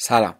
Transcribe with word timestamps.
سلام. 0.00 0.34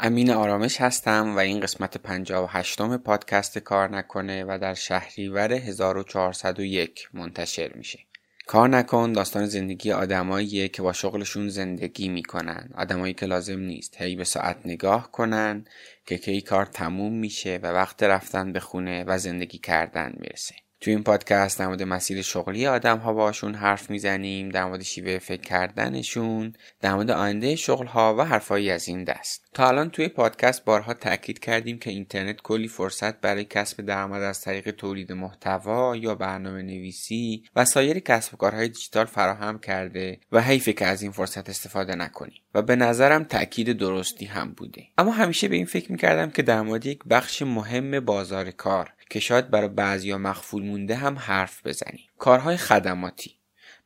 امین 0.00 0.30
آرامش 0.30 0.80
هستم 0.80 1.36
و 1.36 1.38
این 1.38 1.60
قسمت 1.60 1.96
58 1.96 2.80
م 2.80 2.96
پادکست 2.96 3.58
کار 3.58 3.90
نکنه 3.90 4.44
و 4.44 4.58
در 4.62 4.74
شهریور 4.74 5.52
1401 5.52 7.08
منتشر 7.12 7.72
میشه. 7.74 7.98
کار 8.46 8.68
نکن 8.68 9.12
داستان 9.12 9.46
زندگی 9.46 9.92
آدماییه 9.92 10.68
که 10.68 10.82
با 10.82 10.92
شغلشون 10.92 11.48
زندگی 11.48 12.08
می‌کنن. 12.08 12.70
آدمایی 12.76 13.14
که 13.14 13.26
لازم 13.26 13.58
نیست. 13.58 14.00
هی 14.00 14.16
به 14.16 14.24
ساعت 14.24 14.56
نگاه 14.64 15.12
کنن 15.12 15.64
که 16.06 16.18
کی 16.18 16.40
کار 16.40 16.66
تموم 16.66 17.12
میشه 17.12 17.60
و 17.62 17.66
وقت 17.66 18.02
رفتن 18.02 18.52
به 18.52 18.60
خونه 18.60 19.04
و 19.04 19.18
زندگی 19.18 19.58
کردن 19.58 20.12
می‌رسه. 20.20 20.54
تو 20.80 20.90
این 20.90 21.02
پادکست 21.02 21.58
در 21.58 21.66
مورد 21.66 21.82
مسیر 21.82 22.22
شغلی 22.22 22.66
آدم 22.66 22.98
ها 22.98 23.12
باشون 23.12 23.54
حرف 23.54 23.90
می‌زنیم 23.90 24.48
در 24.48 24.64
مورد 24.64 24.82
شیوه 24.82 25.18
فکر 25.18 25.40
کردنشون 25.40 26.52
در 26.80 26.94
مورد 26.94 27.10
آینده 27.10 27.56
شغل 27.56 27.86
ها 27.86 28.16
و 28.18 28.24
حرفایی 28.24 28.70
از 28.70 28.88
این 28.88 29.04
دست. 29.04 29.48
تا 29.54 29.68
الان 29.68 29.90
توی 29.90 30.08
پادکست 30.08 30.64
بارها 30.64 30.94
تاکید 30.94 31.38
کردیم 31.38 31.78
که 31.78 31.90
اینترنت 31.90 32.36
کلی 32.42 32.68
فرصت 32.68 33.20
برای 33.20 33.44
کسب 33.44 33.82
درآمد 33.82 34.22
از 34.22 34.40
طریق 34.40 34.70
تولید 34.70 35.12
محتوا 35.12 35.96
یا 35.96 36.14
برنامه 36.14 36.62
نویسی 36.62 37.44
و 37.56 37.64
سایر 37.64 37.98
کسب 37.98 38.34
و 38.34 38.36
کارهای 38.36 38.68
دیجیتال 38.68 39.06
فراهم 39.06 39.58
کرده 39.58 40.20
و 40.32 40.42
حیفه 40.42 40.72
که 40.72 40.86
از 40.86 41.02
این 41.02 41.12
فرصت 41.12 41.48
استفاده 41.48 41.94
نکنیم. 41.94 42.42
و 42.54 42.62
به 42.62 42.76
نظرم 42.76 43.24
تاکید 43.24 43.72
درستی 43.72 44.26
هم 44.26 44.52
بوده. 44.52 44.82
اما 44.98 45.10
همیشه 45.10 45.48
به 45.48 45.56
این 45.56 45.66
فکر 45.66 45.92
می‌کردم 45.92 46.30
که 46.30 46.42
در 46.42 46.62
مورد 46.62 46.86
یک 46.86 47.00
بخش 47.10 47.42
مهم 47.42 48.00
بازار 48.00 48.50
کار 48.50 48.92
که 49.10 49.20
شاید 49.20 49.50
برای 49.50 49.68
بعضیا 49.68 50.18
مخفول 50.18 50.62
مونده 50.62 50.94
هم 50.94 51.18
حرف 51.18 51.66
بزنیم. 51.66 52.08
کارهای 52.18 52.56
خدماتی 52.56 53.38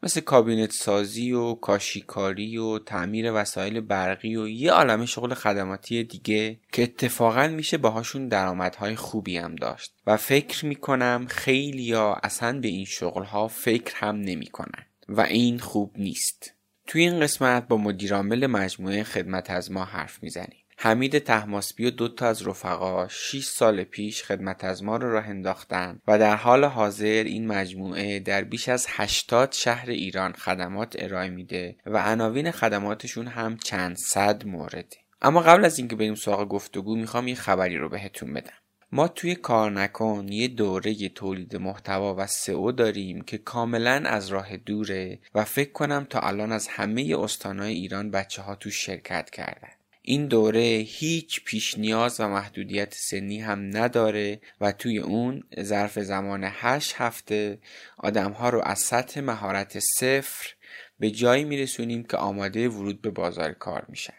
مثل 0.03 0.21
کابینت 0.21 0.73
سازی 0.73 1.33
و 1.33 1.55
کاشیکاری 1.55 2.57
و 2.57 2.79
تعمیر 2.79 3.33
وسایل 3.35 3.81
برقی 3.81 4.37
و 4.37 4.49
یه 4.49 4.73
عالم 4.73 5.07
شغل 5.07 5.35
خدماتی 5.35 6.05
دیگه 6.05 6.61
که 6.73 6.83
اتفاقا 6.83 7.49
میشه 7.49 7.79
باهاشون 7.79 8.29
درآمدهای 8.29 8.97
خوبی 8.97 9.37
هم 9.37 9.55
داشت. 9.55 9.95
و 10.07 10.17
فکر 10.17 10.67
می‌کنم 10.67 11.27
خیلی 11.29 11.83
یا 11.83 12.15
اصلا 12.23 12.61
به 12.61 12.69
این 12.69 12.85
شغلها 12.85 13.49
فکر 13.49 13.97
هم 13.97 14.17
نمی‌کنن 14.17 14.87
و 15.09 15.21
این 15.21 15.59
خوب 15.59 15.93
نیست. 15.99 16.55
توی 16.87 17.03
این 17.03 17.21
قسمت 17.21 17.69
با 17.69 17.77
مدیرعامل 17.77 18.47
مجموعه 18.47 19.03
خدمت 19.05 19.51
از 19.51 19.71
ما 19.71 19.85
حرف 19.85 20.23
می‌زنیم. 20.23 20.62
حمید 20.85 21.19
تحماسبی 21.19 21.87
و 21.87 21.91
دو 21.91 22.09
تا 22.09 22.27
از 22.27 22.47
رفقا 22.47 23.09
6 23.09 23.45
سال 23.45 23.85
پیش 23.85 24.23
خدمت 24.23 24.65
از 24.65 24.83
ما 24.83 24.97
رو 24.97 25.13
راه 25.13 25.27
انداختن 25.27 26.01
و 26.09 26.19
در 26.19 26.37
حال 26.37 26.65
حاضر 26.65 27.25
این 27.27 27.47
مجموعه 27.47 28.21
در 28.21 28.45
بیش 28.45 28.69
از 28.69 28.87
80 28.89 29.53
شهر 29.53 29.91
ایران 29.91 30.33
خدمات 30.33 30.97
ارائه 30.99 31.31
میده 31.31 31.77
و 31.87 31.99
عناوین 31.99 32.51
خدماتشون 32.51 33.27
هم 33.27 33.57
چند 33.57 33.97
صد 33.97 34.47
مورده. 34.47 34.97
اما 35.23 35.41
قبل 35.41 35.65
از 35.65 35.79
اینکه 35.79 35.97
بریم 35.97 36.15
سراغ 36.15 36.49
گفتگو 36.49 36.97
می‌خوام 36.97 37.29
یه 37.29 37.35
خبری 37.35 37.77
رو 37.77 37.89
بهتون 37.89 38.35
بدم. 38.35 38.53
ما 38.93 39.09
توی 39.09 39.35
کار 39.35 39.71
نکن 39.71 40.27
یه 40.29 40.49
دوره 40.49 41.09
تولید 41.09 41.57
محتوا 41.57 42.15
و 42.19 42.27
سئو 42.27 42.73
داریم 42.73 43.21
که 43.21 43.39
کاملا 43.39 44.03
از 44.07 44.29
راه 44.29 44.57
دوره 44.57 45.19
و 45.35 45.45
فکر 45.45 45.73
کنم 45.73 46.07
تا 46.11 46.21
الان 46.21 46.53
از 46.53 46.69
همه 46.69 47.17
استانهای 47.19 47.75
ایران 47.75 48.11
بچه 48.11 48.43
ها 48.43 48.55
تو 48.55 48.71
شرکت 48.71 49.31
کردن. 49.31 49.82
این 50.03 50.27
دوره 50.27 50.85
هیچ 50.89 51.45
پیش 51.45 51.79
نیاز 51.79 52.21
و 52.21 52.29
محدودیت 52.29 52.95
سنی 52.95 53.41
هم 53.41 53.77
نداره 53.77 54.41
و 54.61 54.73
توی 54.73 54.99
اون 54.99 55.43
ظرف 55.61 55.99
زمان 55.99 56.41
هشت 56.45 56.95
هفته 56.97 57.59
آدمها 57.97 58.49
رو 58.49 58.61
از 58.65 58.79
سطح 58.79 59.21
مهارت 59.21 59.79
صفر 59.79 60.55
به 60.99 61.11
جایی 61.11 61.45
میرسونیم 61.45 62.03
که 62.05 62.17
آماده 62.17 62.69
ورود 62.69 63.03
به 63.03 63.11
بازار 63.11 63.53
کار 63.53 63.85
میشن. 63.89 64.15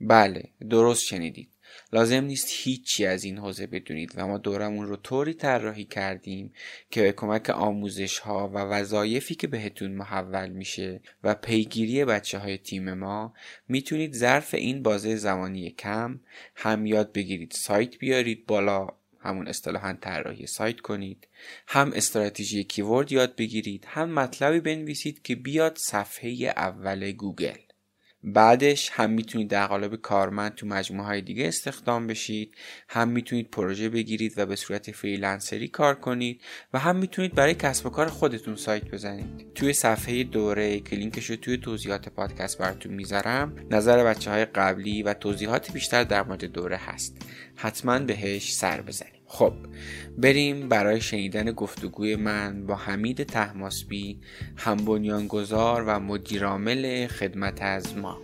بله 0.00 0.44
درست 0.70 1.02
شنیدید. 1.02 1.51
لازم 1.92 2.24
نیست 2.24 2.48
هیچی 2.50 3.06
از 3.06 3.24
این 3.24 3.38
حوزه 3.38 3.66
بدونید 3.66 4.12
و 4.16 4.26
ما 4.26 4.38
دورمون 4.38 4.86
رو 4.86 4.96
طوری 4.96 5.34
طراحی 5.34 5.84
کردیم 5.84 6.52
که 6.90 7.02
به 7.02 7.12
کمک 7.12 7.50
آموزش 7.50 8.18
ها 8.18 8.48
و 8.48 8.58
وظایفی 8.58 9.34
که 9.34 9.46
بهتون 9.46 9.90
محول 9.90 10.48
میشه 10.48 11.00
و 11.24 11.34
پیگیری 11.34 12.04
بچه 12.04 12.38
های 12.38 12.58
تیم 12.58 12.94
ما 12.94 13.34
می‌تونید 13.68 14.14
ظرف 14.14 14.54
این 14.54 14.82
بازه 14.82 15.16
زمانی 15.16 15.70
کم 15.70 16.20
هم 16.54 16.86
یاد 16.86 17.12
بگیرید. 17.12 17.52
سایت 17.52 17.98
بیارید 17.98 18.46
بالا 18.46 18.88
همون 19.20 19.48
اصطلاحا 19.48 19.98
طراحی 20.00 20.46
سایت 20.46 20.80
کنید. 20.80 21.28
هم 21.66 21.92
استراتژی 21.92 22.64
keyword 22.64 23.12
یاد 23.12 23.36
بگیرید. 23.36 23.84
هم 23.88 24.10
مطلبی 24.10 24.60
بنویسید 24.60 25.22
که 25.22 25.34
بیاد 25.34 25.76
صفحه 25.76 26.52
اول 26.56 27.12
گوگل. 27.12 27.71
بعدش 28.24 28.90
هم 28.92 29.10
می‌تونید 29.10 29.48
در 29.48 29.66
قالب 29.66 29.96
کارمند 29.96 30.54
تو 30.54 30.66
مجموعه 30.66 31.06
های 31.06 31.20
دیگه 31.20 31.48
استخدام 31.48 32.06
بشید 32.06 32.54
هم 32.88 33.08
می‌تونید 33.08 33.50
پروژه 33.50 33.88
بگیرید 33.88 34.34
و 34.36 34.46
به 34.46 34.56
صورت 34.56 34.90
freelancer 34.90 35.61
ی 35.61 35.68
کار 35.68 35.94
کنید 35.94 36.40
و 36.72 36.78
هم 36.78 36.96
می‌تونید 36.96 37.34
برای 37.34 37.54
کسب 37.54 37.86
و 37.86 37.90
کار 37.90 38.06
خودتون 38.06 38.56
سایت 38.56 38.90
بزنید. 38.90 39.54
توی 39.54 39.72
صفحه 39.72 40.24
دوره 40.24 40.80
که 40.80 40.96
لینکش 40.96 41.30
رو 41.30 41.36
توی 41.36 41.56
توضیحات 41.56 42.08
پادکست 42.08 42.58
براتون 42.58 42.94
می‌ذارم 42.94 43.56
نظر 43.70 44.04
بچه 44.04 44.30
های 44.30 44.44
قبلی 44.44 45.02
و 45.02 45.14
توضیحات 45.14 45.72
بیشتر 45.72 46.04
در 46.04 46.22
مورد 46.22 46.44
دوره 46.44 46.76
هست. 46.76 47.16
حتما 47.56 47.98
بهش 47.98 48.54
سر 48.54 48.82
بزنید. 48.82 49.21
خب 49.32 49.52
بریم 50.18 50.68
برای 50.68 51.00
شنیدن 51.00 51.52
گفتگوی 51.52 52.16
من 52.16 52.66
با 52.66 52.74
حمید 52.74 53.22
تحماسبی 53.22 54.20
هم 54.56 54.76
بنیانگذار 54.76 55.84
و 55.86 56.00
مدیرعامل 56.00 57.06
خدمت 57.06 57.62
از 57.62 57.96
ما. 57.96 58.18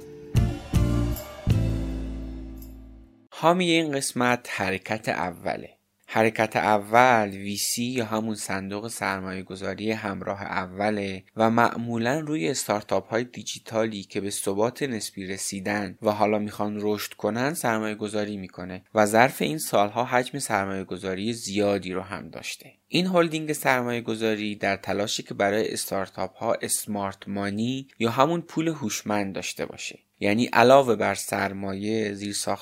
حامی 3.31 3.71
این 3.71 3.93
قسمت 3.93 4.49
حرکت 4.51 5.09
اوله. 5.09 5.78
حرکت 6.11 6.57
اول 6.57 7.29
ویسی 7.29 7.85
یا 7.85 8.05
همون 8.05 8.35
صندوق 8.35 8.89
سرمایه 8.89 9.43
گذاری 9.43 9.93
همراه 9.93 10.43
اوله 10.43 11.25
و 11.37 11.51
معمولا 11.51 12.21
روی 12.21 12.49
استارتاپ 12.49 13.11
های 13.11 13.25
دیجیتالی 13.25 14.03
که 14.03 14.21
به 14.21 14.31
ثبات 14.31 14.83
نسبی 14.83 15.27
رسیدن 15.27 15.99
و 16.03 16.11
حالا 16.11 16.39
می‌خوان 16.39 16.79
رشد 16.81 17.13
کنن 17.13 17.55
سرمایه 17.55 17.95
گذاری 17.95 18.37
می‌کنه 18.37 18.83
و 18.95 19.07
ظرف 19.07 19.43
این 19.43 19.59
سالها 19.59 20.05
حجم 20.05 20.39
سرمایه 20.39 20.85
گذاری 20.85 21.33
زیادی 21.33 21.93
رو 21.93 22.03
هم 22.03 22.29
داشته. 22.29 22.78
این 22.91 23.07
هلدینگ 23.07 23.53
سرمایه 23.53 24.01
گذاری 24.01 24.55
در 24.55 24.77
تلاشی 24.77 25.23
که 25.23 25.35
برای 25.35 25.73
استارتاپ 25.73 26.37
ها 26.37 26.55
اسمارت 26.63 27.29
مانی 27.29 27.89
یا 27.99 28.11
همون 28.11 28.41
پول 28.41 28.69
هوشمند 28.69 29.35
داشته 29.35 29.67
باشه. 29.67 29.99
یعنی 30.21 30.47
علاوه 30.47 30.97
بر 30.97 31.15
سرمایه 31.15 32.17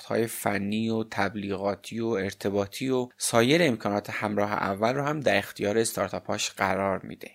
های 0.06 0.26
فنی 0.26 0.88
و 0.88 1.04
تبلیغاتی 1.10 2.00
و 2.00 2.06
ارتباطی 2.06 2.88
و 2.88 3.08
سایر 3.18 3.62
امکانات 3.62 4.10
همراه 4.10 4.52
اول 4.52 4.94
رو 4.94 5.02
هم 5.02 5.20
در 5.20 5.36
اختیار 5.36 5.78
استارتاپ 5.78 6.26
هاش 6.26 6.50
قرار 6.50 7.00
میده. 7.02 7.30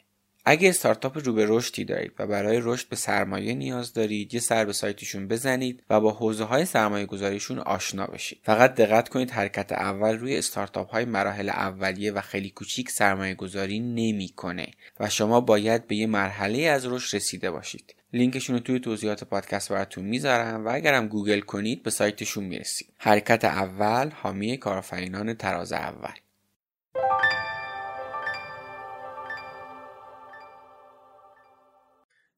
اگه 0.46 0.70
استارتاپ 0.70 1.18
رو 1.26 1.34
به 1.34 1.46
رشدی 1.50 1.86
دارید 1.86 2.12
و 2.20 2.28
برای 2.28 2.60
رشد 2.62 2.90
به 2.90 2.96
سرمایه 2.96 3.54
نیاز 3.54 3.94
دارید 3.94 4.34
یه 4.34 4.40
سر 4.40 4.66
به 4.66 4.74
سایتشون 4.74 5.28
بزنید 5.28 5.84
و 5.90 6.00
با 6.00 6.12
حوزه 6.12 6.44
های 6.44 6.66
سرمایه 6.66 7.06
گذاریشون 7.06 7.60
آشنا 7.60 8.08
بشید. 8.08 8.40
فقط 8.44 8.76
دقت 8.76 9.10
کنید 9.10 9.32
حرکت 9.32 9.72
اول 9.72 10.18
روی 10.18 10.38
استارتاپ 10.38 10.92
های 10.92 11.06
مراحل 11.06 11.50
اولیه 11.50 12.12
و 12.12 12.22
خیلی 12.22 12.50
کوچیک 12.50 12.90
سرمایه 12.90 13.34
گذاری 13.34 13.80
نمی‌کنه 13.80 14.68
و 15.00 15.10
شما 15.10 15.42
باید 15.42 15.88
به 15.88 15.96
یه 15.96 16.08
مرحله 16.08 16.62
از 16.62 16.86
رشد 16.86 17.16
رسیده 17.16 17.52
باشید. 17.52 17.96
لینکشون 18.14 18.56
رو 18.56 18.62
توی 18.62 18.80
توضیحات 18.80 19.24
پادکست 19.24 19.72
براتون 19.72 20.06
می‌ذارم 20.06 20.66
و 20.66 20.70
اگرم 20.74 21.08
گوگل 21.08 21.40
کنید 21.40 21.84
به 21.84 21.90
سایتشون 21.90 22.44
می‌رسید. 22.44 22.94
حرکت 22.98 23.46
اول 23.46 24.10
حامی 24.10 24.58
کارآفرینان 24.58 25.34
تراز 25.34 25.74
اول. 25.74 26.14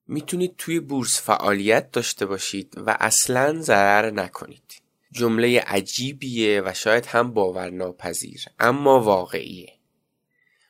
می‌تونید 0.07 0.55
توی 0.57 0.79
بورس 0.79 1.21
فعالیت 1.21 1.91
داشته 1.91 2.25
باشید 2.25 2.73
و 2.77 2.97
اصلا 2.99 3.61
ضرر 3.61 4.11
نکنید. 4.11 4.81
جمله 5.11 5.59
عجیبیه 5.59 6.61
و 6.65 6.73
شاید 6.73 7.05
هم 7.05 7.33
باورناپذیر 7.33 8.45
اما 8.59 8.99
واقعیه. 8.99 9.73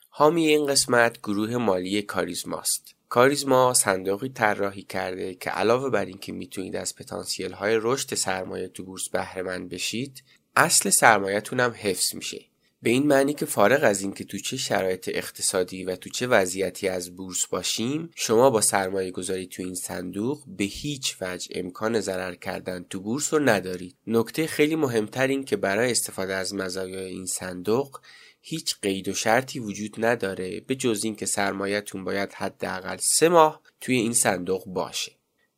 حامی 0.08 0.46
این 0.46 0.66
قسمت 0.66 1.18
گروه 1.18 1.56
مالی 1.56 2.02
کاریزماست. 2.02 2.94
کاریزما 3.08 3.74
صندوقی 3.74 4.28
طراحی 4.28 4.82
کرده 4.82 5.34
که 5.34 5.50
علاوه 5.50 5.90
بر 5.90 6.04
اینکه 6.04 6.32
می‌تونید 6.32 6.76
از 6.76 6.94
پتانسیل 6.94 7.52
های 7.52 7.78
رشد 7.82 8.14
سرمایه 8.14 8.68
تو 8.68 8.84
بورس 8.84 9.08
بهره 9.08 9.42
بشید 9.58 10.24
اصل 10.56 10.90
سرمایهتون 10.90 11.60
هم 11.60 11.74
حفظ 11.76 12.14
میشه. 12.14 12.44
به 12.84 12.90
این 12.90 13.06
معنی 13.06 13.34
که 13.34 13.46
فارغ 13.46 13.84
از 13.84 14.02
اینکه 14.02 14.24
تو 14.24 14.38
چه 14.38 14.56
شرایط 14.56 15.10
اقتصادی 15.14 15.84
و 15.84 15.96
تو 15.96 16.10
چه 16.10 16.26
وضعیتی 16.26 16.88
از 16.88 17.16
بورس 17.16 17.46
باشیم 17.46 18.10
شما 18.14 18.50
با 18.50 18.60
سرمایه 18.60 19.10
گذاری 19.10 19.46
تو 19.46 19.62
این 19.62 19.74
صندوق 19.74 20.42
به 20.46 20.64
هیچ 20.64 21.16
وجه 21.20 21.48
امکان 21.54 22.00
ضرر 22.00 22.34
کردن 22.34 22.86
تو 22.90 23.00
بورس 23.00 23.34
رو 23.34 23.40
ندارید. 23.48 23.96
نکته 24.06 24.46
خیلی 24.46 24.76
مهمتر 24.76 25.26
این 25.26 25.44
که 25.44 25.56
برای 25.56 25.90
استفاده 25.90 26.34
از 26.34 26.54
مزایای 26.54 27.10
این 27.12 27.26
صندوق 27.26 28.00
هیچ 28.40 28.76
قید 28.82 29.08
و 29.08 29.14
شرطی 29.14 29.58
وجود 29.58 30.04
نداره 30.04 30.60
به 30.60 30.74
جز 30.74 31.04
اینکه 31.04 31.26
سرمایهتون 31.26 32.04
باید 32.04 32.32
حداقل 32.32 32.96
سه 33.00 33.28
ماه 33.28 33.60
توی 33.80 33.96
این 33.96 34.14
صندوق 34.14 34.64
باشه. 34.66 35.12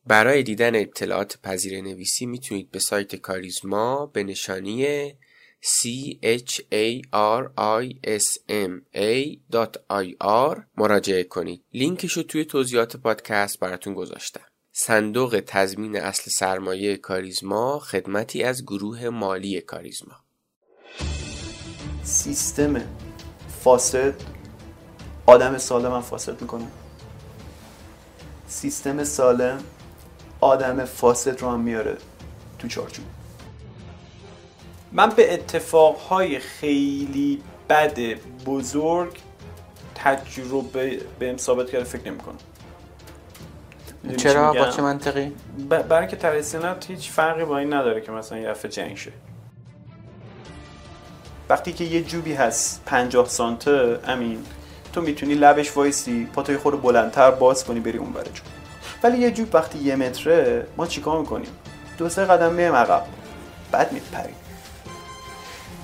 برای 0.07 0.43
دیدن 0.43 0.75
اطلاعات 0.75 1.39
پذیر 1.43 1.81
نویسی 1.81 2.27
می‌تونید 2.27 2.71
به 2.71 2.79
سایت 2.79 3.17
کاریزما 3.17 4.07
به 4.07 4.23
نشانی 4.23 5.13
c 5.61 5.89
h 6.23 6.61
a 6.73 7.03
r 7.13 7.51
i 7.57 7.97
s 8.07 8.39
m 8.49 8.73
a 8.95 9.37
مراجعه 10.77 11.25
کنید. 11.25 11.65
لینکش 11.75 12.13
رو 12.13 12.23
توی 12.23 12.45
توضیحات 12.45 12.97
پادکست 12.97 13.61
براتون 13.61 13.95
گذاشتم. 13.95 14.41
صندوق 14.73 15.43
تضمین 15.47 15.97
اصل 15.97 16.31
سرمایه 16.31 16.97
کاریزما 16.97 17.79
خدمتی 17.79 18.43
از 18.43 18.63
گروه 18.63 19.09
مالی 19.09 19.61
کاریزما. 19.61 20.15
سیستم 22.03 22.83
فاسد 23.63 24.15
آدم 25.27 25.59
سالم 25.59 25.93
هم 25.93 26.01
فاسد 26.01 26.41
می‌کنه. 26.41 26.67
سیستم 28.49 29.05
سالم 29.05 29.65
آدم 30.41 30.85
فاسد 30.85 31.41
رو 31.41 31.51
هم 31.51 31.61
میاره 31.61 31.97
تو 32.59 32.69
چارچوب. 32.69 33.05
من 34.97 35.09
به 35.09 35.35
اتفاقهای 35.35 36.39
خیلی 36.39 37.43
بد 37.69 37.99
بزرگ 38.47 39.19
تجربه 39.95 41.01
به 41.19 41.37
ثابت 41.37 41.71
کرده 41.71 41.85
فکر 41.85 42.11
نمی 42.11 42.19
کنم 42.19 42.37
چرا؟ 44.17 44.53
با 44.53 44.71
چه 44.71 44.83
منطقی؟ 44.83 45.33
برای 45.69 45.99
اینکه 45.99 46.17
ترسینات 46.17 46.91
هیچ 46.91 47.11
فرقی 47.11 47.45
با 47.45 47.59
این 47.59 47.73
نداره 47.73 48.01
که 48.01 48.13
مثلا 48.13 48.39
یه 48.39 48.49
دفعه 48.49 48.71
جنگ 48.71 48.97
شه. 48.97 49.13
وقتی 51.49 51.73
که 51.73 51.85
یه 51.85 52.03
جوبی 52.03 52.35
هست 52.35 52.83
50 52.87 53.29
سانته 53.29 53.99
امین 54.07 54.45
تو 54.93 55.01
می‌تونی 55.01 55.35
لبش 55.35 55.77
وایسی 55.77 56.29
پاتوی 56.35 56.57
خود 56.57 56.83
بلندتر 56.83 57.31
باز 57.31 57.65
کنی 57.65 57.81
بری 57.81 57.99
اون 57.99 58.13
برجون 58.13 58.47
ولی 59.03 59.19
یه 59.19 59.31
جوب 59.31 59.55
وقتی 59.55 59.79
یه 59.79 59.97
متره 59.97 60.67
ما 60.77 60.87
چیکار 60.87 61.21
می‌کنیم؟ 61.21 61.51
دو 61.99 62.09
سه 62.09 62.25
قدم 62.25 62.53
میایم 62.53 62.75
عقب. 62.75 63.03
بعد 63.73 63.93
میپریم. 63.93 64.35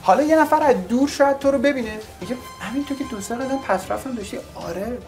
حالا 0.02 0.22
یه 0.22 0.40
نفر 0.40 0.62
از 0.62 0.88
دور 0.88 1.08
شاید 1.08 1.38
تو 1.38 1.50
رو 1.50 1.58
ببینه. 1.58 2.00
میگه 2.20 2.36
همین 2.60 2.84
تو 2.84 2.94
که 2.94 3.04
دو 3.04 3.20
سه 3.20 3.34
قدم 3.34 3.58
پس 3.58 3.90
رفتم 3.90 4.14
داشتی. 4.14 4.38
آره. 4.54 4.98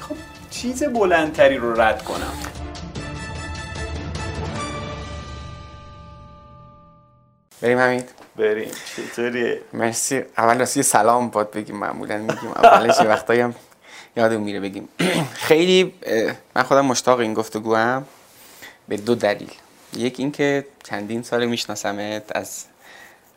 خب 0.00 0.14
چیز 0.50 0.82
بلندتری 0.84 1.56
رو 1.56 1.80
رد 1.80 2.04
کنم. 2.04 2.32
بریم 7.60 7.78
همین 7.78 8.04
بریم. 8.36 8.70
چطوری 8.96 9.56
مرسی. 9.72 10.22
اول 10.38 10.58
راستی 10.58 10.82
سلام 10.82 11.28
باد 11.30 11.50
بگیم 11.50 11.76
معمولا 11.76 12.16
میگیم. 12.18 12.50
اولش 12.50 13.00
یه 13.00 13.06
وقتایی 13.06 13.40
هم 13.40 13.54
یادم 14.16 14.40
میره 14.40 14.60
بگیم. 14.60 14.88
خیلی 15.48 15.94
من 16.56 16.62
خودم 16.62 16.84
مشتاق 16.86 17.18
این 17.18 17.34
گفتگو 17.34 17.74
هم 17.74 18.06
به 18.88 18.96
دو 18.96 19.14
دلیل. 19.14 19.50
یک 19.96 20.20
اینکه 20.20 20.66
چندین 20.84 21.22
سال 21.22 21.46
میشناسمت 21.46 22.36
از 22.36 22.64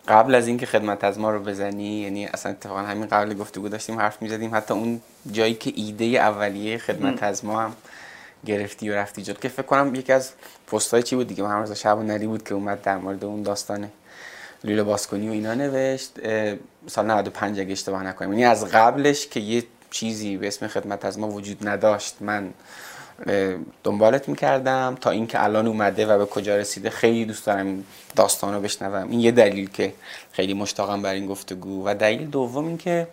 قبل 0.10 0.36
از 0.36 0.48
اینکه 0.48 0.66
خدمت 0.66 1.04
از 1.04 1.20
ما 1.20 1.32
رو 1.32 1.40
بزنی 1.40 2.02
یعنی 2.02 2.26
اصلا 2.26 2.52
اتفاقا 2.52 2.80
همین 2.80 3.08
قبل 3.08 3.34
گفتگو 3.34 3.70
داشتیم 3.70 4.00
حرف 4.00 4.22
می‌زدیم. 4.22 4.56
حتی 4.56 4.74
اون 4.74 5.02
جایی 5.32 5.54
که 5.54 5.74
ایده 5.76 6.06
اولیه 6.06 6.78
خدمت 6.78 7.24
از 7.24 7.46
ما 7.46 7.62
هم 7.62 7.76
گرفتی 8.46 8.90
و 8.90 8.96
رفتی 8.96 9.22
جد 9.22 9.40
که 9.40 9.50
فکر 9.50 9.62
کنم 9.62 9.96
یکی 9.96 10.14
از 10.14 10.32
پستای 10.68 11.04
چی 11.04 11.16
بود 11.16 11.28
دیگه؟ 11.28 11.44
محمد 11.44 11.74
شب 11.74 11.98
و 11.98 12.04
نلی 12.04 12.28
بود 12.28 12.44
که 12.44 12.54
اومد 12.54 12.82
در 12.82 12.98
مورد 12.98 13.26
اون 13.26 13.44
داستان 13.44 13.90
لوله 14.64 14.84
بازکنی 14.84 15.30
و 15.30 15.32
اینا 15.32 15.54
نوشت. 15.54 16.12
سال 16.88 17.06
95 17.06 17.60
اگه 17.60 17.72
اشتباه 17.72 18.04
نکنم. 18.04 18.32
یعنی 18.32 18.46
از 18.46 18.66
قبلش 18.66 19.28
که 19.28 19.40
یه 19.40 19.64
چیزی 19.92 20.38
به 20.38 20.48
اسم 20.48 20.68
خدمت 20.68 21.06
از 21.06 21.20
ما 21.20 21.28
وجود 21.28 21.68
نداشت 21.68 22.16
من 22.22 22.50
دنبالت 23.84 24.30
می‌کردم 24.30 24.98
تا 25.02 25.10
اینکه 25.10 25.44
الان 25.44 25.68
اومده 25.68 26.06
و 26.06 26.18
به 26.18 26.26
کجا 26.26 26.58
رسیده. 26.58 26.90
خیلی 26.90 27.26
دوست 27.26 27.46
دارم 27.46 27.66
این 27.66 27.84
داستان 28.16 28.54
رو 28.54 28.62
بشنوم. 28.62 29.10
این 29.10 29.20
یه 29.20 29.32
دلیل 29.32 29.70
که 29.70 29.94
خیلی 30.32 30.54
مشتاقم 30.54 31.02
بر 31.02 31.14
این 31.14 31.28
گفتگو. 31.28 31.84
و 31.88 31.96
دلیل 31.96 32.28
دوم 32.28 32.66
این 32.68 32.78
که 32.78 33.08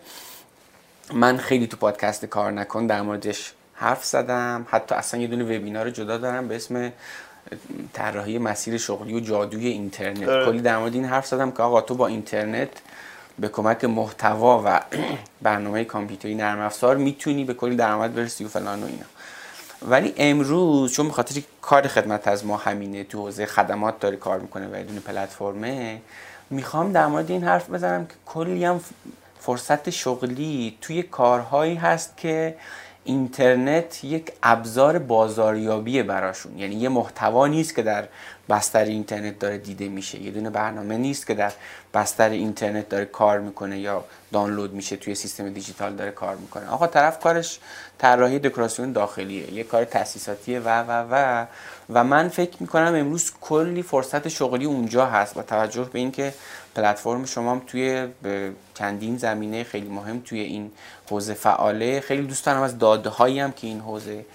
من 1.13 1.37
خیلی 1.37 1.67
تو 1.67 1.77
پادکست 1.77 2.25
کار 2.25 2.51
نکن 2.51 2.87
در 2.87 3.01
موردش 3.01 3.53
حرف 3.73 4.05
زدم. 4.05 4.67
حتی 4.69 4.95
اصلا 4.95 5.21
یه 5.21 5.27
دونه 5.27 5.43
وبینار 5.43 5.89
جدا 5.89 6.17
دارم 6.17 6.47
به 6.47 6.55
اسم 6.55 6.91
طراحی 7.93 8.37
مسیر 8.37 8.77
شغلی 8.77 9.13
و 9.13 9.19
جادوی 9.19 9.67
اینترنت. 9.67 10.45
کلی 10.45 10.61
در 10.61 10.77
مورد 10.77 10.93
این 10.93 11.05
حرف 11.05 11.27
زدم 11.27 11.51
که 11.51 11.63
آقا 11.63 11.81
تو 11.81 11.95
با 11.95 12.07
اینترنت 12.07 12.69
به 13.39 13.47
کمک 13.47 13.85
محتوا 13.85 14.63
و 14.65 14.81
برنامه 15.41 15.83
کامپیوتری 15.83 16.35
نرم 16.35 16.59
افزار 16.59 16.97
می‌تونی 16.97 17.43
به 17.43 17.53
کلی 17.53 17.75
درآمد 17.75 18.15
برسی 18.15 18.45
و 18.45 18.47
فلان 18.47 18.83
و 18.83 18.85
اینا. 18.85 19.05
ولی 19.81 20.13
امروز 20.17 20.93
چون 20.93 21.07
بخاطر 21.07 21.41
کار 21.61 21.87
خدمت 21.87 22.27
از 22.27 22.45
ما 22.45 22.57
همینه 22.57 23.03
تو 23.03 23.17
حوزه 23.17 23.45
خدمات 23.45 23.99
داره 23.99 24.17
کار 24.17 24.39
می‌کنه 24.39 24.67
و 24.67 24.71
بدون 24.71 24.99
پلتفرمه 24.99 26.01
می‌خوام 26.49 26.91
در 26.91 27.07
مورد 27.07 27.31
این 27.31 27.43
حرف 27.43 27.69
بزنم 27.69 28.05
که 28.05 28.13
کلی 28.25 28.65
هم 28.65 28.81
فرصت 29.39 29.89
شغلی 29.89 30.77
توی 30.81 31.03
کارهایی 31.03 31.75
هست 31.75 32.17
که 32.17 32.55
اینترنت 33.03 34.03
یک 34.03 34.31
ابزار 34.43 34.99
بازاریابی 34.99 36.03
براشون. 36.03 36.57
یعنی 36.57 36.75
یه 36.75 36.89
محتوا 36.89 37.47
نیست 37.47 37.75
که 37.75 37.81
در 37.81 38.07
بستر 38.49 38.83
اینترنت 38.83 39.39
داره 39.39 39.57
دیده 39.57 39.89
میشه. 39.89 40.21
یه 40.21 40.31
دونه 40.31 40.49
برنامه 40.49 40.97
نیست 40.97 41.27
که 41.27 41.33
در 41.33 41.51
بستر 41.93 42.29
اینترنت 42.29 42.89
داره 42.89 43.05
کار 43.05 43.39
می‌کنه 43.39 43.79
یا 43.79 44.05
دانلود 44.31 44.73
میشه 44.73 44.95
توی 44.95 45.15
سیستم 45.15 45.49
دیجیتال 45.49 45.95
داره 45.95 46.11
کار 46.11 46.35
می‌کنه. 46.35 46.69
آقا 46.69 46.87
طرف 46.87 47.19
کارش 47.19 47.59
طراحی 47.97 48.39
دکوراسیون 48.39 48.91
داخلیه. 48.91 49.53
یه 49.53 49.63
کار 49.63 49.85
تاسیساتیه 49.85 50.59
و 50.59 50.69
و 50.69 51.05
و. 51.11 51.45
و 51.89 52.03
من 52.03 52.29
فکر 52.29 52.55
می‌کنم 52.59 52.95
امروز 52.95 53.31
کلی 53.41 53.81
فرصت 53.81 54.27
شغلی 54.27 54.65
اونجا 54.65 55.05
هست. 55.05 55.35
با 55.35 55.43
توجه 55.43 55.83
به 55.83 55.99
اینکه 55.99 56.33
پلتفرم 56.75 57.25
شما 57.25 57.51
هم 57.51 57.61
توی 57.67 58.07
چندین 58.73 59.17
زمینه 59.17 59.63
خیلی 59.63 59.89
مهم 59.89 60.21
توی 60.25 60.39
این 60.39 60.71
حوزه 61.09 61.33
فعاله. 61.33 61.99
خیلی 61.99 62.27
دوست 62.27 62.45
دارم 62.45 62.61
از 62.61 62.77
داده 62.77 63.09
هایی 63.09 63.39
هم 63.39 63.51
که 63.51 63.67
این 63.67 63.79
حوزه 63.79 64.25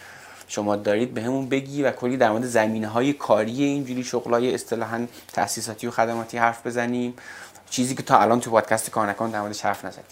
شما 0.55 0.77
دارید 0.77 1.15
به 1.15 1.23
همون 1.23 1.49
بگی 1.49 1.83
و 1.83 1.91
کلی 1.91 2.17
در 2.17 2.31
مورد 2.31 2.45
زمینه 2.45 2.89
های 2.89 3.13
کاری 3.13 3.63
اینجوری 3.63 4.05
شغلای 4.05 4.55
اصطلاحا 4.55 5.07
تاسیساتی 5.33 5.87
و 5.87 5.91
خدماتی 5.91 6.39
حرف 6.39 6.67
بزنیم. 6.67 7.15
چیزی 7.71 7.95
که 7.95 8.03
تا 8.03 8.19
الان 8.19 8.41
تو 8.41 8.51
پادکست 8.51 8.91
کار 8.91 9.07
نکن 9.07 9.31
در 9.31 9.41
موردش 9.41 9.61
حرف 9.61 9.85
نزدیم. 9.85 10.05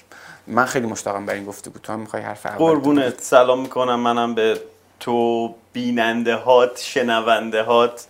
من 0.46 0.64
خیلی 0.64 0.87
مشتاقم 0.87 1.26
برای 1.26 1.38
این 1.38 1.48
گفته 1.48 1.70
بود. 1.70 1.82
تو 1.82 1.92
هم 1.92 2.00
می‌خوای 2.00 2.22
حرف 2.22 2.46
اول 2.46 2.58
قربونت. 2.58 3.20
سلام 3.20 3.60
می‌کنم. 3.60 4.00
منم 4.00 4.34
به 4.34 4.60
تو 5.00 5.54
بیننده 5.72 6.34
هات 6.34 6.81
شنونده 6.81 7.62
هات 7.62 8.06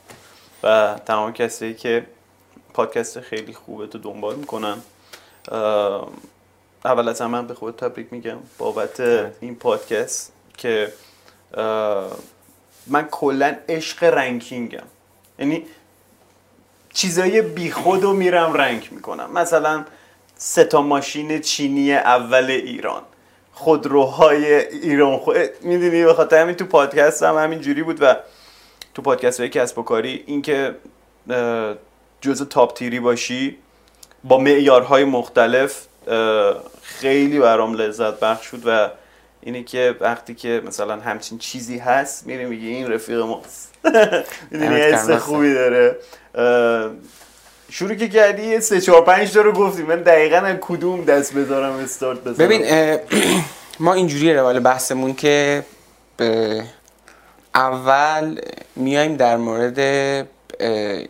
و 0.62 0.98
تمام 1.06 1.32
کسی 1.32 1.74
که 1.74 2.06
پادکست 2.74 3.20
خیلی 3.20 3.52
خوبه 3.52 3.86
تو 3.86 3.98
دنبال 3.98 4.36
می‌کنن. 4.36 4.76
اول 6.84 7.08
از 7.08 7.20
همه 7.20 7.42
به 7.42 7.54
خود 7.54 7.76
تبریک 7.76 8.12
میگم. 8.12 8.38
بابت 8.58 9.00
این 9.40 9.54
پادکست 9.54 10.32
که 10.56 10.92
من 12.86 13.08
کلا 13.10 13.56
عشق 13.68 14.04
رنکینگم. 14.04 14.86
یعنی 15.38 15.64
چیزای 16.92 17.42
بیخود 17.42 18.02
رو 18.02 18.12
میرم 18.12 18.52
رنگ 18.52 18.88
می‌کنم. 18.90 19.32
مثلا 19.32 19.84
سه 20.36 20.64
تا 20.64 20.82
ماشین 20.82 21.40
چینی 21.40 21.92
اول 21.92 22.44
ایران. 22.50 23.02
خودروهای 23.52 24.54
ایران. 24.54 25.18
خود 25.18 25.36
می‌دونی 25.62 26.04
به 26.04 26.14
خاطر 26.14 26.40
همین 26.40 26.54
تو 26.54 26.64
پادکست 26.64 27.22
هم 27.22 27.38
همین 27.38 27.60
جوری 27.60 27.82
بود 27.82 28.02
و 28.02 28.16
تو 28.94 29.02
پادکست 29.02 29.40
های 29.40 29.48
کسب 29.48 29.78
و 29.78 29.82
کاری 29.82 30.24
اینکه 30.26 30.74
جزء 32.20 32.44
تاپ 32.44 32.74
تیری 32.74 33.00
باشی 33.00 33.58
با 34.24 34.38
معیارهای 34.38 35.04
مختلف 35.04 35.86
خیلی 36.82 37.38
برام 37.38 37.74
لذت 37.74 38.20
بخش 38.20 38.46
شد 38.46 38.62
و 38.66 38.90
اینه 39.42 39.62
که 39.62 39.96
وقتی 40.00 40.34
که 40.34 40.62
مثلا 40.66 40.96
همچین 40.96 41.38
چیزی 41.38 41.78
هست 41.78 42.26
میره 42.26 42.46
میگه 42.46 42.68
این 42.68 42.92
رفیق 42.92 43.20
ماست. 43.20 43.74
می‌دونی 44.50 44.80
حس 44.80 45.10
خوبی 45.10 45.54
داره. 45.54 45.96
شروع 47.70 47.94
که 47.94 48.08
کردی 48.08 48.60
سه 48.60 48.80
چهار 48.80 49.04
پنج 49.04 49.32
تا 49.32 49.40
رو 49.40 49.52
گفتی. 49.52 49.82
من 49.82 50.02
دقیقا 50.02 50.56
کدوم 50.60 51.04
دست 51.04 51.34
بذارم 51.34 51.72
استارت 51.72 52.24
بزنم 52.24 52.46
ببین 52.46 52.64
ما 53.80 53.94
اینجوری 53.94 54.34
روال 54.34 54.60
بحثمون 54.60 55.14
که 55.14 55.62
اول 57.54 58.40
میایم 58.76 59.16
در 59.16 59.36
مورد 59.36 59.78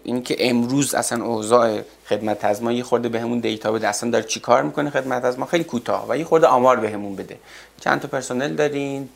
اینکه 0.05 0.37
امروز 0.39 0.95
اصلا 0.95 1.25
اوضاع 1.25 1.81
خدمت 2.11 2.45
از 2.45 2.63
ما 2.63 2.73
یه 2.73 2.83
خورده 2.83 3.09
بهمون 3.09 3.41
به 3.41 3.49
دیتا 3.49 3.73
بده. 3.73 3.89
اصلا 3.89 4.11
داره 4.11 4.25
چی 4.25 4.41
کار 4.41 4.63
می‌کنه 4.63 4.91
خدمت 4.91 5.25
از 5.25 5.39
ما؟ 5.39 5.47
خیلی 5.47 5.65
کوتاه 5.65 6.07
و 6.09 6.17
یه 6.17 6.25
خورده 6.25 6.47
آمار 6.47 6.77
بهمون 6.77 7.17
بده. 7.17 7.37
چند 7.81 8.01
تا 8.01 8.09
پرسنل 8.09 8.55
دارین 8.55 9.09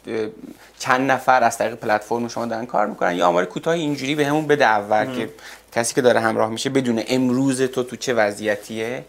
چند 0.78 1.10
نفر 1.10 1.44
از 1.44 1.58
طریق 1.58 1.74
پلتفرم 1.74 2.28
شما 2.28 2.46
دارن 2.46 2.66
کار 2.66 2.86
می‌کنن. 2.86 3.16
یا 3.16 3.26
آمار 3.26 3.44
کوتاه 3.44 3.74
اینجوری 3.74 4.14
بهمون 4.14 4.46
بده 4.46 4.64
اول 4.64 5.16
که 5.16 5.30
کسی 5.72 5.94
که 5.94 6.00
داره 6.00 6.20
همراه 6.20 6.50
میشه 6.50 6.70
بدون 6.70 7.02
امروز 7.08 7.62
تو 7.62 7.82
تو 7.82 7.96
چه 7.96 8.14
وضعیتیه. 8.14 9.04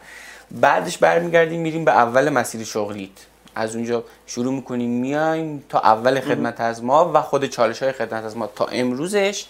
بعدش 0.51 0.97
برمیگردیم 0.97 1.61
میریم 1.61 1.85
به 1.85 1.91
اول 1.91 2.29
مسیر 2.29 2.63
شغلیت. 2.63 3.09
از 3.55 3.75
اونجا 3.75 4.03
شروع 4.27 4.53
می‌کنیم 4.53 4.89
میایم 4.89 5.63
تا 5.69 5.79
اول 5.79 6.19
خدمت 6.19 6.61
از 6.61 6.83
ما 6.83 7.11
و 7.13 7.21
خود 7.21 7.45
چالش 7.45 7.83
های 7.83 7.91
خدمت 7.91 8.23
از 8.23 8.37
ما. 8.37 8.47
تا 8.47 8.65
امروزش 8.65 9.45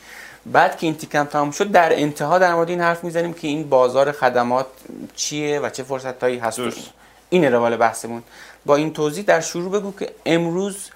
بعد 0.46 0.78
که 0.78 0.86
این 0.86 0.96
تیکم 0.96 1.24
تمام 1.24 1.52
شد 1.52 1.72
در 1.72 2.00
انتها 2.00 2.40
در 2.40 2.56
مورد 2.56 2.70
این 2.70 2.82
حرف 2.82 3.04
می‌زنیم 3.04 3.34
که 3.34 3.48
این 3.48 3.70
بازار 3.70 4.12
خدمات 4.12 4.66
چیه 5.16 5.60
و 5.60 5.70
چه 5.70 5.84
فرصت 5.84 6.24
هایی 6.24 6.38
هست. 6.38 6.60
این 7.30 7.54
روال 7.54 7.78
بحثمون. 7.78 8.24
با 8.66 8.76
این 8.76 8.94
توضیح 8.94 9.24
در 9.24 9.42
شروع 9.42 9.72
بگو 9.72 9.94
که 10.00 10.12
امروز 10.26 10.90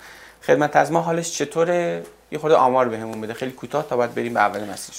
خدمت 0.43 0.75
از 0.75 0.91
ما 0.91 1.01
حالش 1.01 1.31
چطوره؟ 1.31 2.03
یه 2.31 2.39
خورده 2.39 2.55
آمار 2.55 2.89
بهمون 2.89 3.21
بده. 3.21 3.33
خیلی 3.33 3.51
کوتاه 3.51 3.87
تا 3.87 3.97
بعد 3.97 4.15
بریم 4.15 4.33
به 4.33 4.39
اول 4.39 4.63
مسیر 4.69 4.95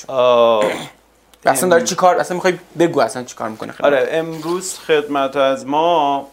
اصلا 1.47 1.69
داره 1.69 1.85
چی 1.85 1.95
کار 1.95 2.17
اصلا 2.17 2.35
می‌خوای 2.35 2.59
بگو 2.79 3.01
اصلا 3.01 3.25
چی 3.25 3.37
کار 3.37 3.49
می‌کنه 3.49 3.73
خدمت. 3.73 3.85
آره 3.85 4.09
امروز 4.11 4.79
خدمت 4.79 5.37
از 5.37 5.67
ما 5.67 6.29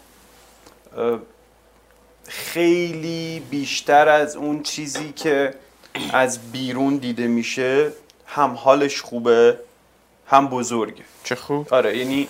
خیلی 2.28 3.42
بیشتر 3.50 4.08
از 4.08 4.36
اون 4.36 4.62
چیزی 4.62 5.12
که 5.12 5.54
از 6.12 6.52
بیرون 6.52 6.96
دیده 6.96 7.26
میشه 7.26 7.92
هم 8.28 8.54
حالش 8.54 9.00
خوبه 9.00 9.58
هم 10.26 10.48
بزرگه. 10.48 11.04
چه 11.24 11.34
خوب. 11.34 11.74
آره 11.74 11.98
یعنی 11.98 12.28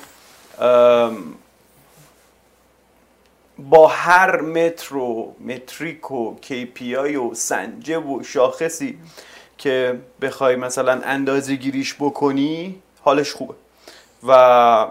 با 3.59 3.87
هر 3.87 4.40
متر 4.40 4.97
و 4.97 5.35
متریک 5.40 6.11
و 6.11 6.37
KPI 6.43 7.17
و 7.17 7.35
سنجه 7.35 7.99
و 7.99 8.23
شاخصی 8.23 8.99
که 9.59 10.00
بخوای 10.21 10.57
مثلا 10.57 11.00
اندازه 11.05 11.55
گیریش 11.55 11.95
بکنی 11.95 12.83
حالش 13.02 13.33
خوبه. 13.33 13.55
و 14.26 14.87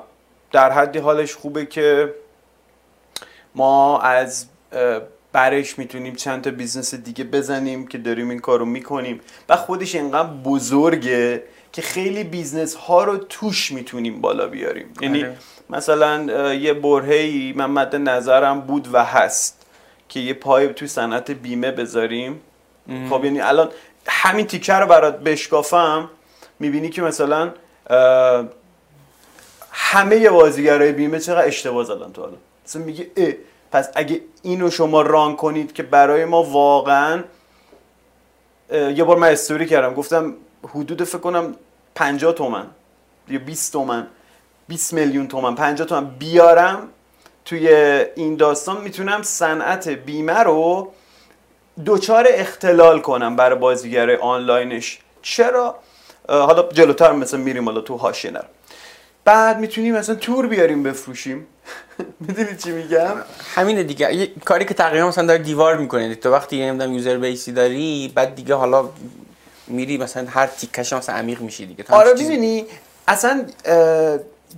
در 0.52 0.72
حدی 0.72 1.00
حالش 1.00 1.36
خوبه 1.36 1.66
که 1.66 2.14
ما 3.56 4.00
از 4.00 4.46
برش 5.38 5.80
می‌تونیم 5.80 6.16
چند 6.16 6.44
تا 6.44 6.52
business 6.52 6.96
دیگه 6.96 7.24
بزنیم 7.24 7.88
که 7.88 7.98
داریم 7.98 8.30
این 8.30 8.40
کارو 8.40 8.66
می‌کنیم. 8.66 9.22
و 9.50 9.56
خودش 9.56 9.96
اینقدر 9.96 10.30
بزرگه 10.30 11.44
که 11.72 11.82
خیلی 11.82 12.24
business 12.24 12.76
ها 12.76 13.04
رو 13.04 13.18
توش 13.18 13.72
می‌تونیم 13.72 14.22
بالا 14.22 14.48
بیاریم. 14.48 14.94
یعنی 15.02 15.24
آره. 15.24 15.38
مثلا 15.70 16.34
اه، 16.34 16.56
یه 16.56 16.74
برهه‌ای 16.74 17.54
من 17.54 17.66
مد 17.66 17.96
نظرم 17.96 18.62
بود 18.62 18.90
و 18.94 19.04
هست 19.04 19.66
که 20.10 20.20
یه 20.20 20.34
پای 20.34 20.74
تو 20.74 20.88
صنعت 20.88 21.32
بیمه 21.32 21.72
بذاریم. 21.72 22.42
خب 23.10 23.26
یعنی 23.26 23.42
الان 23.42 23.70
همین 24.08 24.48
تیکه 24.48 24.74
رو 24.74 24.88
برات 24.88 25.20
بشکافم 25.20 26.10
می‌بینی 26.60 26.90
که 26.90 27.02
مثلا 27.02 27.54
همه 29.72 30.30
بازیگرای 30.30 30.92
بیمه 30.92 31.20
چقدر 31.20 31.48
اشتباه 31.48 31.84
زدن 31.84 32.12
تو 32.12 32.22
حالا. 32.22 32.38
مثلا 32.66 32.82
میگه 32.82 33.08
پس 33.72 33.90
اگه 33.96 34.22
اینو 34.42 34.72
شما 34.72 35.02
ران 35.02 35.36
کنید 35.36 35.74
که 35.74 35.84
برای 35.84 36.26
ما 36.26 36.44
واقعا 36.44 37.24
یه 38.72 39.04
بار 39.04 39.18
من 39.18 39.28
استوری 39.28 39.66
کردم 39.66 39.94
گفتم 39.94 40.34
حدود 40.64 41.04
فکر 41.04 41.18
کنم 41.18 41.56
50 41.96 42.34
تومن 42.34 42.68
یا 43.28 43.40
20 43.40 43.74
تومن 43.74 44.08
20 44.68 44.94
میلیون 44.94 45.28
تومن 45.28 45.56
50 45.56 45.88
تومن 45.88 46.06
بیارم 46.06 46.88
توی 47.46 47.68
این 48.16 48.36
داستان 48.36 48.82
می‌تونم 48.82 49.22
صنعت 49.22 49.90
بیمه 49.90 50.40
رو 50.40 50.92
دوچار 51.86 52.28
اختلال 52.30 53.00
کنم 53.00 53.36
برای 53.36 53.60
بازیگر 53.60 54.16
آنلاینش. 54.20 55.00
چرا؟ 55.22 55.76
حالا 56.30 56.64
جلوتر 56.72 57.12
مثلا 57.12 57.40
میریم 57.40 57.66
حالا 57.66 57.82
تو 57.82 57.98
حاشیه 57.98 58.32
نرم. 58.32 58.50
بعد 59.28 59.60
می‌تونیم 59.60 59.96
مثلا 59.96 60.16
تور 60.16 60.48
بیاریم 60.48 60.84
بفروشیم. 60.84 61.48
می‌دونی 62.28 62.56
چی 62.64 62.72
میگم؟ 62.72 63.16
همینه 63.56 63.84
دیگه. 63.84 64.16
یه 64.16 64.32
کاری 64.46 64.66
که 64.66 64.74
تقریبا 64.74 65.08
مثلا 65.08 65.26
داره 65.26 65.40
دیوار 65.44 65.78
می‌کنه. 65.78 66.16
تو 66.16 66.32
وقتی 66.32 66.58
یه 66.58 66.66
نمی‌دونم 66.66 66.94
یوزر 66.94 67.18
بیسی 67.18 67.52
داری 67.52 68.12
بعد 68.16 68.36
دیگه 68.36 68.56
حالا 68.56 68.90
میری 69.68 69.98
مثلا 69.98 70.28
هر 70.30 70.48
تیکش 70.48 70.94
مثلا 70.94 71.16
عمیق 71.16 71.42
میشی 71.42 71.66
دیگه. 71.66 71.86
آره 71.90 72.14
می‌بینی؟ 72.14 72.66
اصلا 73.08 73.46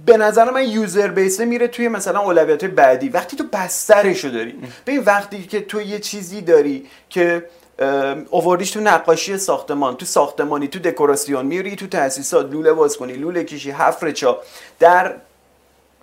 به 0.06 0.18
نظر 0.18 0.52
من 0.52 0.68
یوزر 0.68 1.08
بیسه 1.08 1.46
میره 1.46 1.68
توی 1.68 1.88
مثلا 1.88 2.20
اولویت 2.20 2.66
بعدی. 2.66 3.10
وقتی 3.10 3.38
تو 3.38 3.44
بسترشو 3.54 4.30
داری. 4.30 4.56
ببین 4.86 5.00
وقتی 5.00 5.44
که 5.44 5.62
تو 5.62 5.82
یه 5.82 6.00
چیزی 6.00 6.42
داری 6.42 6.86
که 7.10 7.46
اه، 7.80 8.16
آوردیش 8.32 8.72
تو 8.72 8.80
نقاشی 8.80 9.38
ساختمان. 9.38 9.96
تو 9.96 10.06
ساختمانی 10.06 10.68
تو 10.68 10.80
دکوراسیون 10.80 11.46
میری 11.46 11.76
تو 11.76 11.88
تاسیسات 11.88 12.52
لوله 12.52 12.74
باز 12.74 12.98
کنی 12.98 13.14
لوله 13.14 13.44
کشی 13.44 13.72
حفر 13.72 14.12
چا 14.12 14.38
در 14.80 15.16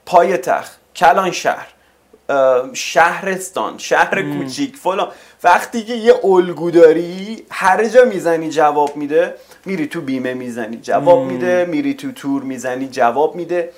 پای 0.07 0.37
تخت 0.37 0.81
کلان 0.97 1.31
شهر 1.31 1.67
شهرستان 2.73 3.79
شهر 3.79 4.23
کوچیک 4.23 4.77
فلان. 4.77 5.09
وقتی 5.45 5.85
که 5.85 5.95
یه 5.95 6.15
الگو 6.25 6.71
داری 6.71 7.43
هر 7.51 7.85
جا 7.85 8.05
می‌زنی 8.05 8.51
جواب 8.51 8.97
میده. 8.97 9.35
میری 9.65 9.87
تو 9.87 10.01
بیمه 10.01 10.35
می‌زنی 10.35 10.77
جواب 10.77 11.19
میده. 11.19 11.65
میری 11.65 11.95
تو 11.95 12.13
تور 12.13 12.43
می‌زنی 12.43 12.89
جواب 12.89 13.35
میده. 13.35 13.73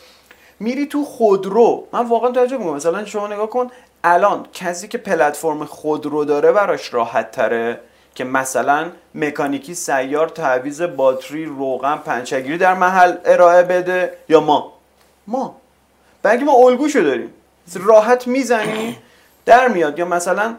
میری 0.61 0.87
تو 0.87 1.05
خودرو. 1.05 1.87
من 1.93 2.07
واقعا 2.07 2.31
تعجب 2.31 2.59
می‌کنم. 2.59 2.75
مثلا 2.75 3.05
شما 3.05 3.27
نگاه 3.27 3.51
کن 3.51 3.71
الان 4.05 4.47
کسی 4.53 4.89
که 4.89 4.99
پلتفرم 4.99 5.65
خودرو 5.65 6.25
داره 6.25 6.53
براش 6.53 6.95
راحت 6.95 7.31
تره 7.31 7.81
که 8.15 8.25
مثلا 8.25 8.87
مکانیکی 9.15 9.75
سیار 9.75 10.29
تعویض 10.29 10.83
باتری 10.83 11.45
روغن 11.45 11.97
پنچگیری 11.97 12.59
در 12.59 12.75
محل 12.75 13.17
ارائه 13.25 13.63
بده 13.63 14.13
یا 14.29 14.41
ما؟ 14.41 14.73
ما. 15.27 15.57
بلکه 16.23 16.45
ما 16.45 16.53
الگوشو 16.53 17.01
داریم. 17.01 17.31
راحت 17.75 18.27
می‌زنی 18.27 18.99
در 19.47 19.69
میاد. 19.69 19.99
یا 19.99 20.05
مثلا 20.05 20.55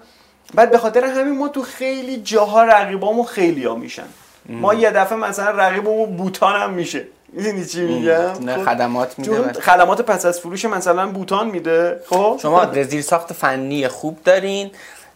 بعد 0.53 0.71
به 0.71 0.77
خاطر 0.77 1.05
همین 1.05 1.37
ما 1.37 1.47
تو 1.47 1.61
خیلی 1.61 2.17
جاها 2.17 2.63
رقیبامون 2.63 3.25
خیلی 3.25 3.65
ها 3.65 3.75
میشن. 3.75 4.07
ما 4.49 4.73
یه 4.73 4.91
دفعه 4.91 5.17
مثلا 5.17 5.51
رقیبمون 5.51 6.17
بوتان 6.17 6.61
هم 6.61 6.73
میشه. 6.73 7.05
می‌دونی 7.33 7.65
چی 7.65 7.81
میگم؟ 7.81 8.31
نه 8.41 8.55
خب، 8.55 8.65
خدمات 8.65 9.19
میده. 9.19 9.53
خدمات 9.53 10.01
پس 10.01 10.25
از 10.25 10.39
فروش 10.39 10.65
مثلا 10.65 11.07
بوتان 11.07 11.47
میده. 11.47 11.99
خب؟ 12.09 12.39
شما 12.41 12.83
زیر 12.83 13.01
ساخت 13.01 13.33
فنی 13.33 13.87
خوب 13.87 14.17
دارین. 14.23 14.71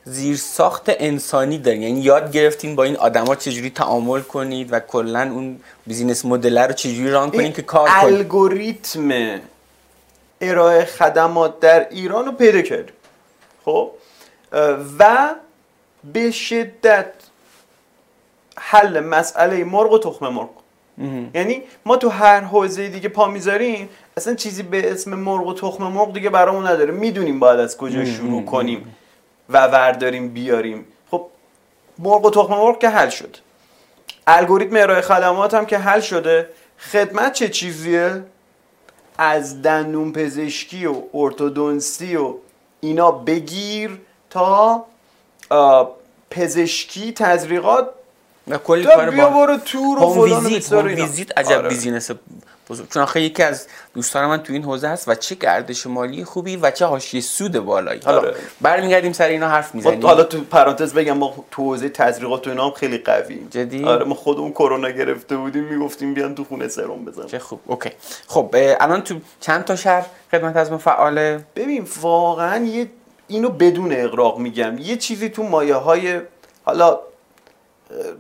زیر 0.06 0.38
ساخت 0.38 0.84
انسانی 0.88 1.58
دارین. 1.58 1.82
یعنی 1.82 2.00
یاد 2.00 2.32
گرفتین 2.32 2.76
با 2.76 2.84
این 2.84 2.98
آدما 2.98 3.36
چجوری 3.36 3.70
تعامل 3.70 4.22
کنید 4.22 4.74
و 4.74 4.80
کلا 4.80 5.22
اون 5.22 5.60
بیزینس 5.88 6.26
مدل 6.26 6.58
رو 6.58 6.74
چجوری 6.74 7.12
ران 7.12 7.30
این 7.34 7.54
که 7.54 7.62
کار 7.62 7.90
کنید 7.90 8.14
الگوریتم 8.14 9.40
ارائه 10.42 10.86
خدمات 10.86 11.60
در 11.60 11.90
ایران 11.90 12.26
رو 12.26 12.32
پیدا 12.32 12.62
کردیم 12.62 12.96
خب؟ 13.66 13.92
و 15.00 15.30
به 16.14 16.32
شدت 16.32 17.14
حل 18.58 19.00
مسئله 19.00 19.64
مرغ 19.64 19.92
و 19.92 20.00
تخم 20.00 20.28
مرغ. 20.28 20.50
یعنی 21.34 21.62
ما 21.86 21.98
تو 21.98 22.10
هر 22.10 22.42
حوزه 22.42 22.90
دیگه 22.90 23.10
پا 23.10 23.28
می‌ذاریم 23.28 23.90
اصلا 24.18 24.36
چیزی 24.36 24.64
به 24.64 24.92
اسم 24.92 25.16
مرغ 25.16 25.48
و 25.48 25.54
تخم 25.54 25.84
مرغ 25.84 26.14
دیگه 26.14 26.30
برامون 26.30 26.68
نداره. 26.68 26.92
می‌دونیم 26.92 27.40
باید 27.40 27.60
از 27.60 27.78
کجا 27.78 28.06
شروع 28.06 28.46
کنیم. 28.46 28.96
و 29.50 29.68
ورداریم 29.68 30.30
بیاریم. 30.30 30.86
خب 31.12 31.26
مرغ 32.00 32.26
و 32.26 32.30
تخم 32.30 32.54
مرغ 32.54 32.80
که 32.80 32.90
حل 32.90 33.10
شد. 33.10 33.38
الگوریتم 34.28 34.76
ارائه 34.76 35.02
خدمات 35.02 35.54
هم 35.54 35.66
که 35.66 35.78
حل 35.78 36.00
شده. 36.00 36.50
خدمت 36.80 37.34
چه 37.34 37.50
چیزیه؟ 37.50 38.24
از 39.18 39.62
دندون 39.62 40.14
پزشکی 40.14 40.86
و 40.86 40.96
ارتودنسی 41.14 42.16
و 42.16 42.34
اینا 42.82 43.12
بگیر 43.12 44.00
تا 44.30 44.86
پزشکی 46.30 47.14
تزریقات. 47.14 47.90
و 48.48 48.58
کلی 48.58 48.86
کار 48.86 49.10
بیا 49.10 49.30
با 49.30 49.46
برو 49.46 49.58
تور 49.58 50.04
و 50.04 50.14
فلان 50.14 50.46
ویزیت. 50.46 50.74
ویزیت 50.74 51.38
عجب 51.38 51.58
آره. 51.58 51.70
business 51.70 52.12
بزرگ. 52.70 52.90
چون 52.90 53.04
آخه 53.04 53.22
یکی 53.22 53.44
از 53.44 53.68
دوستان 53.94 54.26
من 54.26 54.44
تو 54.44 54.54
این 54.54 54.64
حوزه 54.64 54.88
هست 54.88 55.08
و 55.08 55.16
چه 55.16 55.36
گردش 55.36 55.88
مالی 55.88 56.24
خوبی 56.24 56.56
و 56.56 56.72
چه 56.72 56.86
حاشیه 56.86 57.22
سود 57.22 57.60
بالایی. 57.60 58.02
حالا 58.06 58.18
آره. 58.18 58.36
برمیگردیم 58.62 59.14
سر 59.14 59.28
اینا 59.28 59.48
حرف 59.48 59.76
می‌زنیم. 59.76 60.06
حالا 60.06 60.24
تو 60.24 60.42
پرانتز 60.42 60.94
بگم 60.94 61.18
ما 61.18 61.46
تو 61.52 61.64
حوزه 61.64 61.90
تزریقات 61.90 62.48
و 62.48 62.50
اینا 62.50 62.66
هم 62.66 62.72
خیلی 62.72 62.98
قوی. 62.98 63.48
جدی؟ 63.50 63.84
آره 63.84 64.06
ما 64.06 64.16
خودمون 64.16 64.52
کرونا 64.52 64.90
گرفته 64.90 65.38
بودیم 65.38 65.64
می‌گفتیم 65.64 66.14
بیان 66.14 66.36
تو 66.36 66.44
خونه 66.44 66.68
سرم 66.68 67.06
بزن 67.06 67.26
چه 67.26 67.40
خوب. 67.40 67.60
OK. 67.66 67.92
خب 68.28 68.56
الان 68.80 69.02
تو 69.02 69.16
چند 69.40 69.64
تا 69.64 69.76
شهر 69.76 70.06
خدمت 70.32 70.56
از 70.56 70.72
ما 70.72 70.78
فعاله؟ 70.78 71.46
ببین 71.56 71.88
واقعا 72.02 72.66
یه 72.66 72.88
اینو 73.28 73.50
بدون 73.50 73.92
اقراق 73.92 74.38
میگم. 74.38 74.78
یه 74.78 74.98
چیزی 74.98 75.30
تو 75.30 75.44
مایه 75.44 75.76
های 75.76 76.22
حالا 76.66 77.00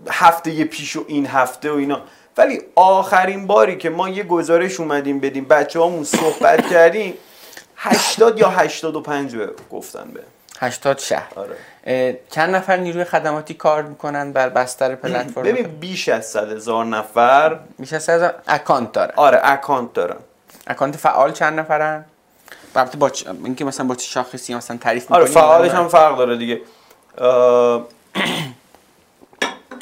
هفته 0.10 0.64
پیش 0.64 0.96
و 0.96 1.06
این 1.08 1.26
هفته 1.26 1.72
و 1.72 1.76
اینا. 1.76 2.02
ولی 2.38 2.62
آخرین 2.76 3.48
باری 3.48 3.78
که 3.78 3.90
ما 3.90 4.10
یه 4.10 4.24
گزارش 4.24 4.80
اومدیم 4.80 5.20
بدیم 5.20 5.46
بچه 5.46 5.80
هامون 5.80 6.04
صحبت 6.04 6.70
کردیم 6.70 7.14
80 7.76 8.40
یا 8.40 8.50
85 8.50 9.36
به 9.36 9.50
گفتن 9.72 10.12
به. 10.14 10.20
80 10.60 10.98
شهر. 11.00 11.28
آره. 11.36 12.20
چند 12.30 12.56
نفر 12.56 12.78
نیروی 12.78 13.04
خدماتی 13.04 13.54
کار 13.54 13.84
می‌کنن 13.84 14.32
بر 14.32 14.50
بستر 14.50 14.96
پلتفرم؟ 14.96 15.44
ببین 15.44 15.64
بیش 15.68 16.10
از 16.10 16.26
100 16.26 16.52
هزار 16.52 16.86
نفر. 16.86 17.60
میشه 17.78 17.96
از 17.96 18.32
اکانت 18.48 18.92
دارن. 18.92 19.14
آره 19.16 19.40
اکانت 19.44 19.94
دارن. 19.94 20.18
اکانت 20.68 20.98
فعال 20.98 21.32
چند 21.32 21.60
نفرن؟ 21.60 22.06
البته 22.76 22.98
با 22.98 23.10
چ... 23.10 23.28
اینکه 23.44 23.66
مثلا 23.66 23.86
با 23.86 23.96
چه 23.96 24.08
شاخصی 24.08 24.56
مثلا 24.56 24.78
تعریف 24.78 25.12
آره 25.12 25.24
می‌کنی؟ 25.24 25.42
فعالش 25.42 25.72
هم 25.72 25.88
فرق 25.88 26.18
داره 26.18 26.38
دیگه. 26.38 26.62
اه، 27.18 27.86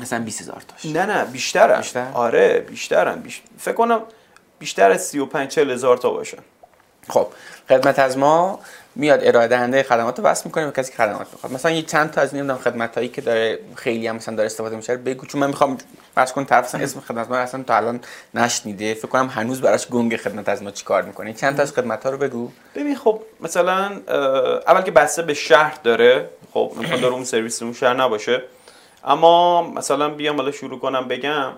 مثلا 0.02 0.20
20000 0.20 0.64
تاش. 0.68 0.86
نه 0.86 1.06
نه 1.06 1.26
بیشترن. 1.26 1.78
بیشتر؟ 1.78 2.08
آره 2.14 2.60
بیشترن. 2.60 3.20
بیش... 3.20 3.42
فکر 3.58 3.74
کنم 3.74 4.02
بیشتر 4.60 4.92
از 4.92 5.06
35 5.06 5.50
40 5.50 5.72
هزار 5.72 5.98
تا 5.98 6.10
باشن 6.10 6.38
خب 7.10 7.28
خدمت 7.70 8.00
از 8.00 8.18
ما 8.18 8.60
میاد 8.96 9.20
ارائه 9.24 9.48
دهنده 9.48 9.84
خدمات 9.84 10.20
رو 10.20 10.26
وصل 10.26 10.42
می‌کنه 10.46 10.66
به 10.66 10.72
کسی 10.72 10.92
که 10.92 10.98
خدمات 10.98 11.28
می‌خواد. 11.34 11.54
مثلا 11.54 11.72
یه 11.72 11.82
چند 11.82 12.12
تا 12.12 12.22
از 12.22 12.36
نمی‌دونم 12.36 12.60
خدمت 12.60 12.96
هایی 12.96 13.10
که 13.10 13.22
داره 13.22 13.60
خیلی 13.76 14.08
هم 14.08 14.16
مثلا 14.16 14.36
داره 14.36 14.46
استفاده 14.46 14.76
میشه 14.76 14.98
بگو 14.98 15.26
چون 15.26 15.42
من 15.42 15.48
می‌خوام 15.48 15.78
فرض 16.16 16.32
کن 16.32 16.46
طرف 16.46 16.76
اسم 16.76 17.00
خدمت 17.00 17.30
ما 17.30 17.38
اصلا 17.38 17.64
تا 17.64 17.76
الان 17.76 18.00
نشنیده. 18.34 18.94
فکر 18.94 19.08
کنم 19.08 19.28
هنوز 19.28 19.62
براش 19.62 19.88
گنگ 19.88 20.18
خدمت 20.18 20.50
از 20.50 20.64
ما 20.64 20.72
چیکار 20.72 21.02
می‌کنه. 21.02 21.34
چند 21.34 21.56
تا 21.56 21.62
از 21.62 21.74
خدمت 21.74 22.04
ها 22.04 22.10
رو 22.10 22.18
بگو. 22.18 22.52
ببین 22.76 22.96
خب 22.96 23.22
مثلا 23.42 24.02
اول 24.68 24.82
که 24.82 24.92
بسته 24.92 25.22
به 25.22 25.34
شهر 25.34 25.78
داره 25.84 26.30
خب 26.54 26.74
امکان 26.78 27.02
داره 27.02 27.14
اون 27.14 27.24
سرویس 27.24 27.64
اون 27.64 27.74
شهر 27.74 27.94
نباشه. 27.94 28.44
اما 29.04 29.62
مثلا 29.62 30.10
بیام 30.10 30.38
حالا 30.38 30.52
شروع 30.52 30.80
کنم 30.80 31.08
بگم 31.08 31.52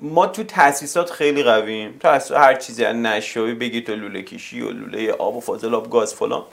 ما 0.00 0.26
تو 0.26 0.44
تاسیسات 0.44 1.10
خیلی 1.10 1.42
قویم. 1.42 1.96
تاسیس 2.00 2.32
هر 2.32 2.54
چیزی 2.54 2.84
از 2.84 2.96
نشوی 2.96 3.54
بگی 3.54 3.80
تو 3.80 3.94
لوله 3.94 4.22
کشی 4.22 4.60
و 4.60 4.70
لوله 4.70 5.12
آب 5.12 5.36
و 5.36 5.40
فاضل 5.40 5.74
آب 5.74 5.90
گاز 5.90 6.14
فلان. 6.14 6.44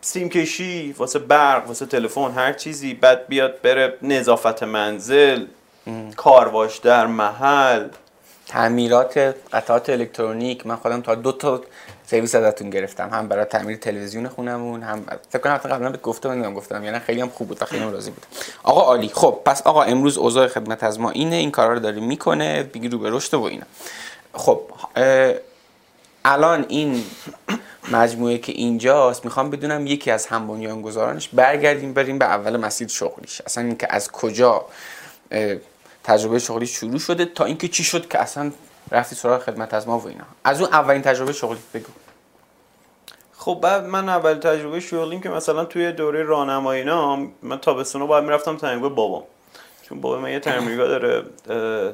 سیم 0.00 0.28
کشی 0.28 0.94
واسه 0.98 1.18
برق 1.18 1.66
واسه 1.68 1.86
تلفن 1.86 2.30
هر 2.30 2.52
چیزی. 2.52 2.94
بعد 2.94 3.28
بیاد 3.28 3.60
بره 3.60 3.98
نظافت 4.02 4.62
منزل 4.62 5.46
کارواش 6.16 6.78
در 6.78 7.06
محل. 7.06 7.88
تعمیرات 8.46 9.18
قطعات 9.52 9.90
الکترونیک. 9.90 10.66
من 10.66 10.76
خودم 10.76 11.00
تا 11.00 11.14
دو 11.14 11.32
تا 11.32 11.62
سرویس 12.10 12.34
ازتون 12.34 12.70
گرفتم. 12.70 13.10
هم 13.12 13.28
برای 13.28 13.44
تعمیر 13.44 13.76
تلویزیون 13.76 14.28
خونمون 14.28 14.82
هم 14.82 15.04
فکر 15.30 15.38
کنم 15.38 15.56
قبلا 15.56 15.90
بهت 15.90 16.02
گفتم 16.02 16.30
نمی‌دونم 16.30 16.54
گفتم. 16.54 16.84
یعنی 16.84 16.98
خیلی 16.98 17.20
هم 17.20 17.28
خوب 17.28 17.48
بود 17.48 17.62
و 17.62 17.64
خیلی 17.64 17.82
هم 17.82 17.92
راضی 17.92 18.10
بودم 18.10 18.26
آقا 18.62 18.80
عالی. 18.80 19.10
خب 19.14 19.40
پس 19.44 19.62
آقا 19.62 19.82
امروز 19.82 20.18
اوضاع 20.18 20.48
خدمت 20.48 20.82
از 20.82 21.00
ما 21.00 21.10
اینه. 21.10 21.36
این 21.36 21.50
کارا 21.50 21.72
رو 21.72 21.78
داره 21.78 22.00
می‌کنه 22.00 22.62
بگی 22.62 22.88
رو 22.88 22.98
به 22.98 23.10
رشد 23.10 23.34
و 23.34 23.42
اینا. 23.42 23.66
خب 24.32 24.60
الان 26.24 26.66
این 26.68 27.04
مجموعه 27.92 28.38
که 28.38 28.52
اینجاست 28.52 29.24
می‌خوام 29.24 29.50
بدونم 29.50 29.86
یکی 29.86 30.10
از 30.10 30.26
هم 30.26 30.46
بنیانگذارانش 30.46 31.28
برگردیم 31.28 31.92
بریم 31.92 32.18
به 32.18 32.24
اول 32.24 32.56
مسیر 32.56 32.88
شغلیش. 32.88 33.40
اصلا 33.46 33.64
اینکه 33.64 33.86
از 33.90 34.12
کجا 34.12 34.64
تجربه 36.04 36.38
شغلی 36.38 36.66
شروع 36.66 36.98
شده 36.98 37.24
تا 37.24 37.44
اینکه 37.44 37.68
چی 37.68 37.84
شد 37.84 38.08
که 38.08 38.18
اصلا 38.18 38.52
رفتی 38.90 39.16
سراغ 39.16 39.42
خدمت 39.42 39.74
از 39.74 39.88
ما 39.88 39.98
و 39.98 40.08
اینا. 40.08 40.24
از 40.44 40.60
اون 40.60 40.70
اولین 40.72 41.02
تجربه 41.02 41.32
شغلی 41.32 41.58
بگو. 41.74 41.88
خب 43.48 43.58
بعد 43.62 43.86
من 43.86 44.08
اول 44.08 44.34
تجربه 44.34 44.80
شغلیم 44.80 45.20
که 45.20 45.28
مثلا 45.28 45.64
توی 45.64 45.92
دوره 45.92 46.22
راهنمایی 46.22 46.80
اینا 46.80 47.16
من 47.42 47.58
تابستونا 47.58 48.06
باید 48.06 48.24
می‌رفتم 48.24 48.56
تعمیرگاه 48.56 48.94
بابام. 48.94 49.22
چون 49.82 50.00
بابا 50.00 50.18
من 50.18 50.30
یه 50.30 50.40
تعمیرگاه 50.40 50.88
داره 50.88 51.24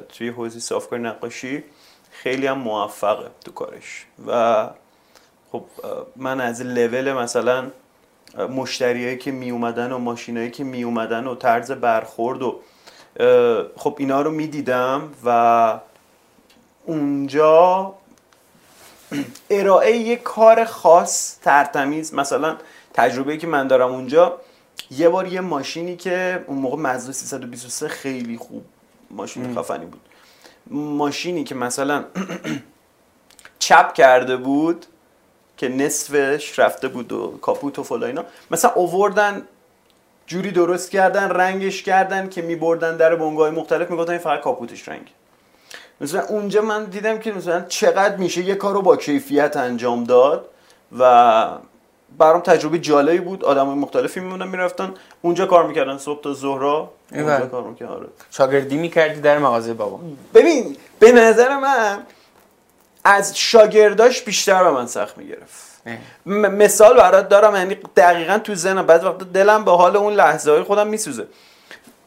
توی 0.09 0.29
حوزه 0.29 0.59
صافکاری 0.59 1.01
نقاشی 1.01 1.63
خیلی 2.11 2.47
هم 2.47 2.57
موفقه 2.57 3.27
تو 3.45 3.51
کارش. 3.51 4.05
و 4.27 4.67
خب 5.51 5.63
من 6.15 6.41
از 6.41 6.61
لول 6.61 7.13
مثلا 7.13 7.71
مشتریایی 8.49 9.17
که 9.17 9.31
می 9.31 9.51
اومدن 9.51 9.91
و 9.91 9.97
ماشینایی 9.97 10.51
که 10.51 10.63
می 10.63 10.83
اومدن 10.83 11.27
و 11.27 11.35
طرز 11.35 11.71
برخورد 11.71 12.41
و 12.41 12.59
خب 13.77 13.95
اینا 13.97 14.21
رو 14.21 14.31
می‌دیدم 14.31 15.09
و 15.25 15.79
اونجا 16.85 17.93
ارائه 19.49 19.97
یک 19.97 20.23
کار 20.23 20.65
خاص 20.65 21.39
ترتمیز 21.39 22.13
مثلا 22.13 22.57
تجربه 22.93 23.37
که 23.37 23.47
من 23.47 23.67
دارم 23.67 23.91
اونجا 23.91 24.41
یه 24.91 25.09
بار 25.09 25.27
یه 25.27 25.41
ماشینی 25.41 25.95
که 25.95 26.43
اون 26.47 26.57
موقع 26.57 26.77
مزدا 26.77 27.11
323 27.11 27.87
خیلی 27.87 28.37
خوب 28.37 28.65
ماشین 29.11 29.55
خفنی 29.55 29.85
بود. 29.85 30.01
ماشینی 30.71 31.43
که 31.43 31.55
مثلا 31.55 32.05
چپ 33.59 33.93
کرده 33.93 34.37
بود 34.37 34.85
که 35.57 35.69
نصفش 35.69 36.59
رفته 36.59 36.87
بود 36.87 37.11
و 37.11 37.37
کاپوت 37.41 37.79
و 37.79 37.83
فلا 37.83 38.07
اینا 38.07 38.25
مثلا 38.51 38.71
اووردن 38.71 39.47
جوری 40.27 40.51
درست 40.51 40.91
کردن 40.91 41.29
رنگش 41.29 41.83
کردن 41.83 42.29
که 42.29 42.41
میبردن 42.41 42.97
در 42.97 43.15
بنگاه 43.15 43.49
مختلف 43.49 43.91
می‌گفتن 43.91 44.11
این 44.11 44.21
فقط 44.21 44.41
کاپوتش 44.41 44.89
رنگ 44.89 45.11
مثلا 46.01 46.25
اونجا 46.25 46.61
من 46.61 46.85
دیدم 46.85 47.17
که 47.17 47.31
مثلا 47.31 47.61
چقدر 47.61 48.15
میشه 48.15 48.41
یه 48.41 48.55
کار 48.55 48.73
رو 48.73 48.81
با 48.81 48.95
کیفیت 48.95 49.57
انجام 49.57 50.03
داد 50.03 50.49
و 50.99 51.47
برام 52.17 52.41
تجربه 52.41 52.79
جالبی 52.79 53.17
بود. 53.19 53.45
آدم 53.45 53.67
مختلفی 53.67 54.19
میمونن 54.19 54.47
می‌رفتن. 54.47 54.93
اونجا 55.21 55.45
کار 55.45 55.67
می‌کردن 55.67 55.97
صبح 55.97 56.21
تا 56.21 56.33
ظهرا. 56.33 56.91
اونجا 57.11 57.35
ایول. 57.35 57.47
کار 57.47 57.63
می‌کردن 57.63 57.91
آره. 57.91 58.07
شاگردی 58.31 58.77
می‌کردی 58.77 59.21
در 59.21 59.37
مغازه 59.37 59.73
بابا. 59.73 59.99
ببین 60.33 60.77
به 60.99 61.11
نظر 61.11 61.57
من 61.57 61.97
از 63.03 63.37
شاگرداش 63.37 64.21
بیشتر 64.21 64.63
به 64.63 64.71
من 64.71 64.87
سخت 64.87 65.17
می‌گرفت. 65.17 65.75
م- 66.25 66.31
مثال 66.47 66.97
برات 66.97 67.29
دارم 67.29 67.55
یعنی 67.55 67.77
دقیقا 67.95 68.37
تو 68.37 68.55
ذهنم 68.55 68.85
بعض 68.85 69.03
وقتا 69.03 69.25
دلم 69.25 69.65
به 69.65 69.71
حال 69.71 69.97
اون 69.97 70.13
لحظه 70.13 70.51
های 70.51 70.63
خودم 70.63 70.87
میسوزه. 70.87 71.27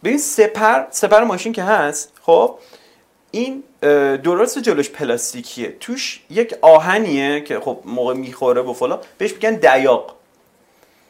ببین 0.04 0.18
سپر 0.18 0.84
سپر 0.90 1.24
ماشین 1.24 1.52
که 1.52 1.62
هست 1.62 2.12
خب؟ 2.22 2.58
این 3.30 3.62
درست 4.16 4.58
جلوش 4.58 4.90
پلاستیکیه. 4.90 5.76
توش 5.80 6.20
یک 6.30 6.54
آهنیه 6.62 7.40
که 7.40 7.60
خب 7.60 7.78
موقع 7.84 8.14
می‌خوره 8.14 8.62
و 8.62 8.72
فلان 8.72 8.98
بهش 9.18 9.32
میگن 9.32 9.54
دیاق 9.54 10.14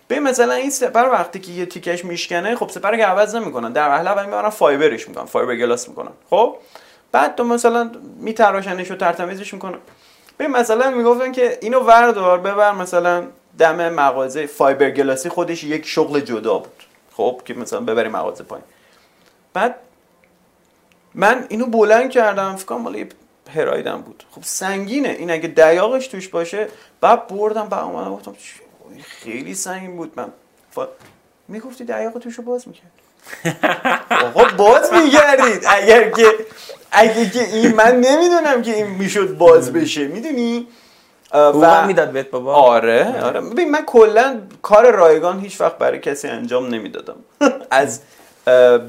به 0.09 0.21
مثلا 0.21 0.55
این 0.55 0.71
سپر 0.71 1.09
وقتی 1.09 1.39
که 1.39 1.53
یه 1.53 1.67
تیکش 1.67 2.05
میشکنه 2.05 2.57
خب 2.57 2.69
سپر 2.69 2.97
که 2.97 3.05
عوض 3.05 3.35
نمی‌کنن. 3.35 3.73
در 3.73 3.89
اول 3.89 4.25
می‌برن 4.25 4.49
fiber 4.49 4.92
ش 4.92 5.09
می‌کنن 5.09 5.25
fiberglass 5.25 5.89
می‌کنن. 5.89 6.11
خب؟ 6.31 6.57
بعد 7.13 7.35
تو 7.35 7.45
مثلا 7.45 7.91
میتراشنش 8.19 8.91
و 8.91 8.97
ترتمیزش 8.97 9.55
می‌کنن. 9.55 9.79
به 10.37 10.49
مثلا 10.49 10.91
می‌گفتن 10.91 11.33
که 11.33 11.59
اینو 11.63 11.81
وردار 11.81 12.39
ببر 12.39 12.73
مثلا 12.73 13.25
دم 13.59 13.89
مغازه 13.89 14.47
fiberglass 14.47 14.91
ی 14.91 15.29
خودش 15.29 15.65
یک 15.65 15.87
شغل 15.87 16.21
جدا 16.21 16.59
بود. 16.59 16.83
خب؟ 17.17 17.41
که 17.45 17.55
مثلا 17.55 17.81
ببری 17.81 18.09
مغازه 18.09 18.45
پایین. 18.45 18.65
بعد 19.53 19.75
من 21.19 21.47
اینو 21.49 21.67
بلند 21.67 22.11
کردم 22.11 22.57
فکر 22.57 22.67
کنم 22.67 22.81
مال 22.81 22.95
یه 22.95 23.09
پرایدم 23.55 24.01
بود. 24.01 24.25
خب 24.31 24.43
سنگینه. 24.45 25.09
این 25.09 25.31
اگه 25.31 25.49
دیاقش 25.49 26.07
توش 26.07 26.29
باشه 26.29 26.69
بعد 27.01 27.27
بردم 27.27 27.69
بعد 27.69 27.85
اومدم 27.85 28.15
گفتم 28.15 28.35
خیلی 29.03 29.55
سنگین 29.55 29.97
بود. 29.97 30.13
من 30.17 30.29
ف... 30.71 30.79
می‌گفتی 31.49 31.85
دیاق 31.85 32.19
توشو 32.19 32.43
باز 32.43 32.65
می‌کرد. 32.69 32.91
آقا 34.27 34.45
باز 34.57 34.93
میگردید. 34.93 35.63
اگر 35.69 36.11
که 36.11 36.27
اگه 36.93 37.31
که 37.31 37.45
این 37.45 37.75
من 37.75 38.01
نمی‌دونم 38.01 38.63
که 38.63 38.75
این 38.75 38.87
می‌شد 38.87 39.37
باز 39.39 39.73
بشه. 39.73 40.07
می‌دونی؟ 40.07 40.67
هم 41.35 41.87
می‌داد 41.87 42.11
بهت 42.11 42.31
بابا. 42.31 42.55
آره 42.55 43.23
آره. 43.23 43.41
ببین 43.41 43.71
من 43.71 43.85
کلا 43.87 44.41
کار 44.63 44.91
رایگان 44.91 45.41
هیچ 45.41 45.61
وقت 45.61 45.79
برای 45.79 45.99
کسی 45.99 46.29
انجام 46.29 46.75
نمی‌دادم. 46.75 47.17
از 47.71 48.01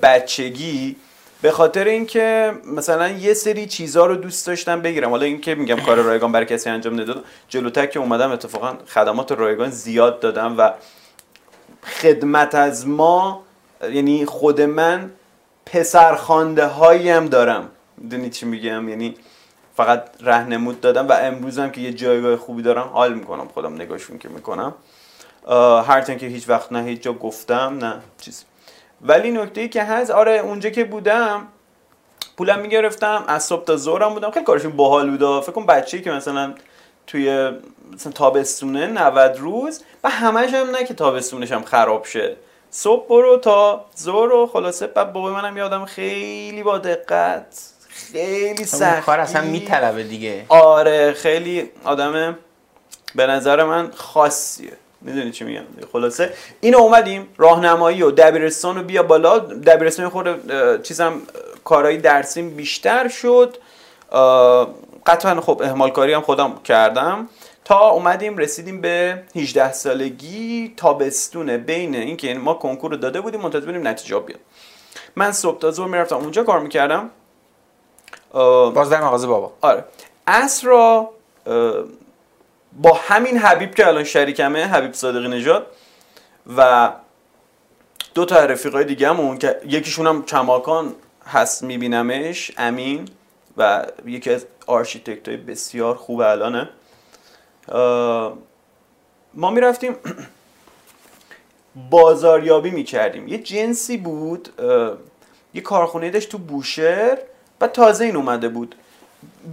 بچگی 0.01 0.95
به 1.41 1.51
خاطر 1.51 1.83
اینکه 1.83 2.53
مثلا 2.65 3.09
یه 3.09 3.33
سری 3.33 3.65
چیزا 3.65 4.05
رو 4.05 4.15
دوست 4.15 4.47
داشتم 4.47 4.81
بگیرم. 4.81 5.09
حالا 5.09 5.25
اینکه 5.25 5.55
میگم 5.55 5.75
کار 5.75 5.97
رایگان 5.97 6.31
برای 6.31 6.45
کسی 6.45 6.69
انجام 6.69 6.99
ندادم 6.99 7.23
جلوتر 7.49 7.85
که 7.85 7.99
اومدم 7.99 8.31
اتفاقا 8.31 8.73
خدمات 8.87 9.31
رایگان 9.31 9.69
زیاد 9.69 10.19
دادم 10.19 10.55
و 10.57 10.73
خدمت 11.83 12.55
از 12.55 12.87
ما 12.87 13.43
یعنی 13.93 14.25
خود 14.25 14.61
من 14.61 15.11
پسرخوانده 15.65 16.65
هایی 16.65 17.09
هم 17.09 17.27
دارم. 17.27 17.69
می‌دونی 17.97 18.29
چی 18.29 18.45
میگم؟ 18.45 18.89
یعنی 18.89 19.15
فقط 19.77 20.03
رهنمود 20.21 20.81
دادم 20.81 21.07
و 21.07 21.11
امروزم 21.11 21.69
که 21.69 21.81
یه 21.81 21.93
جایگاه 21.93 22.35
خوبی 22.35 22.61
دارم 22.61 22.87
حال 22.87 23.13
می‌کنم 23.13 23.47
خودم 23.47 23.73
نگاهشون 23.73 24.17
که 24.17 24.29
می‌کنم. 24.29 24.73
هرچند 25.87 26.17
که 26.17 26.25
هیچ 26.25 26.49
وقت 26.49 26.71
نه 26.71 26.83
هیچ 26.83 27.01
جا 27.01 27.13
گفتم 27.13 27.77
نه 27.81 27.93
چیز 28.21 28.43
ولی 29.01 29.31
نکته 29.31 29.61
ای 29.61 29.69
که 29.69 29.83
هست 29.83 30.11
آره 30.11 30.31
اونجا 30.31 30.69
که 30.69 30.83
بودم 30.83 31.47
پولم 32.37 32.59
می‌گرفتم 32.59 33.23
از 33.27 33.43
صبح 33.43 33.63
تا 33.63 33.77
ظهرم 33.77 34.13
بودم. 34.13 34.31
خیلی 34.31 34.45
کارشون 34.45 34.71
باحال 34.71 35.17
بود 35.17 35.43
فکر 35.43 35.51
کن 35.51 35.65
بچه‌ای 35.65 36.03
که 36.03 36.11
مثلا 36.11 36.53
توی 37.07 37.51
مثلا 37.93 38.11
تابستونه 38.11 38.87
90 38.87 39.37
روز 39.37 39.83
و 40.03 40.09
همش 40.09 40.53
هم 40.53 40.69
نه 40.69 40.83
که 40.83 40.93
تابستونش 40.93 41.51
هم 41.51 41.63
خراب 41.63 42.05
شه. 42.05 42.35
صبح 42.71 43.07
برو 43.07 43.37
تا 43.37 43.85
ظهر 43.99 44.31
و 44.33 44.47
خلاصه 44.47 44.87
بعد 44.87 45.13
بابا 45.13 45.29
منم 45.29 45.57
یادم 45.57 45.85
خیلی 45.85 46.63
با 46.63 46.77
دقت 46.77 47.63
خیلی 47.89 48.65
سختی 48.65 49.01
کار 49.01 49.19
اصلا 49.19 49.41
میطلبه 49.41 50.03
دیگه. 50.03 50.45
آره 50.49 51.13
خیلی 51.13 51.69
آدم 51.83 52.37
به 53.15 53.27
نظر 53.27 53.63
من 53.63 53.91
خاصیه. 53.95 54.71
می‌دونی 55.01 55.31
چی 55.31 55.43
میگم؟ 55.43 55.63
خلاصه. 55.93 56.33
اینو 56.61 56.77
اومدیم 56.77 57.27
راهنمایی 57.37 58.03
و 58.03 58.11
دبیرستان 58.11 58.77
رو 58.77 58.83
بیا 58.83 59.03
بالا. 59.03 59.39
دبیرستان 59.39 60.09
خود 60.09 60.27
چیزم 60.81 61.21
کارهای 61.63 61.97
درسیم 61.97 62.49
بیشتر 62.49 63.07
شد. 63.07 63.57
قطعا 65.05 65.41
خب 65.41 65.61
اهمال 65.63 65.89
کاری 65.89 66.13
هم 66.13 66.21
خودم 66.21 66.59
کردم. 66.63 67.29
تا 67.65 67.89
اومدیم 67.89 68.37
رسیدیم 68.37 68.81
به 68.81 69.23
18 69.35 69.73
سالگی 69.73 70.73
تابستونه 70.77 71.57
بین 71.57 71.95
اینکه 71.95 72.33
ما 72.33 72.53
کنکور 72.53 72.91
رو 72.91 72.97
داده 72.97 73.21
بودیم 73.21 73.41
منتظر 73.41 73.65
بودیم 73.65 73.87
نتیجه 73.87 74.19
بیاد. 74.19 74.39
من 75.15 75.31
صبح 75.31 75.59
تا 75.59 75.71
ظهر 75.71 75.87
می‌رفتم 75.87 76.15
اونجا 76.15 76.43
کار 76.43 76.59
می‌کردم. 76.59 77.09
باز 78.73 78.89
در 78.89 79.01
مغازه 79.01 79.27
بابا. 79.27 79.53
آره. 79.61 79.85
اصر 80.27 80.67
را 80.67 81.09
با 82.81 82.93
همین 82.93 83.37
حبیب 83.37 83.75
که 83.75 83.87
الان 83.87 84.03
شریکمه 84.03 84.65
حبیب 84.65 84.93
صادقی 84.93 85.27
نژاد 85.27 85.67
و 86.57 86.91
دو 88.13 88.25
تا 88.25 88.45
رفیقای 88.45 88.83
دیگه 88.83 89.09
همون 89.09 89.37
که 89.37 89.61
یکیشون 89.65 90.07
هم 90.07 90.25
کماکان 90.25 90.95
هست 91.25 91.63
میبینمش 91.63 92.51
امین 92.57 93.09
و 93.57 93.85
یکی 94.05 94.33
از 94.33 94.45
آرشیتکت 94.67 95.27
های 95.27 95.37
بسیار 95.37 95.95
خوب 95.95 96.21
الانه. 96.21 96.69
ما 99.33 99.51
می‌رفتیم 99.51 99.95
بازاریابی 101.89 102.69
می‌کردیم. 102.69 103.27
یه 103.27 103.37
جنسی 103.37 103.97
بود 103.97 104.49
یه 105.53 105.61
کارخونه 105.61 106.09
داشت 106.09 106.29
تو 106.29 106.37
بوشهر 106.37 107.17
و 107.61 107.67
تازه 107.67 108.05
این 108.05 108.15
اومده 108.15 108.49
بود. 108.49 108.75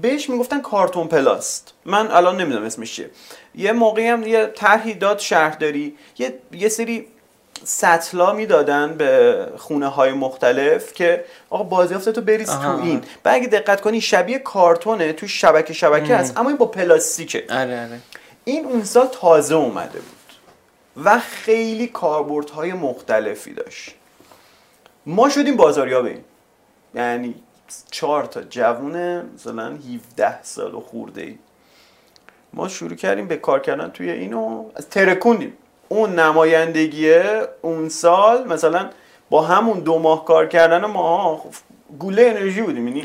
بهش 0.03 0.31
می‌گفتن 0.31 0.61
کارتون 0.61 1.07
پلاست. 1.07 1.73
من 1.85 2.11
الان 2.11 2.41
نمی‌دونم 2.41 2.65
اسمش 2.65 2.93
چیه. 2.97 3.11
یه 3.55 3.73
موقعی 3.73 4.07
هم 4.07 4.27
یه 4.27 4.47
طرحی 4.47 4.95
داد 4.95 5.19
شهرداری. 5.19 5.97
یه 6.19 6.39
یه 6.53 6.69
سری 6.69 7.07
سطلا 7.65 8.33
می‌دادن 8.33 8.95
به 8.95 9.47
خونه 9.57 9.87
های 9.89 10.13
مختلف 10.13 10.93
که 10.93 11.25
آقا 11.51 11.65
بازیافت 11.65 12.09
تو 12.09 12.21
بریز 12.21 12.51
تو 12.51 12.79
این. 12.83 13.03
و 13.25 13.31
اگه 13.33 13.47
دقت 13.47 13.81
کنی 13.81 14.01
شبیه 14.01 14.39
کارتونه 14.39 15.13
تو 15.13 15.29
شبکه 15.29 15.73
شبکه 15.73 16.17
هست 16.17 16.39
اما 16.39 16.49
این 16.49 16.59
با 16.59 16.67
پلاستیکه. 16.67 17.45
آره 17.51 17.85
آره. 17.85 18.01
این 18.45 18.65
اون 18.65 18.85
سال 18.85 19.07
تازه 19.07 19.55
اومده 19.55 19.99
بود 19.99 20.17
و 21.05 21.19
خیلی 21.19 21.87
کاربردهای 21.87 22.73
مختلفی 22.73 23.55
داشت. 23.55 23.95
ما 25.07 25.29
شدیم 25.29 25.57
بازاریابه. 25.57 26.09
این 26.09 26.25
یعنی 26.95 27.35
چهار 27.91 28.25
تا 28.25 28.43
جوونه 28.43 29.25
مثلا 29.35 29.71
17 30.15 30.43
سال 30.43 30.75
و 30.75 30.81
خورده 30.81 31.23
ای. 31.23 31.39
ما 32.53 32.69
شروع 32.69 32.95
کردیم 32.95 33.29
به 33.29 33.37
کار 33.37 33.61
کردن 33.61 33.91
توی 33.91 34.11
اینو. 34.11 34.65
از 34.75 34.89
ترکوندیم. 34.89 35.53
اون 35.89 36.19
نمایندگیه 36.19 37.49
اون 37.63 37.89
سال 37.89 38.49
مثلا 38.49 38.91
با 39.31 39.43
همون 39.43 39.81
دو 39.81 39.99
ماه 39.99 40.25
کار 40.25 40.47
کردن 40.47 40.85
ما 40.85 41.45
گوله 41.99 42.23
انرژی 42.23 42.63
بودیم. 42.63 42.89
یعنی 42.89 43.05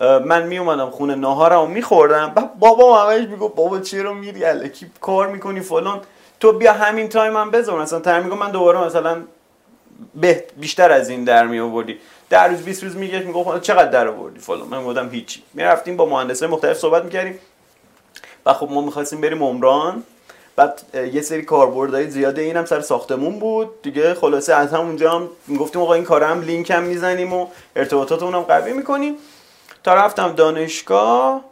من 0.00 0.46
می 0.46 0.58
اومدم 0.58 0.90
خونه 0.90 1.14
ناهارمو 1.14 1.66
میخوردم. 1.66 2.34
بابا 2.58 3.02
همش 3.02 3.28
میگو 3.28 3.48
بابا 3.48 3.80
چرا 3.80 4.12
میری؟ 4.12 4.44
الکی 4.44 4.86
کار 5.00 5.28
می‌کنی 5.28 5.60
فلان. 5.60 6.00
تو 6.40 6.52
بیا 6.52 6.72
همین 6.72 7.08
تایم 7.08 7.36
هم 7.36 7.50
بذار. 7.50 7.82
مثلا 7.82 8.00
تر 8.00 8.20
میگو 8.20 8.36
من 8.36 8.50
دوباره 8.50 8.84
مثلا 8.84 9.22
بیشتر 10.56 10.92
از 10.92 11.08
این 11.08 11.24
در 11.24 11.46
می 11.46 11.58
آوردی 11.58 11.98
در 12.32 12.48
روز 12.48 12.62
20 12.62 12.82
روز 12.82 12.96
میگه 12.96 13.18
میگه 13.18 13.60
چقدر 13.60 13.90
در 13.90 14.08
آوردی 14.08 14.40
فلان. 14.40 14.68
من 14.68 14.84
گفتم 14.84 15.08
هیچی. 15.08 15.42
می‌رفتیم 15.54 15.96
با 15.96 16.06
مهندسای 16.06 16.48
مختلف 16.48 16.78
صحبت 16.78 17.04
می‌کردیم. 17.04 17.38
و 18.46 18.52
خب 18.52 18.68
ما 18.70 18.80
می‌خواستیم 18.80 19.20
بریم 19.20 19.42
عمران. 19.42 20.02
بعد 20.56 20.82
یه 21.12 21.22
سری 21.22 21.42
کاربردهای 21.42 22.10
زیاده 22.10 22.42
اینم 22.42 22.64
سر 22.64 22.80
ساختمون 22.80 23.38
بود. 23.38 23.82
دیگه 23.82 24.14
خلاصه 24.14 24.54
از 24.54 24.72
همونجا 24.72 25.10
هم 25.10 25.28
می‌گفتیم 25.46 25.82
آقا 25.82 25.94
این 25.94 26.04
کارم 26.04 26.30
هم 26.30 26.40
لینک 26.40 26.70
هم 26.70 26.82
می‌زنیم 26.82 27.32
و 27.32 27.46
ارتباطاتمون 27.76 28.34
هم 28.34 28.42
قوی 28.42 28.72
می‌کنیم. 28.72 29.14
تا 29.84 29.94
رفتم 29.94 30.32
دانشگاه 30.32 31.44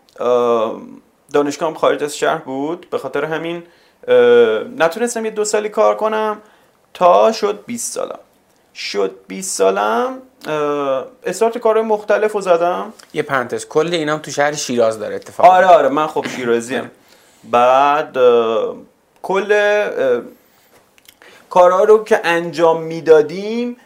دانشگاه 1.32 1.68
هم 1.68 1.74
خارج 1.74 2.04
از 2.04 2.16
شهر 2.16 2.38
بود. 2.38 2.86
به 2.90 2.98
خاطر 2.98 3.24
همین 3.24 3.62
نتونستم 4.78 5.24
یه 5.24 5.30
دو 5.30 5.44
سالی 5.44 5.68
کار 5.68 5.96
کنم. 5.96 6.38
تا 6.94 7.32
شد 7.32 7.64
20 7.66 7.92
سالم. 7.92 8.18
شد 8.74 9.14
20 9.28 9.58
سالم 9.58 10.22
استارت 11.24 11.58
کارهای 11.58 11.86
مختلف 11.86 12.32
رو 12.32 12.40
زدم. 12.40 12.92
یه 13.14 13.22
پرانتز 13.22 13.66
کل 13.66 13.94
اینام 13.94 14.18
تو 14.18 14.30
شهر 14.30 14.52
شیراز 14.52 14.98
داره 14.98 15.14
اتفاق 15.14 15.46
آره 15.46 15.66
آره 15.66 15.88
من 15.88 16.06
خب 16.06 16.26
شیرازیم 16.36 16.90
بعد 17.44 18.16
کل 19.22 19.54
کارها 21.50 21.84
رو 21.84 22.04
که 22.04 22.20
انجام 22.24 22.82
می‌دادیم 22.82 23.76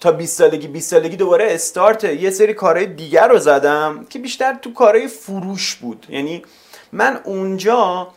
تا 0.00 0.12
20 0.12 0.38
سالگی 0.38 0.68
20 0.68 0.90
سالگی 0.90 1.16
دوباره 1.16 1.46
استارت 1.50 2.04
یه 2.04 2.30
سری 2.30 2.54
کارهای 2.54 2.86
دیگر 2.86 3.28
رو 3.28 3.38
زدم 3.38 4.06
که 4.10 4.18
بیشتر 4.18 4.54
تو 4.54 4.72
کارهای 4.72 5.08
فروش 5.08 5.74
بود. 5.74 6.06
یعنی 6.08 6.42
من 6.92 7.20
اونجا 7.24 8.08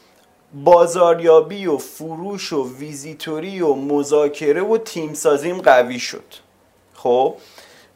بازاریابی 0.54 1.68
و 1.68 1.78
فروش 1.78 2.54
و 2.54 2.78
ویزیتوری 2.78 3.62
و 3.62 3.74
مذاکره 3.74 4.64
و 4.64 4.78
تیم 4.78 5.14
سازیم 5.14 5.62
قوی 5.62 6.00
شد. 6.00 6.24
خب 7.04 7.36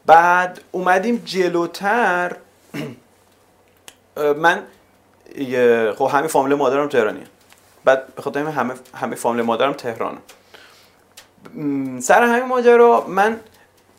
بعد 0.05 0.61
اومدیم 0.71 1.21
جلوتر. 1.25 2.35
من 4.43 4.63
خب 5.97 6.09
همه 6.11 6.27
فامیل 6.27 6.53
مادرم 6.53 6.87
تهرانیه. 6.89 7.23
بعد 7.85 8.15
به 8.15 8.21
خاطر 8.21 8.39
همه 8.39 8.73
همه 8.95 9.15
فامیل 9.15 9.45
مادرم 9.45 9.73
تهرانه. 9.73 10.17
سر 11.99 12.23
همین 12.23 12.45
ماجرا 12.45 13.05
من 13.07 13.39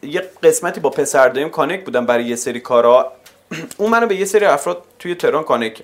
یه 0.03 0.31
قسمتی 0.43 0.81
با 0.81 0.91
پسر 0.91 1.29
داریم 1.29 1.49
کانک 1.49 1.85
بودم 1.85 2.07
برای 2.07 2.25
یه 2.25 2.37
سری 2.37 2.61
کارا. 2.61 3.13
اون 3.79 3.91
منو 3.91 4.07
به 4.07 4.17
یه 4.17 4.25
سری 4.25 4.45
افراد 4.45 4.83
توی 4.99 5.15
تهران 5.15 5.45
کانک 5.45 5.83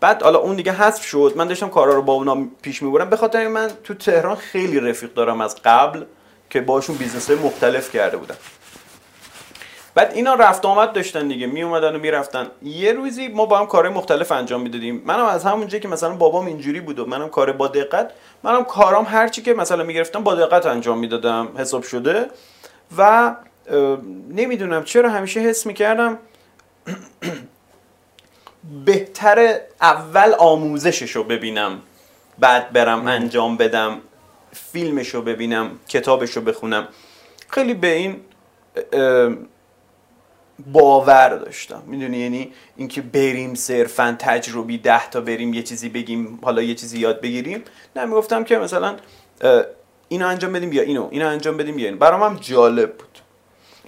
بعد 0.00 0.22
حالا 0.22 0.38
اون 0.38 0.56
دیگه 0.56 0.72
حذف 0.72 1.04
شد. 1.04 1.32
من 1.36 1.48
داشتم 1.48 1.68
کارا 1.68 1.94
رو 1.94 2.02
با 2.02 2.12
اونا 2.12 2.46
پیش 2.62 2.82
می‌برم 2.82 3.10
به 3.10 3.16
خاطر 3.16 3.48
من 3.48 3.70
تو 3.84 3.94
تهران 3.94 4.36
خیلی 4.36 4.80
رفیق 4.80 5.14
دارم 5.14 5.40
از 5.40 5.56
قبل. 5.64 6.04
که 6.52 6.60
باشون 6.60 6.96
business 6.96 7.30
های 7.30 7.38
مختلف 7.38 7.92
کرده 7.92 8.16
بودم 8.16 8.36
بعد 9.94 10.12
اینا 10.14 10.34
رفت 10.34 10.64
آمد 10.64 10.92
داشتن 10.92 11.28
دیگه 11.28 11.46
می 11.46 11.62
اومدن 11.62 11.96
و 11.96 11.98
می‌رفتن. 11.98 12.46
یه 12.62 12.92
روزی 12.92 13.28
ما 13.28 13.46
با 13.46 13.58
هم 13.58 13.66
کارهای 13.66 13.94
مختلف 13.94 14.32
انجام 14.32 14.60
می‌دادیم. 14.60 15.02
منم 15.06 15.24
از 15.24 15.44
همونجایی 15.44 15.80
که 15.80 15.88
مثلا 15.88 16.14
بابام 16.14 16.46
اینجوری 16.46 16.80
بود 16.80 16.98
و 16.98 17.06
منم 17.06 17.28
کار 17.28 17.52
با 17.52 17.68
دقت 17.68 18.10
منم 18.42 18.64
کارام 18.64 19.04
هرچی 19.04 19.42
که 19.42 19.54
مثلا 19.54 19.84
می‌گرفتم 19.84 20.22
با 20.22 20.34
دقت 20.34 20.66
انجام 20.66 20.98
می‌دادم 20.98 21.48
حساب 21.56 21.82
شده. 21.82 22.26
و 22.98 23.34
نمی‌دونم 24.30 24.84
چرا 24.84 25.10
همیشه 25.10 25.40
حس 25.40 25.66
می‌کردم 25.66 26.18
بهتر 28.86 29.60
اول 29.80 30.34
آموزشش 30.38 31.10
رو 31.10 31.24
ببینم 31.24 31.78
بعد 32.38 32.72
برم 32.72 33.06
انجام 33.06 33.56
بدم. 33.56 33.98
فیلمش 34.52 35.08
رو 35.08 35.22
ببینم 35.22 35.70
کتابش 35.88 36.30
رو 36.30 36.42
بخونم. 36.42 36.88
خیلی 37.48 37.74
به 37.74 37.92
این 37.92 38.16
باور 40.72 41.28
داشتم. 41.28 41.82
می‌دونی؟ 41.86 42.18
یعنی 42.18 42.52
اینکه 42.76 43.02
بریم 43.02 43.54
صرفا 43.54 44.16
تجربی 44.18 44.78
ده 44.78 45.10
تا 45.10 45.20
بریم 45.20 45.54
یه 45.54 45.62
چیزی 45.62 45.88
بگیم 45.88 46.38
حالا 46.42 46.62
یه 46.62 46.74
چیزی 46.74 46.98
یاد 46.98 47.20
بگیریم. 47.20 47.62
نه 47.96 48.04
می‌گفتم 48.04 48.44
که 48.44 48.58
مثلا 48.58 48.96
اینو 50.08 50.26
انجام 50.26 50.52
بدیم 50.52 50.72
یا 50.72 50.82
اینو 50.82 51.08
اینو 51.10 51.28
انجام 51.28 51.56
بدیم 51.56 51.78
یا 51.78 51.84
اینو. 51.84 51.98
برام 51.98 52.22
هم 52.22 52.38
جالب 52.40 52.96
بود. 52.96 53.18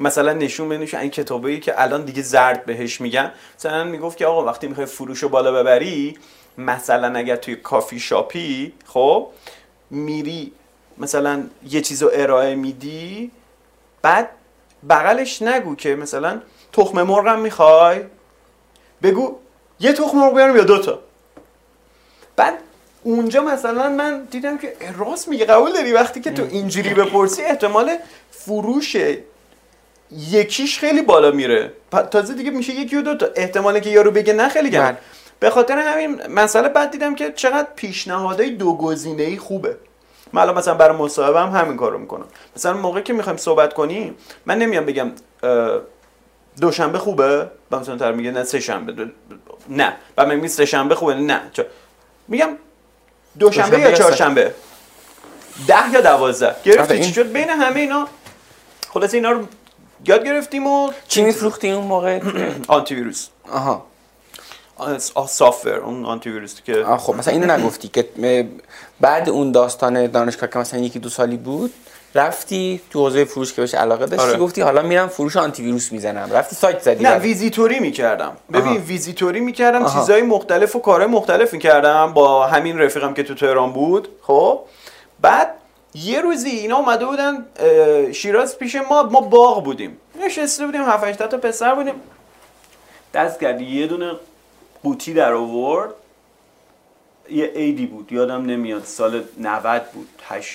مثلا 0.00 0.32
نشون 0.32 0.68
بنوش 0.68 0.94
این 0.94 1.10
کتابایی 1.10 1.60
که 1.60 1.82
الان 1.82 2.04
دیگه 2.04 2.22
زرد 2.22 2.64
بهش 2.64 3.00
میگن 3.00 3.32
مثلا 3.58 3.84
می‌گفت 3.84 4.18
که 4.18 4.26
آقا 4.26 4.44
وقتی 4.44 4.66
می‌خوای 4.66 4.86
فروش 4.86 5.22
رو 5.22 5.28
بالا 5.28 5.52
ببری 5.52 6.18
مثلا 6.58 7.18
اگر 7.18 7.36
توی 7.36 7.56
کافی 7.56 8.00
شاپی 8.00 8.72
خب 8.86 9.28
میری 9.94 10.52
مثلا 10.98 11.42
یه 11.70 11.80
چیز 11.80 12.02
رو 12.02 12.10
ارائه 12.12 12.54
میدی 12.54 13.30
بعد 14.02 14.28
بغلش 14.88 15.42
نگو 15.42 15.74
که 15.76 15.94
مثلا 15.94 16.40
تخم 16.72 17.02
مرغم 17.02 17.40
می‌خوای. 17.40 18.00
بگو 19.02 19.36
یه 19.80 19.92
تخم 19.92 20.18
مرغ 20.18 20.34
بیارم 20.34 20.56
یا 20.56 20.64
دوتا 20.64 20.98
بعد 22.36 22.54
اونجا 23.02 23.42
مثلا 23.42 23.88
من 23.88 24.24
دیدم 24.24 24.58
که 24.58 24.76
راست 24.98 25.28
میگه 25.28 25.44
قبول 25.44 25.72
داری؟ 25.72 25.92
وقتی 25.92 26.20
که 26.20 26.30
تو 26.30 26.42
اینجوری 26.50 26.94
بپرسی 26.94 27.42
احتمال 27.42 27.96
فروش 28.30 28.96
یکیش 30.10 30.78
خیلی 30.78 31.02
بالا 31.02 31.30
میره. 31.30 31.72
تازه 32.10 32.34
دیگه 32.34 32.50
میشه 32.50 32.72
یکی 32.72 32.96
و 32.96 33.02
دوتا 33.02 33.26
احتمالی 33.36 33.80
که 33.80 33.90
یارو 33.90 34.10
بگه 34.10 34.32
نه 34.32 34.48
خیلی 34.48 34.70
گرم. 34.70 34.84
بله. 34.84 34.98
به 35.44 35.50
خاطر 35.50 35.78
همین 35.78 36.26
مسئله 36.26 36.68
بعد 36.68 36.90
دیدم 36.90 37.14
که 37.14 37.32
چقدر 37.32 37.68
پیشنهادهای 37.76 38.50
دو 38.50 38.76
گزینه 38.76 39.22
ای 39.22 39.36
خوبه. 39.36 39.76
من 40.32 40.42
الان 40.42 40.58
مثلا 40.58 40.74
برای 40.74 40.96
مصاحبه 40.96 41.40
هم 41.40 41.48
همین 41.48 41.76
کارو 41.76 41.98
می‌کنم. 41.98 42.24
مثلا 42.56 42.72
موقعی 42.72 43.02
که 43.02 43.12
می‌خوایم 43.12 43.36
صحبت 43.36 43.74
کنیم 43.74 44.16
من 44.46 44.58
نمیام 44.58 44.86
بگم 44.86 45.10
دوشنبه 46.60 46.98
خوبه؟ 46.98 47.50
با 47.70 47.78
مثلا 47.78 47.96
تر 47.96 48.12
میگه 48.12 48.30
نه 48.30 48.44
سه 48.44 48.60
شنبه. 48.60 49.10
نه. 49.68 49.96
و 50.18 50.26
من 50.26 50.34
میگم 50.34 50.48
سه 50.48 50.64
شنبه 50.64 50.94
خوبه؟ 50.94 51.14
نه. 51.14 51.40
میگم 52.28 52.48
دوشنبه 53.38 53.80
یا 53.80 53.92
چهارشنبه؟ 53.92 54.54
ده 55.68 55.92
یا 55.92 56.00
دوازده. 56.00 56.56
گرفتی؟ 56.64 57.00
چی 57.00 57.12
شد؟ 57.12 57.32
بین 57.32 57.50
همه 57.50 57.80
اینا 57.80 58.08
خلاص 58.94 59.14
اینا 59.14 59.30
رو 59.30 59.46
یاد 60.06 60.24
گرفتیم 60.24 60.66
و 60.66 60.92
چی 61.08 61.22
میفروختی 61.22 61.70
اون 61.70 61.86
موقع؟ 61.86 62.20
آنتی 62.68 62.94
ویروس 62.94 63.28
آها. 63.52 63.93
سافر 65.26 65.76
اون 65.76 66.04
آنتی 66.04 66.30
ویروسی 66.30 66.62
که 66.66 66.84
آه 66.84 66.98
خب 66.98 67.14
مثلا 67.14 67.34
اینو 67.34 67.56
نگفتی 67.56 67.88
که 67.88 68.48
بعد 69.00 69.28
اون 69.28 69.52
داستان 69.52 70.06
دانشگاه 70.06 70.50
که 70.50 70.58
مثلا 70.58 70.80
یکی 70.80 70.98
دو 70.98 71.08
سالی 71.08 71.36
بود 71.36 71.74
رفتی 72.14 72.80
تو 72.90 72.98
حوزه 73.00 73.24
فروش 73.24 73.52
که 73.52 73.60
بهش 73.60 73.74
علاقه 73.74 74.06
داشتی 74.06 74.26
آره. 74.26 74.38
گفتی 74.38 74.60
حالا 74.60 74.82
میرم 74.82 75.08
فروش 75.08 75.36
آنتی 75.36 75.62
ویروس 75.62 75.92
می‌زنم 75.92 76.32
رفتی 76.32 76.56
سایت 76.56 76.82
زدی 76.82 77.04
نه. 77.04 77.18
ویزیتوری 77.18 77.80
می‌کردم 77.80 78.36
ببین 78.52 78.62
آها. 78.62 78.78
ویزیتوری 78.78 79.40
می‌کردم 79.40 79.82
آها. 79.82 80.00
چیزهای 80.00 80.22
مختلف 80.22 80.76
و 80.76 80.80
کارهای 80.80 81.10
مختلف 81.10 81.52
می‌کردم 81.52 82.12
با 82.12 82.46
همین 82.46 82.78
رفیقم 82.78 83.14
که 83.14 83.22
تو 83.22 83.34
تهران 83.34 83.72
بود 83.72 84.08
خب 84.22 84.60
بعد 85.20 85.54
یه 85.94 86.20
روزی 86.20 86.50
اینا 86.50 86.76
اومده 86.76 87.06
بودن 87.06 87.46
شیراز 88.12 88.58
پیش 88.58 88.76
ما 88.76 89.02
ما 89.02 89.20
باغ 89.20 89.64
بودیم 89.64 89.96
نشسته 90.24 90.66
بودیم 90.66 90.82
7 90.82 91.04
8 91.04 91.18
تا 91.18 91.38
پسر 91.38 91.74
بودیم 91.74 91.94
دست 93.14 93.40
کرد 93.40 93.60
یه 93.60 93.86
دونه 93.86 94.12
قوطی 94.84 95.14
در 95.14 95.32
آورد. 95.32 95.94
یه 97.30 97.46
عیدی 97.46 97.86
بود 97.86 98.12
یادم 98.12 98.46
نمیاد 98.46 98.84
سال 98.84 99.24
90 99.38 99.90
بود 99.92 100.08
8 100.28 100.50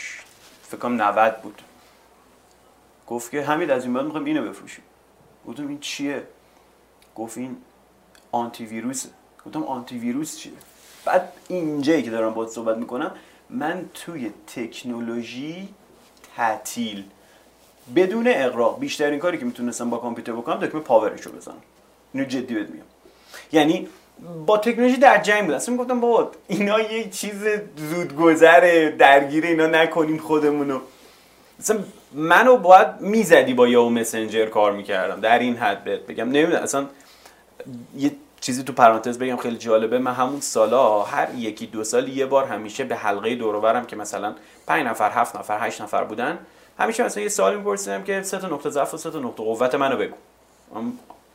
فکر 0.63 0.77
کنم 0.77 1.01
90 1.01 1.41
بود. 1.41 1.61
گفت 3.07 3.31
که 3.31 3.41
حمید 3.41 3.71
از 3.71 3.85
این 3.85 3.93
بعد 3.93 4.05
می‌خوایم 4.05 4.25
اینو 4.25 4.49
بفروشیم. 4.49 4.83
گفتم 5.47 5.67
این 5.67 5.79
چیه؟ 5.79 6.23
گفت 7.15 7.37
این 7.37 7.57
آنتی 8.31 8.65
ویروسه 8.65 9.09
گفتم 9.45 9.63
آنتی 9.63 9.97
ویروس 9.97 10.37
چیه؟ 10.37 10.53
بعد 11.05 11.33
اینجایی 11.47 12.03
که 12.03 12.09
دارم 12.09 12.33
باهات 12.33 12.49
صحبت 12.49 12.77
می‌کنم 12.77 13.11
من 13.49 13.89
توی 13.93 14.31
تکنولوژی 14.55 15.69
تعطیل 16.35 17.03
بدون 17.95 18.27
اقراق 18.27 18.79
بیشترین 18.79 19.19
کاری 19.19 19.37
که 19.37 19.45
می‌تونستم 19.45 19.89
با 19.89 19.97
کامپیوتر 19.97 20.31
بکنم 20.31 20.59
دکمه 20.59 20.81
پاورشو 20.81 21.31
بزنم. 21.31 21.61
اینو 22.13 22.25
جدی 22.27 22.53
بهت 22.53 22.69
میگم. 22.69 22.85
یعنی 23.51 23.87
با 24.45 24.57
تکنولوژی 24.57 24.97
در 24.97 25.17
جنگ 25.17 25.45
بود. 25.45 25.55
اصلا 25.55 25.75
می‌گفتم 25.75 25.99
بابا 25.99 26.31
اینا 26.47 26.79
یه 26.79 27.09
چیز 27.09 27.47
زودگذره 27.77 28.89
درگیر 28.89 29.45
اینا 29.45 29.67
نکنیم 29.67 30.17
خودمونو. 30.17 30.79
اصلا 31.59 31.79
منو 32.13 32.57
باید 32.57 32.87
می‌زدی 32.99 33.53
با 33.53 33.67
یاهو 33.67 33.89
مسنجر 33.89 34.45
کار 34.45 34.71
می‌کردم 34.71 35.21
در 35.21 35.39
این 35.39 35.55
حد 35.55 35.83
بهت 35.83 35.99
بگم. 35.99 36.29
نمی‌دونم 36.29 36.63
اصلا 36.63 36.85
یه 37.97 38.11
چیزی 38.41 38.63
تو 38.63 38.73
پرانتز 38.73 39.19
بگم 39.19 39.37
خیلی 39.37 39.57
جالبه. 39.57 39.99
من 39.99 40.13
همون 40.13 40.41
سالا 40.41 41.03
هر 41.03 41.27
یکی 41.35 41.65
دو 41.65 41.83
سال 41.83 42.07
یه 42.07 42.25
بار 42.25 42.45
همیشه 42.45 42.83
به 42.83 42.95
حلقه 42.95 43.35
دوروبرم 43.35 43.85
که 43.85 43.95
مثلا 43.95 44.35
پنج 44.67 44.85
نفر 44.85 45.11
هفت 45.11 45.35
نفر 45.35 45.67
هشت 45.67 45.81
نفر 45.81 46.03
بودن 46.03 46.39
همیشه 46.79 47.03
مثلا 47.03 47.23
یه 47.23 47.29
سوالی 47.29 47.55
میپرسیدم 47.55 48.03
که 48.03 48.21
سه 48.23 48.37
تا 48.37 48.47
نقطه 48.47 48.69
ضعف 48.69 48.93
و 48.93 48.97
سه 48.97 49.11
تا 49.11 49.19
نقطه 49.19 49.43
قوت 49.43 49.75
منو 49.75 49.97
بگو. 49.97 50.15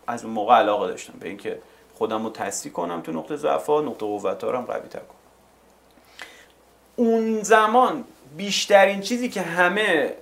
از 0.06 0.24
اون 0.24 0.32
موقع 0.32 0.54
علاقه 0.54 0.86
داشتم 0.86 1.12
به 1.20 1.28
اینکه 1.28 1.58
خودم 1.94 2.24
رو 2.24 2.30
تصدیق 2.30 2.72
کنم 2.72 3.00
تو 3.00 3.12
نقطه 3.12 3.36
ضعف 3.36 3.66
ها 3.66 3.80
نقطه 3.80 4.06
قوت 4.06 4.44
ها 4.44 4.50
رو 4.50 4.58
هم 4.58 4.64
قوی 4.64 4.88
تر 4.88 4.98
کنم. 4.98 5.18
اون 6.96 7.42
زمان 7.42 8.04
بیشترین 8.36 9.00
چیزی 9.00 9.28
که 9.28 9.40
همه 9.40 10.14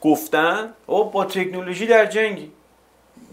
گفتن 0.00 0.72
او 0.86 1.10
با 1.10 1.24
تکنولوژی 1.24 1.86
در 1.86 2.06
جنگی 2.06 2.52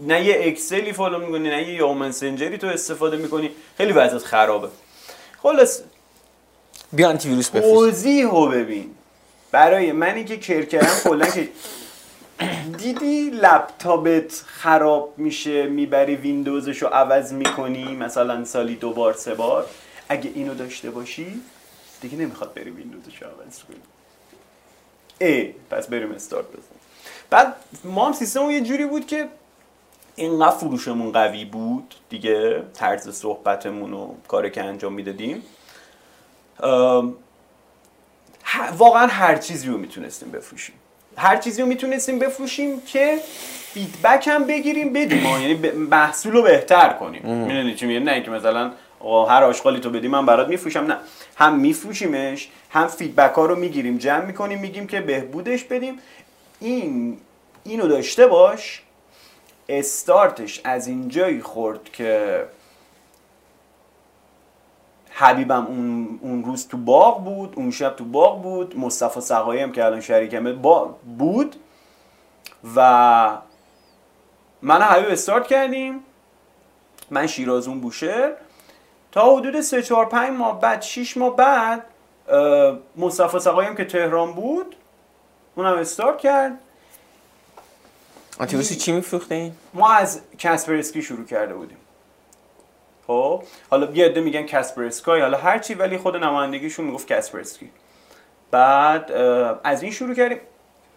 نه 0.00 0.24
یه 0.24 0.36
Excel 0.40 0.92
ی 0.92 0.96
follow 0.96 1.18
می‌کنی 1.18 1.48
نه 1.48 1.68
یه 1.68 1.74
Yahoo 1.74 1.94
Messenger 1.94 2.52
ی 2.52 2.58
تو 2.58 2.66
استفاده 2.66 3.16
می‌کنی. 3.16 3.50
خیلی 3.76 3.92
وضعیت 3.92 4.22
خرابه. 4.22 4.68
خلاص. 5.42 5.80
بیا 6.92 7.08
آنتی 7.08 7.28
ویروس 7.28 7.48
توضیح 7.48 8.30
رو 8.30 8.46
ببین. 8.46 8.94
برای 9.50 9.92
منی 9.92 10.24
که 10.24 10.36
کاربرم 10.36 11.00
کلا 11.04 11.26
که 11.26 11.48
دیدی 12.78 13.30
لپتاپت 13.30 14.32
خراب 14.46 15.14
میشه 15.16 15.66
می‌بری 15.66 16.16
ویندوزش 16.16 16.82
رو 16.82 16.88
عوض 16.88 17.32
می‌کنی؟ 17.32 17.96
مثلا 17.96 18.44
سالی 18.44 18.74
دو 18.74 18.92
بار 18.92 19.12
سه 19.12 19.34
بار. 19.34 19.66
اگه 20.08 20.30
اینو 20.34 20.54
داشته 20.54 20.90
باشی 20.90 21.40
دیگه 22.00 22.16
نمی‌خواد 22.16 22.54
بری 22.54 22.70
ویندوزش 22.70 23.22
رو 23.22 23.28
عوض 23.28 23.58
کنی. 23.58 23.76
ای 25.20 25.54
پس 25.70 25.86
بریم 25.86 26.12
استارت 26.12 26.46
بزن 26.46 26.80
بعد 27.30 27.54
ما 27.84 28.06
هم 28.06 28.12
سیستم 28.12 28.50
یه 28.50 28.60
جوری 28.60 28.86
بود 28.86 29.06
که 29.06 29.28
اینقدر 30.16 30.56
فروشمون 30.56 31.12
قوی 31.12 31.44
بود 31.44 31.94
دیگه 32.08 32.62
طرز 32.74 33.08
صحبتمون 33.08 33.92
و 33.92 34.14
کاری 34.28 34.50
که 34.50 34.64
انجام 34.64 34.92
می‌دادیم. 34.92 35.42
واقعا 38.72 39.06
هر 39.06 39.36
چیزی 39.36 39.68
رو 39.68 39.78
می‌تونستیم 39.78 40.30
بفروشیم. 40.30 40.74
هر 41.20 41.36
چیزی 41.36 41.62
رو 41.62 41.68
می‌تونستیم 41.68 42.18
بفروشیم 42.18 42.80
که 42.80 43.18
فیدبک 43.72 44.28
هم 44.28 44.44
بگیریم 44.44 44.92
بدیم. 44.92 45.24
یعنی 45.24 45.54
محصول 45.70 46.32
رو 46.32 46.42
بهتر 46.42 46.88
کنیم. 46.88 47.22
می‌دونی 47.22 47.74
چی 47.74 47.86
میگم؟ 47.86 48.04
نه 48.04 48.12
اینکه 48.12 48.30
مثلا 48.30 48.72
هر 49.28 49.44
آشغالی 49.44 49.80
تو 49.80 49.90
بدی 49.90 50.08
من 50.08 50.26
برات 50.26 50.48
میفروشم. 50.48 50.80
نه. 50.80 50.96
هم 51.36 51.58
میفروشیمش 51.58 52.48
هم 52.70 52.86
فیدبک 52.86 53.34
ها 53.34 53.46
رو 53.46 53.56
می‌گیریم. 53.56 53.98
جمع 53.98 54.24
می‌کنیم 54.24 54.58
میگیم 54.58 54.86
که 54.86 55.00
بهبودش 55.00 55.64
بدیم. 55.64 55.98
این 56.60 57.18
اینو 57.64 57.88
داشته 57.88 58.26
باش. 58.26 58.82
استارتش 59.68 60.60
از 60.64 60.86
اینجایی 60.86 61.40
خورد 61.40 61.80
که 61.92 62.40
حبیبم 65.20 65.66
اون, 65.66 66.18
اون 66.22 66.44
روز 66.44 66.68
تو 66.68 66.76
باغ 66.76 67.24
بود 67.24 67.52
اون 67.56 67.70
شب 67.70 67.96
تو 67.96 68.04
باغ 68.04 68.42
بود 68.42 68.78
مصطفی 68.78 69.20
سقایی 69.20 69.60
هم 69.62 69.72
که 69.72 69.84
الان 69.84 70.00
شریکمه 70.00 70.52
با 70.52 70.96
بود. 71.18 71.56
و 72.76 73.38
من 74.62 74.82
حبیب 74.82 75.10
استارت 75.10 75.46
کردیم. 75.46 76.04
من 77.10 77.26
شیرازون 77.26 77.80
بوشهر 77.80 78.32
تا 79.12 79.36
حدود 79.36 79.60
3 79.60 79.82
4 79.82 80.06
5 80.06 80.30
ماه 80.30 80.60
بعد 80.60 80.82
6 80.82 81.16
ماه 81.16 81.36
بعد 81.36 81.84
مصطفی 82.96 83.38
سقایی 83.38 83.68
هم 83.68 83.76
که 83.76 83.84
تهران 83.84 84.32
بود 84.32 84.76
اونم 85.54 85.78
استارت 85.78 86.18
کرد. 86.18 86.58
ویروس 88.40 88.78
چی 88.78 88.92
میفروختین؟ 88.92 89.52
ما 89.74 89.92
از 89.92 90.20
کسپرسکی 90.38 91.02
شروع 91.02 91.24
کرده 91.24 91.54
بودیم. 91.54 91.79
خب 93.10 93.42
حالا 93.70 93.90
یه 93.94 94.04
عده 94.04 94.20
میگن 94.20 94.42
کسپرسکای 94.42 95.20
حالا 95.20 95.38
هرچی 95.38 95.74
ولی 95.74 95.98
خود 95.98 96.16
نمایندگیشون 96.16 96.86
می‌گفت 96.86 97.12
کسپرسکی 97.12 97.70
بعد 98.50 99.12
از 99.64 99.82
این 99.82 99.92
شروع 99.92 100.14
کردیم. 100.14 100.38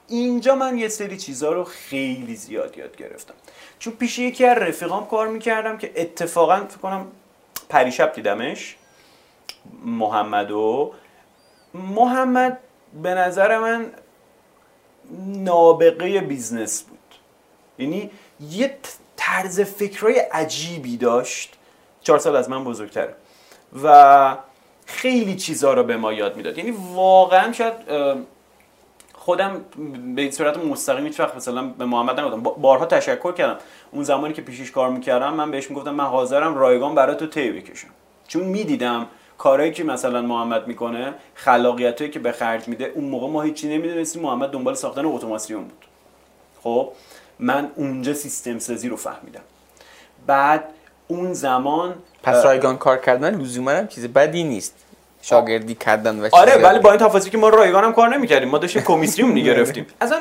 اینجا 0.07 0.55
من 0.55 0.77
یه 0.77 0.87
سری 0.87 1.17
چیزها 1.17 1.51
رو 1.51 1.63
خیلی 1.63 2.35
زیاد 2.35 2.77
یاد 2.77 2.95
گرفتم. 2.95 3.33
چون 3.79 3.93
پیش 3.93 4.19
یکی 4.19 4.45
از 4.45 4.57
رفیقام 4.57 5.07
کار 5.07 5.27
می‌کردم 5.27 5.77
که 5.77 5.91
اتفاقا 5.95 6.55
فکر 6.55 6.77
کنم 6.77 7.07
پریشب 7.69 8.13
دیدمش 8.13 8.75
محمدو. 9.85 10.93
محمد 11.73 12.59
به 13.03 13.09
نظر 13.09 13.59
من 13.59 13.91
نابغه 15.25 16.21
business 16.21 16.83
بود. 16.83 16.99
یعنی 17.79 18.11
یه 18.49 18.77
طرز 19.15 19.61
فکرهای 19.61 20.19
عجیبی 20.19 20.97
داشت. 20.97 21.57
چهار 22.03 22.19
سال 22.19 22.35
از 22.35 22.49
من 22.49 22.63
بزرگتره. 22.63 23.15
و 23.83 24.37
خیلی 24.85 25.35
چیزها 25.35 25.73
رو 25.73 25.83
به 25.83 25.97
ما 25.97 26.13
یاد 26.13 26.37
می‌داد. 26.37 26.57
یعنی 26.57 26.73
واقعا 26.93 27.51
شاید 27.51 27.73
خودم 29.13 29.65
به 30.15 30.31
صورت 30.31 30.57
مستقیم 30.57 31.05
هیچ 31.05 31.19
وقت 31.19 31.35
مثلا 31.35 31.63
به 31.63 31.85
محمد 31.85 32.19
نگفتم. 32.19 32.43
با- 32.43 32.51
بارها 32.51 32.85
تشکر 32.85 33.31
کردم. 33.31 33.57
اون 33.91 34.03
زمانی 34.03 34.33
که 34.33 34.41
پیشش 34.41 34.71
کار 34.71 34.89
می‌کردم 34.89 35.33
من 35.33 35.51
بهش 35.51 35.69
می‌گفتم 35.69 35.95
من 35.95 36.03
حاضرم 36.03 36.55
رایگان 36.55 36.95
برای 36.95 37.15
تو 37.15 37.27
تی 37.27 37.51
بکشم. 37.51 37.87
چون 38.27 38.43
می‌دیدم 38.43 39.07
کارهایی 39.37 39.71
که 39.71 39.83
مثلا 39.83 40.21
محمد 40.21 40.67
می‌کنه 40.67 41.13
خلاقیتایی 41.35 42.09
که 42.09 42.19
به 42.19 42.31
خرج 42.31 42.67
میده 42.67 42.85
اون 42.85 43.05
موقع 43.05 43.27
ما 43.27 43.41
هیچی 43.41 43.77
نمی‌دونستیم 43.77 44.21
محمد 44.21 44.49
دنبال 44.49 44.73
ساختن 44.73 45.05
اتوماسیون 45.05 45.63
بود. 45.63 45.85
خب 46.63 46.91
من 47.39 47.71
اونجا 47.75 48.13
سیستم 48.13 48.59
سازی 48.59 48.89
رو 48.89 48.95
فهمیدم. 48.95 49.41
بعد 50.27 50.63
اون 51.07 51.33
زمان 51.33 51.93
پس 52.23 52.45
رایگان 52.45 52.77
کار 52.77 52.97
کردن 52.97 53.41
لزوما 53.41 53.71
هم 53.71 53.87
چیز 53.87 54.07
بدی 54.07 54.43
نیست. 54.43 54.73
شاگردی 55.21 55.75
کردن 55.75 56.19
و 56.19 56.29
آره 56.31 56.57
ولی 56.57 56.79
با 56.79 56.91
این 56.91 56.99
تفاصیلی 56.99 57.31
که 57.31 57.37
ما 57.37 57.49
رایگان 57.49 57.83
هم 57.83 57.93
کار 57.93 58.15
نمی‌کردیم 58.15 58.49
ما 58.49 58.57
داشتیم 58.57 58.81
کمیسیون 58.81 59.31
می‌گرفتیم. 59.31 59.87
اصلا 60.01 60.17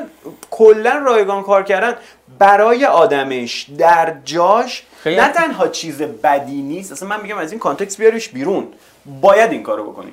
کلا 0.51 1.03
رایگان 1.07 1.43
کار 1.43 1.63
کردن 1.63 1.95
برای 2.39 2.85
آدمش 2.85 3.67
در 3.79 4.15
جاش 4.25 4.83
نه 5.07 5.29
تنها 5.33 5.69
چیز 5.69 6.03
بدی 6.03 6.63
نیست 6.63 6.93
اصلا 6.93 7.09
من 7.09 7.21
میگم 7.23 7.39
از 7.39 7.51
این 7.53 7.59
context 7.59 7.99
بیاریش 7.99 8.29
بیرون. 8.29 8.69
باید 9.21 9.53
این 9.53 9.63
کارو 9.63 9.93
بکنی. 9.93 10.13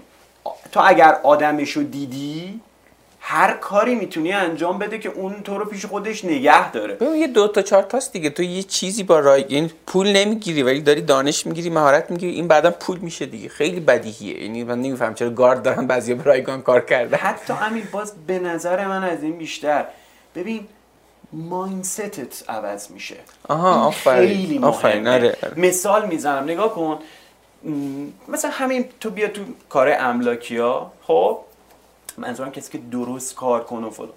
تو 0.72 0.82
اگر 0.84 1.18
آدمش 1.24 1.72
رو 1.72 1.84
دیدی 1.84 2.60
هر 3.20 3.54
کاری 3.54 3.96
می‌تونی 3.96 4.32
انجام 4.32 4.80
بده 4.80 5.00
که 5.00 5.10
اون 5.10 5.44
تو 5.44 5.58
رو 5.58 5.66
پیش 5.66 5.86
خودش 5.86 6.26
نگه 6.26 6.72
داره. 6.72 6.94
ببین 6.94 7.16
یه 7.16 7.28
دو 7.28 7.48
تا 7.48 7.62
چهار 7.62 7.84
تاست 7.84 8.14
دیگه. 8.14 8.30
تو 8.30 8.44
یه 8.44 8.64
چیزی 8.64 9.04
با 9.04 9.20
رای 9.20 9.46
یعنی 9.50 9.72
پول 9.88 10.08
نمی‌گیری 10.08 10.64
ولی 10.64 10.82
داری 10.82 11.02
دانش 11.02 11.46
می‌گیری 11.46 11.70
مهارت 11.70 12.12
می‌گیری. 12.12 12.34
این 12.34 12.48
بعدا 12.48 12.72
پول 12.72 12.98
میشه 13.00 13.26
دیگه. 13.26 13.50
خیلی 13.50 13.80
بدیهیه. 13.80 14.44
یعنی 14.44 14.64
من 14.64 14.82
نمیفهم 14.82 15.14
چرا 15.14 15.30
گارد 15.30 15.64
دارن 15.64 15.88
بعضیا 15.88 16.16
به 16.16 16.24
رایگان 16.24 16.62
کار 16.62 16.82
کردن 16.82 17.18
حتی 17.18 17.54
امیر 17.54 17.86
باز 17.92 18.14
به 18.28 18.40
نظر 18.40 18.88
من 18.88 19.04
از 19.04 19.24
این 19.24 19.38
بیشتر. 19.38 19.86
ببین 20.36 20.68
ماینستت 21.34 22.50
عوض 22.50 22.92
میشه. 22.92 23.16
آها 23.48 23.74
آفرین. 23.88 24.28
خیلی 24.28 24.60
آفرین، 24.60 25.04
مهمه 25.04 25.16
آره. 25.16 25.38
مثال 25.58 26.08
می‌زنم. 26.08 26.44
نگاه 26.44 26.76
کن. 26.76 27.00
مثلا 28.28 28.52
همین 28.52 28.86
تو 29.00 29.10
بیا 29.10 29.28
تو 29.28 29.42
کار 29.70 29.96
املاکی 30.00 30.58
ها 30.58 30.92
خب؟ 31.02 31.40
منظورم 32.20 32.52
کسی 32.52 32.72
که 32.72 32.78
درست 32.78 33.36
کار 33.36 33.64
کنه 33.64 33.88
و 33.88 33.90
فلان. 33.90 34.12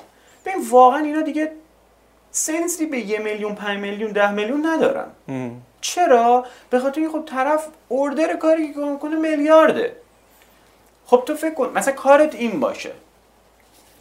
ببین 0.44 0.68
واقعا 0.70 0.98
اینا 0.98 1.20
دیگه 1.22 1.52
سنسی 2.30 2.86
به 2.86 2.98
یه 2.98 3.18
میلیون 3.18 3.54
پنج 3.54 3.78
میلیون 3.78 4.12
ده 4.12 4.30
میلیون 4.30 4.66
ندارن. 4.66 5.06
چرا؟ 5.80 6.46
به 6.70 6.78
خاطر 6.78 7.00
اینکه 7.00 7.18
خب 7.18 7.24
طرف 7.24 7.66
اوردر 7.88 8.36
کاری 8.36 8.68
که 8.74 8.96
کنه 9.00 9.16
میلیارده. 9.16 9.96
خب 11.06 11.22
تو 11.26 11.34
فکر 11.34 11.54
کن 11.54 11.72
مثلا 11.74 11.94
کارت 11.94 12.34
این 12.34 12.60
باشه. 12.60 12.92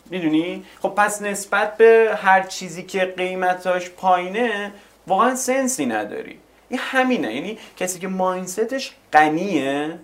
می‌دونی؟ 0.10 0.66
خب 0.82 0.90
پس 0.90 1.22
نسبت 1.22 1.78
به 1.78 2.18
هر 2.22 2.42
چیزی 2.42 2.84
که 2.84 3.06
قیمتاش 3.06 3.90
پایینه 3.90 4.72
واقعا 5.08 5.36
سنسی 5.36 5.86
نداری. 5.86 6.40
این 6.70 6.80
همینه. 6.84 7.36
یعنی 7.36 7.58
کسی 7.78 8.00
که 8.00 8.08
ماینستش 8.08 8.96
غنیه 9.14 10.00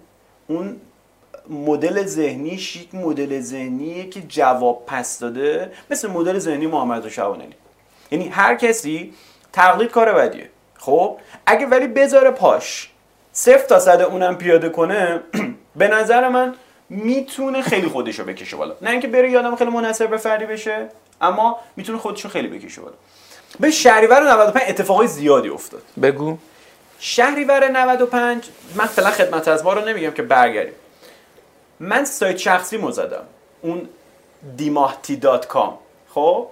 اون 0.47 0.81
مدل 1.49 2.05
ذهنیش 2.05 2.75
یک 2.75 2.95
مدل 2.95 3.41
ذهنیه 3.41 4.10
که 4.10 4.21
جواب 4.21 4.83
پس 4.88 5.19
داده 5.19 5.71
مثل 5.89 6.07
مدل 6.10 6.39
ذهنی 6.39 6.67
محمد 6.67 7.10
شعبانی 7.10 7.47
یعنی 8.12 8.27
هر 8.27 8.55
کسی 8.55 9.13
تقلید 9.53 9.91
کار 9.91 10.13
بدیه. 10.13 10.49
خب؟ 10.77 11.17
اگه 11.45 11.65
ولی 11.65 11.88
بذاره 11.88 12.31
پاش 12.31 12.89
صفر 13.33 13.65
تا 13.67 13.79
صد 13.79 14.01
اونم 14.01 14.38
پیاده 14.38 14.69
کنه 14.69 15.21
به 15.75 15.88
نظر 15.88 16.29
من 16.29 16.55
می‌تونه 16.89 17.62
خیلی 17.62 17.88
خودشو 17.88 18.23
بکشه 18.23 18.57
بالا. 18.57 18.75
نه 18.81 18.89
اینکه 18.89 19.07
بره 19.07 19.31
یادم 19.31 19.55
خیلی 19.55 19.71
منحصر 19.71 20.07
به 20.07 20.17
فردی 20.17 20.45
بشه 20.45 20.89
اما 21.21 21.60
می‌تونه 21.75 21.97
خودشو 21.97 22.29
خیلی 22.29 22.47
بکشه 22.47 22.81
بالا. 22.81 22.95
به 23.60 23.71
شهریور 23.71 24.31
95 24.31 24.69
اتفاقای 24.69 25.07
زیادی 25.07 25.49
افتاد. 25.49 25.81
بگو. 26.01 26.38
شهریور 26.99 27.67
95 27.71 28.43
من 28.75 28.86
فعلا 28.86 29.12
خدمت 29.12 29.47
از 29.47 29.63
ما 29.63 29.73
رو 29.73 29.86
نمیگم 29.86 30.12
که 30.12 30.21
برگردیم. 30.21 30.73
من 31.80 32.06
سایت 32.06 32.38
شخصی 32.38 32.78
مو 32.78 32.92
زدم. 32.92 33.24
اون 33.62 33.90
دیماهتی 34.58 35.16
دات 35.16 35.48
کام. 35.48 35.78
خب؟ 36.10 36.48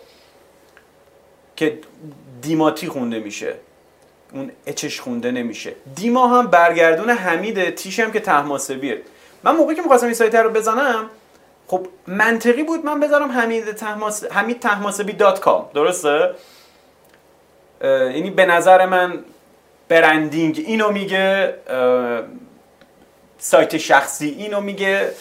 که 1.55 1.79
دیماتی 2.41 2.87
خونده 2.87 3.19
میشه. 3.19 3.55
اون 4.33 4.51
اچش 4.65 4.99
خونده 4.99 5.31
نمیشه. 5.31 5.75
دیما 5.95 6.27
هم 6.27 6.47
برگردون 6.47 7.09
حمیده 7.09 7.71
تیش 7.71 7.99
هم 7.99 8.11
که 8.11 8.19
تحماسبیه. 8.19 9.01
من 9.43 9.55
موقعی 9.55 9.75
که 9.75 9.81
می‌خواستم 9.81 10.05
این 10.05 10.15
سایت 10.15 10.35
رو 10.35 10.49
بزنم 10.49 11.09
خب 11.67 11.87
منطقی 12.07 12.63
بود 12.63 12.85
من 12.85 12.99
بذارم 12.99 13.31
حمید 13.31 13.71
تحماس 13.71 14.23
حمید 14.23 14.59
تحماسبی 14.59 15.13
دات 15.13 15.39
کام. 15.39 15.69
درسته؟ 15.73 16.35
یعنی 17.81 18.29
به 18.29 18.45
نظر 18.45 18.85
من 18.85 19.23
برندینگ 19.87 20.63
اینو 20.67 20.91
میگه 20.91 21.55
سایت 23.37 23.77
شخصی 23.77 24.29
اینو 24.29 24.61
میگه. 24.61 25.13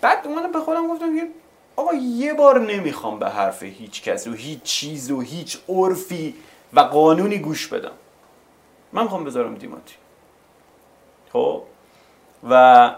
بعد 0.00 0.26
اومدم 0.26 0.52
به 0.52 0.60
خودم 0.60 0.88
گفتم 0.88 1.18
که 1.18 1.28
آقا 1.76 1.94
یه 1.94 2.34
بار 2.34 2.60
نمی‌خوام 2.60 3.18
به 3.18 3.28
حرف 3.28 3.62
هیچ 3.62 4.02
کسی 4.02 4.30
و 4.30 4.32
هیچ 4.32 4.62
چیز 4.62 5.10
و 5.10 5.20
هیچ 5.20 5.58
عرفی 5.68 6.34
و 6.72 6.80
قانونی 6.80 7.38
گوش 7.38 7.66
بدم. 7.66 7.92
من 8.92 9.02
می‌خوام 9.02 9.24
بذارم 9.24 9.54
دیماتی 9.54 9.94
خب؟ 11.32 11.62
و 12.50 12.94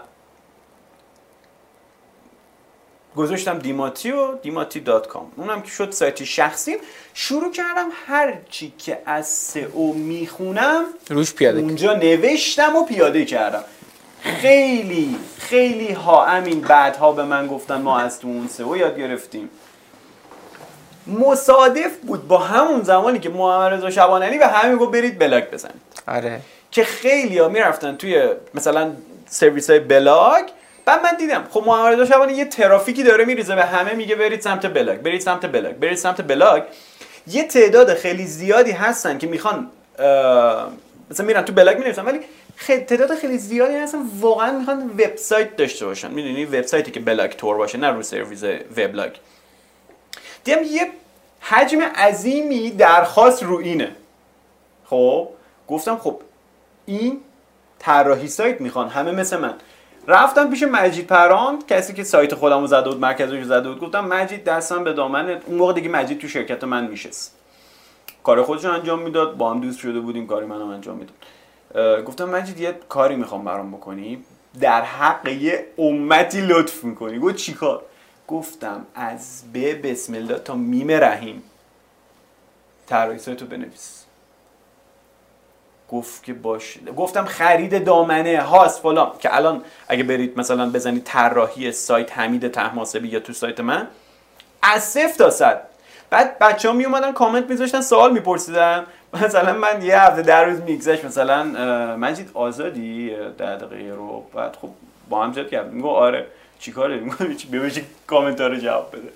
گذاشتم 3.15 3.59
دیماتی 3.59 4.11
و 4.11 4.35
دیماتی 4.35 4.79
دات 4.79 5.07
کام. 5.07 5.31
اونم 5.35 5.61
که 5.61 5.69
شد 5.69 5.91
سایت 5.91 6.23
شخصیم. 6.23 6.77
شروع 7.13 7.51
کردم 7.51 7.89
هر 8.07 8.37
چی 8.49 8.73
که 8.77 9.01
از 9.05 9.27
سئو 9.27 9.93
می‌خونم 9.93 10.85
روش 11.09 11.33
پیاده. 11.33 11.59
اونجا 11.59 11.93
نوشتم 11.93 12.75
و 12.75 12.85
پیاده 12.85 13.25
کردم. 13.25 13.63
خیلی 14.21 15.15
خیلی 15.37 15.93
ها 15.93 16.25
همین 16.25 16.61
بعدها 16.61 17.11
به 17.11 17.23
من 17.23 17.47
گفتن 17.47 17.81
ما 17.81 17.99
از 17.99 18.19
تو 18.19 18.27
اون 18.27 18.47
سئو 18.47 18.77
یاد 18.77 18.99
گرفتیم. 18.99 19.49
مصادف 21.07 21.97
بود 22.07 22.27
با 22.27 22.37
همون 22.37 22.83
زمانی 22.83 23.19
که 23.19 23.29
محمد 23.29 23.73
رضا 23.73 23.89
شعبانعلی 23.89 24.37
به 24.37 24.47
همین 24.47 24.77
گفت 24.77 24.91
برید 24.91 25.19
بلاگ 25.19 25.43
بزنید. 25.51 25.81
آره. 26.07 26.39
که 26.71 26.83
خیلی 26.83 27.37
ها 27.37 27.47
می‌رفتن 27.47 27.95
توی 27.95 28.29
مثلا 28.53 28.91
سرویس 29.27 29.69
های 29.69 29.79
بلاگ. 29.79 30.43
بعد 30.85 31.03
من 31.03 31.15
دیدم 31.17 31.43
خب 31.49 31.63
محمد 31.65 31.93
رضا 31.93 32.05
شعبانعلی 32.05 32.33
یه 32.33 32.45
ترافیکی 32.45 33.03
داره 33.03 33.25
میریزه 33.25 33.55
به 33.55 33.65
همه 33.65 33.93
میگه 33.93 34.15
برید 34.15 34.41
سمت 34.41 34.73
بلاگ 34.73 34.97
برید 34.97 35.21
سمت 35.21 35.45
بلاگ 35.45 35.75
برید 35.75 35.97
سمت 35.97 36.21
بلاگ. 36.21 36.63
یه 37.27 37.43
تعداد 37.43 37.93
خیلی 37.93 38.25
زیادی 38.25 38.71
هستن 38.71 39.17
که 39.17 39.27
می‌خوان 39.27 39.69
مثلا 41.11 41.25
میرن 41.25 41.41
تو 41.41 41.53
بلاگ 41.53 41.77
می‌نویسن 41.77 42.05
ولی 42.05 42.19
تعداد 42.67 43.15
خیلی 43.15 43.37
زیادی 43.37 43.75
هستن 43.75 44.01
واقعا 44.19 44.59
می‌خوان 44.59 44.89
وبسایت 44.89 45.55
داشته 45.55 45.85
باشن. 45.85 46.11
می‌دونی؟ 46.11 46.45
وبسایتی 46.45 46.91
که 46.91 46.99
بلاگ 46.99 47.31
تور 47.31 47.57
باشه 47.57 47.77
نه 47.77 47.87
رو 47.87 48.03
سرویس 48.03 48.43
وبلاگ 48.77 49.11
دیدم 50.43 50.63
یه 50.63 50.91
حجم 51.41 51.81
عظیمی 51.81 52.69
درخواست 52.69 53.43
رو 53.43 53.57
اینه. 53.57 53.95
خب؟ 54.85 55.27
گفتم 55.67 55.97
خب 55.97 56.21
این 56.85 57.21
طراحی 57.79 58.27
سایت 58.27 58.61
می‌خوان 58.61 58.89
همه 58.89 59.11
مثل 59.11 59.37
من. 59.37 59.53
رفتم 60.07 60.49
پیش 60.49 60.63
مجید 60.63 61.07
پران 61.07 61.59
کسی 61.67 61.93
که 61.93 62.03
سایت 62.03 62.35
خودمو 62.35 62.67
زده 62.67 62.89
بود 62.89 62.99
مرکزش 62.99 63.43
زده 63.43 63.69
بود 63.69 63.79
گفتم 63.79 64.05
مجید 64.05 64.43
دستم 64.43 64.83
به 64.83 64.93
دامنت 64.93 65.29
اون 65.29 65.57
موقع 65.57 65.73
دیگه 65.73 65.89
مجید 65.89 66.19
تو 66.19 66.27
شرکت 66.27 66.63
من 66.63 66.87
میشست. 66.87 67.35
کار 68.23 68.43
خودش 68.43 68.65
انجام 68.65 69.01
می‌داد 69.01 69.37
با 69.37 69.51
هم 69.51 69.61
دوست 69.61 69.79
شده 69.79 69.99
بودیم 69.99 70.27
کاری 70.27 70.45
منم 70.45 70.69
انجام 70.69 70.97
می‌داد. 70.97 71.15
گفتم 72.07 72.29
مجید 72.29 72.59
یه 72.59 72.75
کاری 72.89 73.15
می‌خوام 73.15 73.45
برام 73.45 73.71
بکنی؟ 73.71 74.23
در 74.59 74.81
حق 74.81 75.27
یه 75.27 75.65
امتی 75.77 76.41
لطف 76.41 76.83
می‌کنی. 76.83 77.19
گفت 77.19 77.35
چیکار 77.35 77.81
گفتم 78.27 78.85
از 78.95 79.43
به 79.53 79.75
بسم 79.75 80.13
الله 80.13 80.39
تا 80.39 80.55
میم 80.55 80.91
رحیم. 80.91 81.43
رو 83.41 83.47
بنویس. 83.47 84.05
گفت 85.89 86.23
که 86.23 86.33
باشه. 86.33 86.79
گفتم 86.79 87.25
خرید 87.25 87.85
دامنه 87.85 88.41
هاست 88.41 88.81
فلان. 88.81 89.11
که 89.19 89.35
الان 89.35 89.63
اگه 89.87 90.03
برید 90.03 90.39
مثلا 90.39 90.69
بزنید 90.69 91.03
طراحی 91.03 91.71
سایت 91.71 92.17
حمید 92.17 92.47
تحماسبی 92.47 93.07
یا 93.07 93.19
تو 93.19 93.33
سایت 93.33 93.59
من 93.59 93.87
از 94.61 94.83
صفر 94.83 95.17
تا 95.17 95.29
صد. 95.29 95.70
بعد 96.11 96.39
بچه 96.39 96.69
ها 96.69 96.73
می 96.73 96.85
اومدن 96.85 97.11
کامنت 97.11 97.49
میذاشتن 97.49 97.81
سوال 97.81 98.13
میپرسیدن. 98.13 98.85
مثلا 99.23 99.53
من 99.53 99.81
یه 99.81 100.01
هفته 100.01 100.21
در 100.21 100.45
روز 100.45 100.61
میگذشت 100.61 101.05
مثلا 101.05 101.43
مجید 101.95 102.31
آزادی 102.33 103.15
ده 103.37 103.55
دقیقه 103.55 103.95
رو 103.95 104.23
بعد 104.35 104.55
خب 104.61 104.69
با 105.09 105.23
هم 105.23 105.31
جد 105.31 105.49
کرد 105.49 105.73
میگو 105.73 105.89
آره 105.89 106.25
چیکاره؟ 106.59 106.97
میگو 106.97 107.15
ببینید 107.51 107.85
کامنت 108.07 108.41
رو 108.41 108.55
جواب 108.55 108.95
بده. 108.95 109.11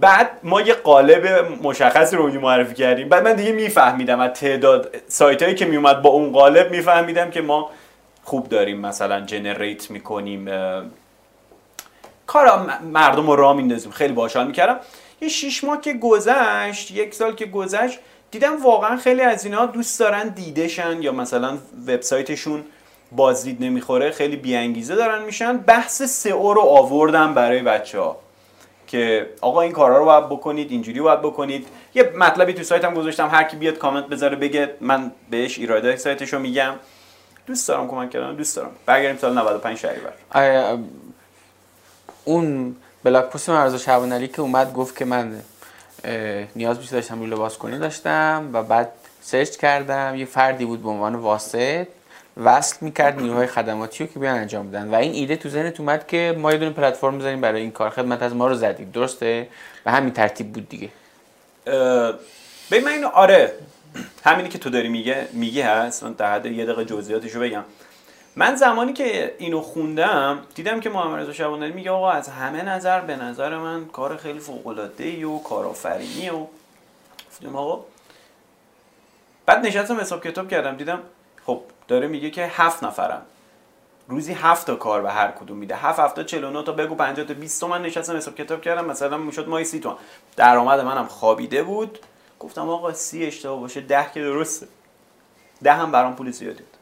بعد 0.00 0.30
ما 0.42 0.60
یه 0.60 0.74
قالب 0.74 1.26
مشخصی 1.62 2.16
رو 2.16 2.40
معرفی 2.40 2.74
کردیم. 2.74 3.08
بعد 3.08 3.24
من 3.24 3.32
دیگه 3.32 3.52
میفهمیدم 3.52 4.20
از 4.20 4.30
تعداد 4.30 4.96
سایت 5.08 5.42
هایی 5.42 5.54
که 5.54 5.64
میومد 5.64 6.02
با 6.02 6.10
اون 6.10 6.32
قالب 6.32 6.70
میفهمیدم 6.70 7.30
که 7.30 7.40
ما 7.40 7.70
خوب 8.24 8.48
داریم 8.48 8.80
مثلا 8.80 9.20
جنریت 9.20 9.90
می‌کنیم 9.90 10.48
کارا 12.28 12.56
م- 12.62 12.84
مردم 12.84 13.26
رو 13.26 13.36
راه 13.36 13.56
میندازیم. 13.56 13.90
خیلی 13.90 14.12
باحال 14.12 14.46
می‌کردم. 14.46 14.80
یه 15.20 15.28
شیش 15.28 15.64
ماه 15.64 15.80
که 15.80 15.92
گذشت 15.92 16.90
یک 16.90 17.14
سال 17.14 17.34
که 17.34 17.46
گذشت 17.46 17.98
دیدم 18.30 18.62
واقعا 18.62 18.96
خیلی 18.96 19.20
از 19.20 19.44
اینا 19.44 19.66
دوست 19.66 20.00
دارن 20.00 20.28
دیدشن 20.28 21.02
یا 21.02 21.12
مثلا 21.12 21.58
وبسایتشون 21.88 22.64
بازدید 23.12 23.64
نمی‌خوره 23.64 24.10
خیلی 24.10 24.36
بیانگیزه 24.36 24.94
دارن 24.96 25.22
میشن. 25.22 25.56
بحث 25.56 26.02
سئو 26.02 26.52
رو 26.54 26.60
آوردم 26.60 27.34
برای 27.34 27.62
بچه 27.62 28.00
ها 28.00 28.16
که 28.86 29.30
آقا 29.40 29.60
این 29.60 29.72
کارا 29.72 29.98
رو 29.98 30.04
باید 30.04 30.26
بکنید 30.28 30.70
اینجوری 30.70 31.00
باید 31.00 31.22
بکنید. 31.22 31.66
یه 31.94 32.12
مطلبی 32.16 32.52
تو 32.52 32.62
سایتم 32.62 32.94
گذاشتم 32.94 33.28
هر 33.28 33.44
کی 33.44 33.56
بیاد 33.56 33.78
کامنت 33.78 34.06
بذاره 34.06 34.36
بگه 34.36 34.74
من 34.80 35.12
بهش 35.30 35.58
ایرادای 35.58 35.96
سایتش 35.96 36.32
رو 36.32 36.38
میگم. 36.38 36.74
دوست 37.46 37.68
دارم 37.68 37.88
کمک 37.88 38.10
کردن 38.10 38.34
دوست 38.34 38.56
دارم. 38.56 38.70
برگردیم 38.86 39.18
سال 39.18 39.38
95 39.38 39.78
شهریور. 39.78 40.12
اون 42.28 42.76
بلاک 43.04 43.30
پست 43.30 43.50
مرزا 43.50 43.78
شعبان 43.78 44.12
علی 44.12 44.28
که 44.28 44.42
اومد 44.42 44.72
گفت 44.72 44.96
که 44.96 45.04
من 45.04 45.40
نیاز 46.56 46.78
بیشتر 46.78 46.96
داشتم 46.96 47.18
روی 47.18 47.30
لباس 47.30 47.58
کنی 47.58 47.78
داشتم 47.78 48.50
و 48.52 48.62
بعد 48.62 48.92
سرچ 49.20 49.56
کردم 49.56 50.14
یه 50.16 50.24
فردی 50.24 50.64
بود 50.64 50.82
به 50.82 50.88
عنوان 50.88 51.14
واسط 51.14 51.86
وصل 52.36 52.76
می‌کرد 52.80 53.20
نیروهای 53.20 53.46
خدماتی 53.46 54.04
رو 54.04 54.12
که 54.12 54.18
بیان 54.18 54.38
انجام 54.38 54.70
بدن. 54.70 54.88
و 54.88 54.94
این 54.94 55.12
ایده 55.12 55.36
تو 55.36 55.48
ذهنت 55.48 55.80
اومد 55.80 56.06
که 56.06 56.34
ما 56.38 56.52
یه 56.52 56.58
دونه 56.58 56.70
پلتفرم 56.70 57.18
بزنیم 57.18 57.40
برای 57.40 57.60
این 57.60 57.70
کار. 57.70 57.90
خدمت 57.90 58.22
از 58.22 58.34
ما 58.34 58.48
رو 58.48 58.54
زدید. 58.54 58.92
درسته؟ 58.92 59.48
و 59.86 59.90
همین 59.90 60.12
ترتیب 60.12 60.52
بود 60.52 60.68
دیگه. 60.68 60.88
ببین 62.70 62.84
من 62.84 62.92
اینو 62.92 63.08
آره 63.08 63.52
همینی 64.24 64.48
که 64.48 64.58
تو 64.58 64.70
داری 64.70 64.88
میگه 64.88 65.28
میگه 65.32 65.66
هست. 65.66 66.02
من 66.02 66.12
در 66.12 66.34
حد 66.34 66.46
یه 66.46 66.64
دقیقه 66.64 66.84
جزئیاتش 66.84 67.32
رو 67.32 67.40
بگم. 67.40 67.64
من 68.38 68.56
زمانی 68.56 68.92
که 68.92 69.34
اینو 69.38 69.60
خوندم 69.60 70.38
دیدم 70.54 70.80
که 70.80 70.90
محمد 70.90 71.20
رضا 71.20 71.32
شبانانی 71.32 71.72
میگه 71.72 71.90
آقا 71.90 72.10
از 72.10 72.28
همه 72.28 72.62
نظر 72.62 73.00
به 73.00 73.16
نظر 73.16 73.56
من 73.56 73.84
کار 73.86 74.16
خیلی 74.16 74.38
فوق 74.38 74.66
العاده 74.66 75.04
ای 75.04 75.24
و 75.24 75.38
کارآفرینی 75.38 76.30
و 76.30 76.46
گفتم 77.30 77.56
آقا. 77.56 77.84
بعد 79.46 79.66
نشستم 79.66 80.00
حساب 80.00 80.24
کتاب 80.24 80.48
کردم 80.48 80.76
دیدم 80.76 81.00
خب 81.46 81.62
داره 81.88 82.06
میگه 82.06 82.30
که 82.30 82.46
هفت 82.46 82.84
نفرم. 82.84 83.22
روزی 84.08 84.32
هفت 84.32 84.66
تا 84.66 84.76
کار 84.76 85.02
به 85.02 85.10
هر 85.10 85.30
کدوم 85.30 85.56
میده. 85.56 85.76
هفت 85.76 86.00
هفته 86.00 86.24
49 86.24 86.62
تا 86.62 86.72
بگو 86.72 86.94
50 86.94 87.26
تا 87.26 87.34
20 87.34 87.60
تومن 87.60 87.82
نشستم 87.82 88.16
حساب 88.16 88.34
کتاب 88.34 88.62
کردم 88.62 88.84
مثلا 88.84 89.18
می‌شد 89.18 89.48
ماهی 89.48 89.64
30 89.64 89.80
تومن. 89.80 89.96
درآمد 90.36 90.80
منم 90.80 91.06
خوابیده 91.06 91.62
بود. 91.62 91.98
گفتم 92.40 92.68
آقا 92.68 92.92
سی 92.92 93.26
اشتباه 93.26 93.60
باشه 93.60 93.80
ده 93.80 94.10
که 94.14 94.20
درسته. 94.20 94.66
ده 95.62 95.72
هم 95.72 95.92
برام 95.92 96.16
پول 96.16 96.30
زیادی 96.30 96.62
بود 96.62 96.77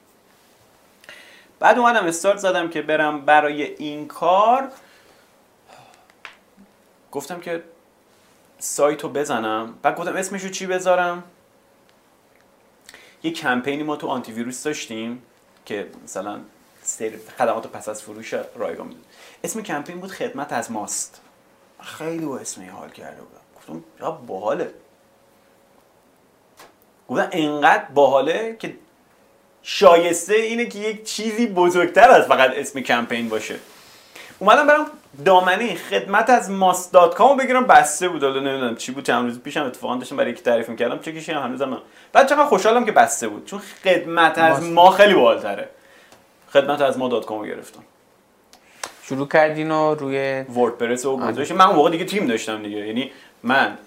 بعد 1.59 1.79
اومدم 1.79 2.07
استارت 2.07 2.39
زدم 2.39 2.69
که 2.71 2.83
برم 2.83 3.25
برای 3.25 3.63
این 3.63 4.09
کار. 4.09 4.69
گفتم 7.13 7.41
که 7.41 7.63
سایت 8.59 9.05
بزنم. 9.09 9.79
بعد 9.83 9.97
گفتم 9.97 10.17
اسمشو 10.17 10.49
چی 10.49 10.67
بذارم؟ 10.67 11.25
یه 13.23 13.31
کمپینی 13.33 13.83
ما 13.83 13.97
تو 13.97 14.07
آنتی 14.07 14.33
ویروس 14.33 14.63
داشتیم 14.63 15.23
که 15.65 15.89
مثلا 16.05 16.41
خدمات 17.39 17.67
پس 17.67 17.89
از 17.89 18.03
فروش 18.03 18.35
رایگان 18.35 18.89
بود. 18.89 19.05
اسم 19.45 19.63
کمپین 19.63 20.01
بود 20.01 20.11
خدمت 20.11 20.53
از 20.53 20.71
ماست. 20.71 21.21
خیلی 21.81 22.27
با 22.27 22.39
اسم 22.39 22.71
حال 22.71 22.91
کرده 22.91 23.23
بودم. 23.23 23.41
گفتم 23.57 23.85
یا 24.01 24.11
باحاله. 24.11 24.75
گفتم 27.09 27.29
انقدر 27.33 27.85
باحاله 27.85 28.57
که 28.59 28.77
شایسته 29.69 30.35
اینه 30.35 30.67
که 30.67 30.79
یک 30.79 31.05
چیزی 31.05 31.47
بزرگتر 31.47 32.11
از 32.11 32.27
فقط 32.27 32.51
اسم 32.55 32.81
کمپین 32.81 33.29
باشه. 33.29 33.55
اومدم 34.39 34.67
برم 34.67 34.87
دامنه 35.25 35.75
خدمت 35.75 36.31
از 36.31 36.51
ماست 36.51 36.93
دات 36.93 37.15
کام 37.15 37.37
بگیرم. 37.37 37.67
بسته 37.67 38.09
بود. 38.09 38.25
حالا 38.25 38.41
نمی‌دونم 38.41 38.77
چی 38.77 38.93
بود. 38.93 39.05
چند 39.05 39.25
روز 39.25 39.41
پیشم 39.41 39.63
اتفاقا 39.63 39.97
داشتم 39.97 40.17
برای 40.17 40.31
یکی 40.31 40.43
تعریف 40.43 40.69
می‌کردم. 40.69 40.99
چه 40.99 41.13
کشی 41.13 41.33
هنوزم 41.33 41.79
بعد 42.13 42.29
چقدر 42.29 42.45
خوشحالم 42.45 42.85
که 42.85 42.93
بسته 42.93 43.29
بود. 43.29 43.47
چون 43.47 43.61
خدمت 43.85 44.39
از 44.39 44.63
ما 44.63 44.91
خیلی 44.91 45.15
بالتره 45.15 45.69
خدمت 46.53 46.81
از 46.81 46.99
ما 46.99 47.09
دات 47.09 47.27
کام 47.27 47.47
گرفتم. 47.47 47.83
شروع 49.03 49.29
کردین 49.29 49.71
و 49.71 49.95
روی 49.95 50.43
وردپرس 50.43 51.05
و 51.05 51.17
گذاشت 51.17 51.53
من 51.53 51.65
اون 51.65 51.77
موقع 51.77 51.91
دیگه 51.91 52.05
تیم 52.05 52.27
داشتم 52.27 52.63
دیگه. 52.63 52.87
یعنی 52.87 53.11
من 53.43 53.79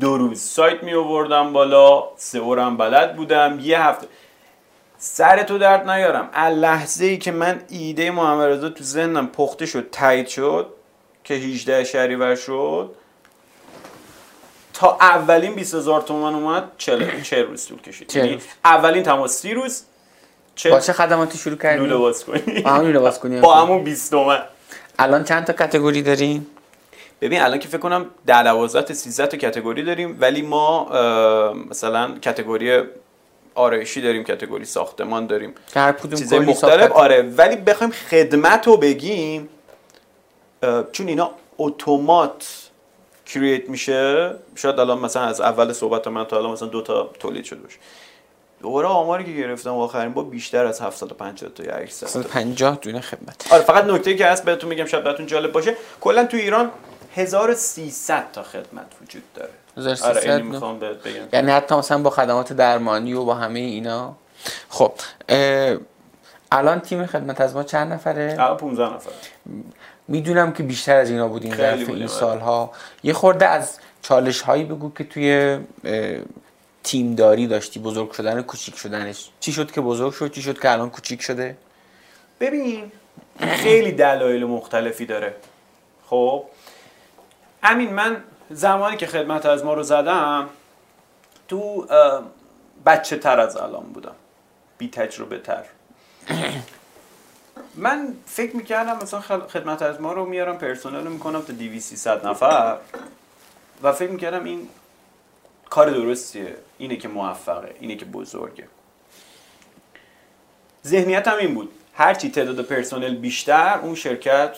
دو 0.00 0.16
روز 0.18 0.40
سایت 0.40 0.82
می 0.82 0.94
آوردم 0.94 1.52
بالا 1.52 2.02
هم 2.34 2.76
بلد 2.76 3.16
بودم. 3.16 3.58
یه 3.62 3.80
هفته 3.82 4.06
سر 4.98 5.42
تو 5.42 5.58
درد 5.58 5.90
نیارم. 5.90 6.28
از 6.32 6.58
لحظه 6.58 7.04
ای 7.04 7.18
که 7.18 7.32
من 7.32 7.60
ایده 7.68 8.10
محمد 8.10 8.48
رضا 8.48 8.68
تو 8.68 8.84
ذهنم 8.84 9.26
پخته 9.26 9.66
شد 9.66 9.88
تایید 9.92 10.28
شد 10.28 10.66
که 11.24 11.34
18 11.34 11.84
شهریور 11.84 12.34
شد 12.34 12.90
تا 14.72 14.98
اولین 15.00 15.54
20 15.54 15.74
هزار 15.74 16.02
تومن 16.02 16.34
اومد 16.34 16.72
40 16.78 17.22
40 17.22 17.46
روز 17.46 17.66
طول 17.66 17.80
کشید. 17.80 18.16
یعنی 18.16 18.38
اولین 18.64 19.02
تماس 19.02 19.32
30 19.32 19.54
روز 19.54 19.82
چه 20.54 20.70
با 20.70 20.80
چه 20.80 20.92
خدماتی 20.92 21.38
شروع 21.38 21.56
کردی؟ 21.56 21.78
لوله 21.78 21.96
باز 21.96 22.24
کنی. 22.24 22.60
با 22.60 22.70
همون 22.70 22.92
باز 22.92 23.20
کنی. 23.20 23.40
با 23.46 23.54
همون 23.54 23.84
20 23.84 24.10
تومن 24.10 24.42
الان 24.98 25.24
چند 25.24 25.44
تا 25.44 25.52
کاتگوری 25.52 26.02
دارین؟ 26.02 26.46
ببین 27.20 27.40
الان 27.40 27.58
که 27.58 27.68
فکر 27.68 27.78
کنم 27.78 28.06
10 28.26 28.42
12 28.42 28.82
تا 28.82 28.94
13 28.94 29.26
تا 29.26 29.36
کاتگوری 29.36 29.82
داریم 29.82 30.16
ولی 30.20 30.42
ما 30.42 30.84
مثلا 31.70 32.14
کاتگوری 32.24 32.82
آرایشی 33.54 34.00
داریم 34.00 34.24
کاتگوری 34.24 34.64
ساختمان 34.64 35.26
داریم. 35.26 35.54
هر 35.74 35.92
کدوم 35.92 36.18
چیزای 36.18 36.38
مختلف 36.38 36.92
آره. 36.92 37.22
ولی 37.22 37.56
بخوایم 37.56 37.92
خدمت 37.92 38.66
رو 38.66 38.76
بگیم 38.76 39.48
چون 40.92 41.08
اینا 41.08 41.30
اتومات 41.58 42.70
کرییت 43.26 43.68
میشه 43.68 44.34
شاید 44.54 44.80
الان 44.80 44.98
مثلا 44.98 45.22
از 45.22 45.40
اول 45.40 45.72
صحبت 45.72 46.08
من 46.08 46.24
تا 46.24 46.36
الان 46.38 46.52
مثلا 46.52 46.68
دو 46.68 46.82
تا 46.82 47.10
تولید 47.18 47.44
شده 47.44 47.60
باشه. 47.60 47.76
دوباره 48.62 48.88
آماری 48.88 49.24
که 49.24 49.32
گرفتم 49.32 49.74
آخرین 49.74 50.12
با 50.12 50.22
بیشتر 50.22 50.66
از 50.66 50.80
750 50.80 51.50
تا 51.50 51.64
یا 51.64 51.76
800 51.76 52.22
50 52.22 52.78
دونه 52.82 53.00
خدمت. 53.00 53.52
آره 53.52 53.62
فقط 53.62 53.84
نکته 53.84 54.14
که 54.14 54.26
هست 54.26 54.44
بهتون 54.44 54.70
میگم 54.70 54.86
شاید 54.86 55.04
بهتون 55.04 55.26
جالب 55.26 55.52
باشه. 55.52 55.76
کلا 56.00 56.24
تو 56.24 56.36
ایران 56.36 56.70
1300 57.14 58.32
تا 58.32 58.42
خدمت 58.42 58.86
وجود 59.02 59.22
داره. 59.34 59.50
1300 59.76 60.30
آره 60.30 60.42
می‌خوام 60.42 60.78
بگم. 60.78 60.94
یعنی 61.32 61.50
حتی 61.50 61.74
مثلا 61.74 61.98
با 62.02 62.10
خدمات 62.10 62.52
درمانی 62.52 63.12
و 63.12 63.24
با 63.24 63.34
همه 63.34 63.58
اینا. 63.58 64.16
خب 64.68 64.92
الان 66.52 66.80
تیم 66.80 67.06
خدمت 67.06 67.40
از 67.40 67.54
ما 67.54 67.62
چند 67.62 67.92
نفره؟ 67.92 68.36
الان 68.38 68.56
15 68.56 68.94
نفر. 68.94 69.10
می‌دونم 70.08 70.52
که 70.52 70.62
بیشتر 70.62 70.96
از 70.96 71.10
اینا 71.10 71.28
بودین 71.28 71.54
در 71.54 71.74
این 71.74 71.90
آره. 71.90 72.06
سالها. 72.06 72.72
یه 73.02 73.12
خورده 73.12 73.46
از 73.46 73.78
چالش 74.02 74.40
هایی 74.40 74.64
بگو 74.64 74.92
که 74.92 75.04
توی 75.04 75.58
تیمداری 76.84 77.46
داشتی. 77.46 77.80
بزرگ 77.80 78.12
شدن 78.12 78.42
کوچیک 78.42 78.76
شدنش. 78.76 79.30
چی 79.40 79.52
شد 79.52 79.70
که 79.70 79.80
بزرگ 79.80 80.12
شد؟ 80.12 80.32
چی 80.32 80.42
شد 80.42 80.60
که 80.60 80.70
الان 80.70 80.90
کوچیک 80.90 81.22
شده؟ 81.22 81.56
ببین 82.40 82.92
خیلی 83.40 83.92
دلایل 83.92 84.44
مختلفی 84.44 85.06
داره. 85.06 85.34
خب 86.06 86.44
امین 87.62 87.94
من 87.94 88.24
زمانی 88.50 88.96
که 88.96 89.06
خدمت 89.06 89.46
از 89.46 89.64
ما 89.64 89.74
رو 89.74 89.82
زدم 89.82 90.48
تو 91.48 91.86
بچه 92.86 93.16
تر 93.16 93.40
از 93.40 93.56
الان 93.56 93.84
بودم. 93.84 94.14
بی 94.78 94.88
تجربه 94.88 95.38
تر. 95.38 95.64
من 97.74 98.14
فکر 98.26 98.56
می‌کردم 98.56 98.98
مثلا 99.02 99.20
خدمت 99.46 99.82
از 99.82 100.00
ما 100.00 100.12
رو 100.12 100.26
میارم 100.26 100.58
پرسنل 100.58 101.04
رو 101.04 101.10
می‌کنم 101.10 101.42
تا 101.42 101.52
دیوی 101.52 101.80
سی 101.80 102.10
نفر. 102.24 102.76
و 103.82 103.92
فکر 103.92 104.10
می‌کردم 104.10 104.44
این 104.44 104.68
کار 105.70 105.90
درستیه. 105.90 106.56
اینه 106.78 106.96
که 106.96 107.08
موفقه. 107.08 107.74
اینه 107.80 107.96
که 107.96 108.04
بزرگه. 108.04 108.68
ذهنیت 110.86 111.28
هم 111.28 111.38
این 111.38 111.54
بود. 111.54 111.72
هرچی 111.94 112.30
تعداد 112.30 112.62
پرسنل 112.62 113.14
بیشتر 113.14 113.80
اون 113.82 113.94
شرکت 113.94 114.56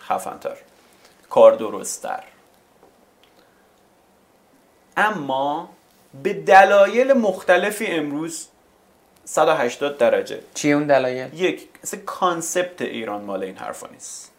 خفنتر. 0.00 0.56
کار 1.30 1.56
درستتر. 1.56 2.22
اما 4.96 5.68
به 6.22 6.32
دلایل 6.32 7.12
مختلفی 7.12 7.86
امروز 7.86 8.46
180 9.24 9.98
درجه. 9.98 10.40
چی 10.54 10.72
اون 10.72 10.86
دلایل؟ 10.86 11.34
یک 11.34 11.68
مثل 11.84 11.96
کانسپت 11.96 12.82
ایران 12.82 13.22
مال 13.22 13.42
این 13.42 13.56
حرفا 13.56 13.86
نیست. 13.86 14.30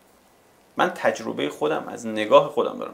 من 0.77 0.89
تجربه 0.89 1.49
خودم 1.49 1.87
از 1.87 2.07
نگاه 2.07 2.49
خودم 2.49 2.77
دارم. 2.79 2.93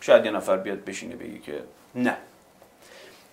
شاید 0.00 0.24
یه 0.24 0.30
نفر 0.30 0.56
بیاد 0.56 0.84
بشینه 0.84 1.16
بگی 1.16 1.38
که 1.38 1.62
نه. 1.94 2.16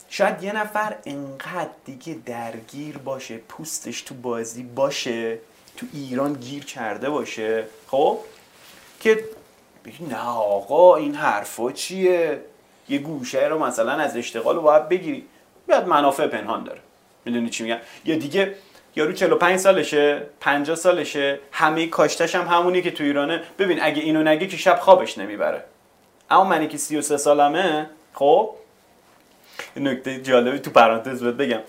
شاید 0.09 0.43
یه 0.43 0.55
نفر 0.55 0.95
انقدر 1.05 1.69
دیگه 1.85 2.17
درگیر 2.25 2.97
باشه 2.97 3.37
پوستش 3.37 4.01
تو 4.01 4.15
بازی 4.15 4.63
باشه 4.63 5.39
تو 5.77 5.85
ایران 5.93 6.33
گیر 6.33 6.65
کرده 6.65 7.09
باشه 7.09 7.65
خب؟ 7.87 8.19
که 8.99 9.23
بگی 9.85 10.05
نه 10.05 10.27
آقا 10.27 10.95
این 10.95 11.15
حرفا 11.15 11.71
چیه؟ 11.71 12.41
یه 12.89 12.97
گوشه 12.97 13.47
رو 13.47 13.65
مثلا 13.65 13.91
از 13.91 14.17
اشتغال 14.17 14.55
رو 14.55 14.61
باید 14.61 14.89
بگیری. 14.89 15.25
بیاد 15.67 15.87
منافع 15.87 16.27
پنهان 16.27 16.63
داره. 16.63 16.79
می‌دونی 17.25 17.49
چی 17.49 17.63
میگم؟ 17.63 17.77
یا 18.05 18.17
دیگه 18.17 18.55
یارو 18.95 19.13
45 19.13 19.59
سالشه 19.59 20.21
50 20.39 20.75
سالشه 20.75 21.39
همه 21.51 21.87
کاشتش 21.87 22.35
هم 22.35 22.47
همونی 22.47 22.81
که 22.81 22.91
تو 22.91 23.03
ایرانه. 23.03 23.43
ببین 23.59 23.79
اگه 23.81 24.01
اینو 24.01 24.23
نگه 24.23 24.47
که 24.47 24.57
شب 24.57 24.79
خوابش 24.79 25.17
نمی‌بره. 25.17 25.63
اما 26.29 26.43
منی 26.43 26.67
که 26.67 26.77
33 26.77 27.17
سالمه 27.17 27.89
خب؟ 28.13 28.55
نکته 29.75 30.21
جالبی 30.21 30.59
تو 30.59 30.71
پرانتز 30.71 31.23
بهت 31.23 31.35
بگم. 31.35 31.59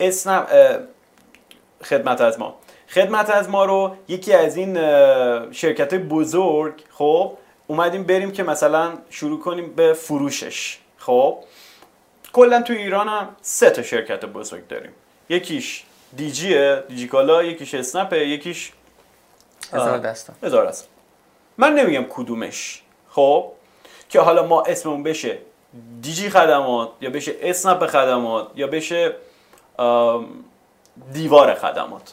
اسم 0.00 0.46
خدمت 1.84 2.20
از 2.20 2.38
ما. 2.38 2.54
خدمت 2.88 3.30
از 3.30 3.48
ما 3.48 3.64
رو 3.64 3.96
یکی 4.08 4.32
از 4.32 4.56
این 4.56 4.74
شرکت 5.52 5.94
بزرگ 5.94 6.74
خب؟ 6.90 7.32
اومدیم 7.70 8.04
بریم 8.04 8.32
که 8.32 8.42
مثلا 8.42 8.92
شروع 9.10 9.40
کنیم 9.40 9.72
به 9.74 9.92
فروشش. 9.92 10.78
خب؟ 10.98 11.38
کلا 12.32 12.62
تو 12.62 12.72
ایران 12.72 13.08
هم 13.08 13.36
سه 13.40 13.70
تا 13.70 13.82
شرکت 13.82 14.24
بزرگ 14.24 14.68
داریم. 14.68 14.92
یکیش 15.28 15.84
دیجیه 16.16 16.84
دیجیکالا 16.88 17.42
یکیش 17.42 17.74
اسنپه 17.74 18.26
یکیش 18.28 18.72
هزار 19.72 19.98
دستان 19.98 20.36
هزار 20.42 20.66
دستان 20.66 20.88
من 21.58 21.74
نمیگم 21.74 22.04
کدومش. 22.08 22.82
خب؟ 23.10 23.52
که 24.08 24.20
حالا 24.20 24.46
ما 24.46 24.62
اسممون 24.62 25.02
بشه 25.02 25.38
دیجی 26.00 26.30
خدمات 26.30 26.90
یا 27.00 27.10
بشه 27.10 27.36
اسنپ 27.40 27.86
خدمات 27.86 28.50
یا 28.54 28.66
بشه 28.66 29.16
دیوار 31.12 31.54
خدمات. 31.54 32.12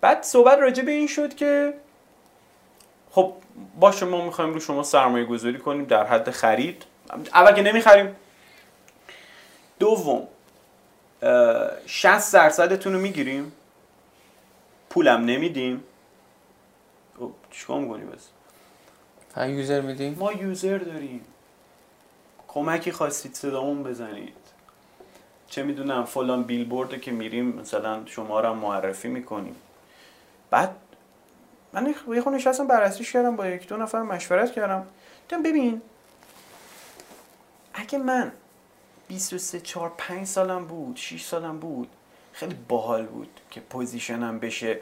بعد 0.00 0.22
صحبت 0.22 0.58
راجع 0.58 0.82
به 0.82 0.92
این 0.92 1.06
شد 1.06 1.34
که 1.34 1.74
خب 3.14 3.32
باشه 3.80 4.06
ما 4.06 4.24
می‌خوایم 4.24 4.54
رو 4.54 4.60
شما 4.60 4.82
سرمایه 4.82 5.24
گذاری 5.24 5.58
کنیم 5.58 5.84
در 5.84 6.06
حد 6.06 6.30
خرید. 6.30 6.84
اول 7.34 7.52
که 7.52 7.62
نمی‌خریم. 7.62 8.16
دوم 9.78 10.28
60 11.86 12.34
درصدتون 12.34 12.92
رو 12.92 12.98
می‌گیریم. 12.98 13.52
پولم 14.90 15.24
نمیدیم. 15.24 15.84
خب 17.18 17.30
چیکار 17.50 17.80
می‌کنی 17.80 18.04
بس؟ 18.04 18.28
فقط 19.34 19.48
یوزر 19.48 19.80
میدیم؟ 19.80 20.16
ما 20.18 20.32
یوزر 20.32 20.78
داریم. 20.78 21.24
کمکی 22.48 22.92
خواستید 22.92 23.34
صدامون 23.34 23.82
بزنید. 23.82 24.36
چه 25.48 25.62
می‌دونم 25.62 26.04
فلان 26.04 26.42
بیلبورد 26.42 27.00
که 27.00 27.10
میریم 27.10 27.46
مثلا 27.46 28.02
شما 28.06 28.40
رو 28.40 28.54
معرفی 28.54 29.08
می‌کنیم. 29.08 29.56
بعد 30.50 30.76
من 31.72 31.94
یه 32.08 32.20
خود 32.20 32.34
نشستم 32.34 32.66
بررسیش 32.66 33.12
کردم 33.12 33.36
با 33.36 33.46
یک 33.46 33.68
دو 33.68 33.76
نفر 33.76 34.02
مشورت 34.02 34.52
کردم. 34.52 34.86
دیدم 35.28 35.42
ببین 35.42 35.82
اگه 37.74 37.98
من 37.98 38.32
23 39.08 39.60
4 39.60 39.92
5 39.98 40.26
سالم 40.26 40.64
بود 40.64 40.96
6 40.96 41.24
سالم 41.24 41.58
بود 41.58 41.88
خیلی 42.32 42.54
باحال 42.68 43.06
بود 43.06 43.40
که 43.50 43.60
position 43.60 44.29
م 44.29 44.38
بشه. 44.38 44.80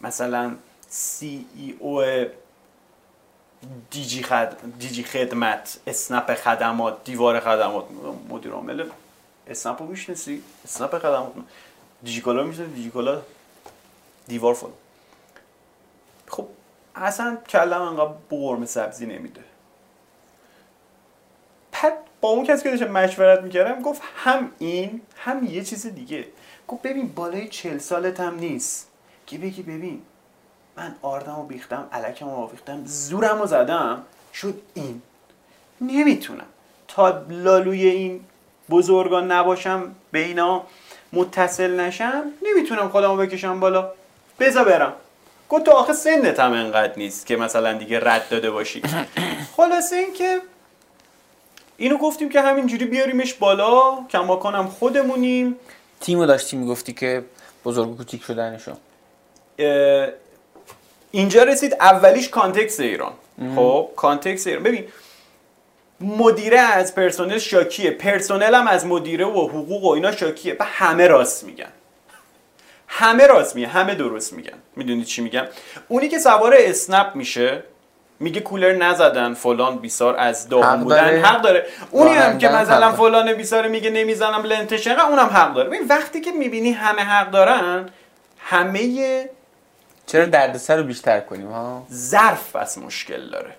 مثلا 0.00 0.56
CEO 0.88 2.02
دیجی, 3.90 4.22
خد... 4.22 4.78
دیجی 4.78 5.04
خدمت 5.04 5.80
اسنپ 5.86 6.34
خدمات 6.34 7.04
دیوار 7.04 7.40
خدمات 7.40 7.84
مدیر 8.28 8.52
عامل 8.52 8.90
اسنپ 9.46 9.82
رو 9.82 9.88
میشناسی 9.88 10.42
اسنپ 10.64 10.98
خدمات. 10.98 11.32
دیجیکالا 12.02 12.42
میشنسی 12.42 12.72
دیجیکالا 12.72 13.22
دیوار 14.28 14.54
فل 14.54 14.66
خب 16.28 16.46
اصلا 16.94 17.36
کلم 17.48 17.82
انقدر 17.82 18.12
برم 18.30 18.64
سبزی 18.64 19.06
نمیده. 19.06 19.40
پد 21.72 21.92
با 22.20 22.28
اون 22.28 22.44
کسی 22.44 22.62
که 22.62 22.70
داشتم 22.70 22.90
مشورت 22.90 23.42
می‌کردم 23.42 23.82
گفت 23.82 24.02
هم 24.16 24.50
این 24.58 25.00
هم 25.16 25.44
یه 25.44 25.64
چیز 25.64 25.86
دیگه. 25.86 26.24
گفت 26.68 26.82
ببین 26.82 27.08
بالای 27.08 27.48
چل 27.48 27.78
سالت 27.78 28.20
هم 28.20 28.34
نیست. 28.34 28.88
که 29.26 29.38
بگی 29.38 29.62
ببین 29.62 30.02
من 30.76 30.94
آردم 31.02 31.38
و 31.38 31.42
بیختم 31.42 31.88
علکم 31.92 32.28
و 32.28 32.46
بیختم 32.46 32.82
زورم 32.84 33.40
و 33.40 33.46
زدم. 33.46 34.02
شد 34.34 34.60
این. 34.74 35.02
نمی‌تونم. 35.80 36.46
تا 36.88 37.24
لالوی 37.28 37.86
این 37.86 38.24
بزرگان 38.70 39.32
نباشم 39.32 39.94
به 40.10 40.18
اینا 40.18 40.62
متصل 41.12 41.80
نشم 41.80 42.24
نمی‌تونم 42.42 42.88
خودمو 42.88 43.16
بکشم 43.16 43.60
بالا. 43.60 43.90
بزا 44.40 44.64
برم. 44.64 44.92
گفت 45.48 45.64
تو 45.64 45.70
آخه 45.70 45.92
سنت 45.92 46.40
هم 46.40 46.52
انقدر 46.52 46.92
نیست 46.96 47.26
که 47.26 47.36
مثلا 47.36 47.72
دیگه 47.72 48.00
رد 48.02 48.28
داده 48.28 48.50
باشی. 48.50 48.82
خلاصه 49.56 49.96
این 49.96 50.12
که 50.12 50.40
اینو 51.76 51.96
گفتیم 51.96 52.28
که 52.28 52.40
همینجوری 52.40 52.84
بیاریمش 52.84 53.34
بالا 53.34 53.98
کماکانم 54.10 54.66
خودمونیم. 54.66 55.56
تیمو 56.00 56.26
داشتی 56.26 56.56
می‌گفتی 56.56 56.92
که 56.92 57.24
بزرگ 57.64 57.96
کوچیک 57.96 58.22
شدنشو. 58.22 58.72
اینجا 61.10 61.42
رسید 61.42 61.74
اولیش 61.74 62.28
context 62.28 62.80
ایران. 62.80 63.12
خب 63.56 63.88
context 63.96 64.46
ایران. 64.46 64.62
ببین 64.62 64.84
مدیره 66.00 66.58
از 66.58 66.94
پرسنل 66.94 67.38
شاکیه. 67.38 67.90
پرسنل 67.90 68.54
هم 68.54 68.66
از 68.66 68.86
مدیره 68.86 69.24
و 69.24 69.48
حقوق 69.48 69.84
و 69.84 69.88
اینا 69.88 70.12
شاکیه. 70.12 70.56
و 70.60 70.64
همه 70.64 71.06
راست 71.06 71.44
میگن. 71.44 71.72
همه 72.88 73.26
راست 73.26 73.56
میگن 73.56 73.68
همه 73.68 73.94
درست 73.94 74.32
میگن. 74.32 74.58
می‌دونی 74.76 75.04
چی 75.04 75.22
میگم؟ 75.22 75.44
اونی 75.88 76.08
که 76.08 76.18
سوار 76.18 76.54
اسنپ 76.58 77.14
میشه 77.14 77.62
میگه 78.20 78.40
کولر 78.40 78.72
نزدن 78.72 79.34
فلان 79.34 79.78
بیسار 79.78 80.16
از 80.16 80.48
داغون 80.48 80.84
بودن 80.84 81.24
حق 81.24 81.42
داره. 81.42 81.66
اونی 81.90 82.14
هم 82.14 82.38
که 82.38 82.48
مثلا 82.48 82.92
فلان 82.92 83.32
بیسار 83.32 83.68
میگه 83.68 83.90
نمی‌زنم 83.90 84.42
لنتش 84.42 84.86
اونم 84.86 85.26
حق 85.26 85.54
داره. 85.54 85.68
ببین 85.68 85.86
وقتی 85.88 86.20
که 86.20 86.30
می‌بینی 86.30 86.70
همه 86.70 87.02
حق 87.02 87.30
دارن 87.30 87.88
همه 88.38 89.28
چرا 90.06 90.24
دردسر 90.24 90.76
رو 90.76 90.82
بیشتر 90.82 91.20
کنیم 91.20 91.48
ها؟ 91.48 91.86
ظرف 91.92 92.56
بس 92.56 92.78
مشکل 92.78 93.30
داره. 93.30 93.50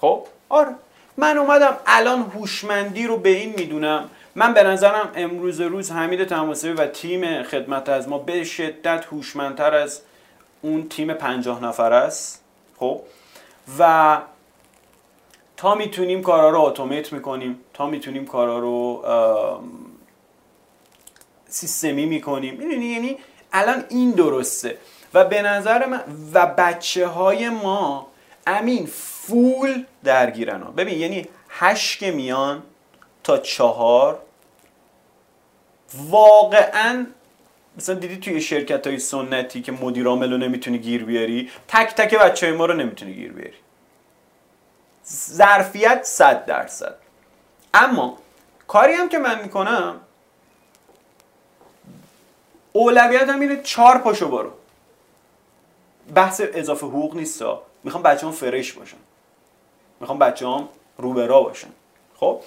خب؟ 0.00 0.26
آره. 0.48 0.74
من 1.16 1.38
اومدم 1.38 1.76
الان 1.86 2.32
هوشمندی 2.34 3.06
رو 3.06 3.16
به 3.16 3.28
این 3.28 3.54
می‌دونم 3.56 4.10
من 4.34 4.54
به 4.54 4.62
نظرم 4.62 5.10
امروز 5.14 5.60
روز 5.60 5.90
حمید 5.90 6.24
تماسبی 6.24 6.72
و 6.72 6.86
تیم 6.86 7.42
خدمت 7.42 7.88
از 7.88 8.08
ما 8.08 8.18
به 8.18 8.44
شدت 8.44 9.04
هوشمندتر 9.04 9.74
از 9.74 10.00
اون 10.62 10.88
تیم 10.88 11.14
پنجاه 11.14 11.64
نفر 11.64 11.92
است. 11.92 12.44
خب؟ 12.76 13.00
و 13.78 14.18
تا 15.56 15.74
می‌تونیم 15.74 16.22
کارا 16.22 16.50
رو 16.50 16.60
اتومات 16.60 17.12
می‌کنیم 17.12 17.60
تا 17.74 17.86
می‌تونیم 17.86 18.26
کارا 18.26 18.58
رو 18.58 19.04
سیستمی 21.48 22.06
می‌کنیم. 22.06 22.54
می‌دونی؟ 22.54 22.86
یعنی 22.86 23.18
الان 23.52 23.84
این 23.88 24.10
درسته. 24.10 24.78
و 25.14 25.24
به 25.24 25.42
نظر 25.42 25.86
من 25.86 26.00
و 26.34 26.46
بچه 26.46 27.06
های 27.06 27.48
ما 27.48 28.06
امین 28.46 28.86
فول 28.86 29.84
درگیرن. 30.04 30.62
ها 30.62 30.70
ببین 30.70 31.00
یعنی 31.00 31.28
هشت 31.48 31.98
که 31.98 32.10
میان 32.10 32.62
تا 33.24 33.38
چهار. 33.38 34.22
واقعا 35.94 37.06
مثلا 37.76 37.94
دیدی 37.94 38.16
توی 38.16 38.40
شرکت 38.40 38.86
های 38.86 38.98
سنتی 38.98 39.62
که 39.62 39.72
مدیر 39.72 40.06
عامل 40.06 40.32
رو 40.32 40.38
نمی‌تونی 40.38 40.78
گیر 40.78 41.04
بیاری؟ 41.04 41.50
تک 41.68 41.94
تک 41.94 42.14
بچه 42.14 42.46
های 42.46 42.56
ما 42.56 42.66
رو 42.66 42.74
نمی‌تونی 42.74 43.14
گیر 43.14 43.32
بیاری. 43.32 43.56
ظرفیت 45.08 46.02
صد 46.04 46.44
درصد. 46.46 46.96
اما 47.74 48.18
کاری 48.68 48.92
هم 48.92 49.08
که 49.08 49.18
من 49.18 49.42
می‌کنم 49.42 50.00
اولویت 52.72 53.28
هم 53.28 53.40
اینه 53.40 53.62
چهار 53.62 53.98
پاشو 53.98 54.28
برو. 54.28 54.52
بحث 56.14 56.42
اضافه 56.44 56.86
حقوق 56.86 57.16
نیست 57.16 57.42
می‌خوام 57.84 58.02
بچه 58.02 58.26
هم 58.26 58.32
فرش 58.32 58.72
باشن. 58.72 58.96
می‌خوام 60.00 60.18
بچه 60.18 60.48
هم 60.48 60.68
روبرا 60.98 61.42
باشن. 61.42 61.70
خب؟ 62.16 62.40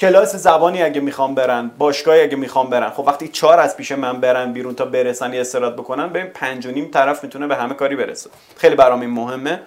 کلاس 0.00 0.36
زبانی 0.36 0.82
اگه 0.82 1.00
می‌خوام 1.00 1.34
برن 1.34 1.70
باشگاهی 1.78 2.20
اگه 2.20 2.36
می‌خوام 2.36 2.70
برن. 2.70 2.90
خب 2.90 3.04
وقتی 3.06 3.28
چهار 3.28 3.60
از 3.60 3.76
پیش 3.76 3.92
من 3.92 4.20
برن 4.20 4.52
بیرون 4.52 4.74
تا 4.74 4.84
برسن 4.84 5.32
یه 5.32 5.40
استراد 5.40 5.76
بکنن 5.76 6.08
ببین 6.08 6.26
پنج 6.26 6.66
و 6.66 6.70
نیم 6.70 6.90
طرف 6.90 7.24
می‌تونه 7.24 7.46
به 7.46 7.56
همه 7.56 7.74
کاری 7.74 7.96
برسه. 7.96 8.30
خیلی 8.56 8.74
برام 8.74 9.00
این 9.00 9.10
مهمه. 9.10 9.60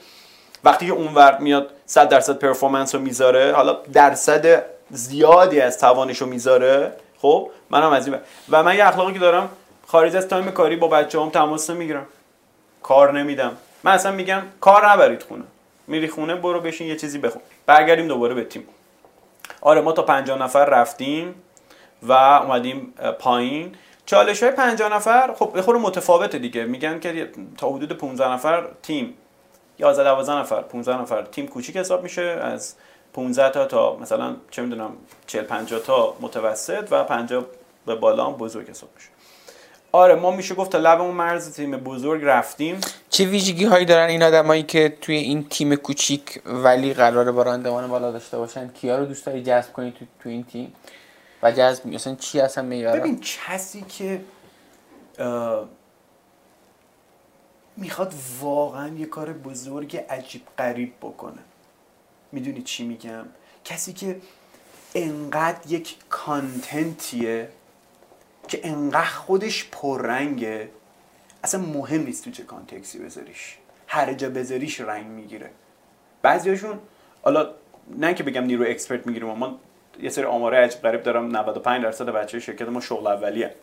وقتی 0.63 0.87
که 0.87 0.93
اونور 0.93 1.37
میاد 1.37 1.69
100 1.85 2.09
درصد 2.09 2.39
پرفورمنس 2.39 2.95
رو 2.95 3.01
می‌ذاره 3.01 3.51
حالا 3.51 3.77
درصد 3.93 4.63
زیادی 4.89 5.61
از 5.61 5.79
توانش 5.79 6.17
رو 6.17 6.27
می‌ذاره 6.27 6.91
خب 7.21 7.49
منم 7.69 7.91
از 7.91 8.07
این 8.07 8.17
و 8.49 8.63
من 8.63 8.75
یه 8.75 8.87
اخلاقی 8.87 9.13
که 9.13 9.19
دارم 9.19 9.49
خارج 9.87 10.15
از 10.15 10.27
تایم 10.27 10.51
کاری 10.51 10.75
با 10.75 10.87
بچه 10.87 11.21
هم 11.21 11.29
تماس 11.29 11.69
نمی‌گیرم. 11.69 12.05
کار 12.83 13.19
نمیدم. 13.19 13.51
من 13.83 13.91
اصلا 13.91 14.11
میگم 14.11 14.41
کار 14.61 14.89
نبرید 14.89 15.23
خونه. 15.23 15.43
میری 15.87 16.07
خونه 16.07 16.35
برو 16.35 16.59
بشین 16.59 16.87
یه 16.87 16.95
چیزی 16.95 17.17
بخون. 17.17 17.41
برگردیم 17.65 18.07
دوباره 18.07 18.33
به 18.33 18.43
تیم. 18.43 18.63
آره 19.63 19.81
ما 19.81 19.91
تا 19.91 20.01
50 20.01 20.41
نفر 20.41 20.65
رفتیم 20.65 21.35
و 22.03 22.11
اومدیم 22.11 22.93
پایین. 23.19 23.75
چالش 24.05 24.43
های 24.43 24.51
50 24.51 24.93
نفر 24.93 25.33
خب 25.33 25.61
خود 25.61 25.75
متفاوته 25.75 26.39
دیگه. 26.39 26.65
میگن 26.65 26.99
که 26.99 27.31
تا 27.57 27.69
حدود 27.69 27.93
15 27.93 28.31
نفر 28.31 28.67
تیم. 28.83 29.13
11 29.79 30.03
12 30.03 30.33
نفر 30.33 30.61
15 30.61 31.01
نفر 31.01 31.21
تیم 31.21 31.47
کوچیک 31.47 31.77
حساب 31.77 32.03
میشه. 32.03 32.21
از 32.21 32.75
15 33.13 33.49
تا 33.49 33.65
تا 33.65 33.95
مثلا 33.95 34.35
چه 34.51 34.61
می‌دونم 34.61 34.91
40 35.27 35.43
50 35.43 35.79
تا 35.79 36.15
متوسط 36.21 36.87
و 36.91 37.03
50 37.03 37.45
به 37.85 37.95
بالا 37.95 38.25
هم 38.25 38.33
بزرگ 38.33 38.69
حساب 38.69 38.89
میشه. 38.95 39.09
آره 39.95 40.15
ما 40.15 40.31
میشه 40.31 40.55
گفت 40.55 40.71
تا 40.71 40.77
لب 40.77 41.01
اون 41.01 41.15
مرز 41.15 41.53
تیم 41.53 41.77
بزرگ 41.77 42.21
رفتیم. 42.23 42.81
چه 43.09 43.25
ویژگی 43.25 43.65
هایی 43.65 43.85
دارن 43.85 44.09
این 44.09 44.23
آدمایی 44.23 44.63
که 44.63 44.97
توی 45.01 45.15
این 45.15 45.49
تیم 45.49 45.75
کوچیک 45.75 46.41
ولی 46.45 46.93
قرار 46.93 47.31
با 47.31 47.43
راندمان 47.43 47.87
بالا 47.87 48.11
داشته 48.11 48.37
باشن؟ 48.37 48.67
کیا 48.67 48.99
رو 48.99 49.05
دوست 49.05 49.25
داری 49.25 49.43
جذب 49.43 49.73
کنی 49.73 49.91
تو, 49.91 50.05
تو 50.23 50.29
این 50.29 50.43
تیم؟ 50.43 50.73
و 51.43 51.51
جذب 51.51 51.87
مثلا 51.87 52.15
چی 52.15 52.39
هستن 52.39 52.65
میاره 52.65 52.99
ببین 52.99 53.19
کسی 53.21 53.81
که 53.81 54.21
می‌خواد 57.77 58.13
واقعا 58.41 58.87
یه 58.87 59.05
کار 59.05 59.33
بزرگ 59.33 59.97
عجیب 60.09 60.41
غریب 60.57 60.93
بکنه. 61.01 61.39
می‌دونی 62.31 62.61
چی 62.61 62.85
میگم؟ 62.85 63.25
کسی 63.65 63.93
که 63.93 64.17
انقدر 64.95 65.71
یک 65.71 65.95
content 66.09 67.18
یه 67.18 67.49
که 68.53 68.67
انقدر 68.67 69.05
خودش 69.05 69.69
پررنگه 69.71 70.69
اصلا 71.43 71.61
مهم 71.61 72.01
نیست 72.03 72.23
تو 72.23 72.31
چه 72.31 72.43
context 72.43 72.92
ی 72.92 72.99
بذاریش. 72.99 73.57
هر 73.87 74.13
جا 74.13 74.29
بذاریش 74.29 74.81
رنگ 74.81 75.05
می‌گیره. 75.05 75.49
بعضیاشون 76.21 76.79
حالا 77.23 77.49
نه 77.97 78.13
که 78.13 78.23
بگم 78.23 78.43
نیرو 78.43 78.65
expert 78.65 79.07
می‌گیریم 79.07 79.29
اما 79.29 79.59
یه 79.99 80.09
سری 80.09 80.23
آماره 80.23 80.57
عجب 80.57 80.81
غریب 80.81 81.03
دارم. 81.03 81.37
95 81.37 81.83
درصد 81.83 82.09
بچه 82.09 82.39
شرکت 82.39 82.67
ما 82.67 82.79
شغل 82.79 83.07
اولیه. 83.07 83.55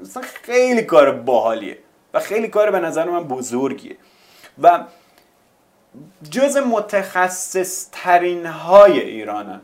مثلا 0.00 0.22
خیلی 0.22 0.82
کار 0.82 1.10
باحالیه 1.12 1.78
و 2.14 2.20
خیلی 2.20 2.48
کار 2.48 2.70
به 2.70 2.80
نظر 2.80 3.10
من 3.10 3.24
بزرگیه. 3.24 3.96
و 4.62 4.84
جز 6.30 6.56
متخصص 6.56 7.88
ترین 7.92 8.46
های 8.46 9.00
ایرانن 9.00 9.60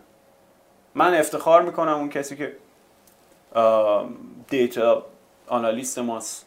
من 0.94 1.14
افتخار 1.14 1.62
می‌کنم 1.62 1.94
اون 1.94 2.08
کسی 2.08 2.36
که 2.36 2.56
دیتا 4.51 5.07
آنالیست 5.46 5.98
ماست. 5.98 6.46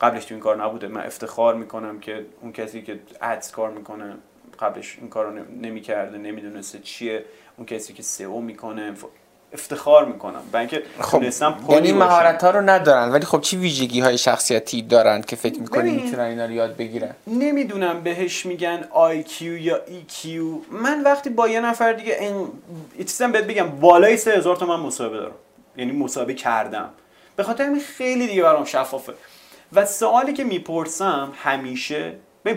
قبلش 0.00 0.24
تو 0.24 0.34
این 0.34 0.42
کار 0.42 0.64
نبوده. 0.64 0.88
من 0.88 1.06
افتخار 1.06 1.54
می‌کنم 1.54 2.00
که 2.00 2.26
اون 2.40 2.52
کسی 2.52 2.82
که 2.82 3.00
ادز 3.22 3.50
کار 3.50 3.70
می‌کنه 3.70 4.14
قبلش 4.60 4.98
این 5.00 5.10
کار 5.10 5.26
رو 5.26 5.32
نمی‌کرده 5.62 6.18
نمی‌دونسته 6.18 6.78
چیه. 6.78 7.24
اون 7.56 7.66
کسی 7.66 7.92
که 7.92 8.02
سئو 8.02 8.40
می‌کنه 8.40 8.94
افتخار 9.52 10.04
می‌کنم. 10.04 10.42
و 10.52 10.56
اینکه 10.56 10.82
خب 11.00 11.22
یعنی 11.68 11.92
مهارت 11.92 12.44
ها 12.44 12.50
رو 12.50 12.60
ندارن. 12.60 13.12
ولی 13.12 13.24
خب 13.24 13.40
چی 13.40 13.56
ویژگی 13.56 14.00
های 14.00 14.18
شخصیتی 14.18 14.82
دارن 14.82 15.22
که 15.22 15.36
فکر 15.36 15.60
می‌کنی 15.60 15.90
می‌تونن 15.90 16.24
اینا 16.24 16.44
رو 16.44 16.50
یاد 16.50 16.76
بگیرن؟ 16.76 17.14
نمی‌دونم 17.26 18.02
بهش 18.02 18.46
میگن 18.46 18.88
IQ 18.92 19.42
یا 19.42 19.80
EQ 19.86 20.26
من 20.70 21.02
وقتی 21.02 21.30
با 21.30 21.48
یه 21.48 21.60
نفر 21.60 21.92
دیگه 21.92 22.16
این 22.20 22.48
بهت 23.32 23.44
بگم 23.44 23.68
بالای 23.68 24.16
3000 24.16 24.56
تا 24.56 24.66
من 24.66 24.80
مصاحبه 24.80 25.16
دارم. 25.16 25.34
یعنی 25.76 25.92
مصاحبه 25.92 26.34
کردم. 26.34 26.90
به 27.36 27.42
خاطر 27.42 27.64
این 27.64 27.80
خیلی 27.80 28.26
دیگه 28.26 28.42
برام 28.42 28.64
شفافه. 28.64 29.14
و 29.72 29.86
سوالی 29.86 30.32
که 30.32 30.44
می‌پرسم 30.44 31.32
همیشه 31.42 32.12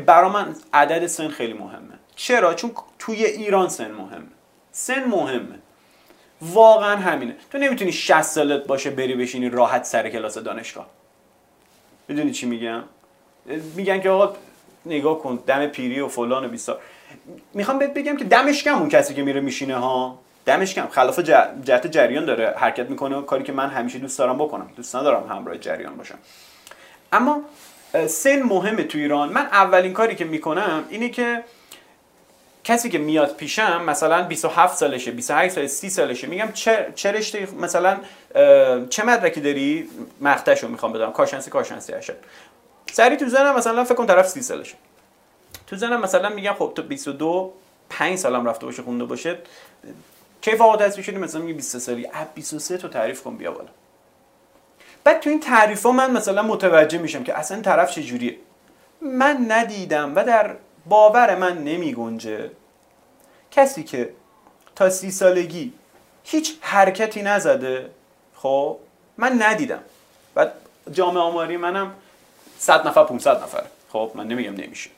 برا 0.06 0.30
من 0.30 0.56
عدد 0.74 1.08
سن 1.08 1.28
خیلی 1.28 1.54
مهمه. 1.54 1.94
چرا؟ 2.16 2.54
چون 2.54 2.72
توی 3.00 3.26
ایران 3.26 3.70
سن 3.70 3.92
مهمه. 3.92 4.28
سن 4.72 5.04
مهمه. 5.04 5.60
واقعا 6.42 6.96
همینه. 6.96 7.36
تو 7.52 7.58
نمی‌تونی 7.58 7.92
60 7.92 8.22
سالت 8.22 8.68
باشه 8.68 8.90
بری 8.90 9.16
بشینی 9.16 9.50
راحت 9.50 9.86
سر 9.86 10.10
کلاس 10.10 10.38
دانشگاه. 10.38 10.88
می‌دونی 12.08 12.32
چی 12.32 12.46
میگم؟ 12.46 12.84
میگن 13.76 14.02
که 14.02 14.10
آقا 14.10 14.36
نگاه 14.86 15.20
کن 15.20 15.44
دم 15.48 15.68
پیری 15.68 16.00
و 16.00 16.08
فلان 16.08 16.46
و 16.46 16.48
بیسار. 16.48 16.80
می‌خوام 17.54 17.80
بهت 17.80 17.94
بگم 17.94 18.18
که 18.18 18.24
دمش 18.26 18.64
کم 18.64 18.76
اون 18.76 18.90
کسی 18.90 19.14
که 19.14 19.24
میره 19.24 19.42
میشینه 19.42 19.76
ها؟ 19.76 20.20
دمش 20.48 20.74
کم 20.74 20.88
خلاف 20.88 21.20
جهت 21.64 21.88
جریان 21.88 22.26
داره. 22.26 22.54
حرکت 22.58 22.90
می‌کنه 22.90 23.22
کاری 23.22 23.44
که 23.44 23.52
من 23.52 23.70
همیشه 23.70 24.00
دوست 24.00 24.20
دارم 24.20 24.38
بکنم. 24.38 24.70
دوست 24.76 24.96
ندارم 24.96 25.28
همراه 25.30 25.58
جریان 25.58 25.98
باشم. 25.98 26.18
اما 27.12 27.42
سن 28.08 28.42
مهمه 28.42 28.84
تو 28.84 28.98
ایران. 28.98 29.30
من 29.30 29.46
اولین 29.46 29.94
کاری 29.94 30.16
که 30.16 30.26
می‌کنم 30.26 30.84
اینه 30.90 31.10
که 31.10 31.44
کسی 32.64 32.90
که 32.90 32.98
میاد 32.98 33.36
پیشم 33.36 33.84
مثلا 33.84 34.24
27 34.24 34.78
سالشه 34.78 35.12
28 35.12 35.56
سالشه 35.56 35.68
30 35.68 35.90
سالشه 35.90 36.28
میگم 36.28 36.52
چه 36.54 36.92
چه 36.96 37.12
رشته 37.12 37.48
مثلا 37.62 37.98
چه 38.90 39.04
مدرکی 39.04 39.42
داری؟ 39.42 39.90
مقطعشو 40.22 40.68
می‌خوام 40.68 40.94
بدم. 40.94 41.12
کارشناسی 41.12 41.52
کارشناسی 41.52 41.94
ارشد 41.94 42.18
سری 42.92 43.18
تو 43.18 43.30
زنم 43.30 43.56
مثلا 43.56 43.84
فکر 43.84 43.96
کن 43.96 44.06
طرف 44.06 44.28
30 44.28 44.42
سالشه. 44.42 44.76
تو 45.68 45.76
زنم 45.76 46.02
مثلا 46.02 46.30
میگم 46.30 46.54
خب 46.54 46.72
تو 46.76 46.82
22 46.82 47.54
5 47.90 48.18
سالم 48.18 48.46
رفته 48.46 48.66
باشه 48.66 48.84
خونده 48.84 49.06
باشه. 49.06 49.38
کی 50.42 50.56
فوق 50.56 50.76
تحصیل 50.76 51.04
شدی 51.04 51.18
مثلا 51.18 51.42
میگه 51.42 51.54
23 51.54 51.80
سالی 51.80 52.08
23 52.36 52.78
تو 52.78 52.88
تعریف 52.88 53.24
کن 53.24 53.38
بیا 53.38 53.52
بالا. 53.52 53.70
بعد 55.04 55.20
تو 55.20 55.30
این 55.30 55.40
تعریف 55.40 55.86
ها 55.86 55.92
من 55.92 56.12
مثلا 56.12 56.42
متوجه 56.42 56.98
میشم 56.98 57.24
که 57.24 57.38
اصلا 57.38 57.62
طرف 57.62 57.92
چجوریه 57.92 58.38
من 59.02 59.46
ندیدم 59.52 60.16
و 60.16 60.24
در 60.24 60.56
باور 60.86 61.36
من 61.36 61.58
نمی 61.58 61.94
گنجه 61.94 62.52
کسی 63.52 63.84
که 63.84 64.14
تا 64.76 64.90
سی 64.90 65.12
سالگی 65.12 65.74
هیچ 66.24 66.58
حرکتی 66.62 67.22
نزده 67.22 67.90
خب 68.36 68.78
من 69.18 69.42
ندیدم. 69.42 69.80
و 70.36 70.48
جامعه 70.92 71.24
آماری 71.24 71.58
منم 71.58 71.94
100 72.60 72.88
نفر 72.88 73.04
500 73.04 73.44
نفر 73.44 73.64
خب 73.90 74.12
من 74.16 74.28
نمیگم 74.28 74.54
نمیشه. 74.54 74.90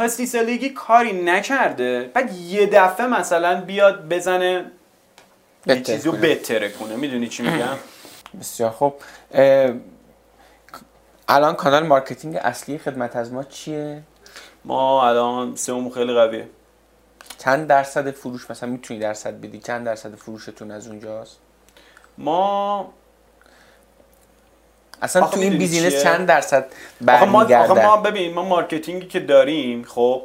تا 0.00 0.08
سی 0.08 0.26
سالگی 0.26 0.70
کاری 0.70 1.12
نکرده. 1.12 2.10
بعد 2.14 2.32
یه 2.36 2.66
دفعه 2.66 3.06
مثلا 3.06 3.60
بیاد 3.60 4.08
بزنه 4.08 4.70
یه 5.66 5.82
چیزی 5.82 6.08
رو 6.08 6.16
بهتره 6.16 6.68
کنه. 6.68 6.96
می‌دونی 6.96 7.28
چی 7.28 7.42
میگم؟ 7.42 7.76
بسیار 8.40 8.70
خوب. 8.70 8.94
الان 11.28 11.54
کانال 11.54 11.86
marketing 11.86 12.36
اصلی 12.36 12.78
خدمت 12.78 13.16
از 13.16 13.32
ما 13.32 13.44
چیه؟ 13.44 14.02
ما 14.64 15.08
الان 15.08 15.56
SEO 15.56 15.90
خیلی 15.90 16.14
قویه. 16.14 16.48
چند 17.38 17.66
درصد 17.66 18.10
فروش 18.10 18.50
مثلا 18.50 18.70
می‌تونی 18.70 19.00
درصد 19.00 19.40
بدی؟ 19.40 19.58
چند 19.58 19.86
درصد 19.86 20.14
فروشتون 20.14 20.70
از 20.70 20.88
اونجاست؟ 20.88 21.38
ما 22.18 22.92
اصلا 25.02 25.26
تو 25.26 25.40
این 25.40 25.58
business 25.58 26.02
چند 26.02 26.28
درصد 26.28 26.66
برمیگرده 27.00 27.56
آخه 27.56 27.86
ما 27.86 27.96
ببین 27.96 28.34
ما 28.34 28.42
marketing 28.42 29.00
ی 29.00 29.06
که 29.06 29.20
داریم 29.20 29.84
خب 29.84 30.22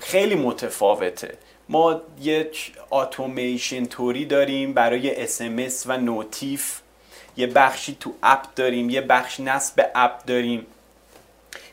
خیلی 0.00 0.34
متفاوته. 0.34 1.34
ما 1.68 2.00
یک 2.20 2.72
اتوماسیون 2.90 3.86
توری 3.86 4.24
داریم 4.24 4.72
برای 4.72 5.22
اس 5.24 5.86
و 5.86 5.96
نوتیف. 5.96 6.80
یه 7.36 7.46
بخشی 7.46 7.96
تو 8.00 8.14
اپ 8.22 8.42
داریم 8.56 8.90
یه 8.90 9.00
بخش 9.00 9.40
نصب 9.40 9.90
اپ 9.94 10.24
داریم. 10.24 10.66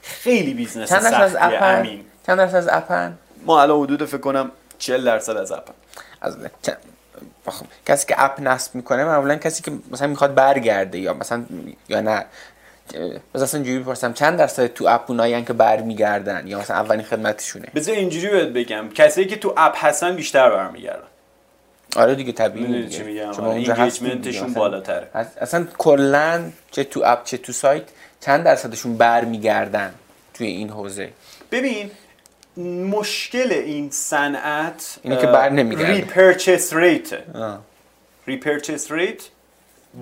خیلی 0.01 0.53
بیزنس 0.53 0.89
چند 0.89 1.05
از 1.05 1.35
اپن؟ 1.39 1.99
چند 2.27 2.37
درصد 2.37 2.55
از 2.55 2.67
اپن؟ 2.67 3.17
ما 3.45 3.61
الان 3.61 3.79
حدود 3.79 4.05
فکر 4.05 4.17
کنم 4.17 4.51
40 4.77 5.05
درصد 5.05 5.37
از 5.37 5.51
اپن. 5.51 5.73
از 6.21 6.37
کسی 7.85 8.07
که 8.07 8.23
اپ 8.23 8.41
نصب 8.41 8.75
می‌کنه 8.75 9.05
معمولا 9.05 9.35
کسی 9.35 9.63
که 9.63 9.71
مثلا 9.91 10.07
می‌خواد 10.07 10.35
برگرده 10.35 10.99
یا 10.99 11.13
مثلا 11.13 11.43
یا 11.89 12.01
نه 12.01 12.25
بذار 13.33 13.43
اصلا 13.43 13.57
اینجوری 13.57 13.79
بپرسم 13.79 14.13
چند 14.13 14.39
درصد 14.39 14.67
تو 14.67 14.85
app 14.87 15.11
اونایی 15.11 15.43
که 15.43 15.53
برمیگردن 15.53 16.47
یا 16.47 16.59
مثلا 16.59 16.77
اولین 16.77 17.05
خدمتشونه؟ 17.05 17.67
بذار 17.75 17.95
اینجوری 17.95 18.29
بهت 18.29 18.47
بگم 18.47 18.89
کسایی 18.89 19.27
که 19.27 19.35
تو 19.35 19.53
app 19.57 19.85
هستن 19.85 20.15
بیشتر 20.15 20.49
برمیگردن. 20.49 21.07
آره 21.95 22.15
دیگه 22.15 22.31
طبیعی 22.31 22.65
دیگه. 22.65 22.89
چی 22.89 23.03
میگم؟ 23.03 23.31
چون 23.31 23.45
engagement 23.45 24.22
شون 24.22 24.53
بالاتره. 24.53 25.07
اصلا 25.41 25.67
کلا 25.77 26.51
چه 26.71 26.83
تو 26.83 27.01
app 27.05 27.23
چه 27.23 27.37
تو 27.37 27.51
سایت 27.51 27.83
چند 28.21 28.43
درصدشون 28.43 28.97
برمیگردن 28.97 29.93
توی 30.33 30.47
این 30.47 30.69
حوزه؟ 30.69 31.09
ببین 31.51 31.91
مشکل 32.59 33.51
این 33.51 33.89
صنعت 33.91 34.99
اینه 35.03 35.17
که 35.17 35.27
بر 35.27 35.49
نمیگرده. 35.49 35.93
repurchase 35.93 36.73
rate 36.73 37.09
repurchase 38.27 38.91
rate 38.91 39.23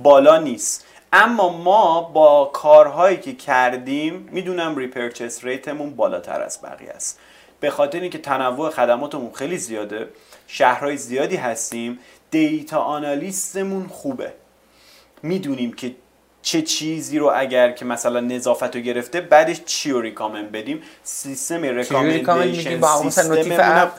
بالا 0.03 0.37
نیست. 0.37 0.85
اما 1.13 1.57
ما 1.57 2.01
با 2.01 2.49
کارهایی 2.53 3.17
که 3.17 3.33
کردیم 3.33 4.29
می‌دونم 4.31 4.75
repurchase 4.75 5.43
rate 5.43 5.73
مون 5.73 5.95
بالاتر 5.95 6.41
از 6.41 6.59
بقیه 6.63 6.89
است. 6.89 7.19
به 7.59 7.69
خاطر 7.69 7.99
اینکه 7.99 8.17
تنوع 8.17 8.69
خدماتمون 8.69 9.31
خیلی 9.33 9.57
زیاده 9.57 10.07
شهرهای 10.47 10.97
زیادی 10.97 11.35
هستیم 11.35 11.99
data 12.31 12.79
analyst 12.79 13.55
مون 13.55 13.87
خوبه. 13.87 14.33
می‌دونیم 15.23 15.73
که 15.73 15.95
چه 16.45 16.61
چیزی 16.61 17.19
رو 17.19 17.31
اگر 17.35 17.71
که 17.71 17.85
مثلا 17.85 18.19
نظافت 18.19 18.75
رو 18.75 18.81
گرفته 18.81 19.21
بعدش 19.21 19.61
چی 19.65 19.91
رو 19.91 20.01
recommend 20.01 20.51
بدیم؟ 20.51 20.81
سیستم 21.03 21.61
recommendation 21.61 22.81
system 23.01 23.91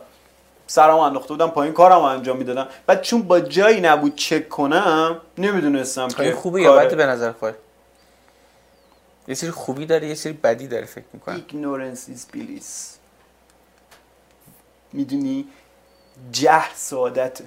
سرم 0.67 0.99
انداخته 0.99 1.29
بودم 1.29 1.49
پایین 1.49 1.75
کارم 1.75 2.03
انجام 2.03 2.37
می‌دادم. 2.37 2.69
بعد 2.87 3.03
چون 3.03 3.23
با 3.23 3.41
جایی 3.41 3.81
نبود 3.81 4.15
چک 4.15 4.49
کنم 4.49 5.21
نمی‌دونستم 5.39 6.09
که 6.09 6.33
خوبه 6.35 6.63
یا 6.63 6.77
بده 6.77 6.97
به 6.97 7.07
نظر 7.07 7.33
خود. 7.33 7.55
یه 9.29 9.35
سری 9.35 9.51
خوبی 9.51 9.87
داره 9.87 10.09
یه 10.09 10.15
سری 10.15 10.33
بدی 10.33 10.69
داره 10.69 10.85
فکر 10.87 11.05
می‌کنم. 11.13 11.45
Ignorance 11.49 11.99
is 11.99 12.37
bliss. 12.37 12.67
می‌دونی؟ 14.93 15.49
جه 16.33 16.75
سعادته. 16.75 17.45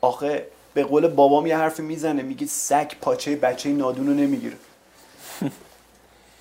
آخه 0.00 0.46
به 0.74 0.84
قول 0.84 1.08
بابام 1.08 1.46
یه 1.46 1.56
حرفی 1.56 1.82
می‌زنه 1.82 2.22
میگه 2.22 2.46
سگ 2.46 2.92
پاچه 3.00 3.36
بچه 3.36 3.68
نادون 3.68 4.06
رو 4.06 4.14
نمی‌گیره. 4.14 4.56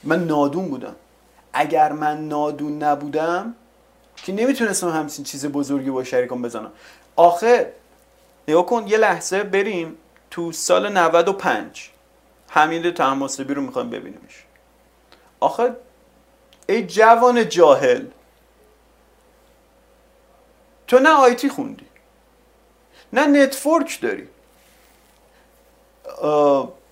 من 0.04 0.24
نادون 0.28 0.70
بودم. 0.70 0.96
اگر 1.54 1.92
من 1.92 2.28
نادون 2.28 2.84
نبودم 2.84 3.56
که 4.16 4.34
نمی‌تونستم 4.34 4.90
همچین 4.90 5.26
چیز 5.26 5.46
بزرگی 5.46 5.90
با 5.90 6.04
شریکم 6.04 6.42
بزنم. 6.42 6.72
آخه 7.16 7.74
نگاه 8.48 8.66
کن 8.66 8.88
یه 8.88 8.98
لحظه 8.98 9.44
بریم 9.44 9.98
تو 10.32 10.52
سال 10.52 10.98
95 10.98 11.90
حمید 12.50 12.94
تحماسبی 12.94 13.54
رو 13.54 13.62
می‌خوایم 13.62 13.90
ببینیمش. 13.90 14.46
آخه 15.40 15.76
ای 16.70 16.86
جوان 16.86 17.50
جاهل 17.50 18.06
تو 20.88 21.00
نه 21.00 21.10
آیتی 21.10 21.50
خوندی 21.50 21.86
نه 23.14 23.28
نتورک 23.28 24.02
داری. 24.02 24.28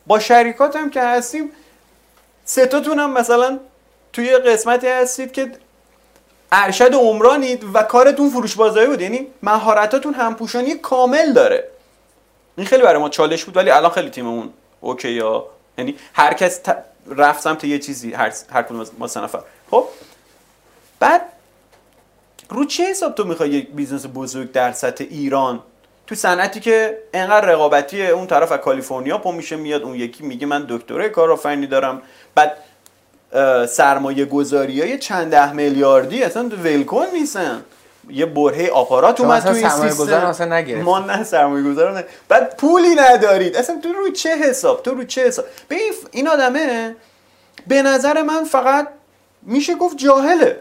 با 0.08 0.20
شریکات 0.20 0.76
هم 0.76 0.90
که 0.90 1.02
هستیم 1.02 1.52
ستاتون 2.50 3.00
هم 3.00 3.14
مثلا 3.14 3.60
توی 4.14 4.38
قسمتی 4.38 4.88
هستید 4.88 5.32
که 5.32 5.52
ارشد 6.52 6.94
عمرانید 6.94 7.66
و 7.74 7.84
کارتون 7.84 8.30
فروش 8.30 8.56
بازاری 8.56 8.88
بود. 8.88 9.02
یعنی 9.02 9.28
مهارتاتون 9.44 10.14
همپوشانی 10.14 10.76
کامل 10.76 11.34
داره. 11.34 11.70
این 12.58 12.68
خیلی 12.68 12.84
برای 12.84 13.00
ما 13.02 13.10
چالش 13.10 13.46
بود 13.46 13.58
ولی 13.58 13.70
الان 13.70 13.92
خیلی 13.92 14.10
تیممون 14.10 14.50
اوکی 14.82 15.10
یا 15.10 15.46
یعنی 15.78 15.96
هر 16.14 16.34
کس 16.34 16.58
ت- 16.58 16.84
رفت 17.10 17.42
سمت 17.42 17.64
یه 17.64 17.80
چیزی 17.80 18.14
هر, 18.14 18.34
هر 18.52 18.62
کدوم 18.62 18.86
ما 18.98 19.08
سه 19.08 19.22
نفر. 19.22 19.42
خب؟ 19.72 19.88
بعد 21.00 21.22
رو 22.50 22.66
چه 22.66 22.84
حساب 22.84 23.16
تو 23.16 23.24
می‌خوای 23.24 23.50
یک 23.50 23.70
بیزنس 23.72 24.06
بزرگ 24.14 24.52
در 24.52 24.72
سطح 24.72 25.06
ایران 25.10 25.60
تو 26.10 26.16
صنعتی 26.16 26.60
که 26.60 26.98
انقدر 27.14 27.46
رقابتیه 27.46 28.06
اون 28.06 28.28
طرف 28.28 28.52
از 28.52 28.60
کالیفرنیا 28.60 29.18
پا 29.18 29.32
میشه 29.32 29.56
میاد 29.56 29.84
اون 29.84 29.96
یکی 29.96 30.24
میگه 30.24 30.48
من 30.48 30.66
دکترای 30.70 31.10
کارآفرینی 31.10 31.68
دارم. 31.68 32.02
بعد 32.36 32.58
سرمایه 33.68 34.26
گذاری 34.26 34.82
های 34.82 34.98
چند 34.98 35.32
ده 35.32 35.54
میلیاردی 35.54 36.24
اصلا 36.24 36.50
ولکن 36.64 37.06
نیستن. 37.14 37.64
یه 38.10 38.26
برهه 38.26 38.70
آپارات 38.70 39.22
اومد 39.22 39.44
تو 39.44 39.50
اصلا 39.50 39.54
این 39.54 39.70
سرمایه 39.70 39.90
سیستم. 39.90 40.04
گذار 40.04 40.26
اصلا 40.26 40.56
نگرفتید. 40.56 40.86
ما 40.86 41.00
نه 41.00 41.24
سرمایه 41.24 41.64
گذار 41.64 41.92
نه. 41.92 42.06
بعد 42.28 42.58
پولی 42.58 42.96
ندارید. 42.96 43.56
اصلا 43.56 43.80
تو 43.84 43.94
رو 43.94 44.10
چه 44.12 44.36
حساب؟ 44.36 44.84
تو 44.84 44.92
رو 44.92 45.04
چه 45.04 45.28
حساب؟ 45.28 45.46
ببین 45.70 45.94
این 46.12 46.28
آدمه 46.28 46.96
به 47.68 47.82
نظر 47.82 48.22
من 48.22 48.44
فقط 48.44 48.88
میشه 49.42 49.76
گفت 49.76 49.98
جاهله. 49.98 50.60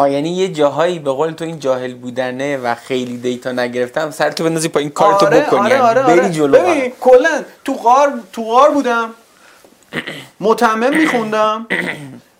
آه 0.00 0.10
یعنی 0.10 0.30
یه 0.30 0.48
جاهایی 0.48 0.98
به 0.98 1.10
قول 1.10 1.30
تو 1.30 1.44
این 1.44 1.58
جاهل 1.58 1.94
بودنه 1.94 2.56
و 2.56 2.74
خیلی 2.74 3.16
دیتا 3.16 3.52
نگرفتم 3.52 4.10
سر 4.10 4.30
تو 4.30 4.44
بندازی 4.44 4.68
پایین 4.68 4.90
کارتو 4.90 5.26
بکنی 5.26 5.70
یعنی 5.70 6.02
بری 6.02 6.30
جلو 6.30 6.58
ببین 6.58 6.92
کلا 7.00 7.42
تو 7.64 7.74
غار 7.74 8.12
تو 8.32 8.44
غار 8.44 8.70
بودم. 8.70 9.10
متمم 10.40 10.96
میخوندم. 10.96 11.66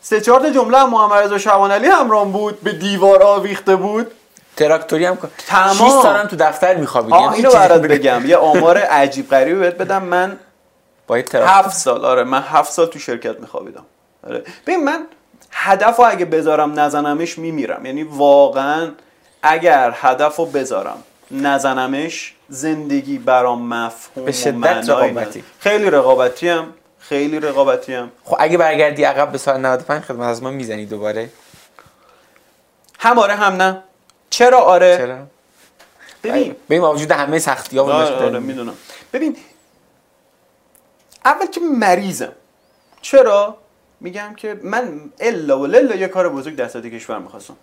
سه 0.00 0.20
چهار 0.20 0.40
تا 0.40 0.50
جمله 0.50 0.84
محمد 0.84 1.22
رضا 1.24 1.38
شعبان 1.38 1.70
علی 1.70 1.86
همراه 1.88 2.24
بود 2.24 2.60
به 2.60 2.72
دیوار 2.72 3.22
آویخته 3.22 3.76
بود. 3.76 4.10
تراکتوری 4.56 5.04
هم 5.04 5.18
تمام. 5.46 5.74
6 5.74 5.78
سالم 6.02 6.26
تو 6.26 6.36
دفتر 6.36 6.74
میخوابیدی 6.74 7.14
آه 7.14 7.32
اینو 7.32 7.50
برات 7.50 7.82
بگم. 7.82 8.26
یه 8.26 8.36
آمار 8.36 8.78
عجیب 8.78 9.30
غریبی 9.30 9.60
بهت 9.60 9.74
بدم. 9.74 10.02
من 10.02 10.38
با 11.06 11.22
هفت 11.34 11.76
سال 11.76 12.04
آره 12.04 12.24
من 12.24 12.42
هفت 12.42 12.72
سال 12.72 12.86
تو 12.86 12.98
شرکت 12.98 13.40
میخوابیدم. 13.40 13.84
آره. 14.26 14.44
ببین 14.66 14.84
من 14.84 15.06
هدف 15.50 15.96
رو 15.96 16.04
اگه 16.08 16.24
بذارم 16.24 16.80
نزنمش 16.80 17.38
میمیرم. 17.38 17.86
یعنی 17.86 18.02
واقعا 18.02 18.90
اگر 19.42 19.94
هدف 19.96 20.36
رو 20.36 20.46
بذارم 20.46 21.02
نزنمش 21.30 22.34
زندگی 22.48 23.18
برام 23.18 23.62
مفهوم 23.74 24.24
به 24.24 24.32
شدت 24.32 24.90
رقابتی. 24.90 25.44
خیلی 25.58 25.90
رقابتی 25.90 26.48
هم 26.48 26.74
خیلی 26.98 27.40
رقابتی 27.40 27.94
هم 27.94 28.10
خب 28.24 28.36
اگه 28.40 28.58
برگردی 28.58 29.04
عقب 29.04 29.32
به 29.32 29.38
سال 29.38 29.60
95 29.60 30.02
خدمت 30.02 30.26
از 30.26 30.42
ما 30.42 30.50
می‌زنی 30.50 30.86
دوباره؟ 30.86 31.30
هم 32.98 33.18
آره 33.18 33.34
هم 33.34 33.52
نه. 33.62 33.82
چرا 34.30 34.58
آره؟ 34.58 34.96
چرا؟ 34.96 35.18
ببین. 36.24 36.56
ببین 36.70 36.80
با 36.80 36.94
وجود 36.94 37.10
همه 37.10 37.38
سختی 37.38 37.78
ها 37.78 37.84
آره. 37.84 38.14
آره 38.14 38.38
می‌دونم. 38.38 38.74
ببین 39.12 39.36
اول 41.24 41.46
که 41.46 41.60
مریضم. 41.60 42.32
چرا؟ 43.02 43.56
میگم 44.00 44.34
که 44.36 44.60
من 44.62 45.10
الا 45.20 45.60
و 45.60 45.66
للا 45.66 45.94
یه 45.94 46.08
کار 46.08 46.28
بزرگ 46.28 46.56
در 46.56 46.68
سطح 46.68 46.88
کشور 46.88 47.18
می‌خواستم. 47.18 47.56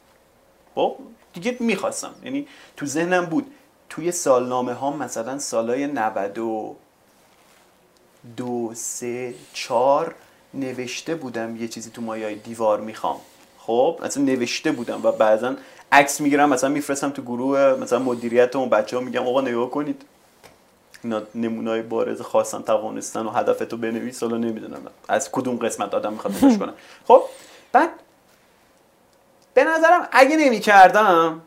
خب 0.76 0.96
دیگه 1.34 1.58
می‌خواستم. 1.60 2.14
یعنی 2.24 2.48
تو 2.78 2.86
ذهنم 2.86 3.26
بود 3.26 3.52
توی 3.90 4.12
سالنامه 4.12 4.74
ها 4.74 4.92
مثلا 4.92 5.40
سالای 5.40 5.88
92 5.88 6.76
دو 8.38 8.72
سه 8.74 9.34
چهار 9.54 10.16
نوشته 10.54 11.16
بودم 11.16 11.56
یه 11.56 11.68
چیزی 11.68 11.90
تو 11.90 12.02
مایای 12.02 12.36
دیوار 12.36 12.80
می‌خوام. 12.82 13.18
خب 13.60 14.00
مثلا 14.04 14.24
نوشته 14.24 14.72
بودم 14.72 15.00
و 15.04 15.12
بعضا 15.12 15.56
عکس 15.92 16.22
می‌گیرم 16.22 16.50
مثلا 16.50 16.70
میفرستم 16.70 17.10
تو 17.10 17.22
گروه 17.22 17.60
مثلا 17.60 18.00
مدیریت 18.00 18.56
اون 18.56 18.70
بچه 18.70 18.98
ها 18.98 19.04
میگم 19.04 19.28
آقا 19.28 19.42
نگاه 19.42 19.70
کنید. 19.70 20.02
اینا 21.04 21.22
نمونای 21.36 21.82
بارز 21.82 22.22
خواستن 22.22 22.62
توانستن 22.62 23.26
و 23.26 23.30
هدفتو 23.30 23.78
بنویس 23.78 24.24
حالا 24.24 24.38
نمی‌دونم. 24.38 24.80
از 25.08 25.32
کدوم 25.32 25.56
قسمت 25.58 25.94
آدم 25.94 26.14
می‌خواد 26.14 26.36
نگاش 26.36 26.58
کنه. 26.58 26.72
خب 27.08 27.24
بعد 27.72 27.90
به 29.54 29.64
نظرم 29.64 30.08
اگه 30.12 30.36
نمی 30.36 30.60
کردم 30.60 31.42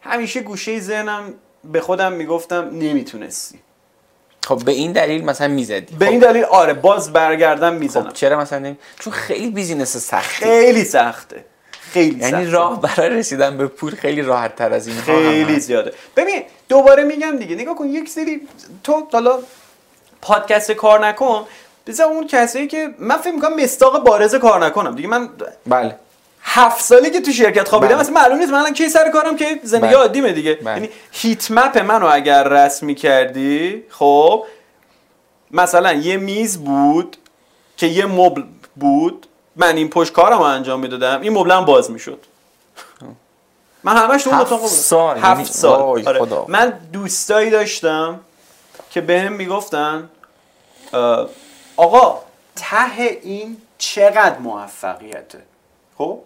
همیشه 0.00 0.40
گوشه 0.40 0.80
ذهنم 0.80 1.34
به 1.64 1.80
خودم 1.80 2.12
می‌گفتم 2.12 2.68
نمی‌تونستی. 2.72 3.58
خب 4.46 4.64
به 4.64 4.72
این 4.72 4.92
دلیل 4.92 5.24
مثلا 5.24 5.48
می‌زدی. 5.48 5.96
به 5.96 6.08
این 6.08 6.18
دلیل 6.18 6.44
آره 6.44 6.74
باز 6.74 7.12
برگردم 7.12 7.74
می‌زنم. 7.74 8.08
خب 8.08 8.12
چرا 8.12 8.40
مثلا 8.40 8.58
نمی... 8.58 8.76
چون 8.98 9.12
خیلی 9.12 9.50
بیزینس 9.50 9.96
سختی 9.96 10.44
خیلی 10.44 10.84
سخته. 10.84 11.44
خیلی 11.70 12.20
یعنی 12.20 12.44
سخته. 12.44 12.50
راه 12.50 12.80
برای 12.80 13.10
رسیدن 13.10 13.58
به 13.58 13.66
پول 13.66 13.94
خیلی 13.94 14.22
راحت 14.22 14.56
تر 14.56 14.72
از 14.72 14.86
این 14.86 14.96
خیلی. 14.96 15.60
زیاده. 15.60 15.92
ببین 16.16 16.42
دوباره 16.70 17.04
میگم 17.04 17.36
دیگه. 17.36 17.54
نگاه 17.54 17.74
کن 17.74 17.86
یک 17.86 18.08
سری 18.08 18.40
تو 18.84 19.08
حالا 19.12 19.38
پادکست 20.22 20.72
کار 20.72 21.06
نکن. 21.06 21.46
بذار 21.86 22.06
اون 22.06 22.26
کسایی 22.26 22.66
که 22.66 22.94
من 22.98 23.16
فکر 23.16 23.32
می‌کنم 23.32 23.56
مستاق 23.56 24.04
بارز 24.04 24.34
کار 24.34 24.66
نکنم. 24.66 24.94
دیگه 24.94 25.08
من 25.08 25.28
بله. 25.66 25.96
هفت 26.42 26.84
سالی 26.84 27.10
که 27.10 27.20
تو 27.20 27.32
شرکت 27.32 27.68
خوابیدم 27.68 27.94
بله. 27.94 28.00
مثلا 28.00 28.14
معلوم 28.14 28.38
نیست. 28.38 28.52
من 28.52 28.58
الان 28.58 28.72
کی 28.72 28.88
سر 28.88 29.10
کارم 29.10 29.36
که 29.36 29.60
زندگی 29.62 29.86
بله. 29.86 29.96
عادیمه 29.96 30.32
دیگه. 30.32 30.54
بله. 30.54 30.74
یعنی 30.74 30.90
هیت 31.12 31.50
مپ 31.50 31.78
منو 31.78 32.06
اگر 32.12 32.48
رسم 32.48 32.94
کردی 32.94 33.82
خب 33.90 34.44
مثلا 35.50 35.92
یه 35.92 36.16
میز 36.16 36.58
بود 36.58 37.16
که 37.76 37.86
یه 37.86 38.06
مبل 38.06 38.42
بود. 38.76 39.26
من 39.56 39.76
این 39.76 39.90
پشت 39.90 40.12
کارم 40.12 40.40
انجام 40.40 40.80
می‌دادم. 40.80 41.20
این 41.20 41.32
مبل 41.32 41.50
هم 41.50 41.64
باز 41.64 41.90
می‌شد. 41.90 42.26
من 43.84 43.96
همش 43.96 44.22
تو 44.22 44.30
اون 44.30 44.38
اتاق 44.40 44.60
بودم. 44.60 44.72
سال، 44.74 45.16
یعنی- 45.16 45.28
هفت 45.42 45.52
سال. 45.52 46.06
آره. 46.06 46.18
خدا. 46.20 46.44
من 46.48 46.70
دوستایی 46.92 47.50
داشتم 47.50 48.20
که 48.90 49.00
بهم 49.00 49.32
می‌گفتن 49.32 50.08
آقا 51.76 52.22
ته 52.56 53.00
این 53.22 53.56
چقدر 53.78 54.38
موفقیته؟ 54.38 55.42
خب؟ 55.98 56.18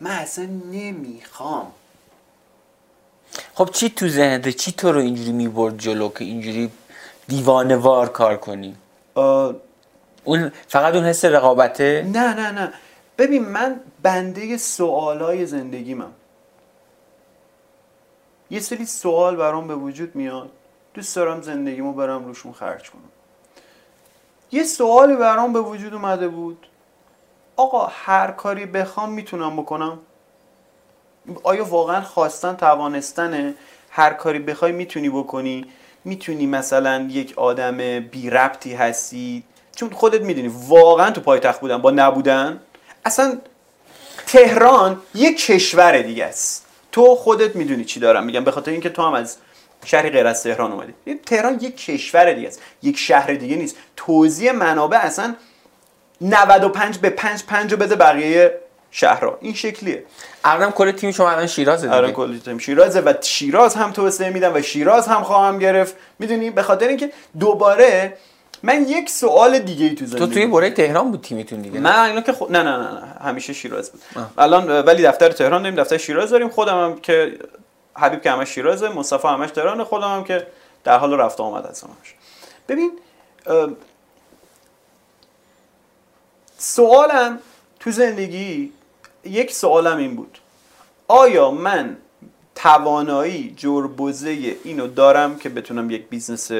من 0.00 0.10
اصلا 0.10 0.44
نمی‌خوام. 0.72 1.72
خب 3.54 3.70
چی 3.72 3.90
تو 3.90 4.08
ذهنت؟ 4.08 4.48
چی 4.48 4.72
تو 4.72 4.92
رو 4.92 5.00
اینجوری 5.00 5.32
می‌برد 5.32 5.78
جلو 5.78 6.08
که 6.08 6.24
اینجوری 6.24 6.70
دیوانه 7.28 7.76
وار 7.76 8.08
کار 8.08 8.36
کنی؟ 8.36 8.76
اون 10.24 10.52
فقط 10.68 10.94
اون 10.94 11.04
حس 11.04 11.24
رقابته؟ 11.24 12.06
نه 12.12 12.34
نه 12.34 12.50
نه. 12.50 12.72
ببین 13.18 13.44
من 13.44 13.80
بنده 14.02 14.56
سوالای 14.56 15.46
زندگیمم. 15.46 16.12
یه 18.50 18.60
سری 18.60 18.86
سوال 18.86 19.36
برام 19.36 19.68
به 19.68 19.74
وجود 19.74 20.16
میاد. 20.16 20.50
دوست 20.94 21.16
دارم 21.16 21.42
زندگیمو 21.42 21.92
برم 21.92 22.24
روشون 22.24 22.52
خرج 22.52 22.90
کنم. 22.90 23.00
یه 24.52 24.64
سوالی 24.64 25.16
برام 25.16 25.52
به 25.52 25.60
وجود 25.60 25.94
اومده 25.94 26.28
بود. 26.28 26.66
آقا 27.56 27.86
هر 27.86 28.30
کاری 28.30 28.66
بخوام 28.66 29.12
می‌تونم 29.12 29.56
بکنم؟ 29.56 29.98
آیا 31.42 31.64
واقعا 31.64 32.00
خواستن 32.00 32.56
توانستنه 32.56 33.54
هر 33.90 34.12
کاری 34.12 34.38
بخوای 34.38 34.72
می‌تونی 34.72 35.08
بکنی؟ 35.08 35.66
می‌تونی 36.04 36.46
مثلا 36.46 37.08
یک 37.10 37.38
آدم 37.38 38.00
بی 38.00 38.30
ربطی 38.30 38.74
هستی؟ 38.74 39.44
چون 39.76 39.90
خودت 39.90 40.20
می‌دونی 40.20 40.50
واقعا 40.68 41.10
تو 41.10 41.20
پایتخت 41.20 41.60
بودن 41.60 41.78
با 41.78 41.90
نبودن. 41.90 42.60
اصلا 43.04 43.38
تهران 44.26 45.02
یک 45.14 45.46
کشور 45.46 46.02
دیگه 46.02 46.24
است. 46.24 46.65
تو 46.96 47.14
خودت 47.14 47.56
می‌دونی 47.56 47.84
چی 47.84 48.00
دارم 48.00 48.24
میگم 48.24 48.44
به 48.44 48.50
خاطر 48.50 48.70
اینکه 48.70 48.88
تو 48.88 49.02
هم 49.02 49.12
از 49.12 49.36
شهری 49.84 50.10
غیر 50.10 50.26
از 50.26 50.42
تهران 50.42 50.72
اومدی. 50.72 50.94
تهران 51.26 51.58
یک 51.60 51.76
کشور 51.76 52.32
دیگه 52.32 52.48
است 52.48 52.62
یک 52.82 52.98
شهر 52.98 53.34
دیگه 53.34 53.56
نیست. 53.56 53.76
توزیع 53.96 54.52
منابع 54.52 54.98
اصلا 54.98 55.34
95 56.20 56.98
به 56.98 57.10
5 57.10 57.44
5 57.44 57.72
رو 57.72 57.78
بده 57.78 57.96
بقیه 57.96 58.58
شهرها. 58.90 59.38
این 59.40 59.54
شکلیه. 59.54 60.04
الان 60.44 60.70
کل 60.70 60.92
تیم 60.92 61.10
شما 61.10 61.30
الان 61.30 61.46
شیرازه 61.46 61.92
الان 61.92 62.12
کل 62.12 62.38
تیم 62.38 62.58
شیرازه 62.58 63.00
و 63.00 63.12
شیراز 63.22 63.74
هم 63.74 63.92
توسعه 63.92 64.30
میدم 64.30 64.54
و 64.54 64.62
شیراز 64.62 65.08
هم 65.08 65.22
خواهم 65.22 65.58
گرفت. 65.58 65.94
می‌دونی؟ 66.18 66.50
به 66.50 66.62
خاطر 66.62 66.88
اینکه 66.88 67.12
دوباره 67.40 68.16
من 68.62 68.88
یک 68.88 69.10
سوال 69.10 69.58
دیگه 69.58 69.86
ای 69.86 69.94
تو 69.94 70.06
زندگی 70.06 70.26
تو 70.26 70.32
توی 70.32 70.46
بره 70.46 70.70
تهران 70.70 71.10
بود 71.10 71.20
تیمتون 71.20 71.62
دیگه 71.62 71.80
من 71.80 72.10
الان 72.10 72.22
که 72.22 72.34
نه 72.50 72.62
نه 72.62 72.76
نه, 72.76 72.92
نه. 72.92 73.06
همیشه 73.20 73.52
شیراز 73.52 73.90
بود. 73.90 74.00
آه. 74.16 74.30
الان 74.38 74.70
ولی 74.70 75.02
دفتر 75.02 75.28
تهران 75.28 75.62
داریم 75.62 75.82
دفتر 75.82 75.96
شیراز 75.96 76.30
داریم. 76.30 76.48
خودم 76.48 76.84
هم 76.84 77.00
که 77.00 77.38
حبیب 77.94 78.22
که 78.22 78.30
همش 78.30 78.48
شیرازه 78.48 78.88
مصطفی 78.88 79.28
همش 79.28 79.50
تهران 79.50 79.84
خودم 79.84 80.16
هم 80.16 80.24
که 80.24 80.46
در 80.84 80.98
حال 80.98 81.14
رفت 81.14 81.40
آمد 81.40 81.66
هستم 81.66 81.86
همش. 81.86 82.14
ببین 82.68 82.92
سوالم 86.58 87.38
تو 87.80 87.90
زندگی 87.90 88.72
یک 89.24 89.52
سوالم 89.52 89.96
این 89.98 90.16
بود. 90.16 90.38
آیا 91.08 91.50
من 91.50 91.96
توانایی 92.54 93.54
جربوزه 93.56 94.56
اینو 94.64 94.86
دارم 94.86 95.38
که 95.38 95.48
بتونم 95.48 95.90
یک 95.90 96.08
business 96.08 96.50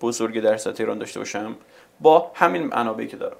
بزرگ 0.00 0.40
در 0.40 0.56
سطح 0.56 0.76
ایران 0.78 0.98
داشته 0.98 1.18
باشم 1.18 1.56
با 2.00 2.30
همین 2.34 2.66
منابعی 2.66 3.06
که 3.06 3.16
دارم. 3.16 3.36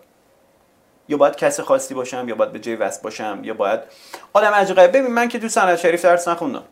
یا 1.09 1.17
باید 1.17 1.37
کس 1.37 1.61
خاصی 1.61 1.95
باشم 1.95 2.29
یا 2.29 2.35
باید 2.35 2.53
به 2.53 2.59
جای 2.59 2.77
وست 2.77 3.03
باشم 3.03 3.41
یا 3.43 3.55
باید 3.55 3.81
آدم 4.33 4.51
عجیبه 4.53 4.89
ببین 4.89 5.07
من 5.07 5.29
که 5.29 5.39
تو 5.39 5.49
صنعت 5.49 5.79
شریف 5.79 6.03
درس 6.03 6.29
نخوندم 6.29 6.65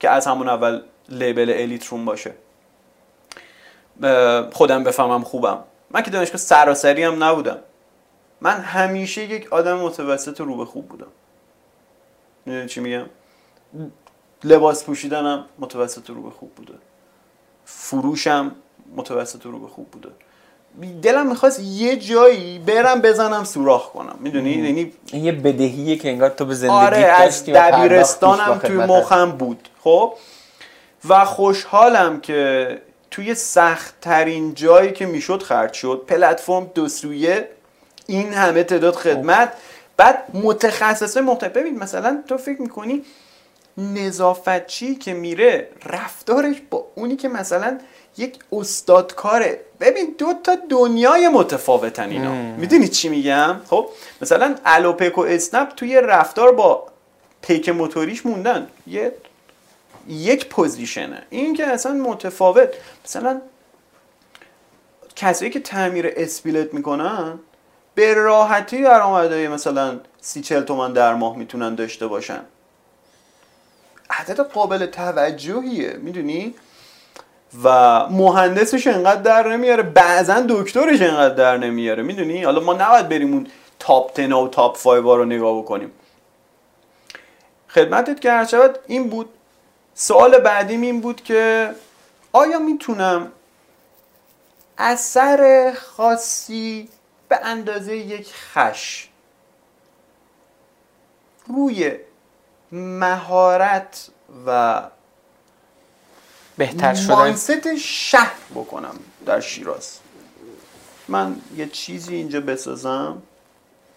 که 0.00 0.10
از 0.10 0.26
همون 0.26 0.48
اول 0.48 0.82
لیبل 1.08 1.50
الیت 1.56 1.86
روم 1.86 2.04
باشه. 2.04 2.34
خودم 4.52 4.84
بفهمم 4.84 5.24
خوبم. 5.24 5.64
من 5.90 6.02
که 6.02 6.10
دانشگاه 6.10 6.36
سراسری 6.36 7.02
هم 7.02 7.24
نبودم. 7.24 7.58
من 8.40 8.60
همیشه 8.60 9.22
یک 9.22 9.52
آدم 9.52 9.78
متوسط 9.78 10.40
رو 10.40 10.56
به 10.56 10.64
خوب 10.64 10.88
بودم. 10.88 11.12
چی 12.66 12.80
میگم؟ 12.80 13.06
لباس 14.44 14.84
پوشیدنم 14.84 15.46
متوسط 15.58 16.10
رو 16.10 16.22
به 16.22 16.30
خوب 16.30 16.54
بوده. 16.54 16.74
فروشم 17.64 18.54
متوسط 18.96 19.46
رو 19.46 19.58
به 19.58 19.68
خوب 19.68 19.90
بوده. 19.90 20.08
دلم 21.02 21.28
می‌خواست 21.28 21.60
یه 21.60 21.96
جایی 21.96 22.58
برم 22.58 23.00
بزنم 23.00 23.44
سوراخ 23.44 23.92
کنم. 23.92 24.16
می‌دونی؟ 24.20 24.50
یعنی 24.50 24.92
یه 25.12 25.32
بدهیه 25.32 25.96
که 25.96 26.08
انگار 26.08 26.30
تو 26.30 26.44
به 26.44 26.54
زندگی 26.54 26.74
آره 26.74 26.96
از 26.96 27.46
دبیرستانم 27.46 28.58
توی 28.58 28.76
مخم 28.76 29.30
بود. 29.30 29.68
خب؟ 29.84 30.14
و 31.08 31.24
خوشحالم 31.24 32.20
که 32.20 32.82
توی 33.10 33.34
سخت 33.34 33.94
ترین 34.00 34.54
جایی 34.54 34.92
که 34.92 35.06
می‌شد 35.06 35.42
خرج 35.42 35.72
شد. 35.72 36.04
پلتفرم 36.06 36.70
دو 36.74 36.88
سویه 36.88 37.48
این 38.06 38.32
همه 38.32 38.64
تعداد 38.64 38.94
خدمت. 38.94 39.52
بعد 39.96 40.24
متخصصه 40.34 41.20
محتوی 41.20 41.48
ببین 41.48 41.78
مثلا 41.78 42.22
تو 42.28 42.36
فکر 42.36 42.62
می‌کنی 42.62 43.02
نظافتچی 43.78 44.94
که 44.94 45.14
میره 45.14 45.68
رفتارش 45.86 46.56
با 46.70 46.86
اونی 46.94 47.16
که 47.16 47.28
مثلا 47.28 47.78
یک 48.18 48.38
استادکاره. 48.52 49.60
ببین 49.80 50.14
دو 50.18 50.34
تا 50.44 50.56
دنیای 50.68 51.28
متفاوتن 51.28 52.10
اینا. 52.10 52.32
می‌دونی 52.32 52.88
چی 52.88 53.08
میگم؟ 53.08 53.60
خب 53.70 53.88
مثلا 54.22 54.54
الوپک 54.64 55.18
و 55.18 55.20
اسنپ 55.20 55.68
توی 55.68 56.00
رفتار 56.00 56.52
با 56.52 56.86
پیک 57.42 57.68
موتوریش 57.68 58.26
موندن. 58.26 58.68
یه 58.86 59.12
یک 60.08 60.48
پوزیشنه. 60.48 61.22
این 61.30 61.54
که 61.54 61.66
اصلا 61.66 61.92
متفاوت. 61.92 62.68
مثلا 63.04 63.40
کسایی 65.16 65.50
که 65.50 65.60
تعمیر 65.60 66.12
اسپیلت 66.16 66.74
می‌کنن 66.74 67.38
به 67.94 68.14
راحتی 68.14 68.82
درآمدهای 68.82 69.48
مثلا 69.48 70.00
سی 70.20 70.40
چل 70.40 70.60
تومن 70.62 70.92
در 70.92 71.14
ماه 71.14 71.36
می‌تونن 71.36 71.74
داشته 71.74 72.06
باشن. 72.06 72.40
عدد 74.10 74.40
قابل 74.40 74.86
توجهیه. 74.86 75.92
می‌دونی؟ 75.92 76.54
و 77.64 77.68
مهندسش 78.08 78.86
انقدر 78.86 79.22
در 79.22 79.48
نمیاره 79.48 79.82
بعضا 79.82 80.44
دکترش 80.48 81.02
انقدر 81.02 81.34
در 81.34 81.56
نمیاره. 81.56 82.02
می‌دونی؟ 82.02 82.44
حالا 82.44 82.60
ما 82.60 82.72
نباید 82.72 83.08
بریم 83.08 83.32
اون 83.32 83.46
تاپ 83.78 84.14
10 84.14 84.34
و 84.34 84.48
تاپ 84.48 84.82
5 84.82 85.04
رو 85.04 85.24
نگاه 85.24 85.58
بکنیم. 85.58 85.92
خدمتت 87.68 88.20
که 88.20 88.44
شود 88.50 88.78
این 88.86 89.08
بود. 89.08 89.28
سوال 89.94 90.38
بعدیم 90.38 90.80
این 90.80 91.00
بود 91.00 91.22
که 91.22 91.70
آیا 92.32 92.58
می‌تونم 92.58 93.32
اثر 94.78 95.72
خاصی 95.76 96.88
به 97.28 97.38
اندازه 97.42 97.96
یک 97.96 98.34
خش 98.34 99.08
روی 101.46 101.96
مهارت 102.72 104.10
و 104.46 104.82
بهتر 106.58 106.94
شدن. 106.94 107.14
مانست 107.14 107.76
شهر 107.76 108.36
بکنم 108.54 108.94
در 109.26 109.40
شیراز. 109.40 109.98
من 111.08 111.36
یه 111.56 111.66
چیزی 111.66 112.14
اینجا 112.14 112.40
بسازم. 112.40 113.22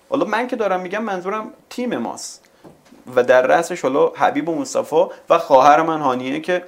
حالا 0.10 0.26
من 0.26 0.48
که 0.48 0.56
دارم 0.56 0.82
میگم 0.82 1.04
منظورم 1.04 1.54
تیم 1.70 1.98
ماست. 1.98 2.42
و 3.16 3.24
در 3.24 3.42
رأسش 3.42 3.82
حالا 3.82 4.08
حبیب 4.08 4.50
و 4.50 4.56
مصطفی 4.56 5.06
و 5.30 5.38
خواهر 5.38 5.82
من 5.82 6.02
هانیه 6.02 6.40
که 6.40 6.64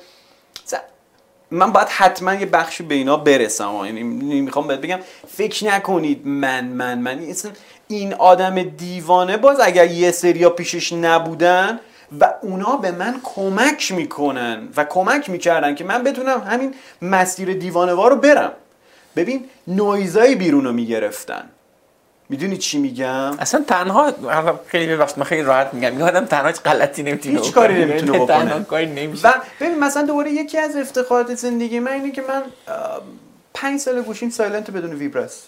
من 1.51 1.71
باید 1.71 1.87
حتما 1.87 2.33
یه 2.33 2.45
بخشی 2.45 2.83
به 2.83 2.95
اینا 2.95 3.17
برسم. 3.17 3.81
یعنی 3.85 4.03
می‌خوام 4.41 4.67
بهت 4.67 4.79
بگم 4.79 4.99
فکر 5.27 5.65
نکنید 5.65 6.27
من 6.27 6.65
من 6.65 6.99
من. 6.99 7.35
این 7.87 8.13
آدم 8.13 8.63
دیوانه 8.63 9.37
باز 9.37 9.59
اگر 9.59 9.91
یه 9.91 10.11
سریا 10.11 10.49
پیشش 10.49 10.93
نبودن 10.93 11.79
و 12.19 12.33
اونا 12.41 12.77
به 12.77 12.91
من 12.91 13.15
کمک 13.23 13.91
می‌کنن 13.91 14.67
و 14.77 14.83
کمک 14.83 15.29
می‌کردن 15.29 15.75
که 15.75 15.83
من 15.83 16.03
بتونم 16.03 16.41
همین 16.41 16.73
مسیر 17.01 17.53
دیوانوار 17.53 18.11
رو 18.11 18.15
برم. 18.15 18.51
ببین 19.15 19.45
نویزای 19.67 20.35
بیرون 20.35 20.65
رو 20.65 20.71
می‌گرفتن. 20.71 21.49
می‌دونی 22.29 22.57
چی 22.57 22.79
میگم؟ 22.79 23.39
اصلا 23.39 23.63
تنها 23.67 24.13
خیلی 24.67 24.95
وقت 24.95 25.17
من 25.17 25.23
خیلی 25.23 25.43
راحت 25.43 25.73
میگم. 25.73 25.99
یه 25.99 26.05
آدم 26.05 26.25
تنها 26.25 26.51
غلطی 26.51 27.03
نمی‌تونه 27.03 27.39
هیچ 27.39 27.51
کاری 27.51 27.85
نمی‌تونه 27.85 28.19
بکنه. 28.19 28.63
کاری 28.63 28.85
نمیشه. 28.85 29.27
و 29.27 29.31
ببین 29.59 29.79
مثلا 29.79 30.03
دوباره 30.03 30.31
یکی 30.31 30.57
از 30.57 30.75
افتخارات 30.75 31.35
زندگی 31.35 31.79
من 31.79 31.91
اینه 31.91 32.11
که 32.11 32.21
من 32.21 32.43
پنج 33.53 33.79
سال 33.79 34.01
گوشیم 34.01 34.29
سایلنت 34.29 34.71
بدون 34.71 34.93
ویبرس 34.93 35.43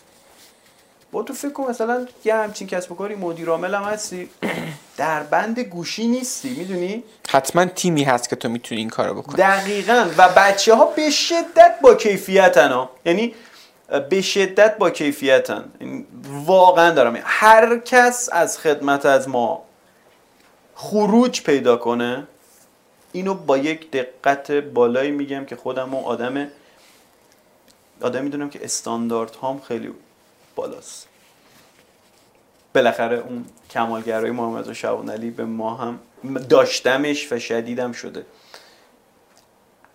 با 1.12 1.24
تو 1.24 1.34
فکر 1.34 1.52
کن 1.52 1.70
مثلا 1.70 2.08
یه 2.26 2.36
همچین 2.36 2.68
کسب 2.68 2.92
و 2.92 2.96
کاری 2.96 3.16
مدیر 3.16 3.50
عامل 3.50 3.74
هم 3.74 3.84
هستی. 3.84 4.30
در 4.98 5.24
بند 5.24 5.60
گوشی 5.60 6.08
نیستی 6.08 6.50
می‌دونی؟ 6.50 7.04
حتما 7.30 7.66
تیمی 7.66 8.04
هست 8.04 8.30
که 8.30 8.36
تو 8.36 8.50
می‌تونی 8.50 8.82
این 8.82 8.90
کارو 8.90 9.14
بکنی. 9.14 9.36
دقیقا. 9.36 10.10
و 10.18 10.30
بچه 10.38 10.76
ها 10.76 10.86
به 10.86 11.10
شدت 11.10 11.76
با 11.82 11.96
کیفیتن 11.96 12.72
ها. 12.72 12.90
یعنی 13.06 13.36
به 14.10 14.22
شدت 14.22 14.78
با 14.78 14.90
کیفیتن. 14.90 15.72
واقعا 16.46 16.92
دارم 16.92 17.20
هر 17.24 17.78
کس 17.78 18.30
از 18.32 18.58
خدمت 18.58 19.06
از 19.06 19.30
ما 19.30 19.62
خروج 20.76 21.42
پیدا 21.42 21.78
کنه 21.78 22.28
اینو 23.12 23.34
با 23.34 23.58
یک 23.58 23.92
دقت 23.92 24.52
بالایی 24.52 25.12
میگم 25.12 25.46
که 25.46 25.56
خودم 25.56 25.96
و 25.96 26.06
آدم 26.06 26.48
آدم 28.02 28.24
می‌دونم 28.24 28.50
که 28.50 28.60
استاندارد 28.64 29.36
هام 29.36 29.60
خیلی 29.60 29.92
بالاست. 30.56 31.08
بالاخره 32.76 33.18
اون 33.18 33.46
کمالگرای 33.70 34.32
محمد 34.32 34.74
شعبان 34.74 35.10
علی 35.10 35.32
به 35.32 35.46
ما 35.46 35.76
هم 35.76 36.00
داشتمش 36.50 37.32
و 37.32 37.40
شدیدم 37.40 37.92
شده. 37.92 38.26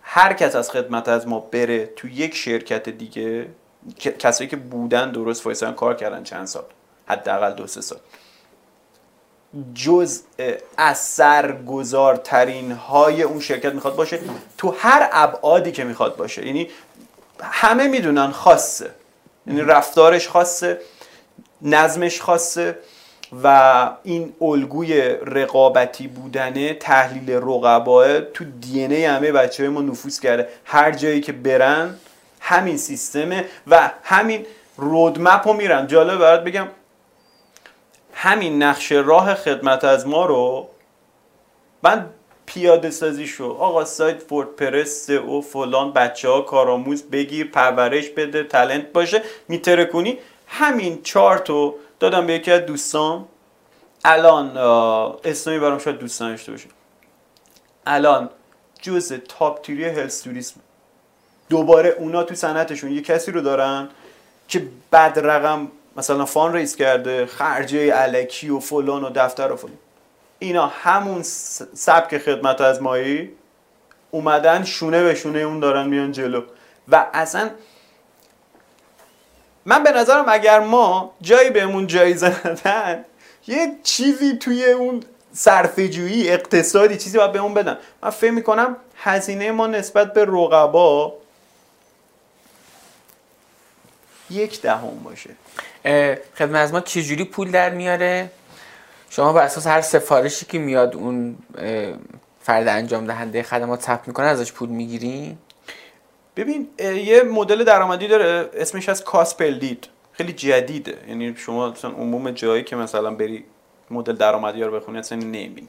هر 0.01 0.33
کس 0.33 0.55
از 0.55 0.71
خدمت 0.71 1.09
از 1.09 1.27
ما 1.27 1.39
بره 1.39 1.85
تو 1.85 2.07
یک 2.07 2.35
شرکت 2.35 2.89
دیگه 2.89 3.47
کسایی 3.99 4.49
که 4.49 4.55
بودن 4.55 5.11
درست 5.11 5.45
وایسن 5.45 5.71
کار 5.71 5.95
کردن 5.95 6.23
چند 6.23 6.47
سال 6.47 6.63
حداقل 7.07 7.53
دو 7.53 7.67
سه 7.67 7.81
سال. 7.81 7.99
جز 9.73 10.21
اثرگذارترین 10.77 12.71
های 12.71 13.23
اون 13.23 13.39
شرکت 13.39 13.73
می‌خواد 13.73 13.95
باشه 13.95 14.19
تو 14.57 14.75
هر 14.79 15.09
ابعادی 15.11 15.71
که 15.71 15.83
می‌خواد 15.83 16.15
باشه. 16.15 16.45
یعنی 16.45 16.69
همه 17.41 17.87
می‌دونن 17.87 18.31
خاصه. 18.31 18.91
یعنی 19.47 19.61
رفتارش 19.61 20.27
خاصه 20.27 20.79
نظمش 21.61 22.21
خاصه 22.21 22.77
و 23.43 23.89
این 24.03 24.33
الگوی 24.41 25.01
رقابتی 25.25 26.07
بودنه 26.07 26.73
تحلیل 26.73 27.31
رقباه 27.31 28.21
تو 28.21 28.43
دی 28.43 28.85
ای 28.85 29.05
همه 29.05 29.31
بچه 29.31 29.69
ما 29.69 29.81
نفوذ 29.81 30.19
کرده. 30.19 30.49
هر 30.65 30.91
جایی 30.91 31.21
که 31.21 31.31
برن 31.31 31.95
همین 32.39 32.77
سیستمه 32.77 33.45
و 33.67 33.91
همین 34.03 34.45
رودمپ 34.77 35.47
رو 35.47 35.53
میرن. 35.53 35.87
جالب 35.87 36.19
برات 36.19 36.43
بگم 36.43 36.67
همین 38.13 38.63
نقشه 38.63 38.95
راه 38.95 39.35
خدمت 39.35 39.83
از 39.83 40.07
ما 40.07 40.25
رو 40.25 40.69
من 41.83 42.09
پیاده 42.53 42.89
سازی 42.89 43.27
شو. 43.27 43.51
آقا 43.51 43.85
سایت 43.85 44.23
فورد 44.23 44.55
پرس 44.55 45.09
او 45.09 45.41
فلان 45.41 45.93
بچه 45.93 46.29
ها 46.29 46.41
کارآموز 46.41 47.03
بگیر 47.03 47.51
پرورش 47.51 48.09
بده 48.09 48.43
تلنت 48.43 48.93
باشه. 48.93 49.21
میتره 49.47 49.85
کنی؟ 49.85 50.17
همین 50.47 51.01
چارتو 51.03 51.75
دادم 51.99 52.27
به 52.27 52.33
یکی 52.33 52.51
از 52.51 52.61
دوستان 52.61 53.25
الان 54.05 54.57
اسمی 55.23 55.59
برام 55.59 55.79
شاید 55.79 55.97
دوستان 55.97 56.29
داشته 56.31 56.51
باشه. 56.51 56.67
الان 57.85 58.29
جز 58.81 59.13
تاپ 59.13 59.61
تیری 59.61 59.85
هلس 59.85 60.21
توریسم 60.21 60.59
دوباره 61.49 61.89
اونا 61.89 62.23
تو 62.23 62.35
صنعتشون 62.35 62.91
یه 62.91 63.01
کسی 63.01 63.31
رو 63.31 63.41
دارن 63.41 63.89
که 64.47 64.67
بعد 64.91 65.19
رقم 65.19 65.67
مثلا 65.97 66.25
فان 66.25 66.53
ریس 66.53 66.75
کرده 66.75 67.25
خرجه 67.25 67.91
علکی 67.91 68.49
و 68.49 68.59
فلان 68.59 69.03
و 69.03 69.09
دفتر 69.09 69.51
و 69.51 69.55
فلان. 69.55 69.77
اینا 70.41 70.67
همون 70.67 71.23
سبک 71.73 72.17
خدمت 72.17 72.61
از 72.61 72.81
مایی 72.81 73.31
اومدن 74.11 74.63
شونه 74.63 75.03
به 75.03 75.15
شونه 75.15 75.39
اون 75.39 75.59
دارن 75.59 75.87
میان 75.87 76.11
جلو. 76.11 76.43
و 76.87 77.07
اصلا 77.13 77.49
من 79.65 79.83
به 79.83 79.91
نظرم 79.91 80.25
اگر 80.27 80.59
ما 80.59 81.13
جایی 81.21 81.49
بهمون 81.49 81.87
جایزه 81.87 82.47
ندن 82.47 83.05
یه 83.47 83.75
چیزی 83.83 84.37
توی 84.37 84.65
اون 84.65 85.03
صرفه‌جویی 85.33 86.29
اقتصادی 86.29 86.97
چیزی 86.97 87.17
باید 87.17 87.31
بهمون 87.31 87.53
بدن. 87.53 87.77
من 88.03 88.09
فکر 88.09 88.31
می‌کنم 88.31 88.75
هزینه 88.95 89.51
ما 89.51 89.67
نسبت 89.67 90.13
به 90.13 90.25
رقبا 90.25 91.13
یک 94.29 94.61
دهم 94.61 95.03
باشه. 95.03 95.29
خدمت 96.37 96.55
از 96.55 96.73
ما 96.73 96.79
چجوری 96.79 97.23
پول 97.23 97.51
در 97.51 97.69
میاره؟ 97.69 98.31
شما 99.11 99.33
بر 99.33 99.43
اساس 99.43 99.67
هر 99.67 99.81
سفارشی 99.81 100.45
که 100.45 100.59
میاد 100.59 100.95
اون 100.95 101.37
فرد 102.39 102.67
انجام 102.67 103.07
دهنده 103.07 103.43
خدمات 103.43 103.81
ثبت 103.81 104.07
می‌کنه 104.07 104.25
ازش 104.25 104.51
پول 104.51 104.69
می‌گیرین 104.69 105.37
ببین 106.35 106.67
یه 106.79 107.23
مدل 107.23 107.63
درآمدی 107.63 108.07
داره 108.07 108.49
اسمش 108.53 108.89
از 108.89 109.03
کاسپلدید. 109.03 109.87
خیلی 110.13 110.33
جدیده. 110.33 110.97
یعنی 111.07 111.35
شما 111.35 111.69
مثلا 111.69 111.91
عموم 111.91 112.31
جایی 112.31 112.63
که 112.63 112.75
مثلا 112.75 113.11
بری 113.11 113.43
مدل 113.91 114.15
درآمدی 114.15 114.63
رو 114.63 114.79
بخونی 114.79 114.97
اصلا 114.97 115.17
نمی‌بینی. 115.17 115.67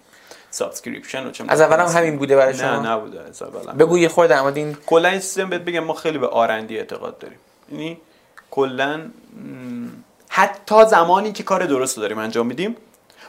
subscription 0.50 1.30
از 1.48 1.60
اول 1.60 1.80
هم 1.80 1.86
همین 1.86 2.18
بوده 2.18 2.36
برای 2.36 2.54
شما؟ 2.54 2.80
نه 2.80 2.90
نبوده 2.90 3.20
از 3.20 3.42
اول 3.42 3.72
بگو 3.72 3.98
یه 3.98 4.08
خورده 4.08 4.34
در 4.34 4.44
این 4.44 4.76
کلا 4.86 5.08
این 5.08 5.20
سیستم 5.20 5.50
بهت 5.50 5.60
بگم 5.60 5.80
ما 5.80 5.94
خیلی 5.94 6.18
به 6.18 6.26
R&D 6.26 6.78
اعتقاد 6.78 7.18
داریم. 7.18 7.38
یعنی 7.72 7.98
کلا 8.50 9.00
حتی 10.28 10.84
زمانی 10.90 11.32
که 11.32 11.42
کار 11.42 11.66
درست 11.66 11.96
رو 11.96 12.00
داریم 12.00 12.18
انجام 12.18 12.46
میدیم 12.46 12.76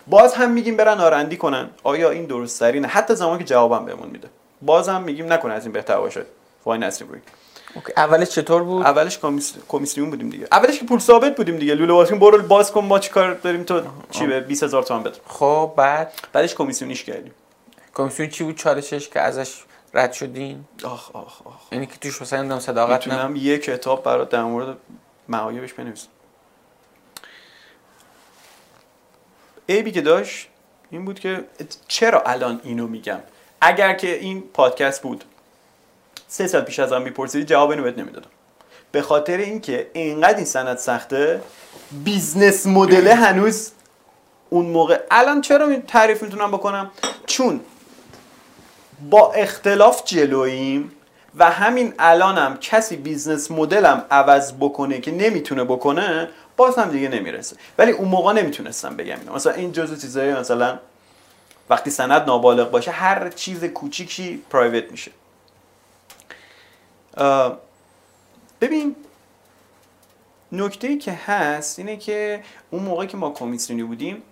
باز 0.07 0.33
هم 0.33 0.51
میگیم 0.51 0.77
برن 0.77 0.99
R&D 0.99 1.37
کنن. 1.37 1.69
آیا 1.83 2.09
این 2.09 2.25
درست 2.25 2.59
ترینه 2.59 2.87
حتی 2.87 3.15
زمانی 3.15 3.39
که 3.39 3.45
جوابم 3.45 3.85
بهمون 3.85 4.09
میده. 4.09 4.29
باز 4.61 4.89
هم 4.89 5.03
میگیم 5.03 5.33
نکنه 5.33 5.53
از 5.53 5.63
این 5.63 5.73
بهتر 5.73 5.97
باشه. 5.97 6.25
وای 6.65 6.79
نسیم 6.79 7.07
روی 7.07 7.19
اولش 7.97 8.29
چطور 8.29 8.63
بود؟ 8.63 8.85
اولش 8.85 9.19
کمیسیون 9.67 10.09
بودیم 10.09 10.29
دیگه. 10.29 10.47
اولش 10.51 10.79
که 10.79 10.85
پول 10.85 10.99
ثابت 10.99 11.35
بودیم 11.35 11.57
دیگه. 11.57 11.75
لوله 11.75 11.93
واسه 11.93 12.15
برو 12.15 12.41
باز 12.41 12.71
کن 12.71 12.85
ما 12.85 12.99
چیکار 12.99 13.33
داریم 13.33 13.63
تو؟ 13.63 13.81
چی 14.11 14.27
به 14.27 14.39
20000 14.39 14.83
تومان 14.83 15.03
بده. 15.03 15.15
خب 15.27 15.73
بعد؟ 15.77 16.13
بعدش 16.33 16.55
کمیسیونیش 16.55 17.03
کردیم. 17.03 17.31
کمیسیون 17.93 18.29
چی 18.29 18.43
بود؟ 18.43 18.57
چالشش 18.57 19.09
که 19.09 19.19
ازش 19.19 19.63
رد 19.93 20.13
شدین؟ 20.13 20.65
آخ 20.83 21.15
آخ 21.15 21.41
آخ. 21.47 21.53
یعنی 21.71 21.85
که 21.85 21.97
توش 22.01 22.21
مثلا 22.21 22.59
صداقت 22.59 23.07
می‌تونم 23.07 23.35
یه 23.35 23.57
کتاب 23.57 24.03
برات 24.03 24.29
در 24.29 24.43
مورد 24.43 24.77
معایبش 25.27 25.73
بنویسم. 25.73 26.07
عیبی 29.73 29.91
که 29.91 30.01
داشت 30.01 30.47
این 30.91 31.05
بود 31.05 31.19
که 31.19 31.43
چرا 31.87 32.21
الان 32.21 32.61
اینو 32.63 32.87
میگم؟ 32.87 33.19
اگر 33.61 33.93
که 33.93 34.19
این 34.19 34.43
پادکست 34.53 35.01
بود 35.01 35.23
سه 36.27 36.47
سال 36.47 36.61
پیش 36.61 36.79
ازم 36.79 37.01
میپرسیدی 37.01 37.45
جواب 37.45 37.69
اینو 37.69 37.83
بهت 37.83 37.97
نمی‌دادم. 37.97 38.29
به 38.91 39.01
خاطر 39.01 39.37
اینکه 39.37 39.87
اینقدر 39.93 40.35
این 40.35 40.45
صنعت 40.45 40.77
سخته 40.77 41.41
business 41.91 42.67
model 42.67 43.07
هنوز 43.07 43.71
اون 44.49 44.65
موقع 44.65 44.99
الان 45.11 45.41
چرا 45.41 45.75
تعریف 45.87 46.23
می‌تونم 46.23 46.51
بکنم؟ 46.51 46.91
چون 47.25 47.59
با 49.09 49.33
اختلاف 49.33 50.03
جلوییم 50.05 50.91
و 51.35 51.51
همین 51.51 51.93
الانم 51.99 52.57
کسی 52.57 52.95
business 52.95 53.51
model 53.51 53.96
م 53.96 54.05
عوض 54.11 54.53
بکنه 54.59 54.99
که 54.99 55.11
نمی‌تونه 55.11 55.63
بکنه 55.63 56.29
باز 56.57 56.77
هم 56.77 56.89
دیگه 56.89 57.09
نمی‌رسه. 57.09 57.55
ولی 57.77 57.91
اون 57.91 58.07
موقع 58.07 58.33
نمی‌تونستم 58.33 58.95
بگم 58.95 59.19
اینو. 59.19 59.33
مثلا 59.33 59.53
این 59.53 59.71
جزء 59.71 59.95
چیزایی 59.95 60.33
مثلا 60.33 60.79
وقتی 61.69 61.89
سند 61.89 62.21
نابالغ 62.21 62.71
باشه 62.71 62.91
هر 62.91 63.29
چیز 63.29 63.63
کوچیکی 63.65 64.43
پرایوت 64.49 64.91
میشه. 64.91 65.11
ببین 68.61 68.95
نکته 70.51 70.87
ای 70.87 70.97
که 70.97 71.11
هست 71.11 71.79
اینه 71.79 71.97
که 71.97 72.43
اون 72.71 72.83
موقع 72.83 73.05
که 73.05 73.17
ما 73.17 73.29
کمیسیونی 73.29 73.83
بودیم 73.83 74.23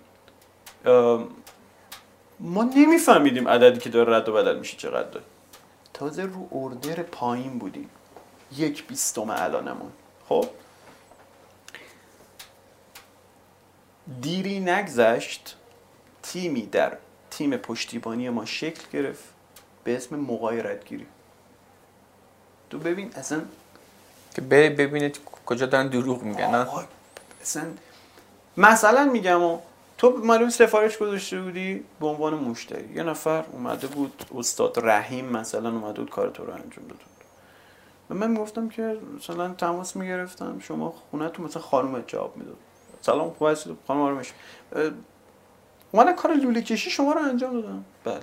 ما 2.40 2.62
نمیفهمیدیم 2.62 3.48
عددی 3.48 3.80
که 3.80 3.90
داره 3.90 4.16
رد 4.16 4.28
و 4.28 4.32
بدل 4.32 4.58
میشه 4.58 4.76
چقدر 4.76 5.08
داره. 5.10 5.24
تازه 5.94 6.22
رو 6.22 6.48
اردر 6.52 7.02
پایین 7.02 7.58
بودیم. 7.58 7.90
یک 8.56 8.86
بیستم 8.86 9.30
الانمون. 9.30 9.92
خب؟ 10.28 10.48
دیری 14.20 14.60
نگذشت 14.60 15.56
تیمی 16.22 16.66
در 16.66 16.96
تیم 17.30 17.56
پشتیبانی 17.56 18.28
ما 18.28 18.44
شکل 18.44 18.82
گرفت 18.92 19.24
به 19.84 19.96
اسم 19.96 20.16
مقایرت 20.16 20.84
گیری 20.84 21.06
تو 22.70 22.78
ببین 22.78 23.10
اصلا 23.14 23.42
که 24.34 24.42
بره 24.42 24.70
ببینه 24.70 25.12
کجا 25.46 25.66
دارن 25.66 25.88
دروغ 25.88 26.22
میگن 26.22 26.66
اصلا 27.42 27.64
مثلا 28.56 29.04
میگم 29.04 29.42
و 29.42 29.58
تو 29.98 30.10
معلوم 30.10 30.48
سفارش 30.48 30.98
گذاشته 30.98 31.40
بودی؟ 31.40 31.84
به 32.00 32.06
عنوان 32.06 32.34
مشتری. 32.34 32.94
یه 32.94 33.02
نفر 33.02 33.44
اومده 33.52 33.86
بود 33.86 34.24
استاد 34.34 34.78
رحیم 34.82 35.24
مثلا 35.24 35.68
اومده 35.68 36.00
بود 36.00 36.10
کار 36.10 36.30
تو 36.30 36.44
رو 36.44 36.52
انجام 36.52 36.86
داد. 36.88 36.98
و 38.10 38.14
من 38.14 38.30
می‌گفتم 38.30 38.68
که 38.68 38.96
مثلا 39.18 39.48
تماس 39.48 39.96
می‌گرفتم 39.96 40.58
شما 40.58 40.94
خونه 41.10 41.28
تو 41.28 41.42
مثلا 41.42 41.62
خانم 41.62 42.00
جواب 42.00 42.36
می‌داد. 42.36 42.56
سلام 43.02 43.30
خوب 43.30 43.48
هستید 43.48 43.76
خانم 43.86 44.00
آرامش. 44.00 44.32
اومدن 45.92 46.12
کار 46.12 46.34
لوله 46.34 46.62
کشی 46.62 46.90
شما 46.90 47.12
رو 47.12 47.20
انجام 47.20 47.60
دادم 47.60 47.84
بله. 48.04 48.20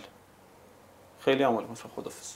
خیلی 1.19 1.43
عمال 1.43 1.63
مثلا 1.63 1.91
خدافظ. 1.95 2.33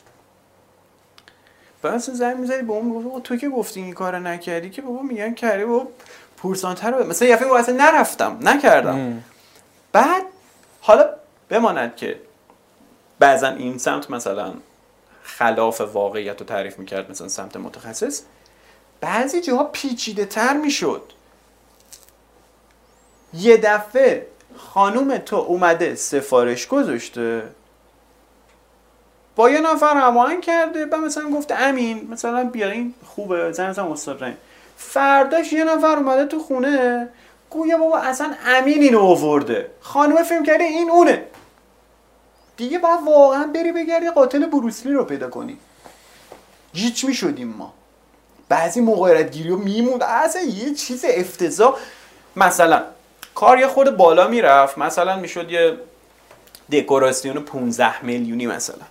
بعد 1.82 1.98
زنگ 1.98 2.38
می‌زدی 2.38 2.62
به 2.62 2.74
اون 2.74 2.86
می‌گفت 2.86 3.24
تو 3.24 3.38
که 3.38 3.50
گفتی 3.50 3.82
این 3.82 3.94
کار 3.94 4.20
نکردی 4.20 4.70
که 4.70 4.82
بابا 4.82 5.02
میگن 5.02 5.34
کردی. 5.34 5.66
بابا 5.66 5.88
پورسانتر 6.38 6.92
رو 6.92 7.08
مثلا 7.08 7.28
یه 7.28 7.36
فکر 7.36 7.54
اصلا 7.54 7.76
نرفتم 7.76 8.40
نکردم. 8.42 9.24
بعد 9.92 10.24
حالا 10.82 11.10
بماند 11.50 11.96
که 11.96 12.20
بعضا 13.20 13.48
این 13.48 13.78
سمت 13.78 14.12
مثلا 14.12 14.54
خلاف 15.24 15.82
واقعیت 15.82 16.40
رو 16.40 16.46
تعریف 16.46 16.80
می‌کرد 16.80 17.12
مثلا 17.12 17.28
سمت 17.28 17.58
متخصص. 17.58 18.22
بعضی 19.02 19.42
جاها 19.42 19.64
پیچیده 19.64 20.26
تر 20.26 20.58
می‌شد. 20.58 21.02
یه 23.34 23.58
دفعه 23.58 24.28
خانوم 24.58 25.18
تو 25.18 25.36
اومده 25.36 25.96
سفارش 25.96 26.68
گذاشته. 26.68 27.44
با 29.36 29.50
یه 29.50 29.62
نفر 29.62 29.98
هماهنگ 29.98 30.42
کرده 30.42 30.86
و 30.86 30.98
مثلا 30.98 31.30
گفته 31.30 31.56
امین 31.56 32.08
مثلا 32.12 32.44
بیارین 32.44 32.94
خوبه 33.06 33.52
زن 33.52 33.70
مثلا 33.70 33.92
استاد 33.92 34.34
فرداش 34.78 35.54
یه 35.54 35.64
نفر 35.64 35.96
اومده 35.98 36.26
تو 36.26 36.40
خونه 36.40 37.08
گویا 37.50 37.78
بابا 37.78 37.98
اصلا 37.98 38.34
امین 38.46 38.82
اینو 38.82 39.00
آورده. 39.00 39.70
خانم 39.82 40.24
فیلم 40.24 40.44
کرده 40.44 40.64
این 40.64 40.90
اونه. 40.90 41.26
دیگه 42.58 42.80
باید 42.80 43.00
واقعا 43.06 43.48
بری 43.48 43.72
بگردی 43.72 44.10
قاتل 44.10 44.46
بروسلی 44.46 44.94
رو 44.94 45.04
پیدا 45.04 45.30
کنی. 45.30 45.58
جیچ 46.74 47.06
می‌شدیم 47.06 47.48
ما. 47.48 47.74
بعضی 48.50 48.82
مقایرت 48.82 49.32
گیری 49.32 49.50
رو 49.50 49.58
میموند. 49.58 50.04
اصلا 50.04 50.42
یه 50.42 50.74
چیز 50.74 51.06
افتضاح. 51.08 51.78
مثلا 52.36 52.84
کار 53.36 53.60
یه 53.60 53.68
خورده 53.68 53.92
بالا 53.92 54.28
می‌رفت. 54.28 54.78
مثلا 54.78 55.16
می‌شد 55.16 55.52
یه 55.52 55.78
دکوراسیون 56.72 57.40
15 57.40 58.06
میلیونی 58.06 58.48
مثلا 58.48 58.86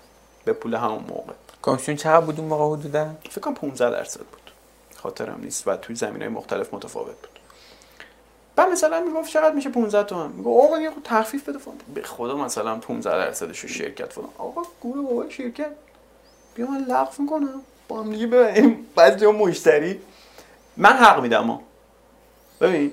به 0.45 0.53
پول 0.53 0.75
همون 0.75 1.05
موقع. 1.09 1.33
کمیسیون 1.63 1.97
چقدر 1.97 2.21
بود 2.21 2.41
اون 2.41 2.49
موقع 2.49 2.77
حدودا؟ 2.77 3.09
فکر 3.31 3.41
کنم 3.41 3.55
15 3.55 3.91
درصد 3.91 4.21
بود. 4.21 4.51
خاطرم 4.97 5.41
نیست 5.43 5.69
و 5.69 5.77
توی 5.77 5.97
زمین 5.97 6.23
های 6.23 6.31
مختلف 6.31 6.75
متفاوت 6.75 7.07
بود. 7.07 7.39
بعد 8.57 8.69
مثلا 8.69 9.01
می‌گفت 9.01 9.31
چقدر 9.33 9.55
میشه 9.55 9.71
15 9.71 10.03
تومن 10.03 10.33
می‌گفت 10.33 10.65
آقا 10.67 10.79
یه 10.79 10.91
خود 10.91 11.03
تخفیف 11.05 11.49
بده 11.49 11.59
فلان. 11.59 11.77
به 11.95 12.03
خدا 12.03 12.37
مثلا 12.37 12.77
15 12.77 13.11
درصدش 13.11 13.59
رو 13.59 13.69
شرکت 13.69 14.13
فلان. 14.13 14.29
آقا 14.39 14.63
گوره 14.81 15.01
بابا 15.01 15.31
شرکت 15.31 15.71
بیا 16.55 16.67
من 16.67 16.85
لغو 16.85 17.23
می‌کنم. 17.23 17.63
با 17.89 18.03
هم 18.03 18.11
دیگه 18.11 18.27
ببینیم 18.27 18.87
بعد 18.97 19.21
جا 19.21 19.33
مشتری. 19.33 20.01
من 20.77 20.93
حق 20.93 21.21
میدم 21.23 21.47
ها. 21.47 21.61
ببین 22.61 22.93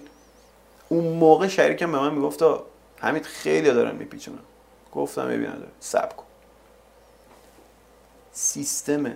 اون 0.89 1.05
موقع 1.05 1.47
شریکم 1.47 1.91
به 1.91 1.99
من 1.99 2.13
می‌گفت 2.13 2.43
حمید 2.97 3.25
خیلی 3.25 3.71
دارن 3.71 3.95
میپیچونن. 3.95 4.39
گفتم 4.93 5.27
ببین 5.27 5.53
سب 5.79 6.15
کن. 6.15 6.25
سیستم 8.31 9.15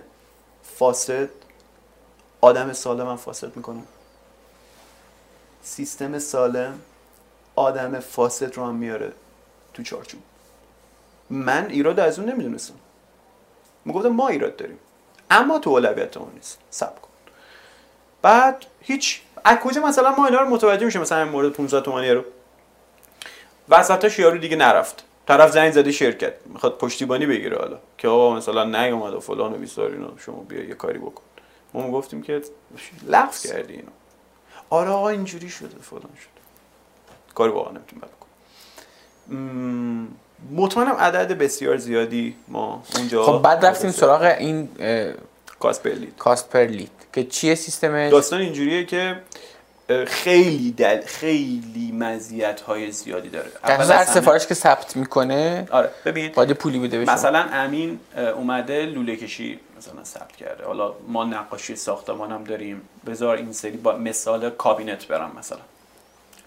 فاسد 0.62 1.28
آدم 2.40 2.72
سالم 2.72 3.08
هم 3.08 3.16
فاسد 3.16 3.56
می‌کنه. 3.56 3.82
سیستم 5.62 6.18
سالم 6.18 6.80
آدم 7.56 8.00
فاسد 8.00 8.54
رو 8.54 8.64
هم 8.64 8.74
میاره 8.74 9.12
تو 9.74 9.82
چارچوب. 9.82 10.20
من 11.30 11.66
ایراد 11.70 12.00
از 12.00 12.18
اون 12.18 12.28
نمی‌دونستم. 12.28 12.74
می‌گفتم 13.84 14.08
ما 14.08 14.28
ایراد 14.28 14.56
داریم. 14.56 14.78
اما 15.30 15.58
تو 15.58 15.70
اولویت 15.70 16.16
ما 16.16 16.30
نیست. 16.34 16.58
سب 16.70 17.00
کن. 17.00 17.08
بعد 18.22 18.64
هیچ 18.80 19.22
از 19.44 19.58
کجا 19.58 19.82
مثلا 19.82 20.14
ما 20.14 20.26
اینا 20.26 20.40
رو 20.40 20.48
متوجه 20.48 20.86
میشه 20.86 20.98
مثلا 20.98 21.24
مورد 21.24 21.52
500 21.52 21.82
تومانی 21.82 22.10
رو؟ 22.10 22.24
وسطاش 23.68 24.18
یارو 24.18 24.38
دیگه 24.38 24.56
نرفت. 24.56 25.04
طرف 25.28 25.50
زنگ 25.50 25.72
زده 25.72 25.92
شرکت. 25.92 26.34
می‌خواد 26.46 26.78
پشتیبانی 26.78 27.26
بگیره 27.26 27.58
حالا. 27.58 27.78
که 27.98 28.08
آقا 28.08 28.36
مثلا 28.36 28.64
نیومد 28.64 29.14
و 29.14 29.20
فلان 29.20 29.52
و 29.52 29.56
بیسار 29.56 29.90
اینا 29.90 30.10
شما 30.18 30.36
بیا 30.36 30.64
یه 30.64 30.74
کاری 30.74 30.98
بکن. 30.98 31.22
ما 31.74 31.90
گفتیم 31.90 32.22
که 32.22 32.42
لغو 33.06 33.32
کردی 33.44 33.72
اینو. 33.72 33.90
آره 34.70 34.90
آقا 34.90 35.08
اینجوری 35.08 35.48
شده 35.48 35.76
فلان 35.82 36.02
شده. 36.02 36.42
کاری 37.34 37.52
واقعا 37.52 37.72
نمی‌تونیم 37.72 38.04
بکنیم. 38.04 39.40
م، 39.40 40.06
مطمئنم 40.54 40.94
عدد 40.94 41.38
بسیار 41.38 41.76
زیادی 41.76 42.36
ما 42.48 42.82
اونجا 42.96 43.24
خب 43.24 43.42
بعد 43.42 43.66
رفتیم 43.66 43.90
سراغ 43.90 44.22
این 44.22 44.68
کاست 46.18 46.50
پر 46.50 46.60
لید. 46.64 47.03
که 47.14 47.24
چیه 47.24 47.54
سیستمش 47.54 48.10
داستان 48.10 48.40
اینجوریه 48.40 48.84
که 48.84 49.16
خیلی 50.06 50.70
دل 50.72 51.00
خیلی 51.00 51.92
مزیت 51.92 52.60
های 52.60 52.90
زیادی 52.90 53.28
داره. 53.28 53.50
اول 53.64 53.92
هر 53.94 54.04
سفارش 54.04 54.46
که 54.46 54.54
ثبت 54.54 54.96
می‌کنه 54.96 55.68
آره 55.70 55.90
ببین 56.04 56.32
باید 56.32 56.52
پولی 56.52 56.78
بده 56.78 57.00
بشه. 57.00 57.12
مثلا 57.12 57.38
امین 57.52 58.00
اومده 58.34 58.86
لوله 58.86 59.16
کشی 59.16 59.60
مثلا 59.78 60.04
ثبت 60.04 60.36
کرده. 60.36 60.64
حالا 60.64 60.94
ما 61.08 61.24
نقاشی 61.24 61.76
ساختمان 61.76 62.32
هم 62.32 62.44
داریم. 62.44 62.82
بذار 63.06 63.36
این 63.36 63.52
سری 63.52 63.76
با 63.76 63.96
مثال 63.96 64.50
کابینت 64.50 65.06
برم 65.06 65.32
مثلا. 65.38 65.60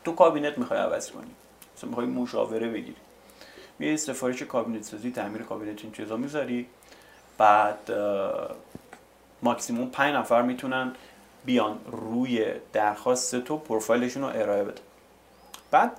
تو 0.06 0.16
کابینت 0.16 0.58
می‌خوای 0.58 0.80
عوض 0.80 1.12
کنی. 1.12 1.32
مثلا 1.78 1.90
می‌خوای 1.90 2.08
مشاوره 2.08 2.68
بگیری. 2.68 2.96
میای 3.80 3.98
سفارش 3.98 4.44
کابینت 4.44 4.84
سازی 4.84 5.12
تعمیر 5.12 5.42
کابینت 5.42 5.84
این 5.84 5.92
چیزا 5.92 6.18
می‌ذاری. 6.18 6.66
بعد 7.38 7.78
ماکسیموم 9.42 9.90
پنج 9.90 10.16
نفر 10.16 10.42
می‌تونن 10.42 10.96
بیان 11.46 11.80
روی 11.92 12.54
درخواست 12.74 13.36
تو 13.36 13.58
پروفایلشون 13.58 14.24
رو 14.24 14.30
ارائه 14.30 14.64
بده 14.64 14.82
بعد 15.72 15.92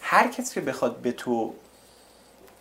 هر 0.00 0.28
کسی 0.28 0.54
که 0.54 0.60
بخواد 0.60 0.96
به 0.96 1.12
تو 1.12 1.54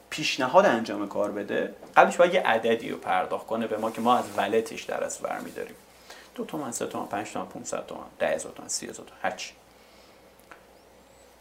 پیشنهاد 0.10 0.66
انجام 0.66 1.08
کار 1.08 1.32
بده 1.32 1.76
قبلش 1.98 2.18
باید 2.18 2.34
یه 2.34 2.42
عددی 2.42 2.90
رو 2.90 2.98
پرداخت 2.98 3.48
کنه 3.48 3.68
به 3.68 3.78
ما 3.78 3.92
که 3.92 4.02
ما 4.02 4.18
از 4.18 4.26
ولتش 4.38 4.84
در 4.84 5.04
از 5.04 5.20
برمیداریم 5.20 5.76
دو 6.36 6.46
تومن 6.46 6.72
سه 6.72 6.86
تومن 6.86 7.06
پنج 7.06 7.32
تومن 7.32 7.46
500 7.46 7.86
تومن 7.86 8.02
ده 8.20 8.28
هزار 8.28 8.52
تومن 8.52 8.68
سی 8.68 8.88
هزار 8.88 9.06
تومن 9.06 9.20
هرچی 9.22 9.54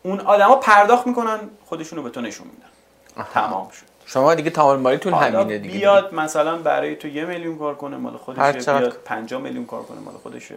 اون 0.02 0.20
آدما 0.20 0.56
پرداخت 0.56 1.06
می‌کنن 1.06 1.50
خودشون 1.66 1.96
رو 1.96 2.02
به 2.02 2.10
تو 2.10 2.20
نشون 2.20 2.46
میدن. 2.46 3.24
تمام 3.34 3.70
شد. 3.70 3.89
شما 4.12 4.34
دیگه 4.34 4.50
تعامل 4.50 4.80
مالیتون 4.80 5.14
همینه 5.14 5.58
دیگه 5.58 5.78
بیاد 5.78 6.14
مثلا 6.14 6.56
برای 6.56 6.96
تو 6.96 7.08
یه 7.08 7.24
میلیون 7.24 7.58
کار 7.58 7.74
کنه 7.74 7.96
مال 7.96 8.12
هر 8.12 8.18
خودشه 8.18 8.52
چقدر- 8.52 8.78
بیاد 8.78 8.92
5 9.04 9.34
میلیون 9.34 9.66
کار 9.66 9.82
کنه 9.82 10.00
مال 10.00 10.14
خودشه. 10.14 10.54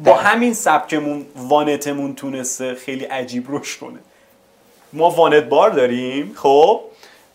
با 0.00 0.14
همین 0.14 0.54
سبکمون 0.54 1.26
وانتمون 1.36 2.14
تونسته 2.14 2.74
خیلی 2.74 3.04
عجیب 3.04 3.48
رشد 3.50 3.76
کنه. 3.76 3.98
ما 4.92 5.10
وانت 5.10 5.44
بار 5.44 5.70
داریم 5.70 6.32
خب؟ 6.36 6.80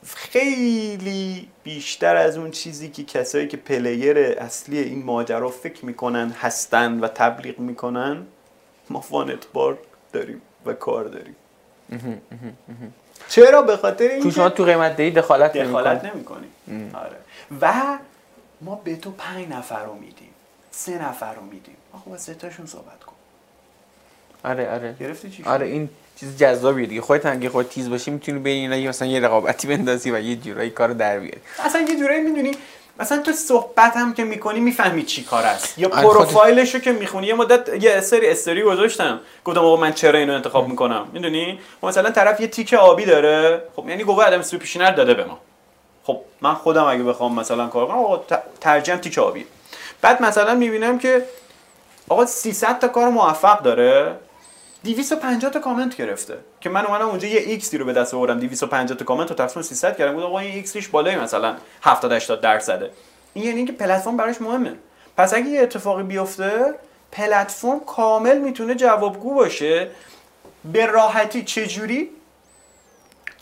خیلی 0.05 1.47
بیشتر 1.63 2.15
از 2.15 2.38
اون 2.38 2.51
چیزی 2.51 2.89
که 2.89 3.03
کسایی 3.03 3.47
که 3.47 3.57
player 3.58 4.18
اصلی 4.18 4.80
این 4.80 5.03
ماجرا 5.03 5.49
فکر 5.49 5.86
می‌کنن 5.86 6.30
هستن 6.30 6.99
و 6.99 7.07
تبلیغ 7.07 7.59
می‌کنن 7.59 8.26
ما 8.89 9.03
وانت 9.11 9.47
بار 9.53 9.78
داریم 10.13 10.41
و 10.65 10.74
کار 10.74 11.03
داریم. 11.03 11.36
چرا؟ 13.30 13.61
به 13.61 13.78
خاطر 13.78 14.07
تو 14.07 14.13
اینکه 14.13 14.30
شما 14.30 14.49
تو 14.49 14.63
قیمت 14.63 14.95
دهی 14.95 15.11
دخالت 15.11 15.57
دخالت 15.57 16.05
نمی‌کنی. 16.05 16.47
نمی 16.68 16.91
آره. 16.93 17.18
و 17.61 17.97
ما 18.61 18.82
به 18.84 18.95
تو 18.95 19.11
پنج 19.11 19.49
نفر 19.49 19.86
رو 19.86 19.93
میدیم. 19.93 20.30
سه 20.72 21.03
نفر 21.03 21.34
رو 21.34 21.41
میدیم. 21.41 21.76
آخه 21.93 22.09
با 22.09 22.18
سه 22.18 22.34
تاشون 22.34 22.65
صحبت 22.65 23.03
کن. 23.03 23.13
آره 24.43 24.72
آره. 24.72 24.95
گرفتی 24.99 25.30
چی؟ 25.30 25.43
آره 25.43 25.65
این 25.65 25.89
چیز 26.15 26.38
جذابیه 26.38 26.88
دیگه. 26.88 27.01
خودت 27.01 27.26
هم 27.26 27.34
اگه 27.34 27.49
خودت 27.49 27.70
تیز 27.70 27.89
باشی 27.89 28.11
می‌تونی 28.11 28.39
بین 28.39 28.74
اینا 28.74 28.89
مثلا 28.89 29.07
یه 29.07 29.20
رقابتی 29.20 29.68
بندازی 29.68 30.11
و 30.11 30.20
یه 30.20 30.36
جورایی 30.36 30.70
کارو 30.70 30.93
در 30.93 31.20
بیاری. 31.20 31.41
اصلا 31.59 31.82
یه 31.82 31.99
جورایی 31.99 32.22
می‌دونی 32.22 32.51
مثلا 33.00 33.18
تو 33.22 33.32
صحبت 33.32 33.98
هم 33.98 34.14
که 34.14 34.24
می‌کنی 34.24 34.60
می‌فهمی 34.60 35.04
چی 35.04 35.24
کار 35.24 35.43
است. 35.43 35.80
یا 35.80 35.89
پروفایلش 35.89 36.74
رو 36.76 36.82
که 36.82 36.91
می‌خونی. 36.91 37.28
یه 37.28 37.34
مدت 37.34 37.84
یه 37.84 38.02
سری 38.02 38.30
استوری 38.30 38.64
گذاشتم. 38.64 39.20
گفتم 39.45 39.60
آقا 39.60 39.76
من 39.76 39.93
چرا 39.93 40.20
اینو 40.20 40.34
انتخاب 40.34 40.68
می‌کنم؟ 40.68 41.08
می‌دونی؟ 41.14 41.60
مثلا 41.84 42.10
طرف 42.10 42.41
یه 42.41 42.48
تیک 42.48 42.74
آبی 42.74 43.06
داره. 43.06 43.62
خب 43.76 43.89
یعنی 43.89 44.04
گواهی 44.04 44.28
عدم 44.28 44.41
سوء 44.41 44.58
پیشینه 44.58 44.91
داده 44.91 45.14
به 45.14 45.24
ما. 45.24 45.38
خب 46.04 46.22
من 46.41 46.54
خودم 46.54 46.84
اگه 46.84 47.04
بخوام 47.04 47.39
مثلا 47.39 47.68
کار 47.68 47.88
کنم 47.88 47.98
آقا 47.98 48.18
ت- 48.18 48.43
ترجیحاً 48.62 48.98
تیک 48.98 49.18
آبی 49.18 49.45
بعد 50.02 50.22
مثلا 50.22 50.56
می‌بینم 50.56 51.00
که 51.00 51.26
آقا 52.10 52.26
300 52.26 52.80
تا 52.80 52.88
کار 52.88 53.10
موفق 53.10 53.62
داره. 53.62 54.16
250 54.94 55.52
تا 55.52 55.60
کامنت 55.60 55.96
گرفته. 55.96 56.38
که 56.62 56.70
من 56.70 56.86
اومدم 56.86 57.08
اونجا 57.08 57.28
یه 57.28 57.40
X 57.39 57.74
رو 57.74 57.86
به 57.86 57.94
دست 57.94 58.14
آوردم. 58.14 58.40
250 58.40 58.98
تا 58.98 59.06
کامنت 59.06 59.30
رو 59.30 59.36
تقسیم 59.36 59.62
300 59.62 59.98
کردم. 59.98 60.14
گفتم 60.14 60.26
آقا 60.26 60.40
این 60.40 60.54
X 60.54 60.65
ش 60.65 60.88
بالای 60.88 61.16
مثلا 61.16 61.56
70 61.82 62.12
80 62.12 62.42
درصده. 62.42 62.92
این 63.34 63.46
یعنی 63.46 63.58
اینکه 63.58 63.74
پلتفرم 63.74 64.18
براش 64.18 64.42
مهمه. 64.42 64.74
پس 65.18 65.34
اگه 65.34 65.48
یه 65.48 65.62
اتفاقی 65.62 66.04
بیفته 66.04 66.76
پلتفرم 67.12 67.80
کامل 67.80 68.38
می‌تونه 68.38 68.76
جوابگو 68.76 69.34
باشه. 69.34 69.90
به 70.66 70.86
راحتی 70.86 71.44
چجوری؟ 71.44 72.10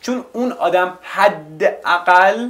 چون 0.02 0.26
اون 0.34 0.52
آدم 0.52 1.00
حداقل 1.02 2.49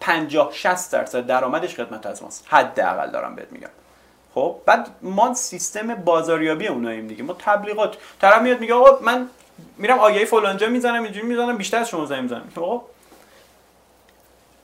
50 0.00 0.50
60 0.52 0.92
درصد 0.92 1.26
درآمدش 1.26 1.74
خدمت 1.74 2.06
از 2.06 2.22
ماست. 2.22 2.44
حداقل 2.48 3.10
دارم 3.10 3.34
بهت 3.34 3.52
میگم. 3.52 3.68
خب 4.38 4.56
بعد 4.66 4.88
ما 5.02 5.34
سیستم 5.34 5.94
بازاریابی 5.94 6.66
اوناییم 6.66 7.06
دیگه. 7.06 7.22
ما 7.22 7.36
تبلیغات 7.38 7.96
طرف 8.20 8.42
میاد 8.42 8.60
میگه 8.60 8.74
آقا 8.74 9.04
من 9.04 9.28
میرم 9.78 9.98
آگهی 9.98 10.24
فلانجا 10.24 10.68
می‌زنم 10.68 11.02
اینجوری 11.02 11.26
می‌زنم 11.26 11.56
بیشتر 11.56 11.78
از 11.78 11.88
شما 11.88 12.06
زنگ 12.06 12.22
می‌زنم. 12.22 12.42
میگم 12.48 12.62
آقا 12.62 12.82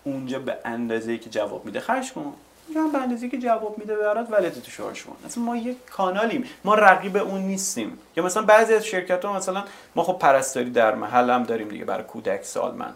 اونجا 0.05 0.39
به 0.39 0.59
اندازه 0.65 1.19
که 1.19 1.31
جواب 1.31 1.65
میده 1.65 1.81
خرج 1.81 2.13
کن. 2.13 2.35
هم 2.77 2.93
به 2.93 2.99
اندازه 2.99 3.29
که 3.29 3.39
جواب 3.39 3.79
میده 3.79 3.97
برات 3.97 4.31
wallet 4.31 4.59
تو 4.59 4.71
شارژ 4.71 5.03
کن 5.03 5.17
اصلا 5.27 5.45
ما 5.45 5.57
یه 5.57 5.77
کانالیم. 5.91 6.45
ما 6.65 6.75
رقیب 6.75 7.17
اون 7.17 7.41
نیستیم. 7.41 7.99
یا 8.17 8.25
مثلا 8.25 8.43
بعضی 8.43 8.75
از 8.75 8.87
شرکت 8.87 9.25
ها 9.25 9.33
مثلا 9.33 9.65
ما 9.95 10.03
خب 10.03 10.19
پرستاری 10.19 10.71
در 10.71 10.95
محل 10.95 11.31
هم 11.31 11.43
داریم 11.43 11.69
دیگه 11.69 11.85
برای 11.85 12.05
کودک 12.05 12.45
سالمند 12.45 12.95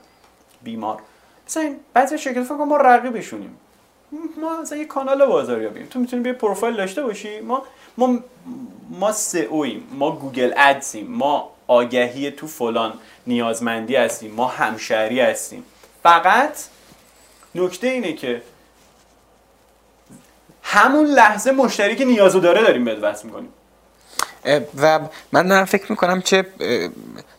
بیمار. 0.63 0.99
مثلا 1.47 1.75
بعضی 1.93 2.19
شرکت 2.19 2.49
کنم 2.49 2.69
ما 2.69 2.77
رقیبشونیم. 2.77 3.57
ما 4.13 4.61
مثلا 4.63 4.79
یه 4.79 4.85
کانال 4.85 5.27
بازاریابیم 5.27 5.87
تو 5.87 5.99
می‌تونی 5.99 6.29
یه 6.29 6.33
پروفایل 6.33 6.77
داشته 6.77 7.03
باشی. 7.03 7.41
ما 7.41 7.63
ما 7.97 8.19
ما 8.91 9.13
SEO 9.13 9.58
یم 9.58 9.89
ما 9.93 10.11
Google 10.11 10.53
Ads 10.57 10.87
یم 10.87 11.07
ما 11.07 11.51
آگهی 11.67 12.31
تو 12.31 12.47
فلان 12.47 12.93
نیازمندی 13.27 13.97
هستیم. 13.97 14.35
ما 14.35 14.47
همشهری 14.47 15.21
هستیم. 15.21 15.65
فقط 16.03 16.59
نکته 17.55 17.87
اینه 17.87 18.13
که 18.13 18.43
همون 20.63 21.07
لحظه 21.07 21.51
مشتری 21.51 21.97
که 21.97 22.05
نیازو 22.05 22.41
داره 22.41 22.63
داریم 22.63 22.85
بهت 22.85 22.99
وصل 23.03 23.27
می‌کنیم. 23.27 23.53
و 24.81 25.01
من 25.33 25.49
دارم 25.49 25.65
فکر 25.65 25.87
می‌کنم 25.93 26.23
چه 26.23 26.47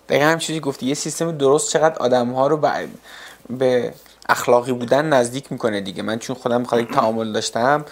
دقیقا 0.09 0.25
هم 0.25 0.37
چیزی 0.37 0.59
گفتی 0.59 0.85
یه 0.85 0.93
سیستم 0.93 1.37
درست 1.37 1.73
چقدر 1.73 1.99
آدم 1.99 2.29
ها 2.29 2.47
رو 2.47 2.57
به 3.49 3.93
اخلاقی 4.29 4.73
بودن 4.73 5.05
نزدیک 5.05 5.51
می‌کنه 5.51 5.81
دیگه. 5.81 6.03
من 6.03 6.19
چون 6.19 6.35
خودم 6.35 6.63
خیلی 6.63 6.85
تعامل 6.85 7.31
داشتم 7.31 7.85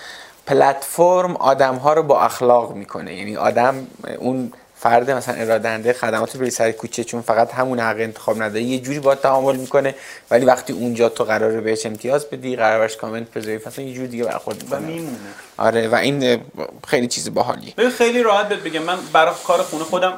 پلتفرم 0.45 1.35
آدم 1.35 1.75
ها 1.75 1.93
رو 1.93 2.03
با 2.03 2.21
اخلاق 2.21 2.75
می‌کنه. 2.75 3.15
یعنی 3.15 3.37
آدم 3.37 3.87
اون 4.19 4.53
فرد 4.75 5.11
مثلا 5.11 5.35
ارادنده 5.35 5.93
خدمات 5.93 6.35
رو 6.35 6.49
سر 6.49 6.71
کوچه 6.71 7.03
چون 7.03 7.21
فقط 7.21 7.53
همون 7.53 7.79
حق 7.79 7.95
انتخاب 7.99 8.41
نداره 8.41 8.61
یه 8.61 8.79
جوری 8.79 8.99
با 8.99 9.15
تعامل 9.15 9.55
می‌کنه. 9.55 9.95
ولی 10.31 10.45
وقتی 10.45 10.73
اونجا 10.73 11.09
تو 11.09 11.23
قراره 11.23 11.61
بهش 11.61 11.85
امتیاز 11.85 12.25
بدی 12.25 12.55
قرار 12.55 12.79
بهش 12.79 12.95
کامنت 12.95 13.33
بذاری 13.33 13.59
مثلا 13.65 13.85
یه 13.85 13.93
جوری 13.93 14.07
دیگه 14.07 14.23
برخورد 14.23 14.63
و 14.63 14.65
می‌کنه. 14.65 14.79
میمونه. 14.79 15.17
آره 15.57 15.87
و 15.87 15.95
این 15.95 16.41
خیلی 16.87 17.07
چیز 17.07 17.33
باحالیه. 17.33 17.89
خیلی 17.89 18.23
راحت 18.23 18.49
بهت 18.49 18.59
بگم. 18.59 18.83
من 18.83 18.97
برای 19.13 19.33
کار 19.47 19.61
خونه 19.61 19.83
خودم 19.83 20.13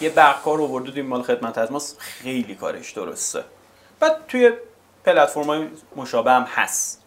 یه 0.00 0.10
برقکار 0.10 0.60
آورده 0.60 1.02
مال 1.02 1.22
خدمت 1.22 1.58
از 1.58 1.72
ماست 1.72 1.96
خیلی 2.00 2.54
کارش 2.54 2.92
درسته. 2.92 3.44
بعد 4.00 4.16
توی 4.28 4.52
پلتفرم 5.04 5.44
های 5.44 5.68
مشابه 5.96 6.32
هم 6.32 6.42
هست 6.42 7.02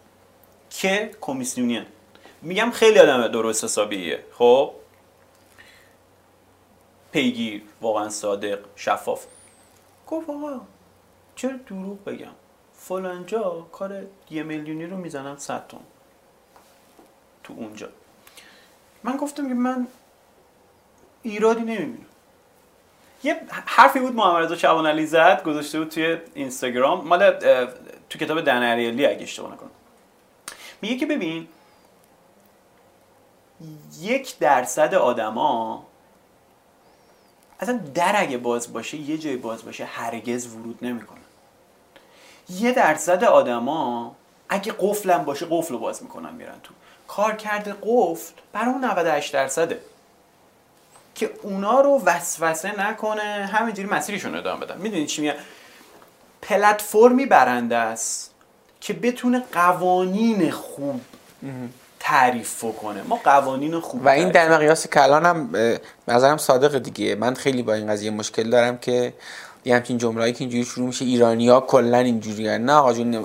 که 0.70 1.10
کمیسیونین 1.20 1.86
میگم 2.42 2.70
خیلی 2.70 2.98
آدم 2.98 3.28
درست 3.28 3.64
حسابیه. 3.64 4.24
خب؟ 4.32 4.74
پیگیر 7.12 7.62
واقعا 7.80 8.08
صادق 8.08 8.58
شفاف. 8.76 9.24
گفت 10.06 10.30
آقا 10.30 10.60
چرا 11.36 11.52
دروغ 11.66 12.04
بگم؟ 12.04 12.32
فلانجا 12.74 13.66
کار 13.72 14.02
یه 14.30 14.42
میلیونی 14.42 14.86
رو 14.86 14.96
می‌زنم 14.96 15.36
100 15.36 15.66
تومن 15.68 15.82
تو 17.44 17.54
اونجا. 17.56 17.88
من 19.02 19.16
گفتم 19.16 19.48
که 19.48 19.54
من 19.54 19.86
ایرادی 21.22 21.60
نمی‌بینم. 21.60 22.06
یه 23.22 23.40
حرفی 23.50 24.00
بود 24.00 24.14
محمد 24.14 24.44
رضا 24.44 24.56
شعبان 24.56 24.86
علی 24.86 25.06
زد 25.06 25.42
گذاشته 25.42 25.78
بود 25.78 25.88
توی 25.88 26.18
اینستاگرام. 26.34 27.08
مال 27.08 27.22
تو 28.10 28.18
کتاب 28.18 28.40
دن 28.40 28.62
اریالی 28.62 29.06
اگه 29.06 29.22
اشتباه 29.22 29.52
نکنم. 29.52 29.70
میگه 30.82 30.96
که 30.96 31.06
ببین 31.06 31.48
یک 34.00 34.38
درصد 34.38 34.94
آدما 34.94 35.86
اصلا 37.60 37.80
در 37.94 38.12
اگه 38.16 38.38
باز 38.38 38.72
باشه 38.72 38.96
یه 38.96 39.18
جای 39.18 39.36
باز 39.36 39.64
باشه 39.64 39.84
هرگز 39.84 40.46
ورود 40.46 40.78
نمی‌کنن. 40.82 41.18
یه 42.48 42.72
درصد 42.72 43.24
آدما 43.24 44.16
اگه 44.48 44.74
قفلم 44.78 45.24
باشه 45.24 45.46
قفل 45.50 45.74
رو 45.74 45.78
باز 45.78 46.02
می‌کنن 46.02 46.34
میرن 46.34 46.60
تو. 46.62 46.74
کار 47.08 47.36
کرده 47.36 47.74
قفل 47.82 48.32
برای 48.52 48.68
اون 48.68 48.84
98 48.84 49.32
درصده. 49.32 49.80
که 51.14 51.30
اونا 51.42 51.80
رو 51.80 52.02
وسوسه 52.04 52.80
نکنه 52.80 53.50
همینجوری 53.52 53.88
مسیرشون 53.88 54.32
رو 54.32 54.38
ادامه 54.38 54.66
بدن. 54.66 54.78
می‌دونی 54.78 55.06
چی 55.06 55.22
میگم؟ 55.22 55.34
پلتفرمی 56.48 57.26
برنده 57.26 57.76
است 57.76 58.30
که 58.80 58.92
بتونه 58.92 59.42
قوانین 59.52 60.50
خوب 60.50 61.00
تعریف 62.00 62.64
کنه 62.82 63.02
ما 63.08 63.20
قوانین 63.24 63.80
خوب 63.80 64.06
و 64.06 64.08
این 64.08 64.28
در 64.28 64.52
مقیاس 64.52 64.86
کلان 64.86 65.26
هم 65.26 65.50
نظرم 66.08 66.36
صادق 66.36 66.78
دیگه 66.78 67.14
من 67.14 67.34
خیلی 67.34 67.62
با 67.62 67.74
این 67.74 67.86
قضیه 67.86 68.10
مشکل 68.10 68.50
دارم 68.50 68.78
که 68.78 69.12
یه 69.64 69.76
همچین 69.76 69.98
جمله‌ای 69.98 70.32
که 70.32 70.40
اینجوری 70.40 70.64
شروع 70.64 70.86
میشه 70.86 71.04
ایرانی 71.04 71.48
ها 71.48 71.60
کلا 71.60 71.98
اینجوری 71.98 72.58
نه 72.58 72.72
آقا 72.72 72.92
جون. 72.92 73.24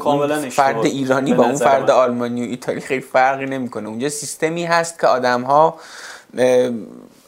فرد 0.50 0.86
ایرانی 0.86 1.34
با 1.34 1.45
اون 1.45 1.56
فرد. 1.56 1.90
آلمانی 1.90 2.45
و 2.45 2.50
ایتالی 2.50 2.82
خیلی 2.82 3.02
فرقی 3.02 3.45
نمی‌کنه 3.45 3.90
اونجا 3.90 4.10
سیستمی 4.10 4.66
هست 4.66 5.00
که 5.00 5.08
آدم 5.08 5.41
ها 5.41 5.80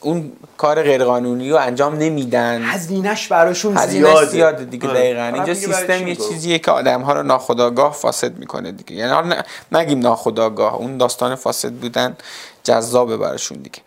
اون 0.05 0.31
کار 0.57 0.83
غیرقانونی 0.83 1.49
رو 1.49 1.57
انجام 1.57 1.95
نمیدن. 1.95 2.61
هزینهش 2.61 3.27
براشون 3.27 3.77
هزینه 3.77 4.07
زیاده 4.07 4.25
زیاده 4.25 4.65
دیگه 4.65 4.87
آره. 4.87 4.99
دقیقا. 4.99 5.21
اینجا 5.21 5.53
سیستم 5.53 6.07
یه؟ 6.07 6.15
چیزیه 6.15 6.59
که 6.59 6.71
آدم 6.71 7.01
ها 7.01 7.13
رو 7.13 7.23
ناخداگاه 7.23 7.93
فاسد 7.93 8.37
می‌کنه 8.37 8.71
دیگه. 8.71 8.95
یعنی 8.95 9.11
حالا 9.11 9.41
نگیم 9.71 9.99
ناخداگاه 9.99 10.75
اون 10.75 10.97
داستان 10.97 11.35
فاسد 11.35 11.71
بودن 11.71 12.17
جذابه 12.63 13.17
براشون 13.17 13.57
دیگه. 13.57 13.79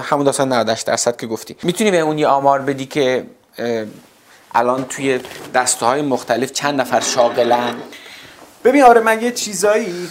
همون 0.00 0.24
داستان 0.24 0.52
98 0.52 0.86
درصد 0.86 1.16
که 1.16 1.26
گفتی. 1.26 1.56
می‌تونی 1.62 1.90
به 1.90 1.98
اون 2.00 2.18
یه 2.18 2.26
آمار 2.26 2.60
بدی 2.60 2.86
که 2.86 3.24
الان 4.54 4.84
توی 4.84 5.20
دسته 5.54 5.86
های 5.86 6.02
مختلف 6.02 6.52
چند 6.52 6.80
نفر 6.80 7.00
شاغلن؟ 7.00 7.74
ببین 8.64 8.82
آره 8.82 9.00
من 9.00 9.22
یه 9.22 9.30
چیزایی 9.32 10.08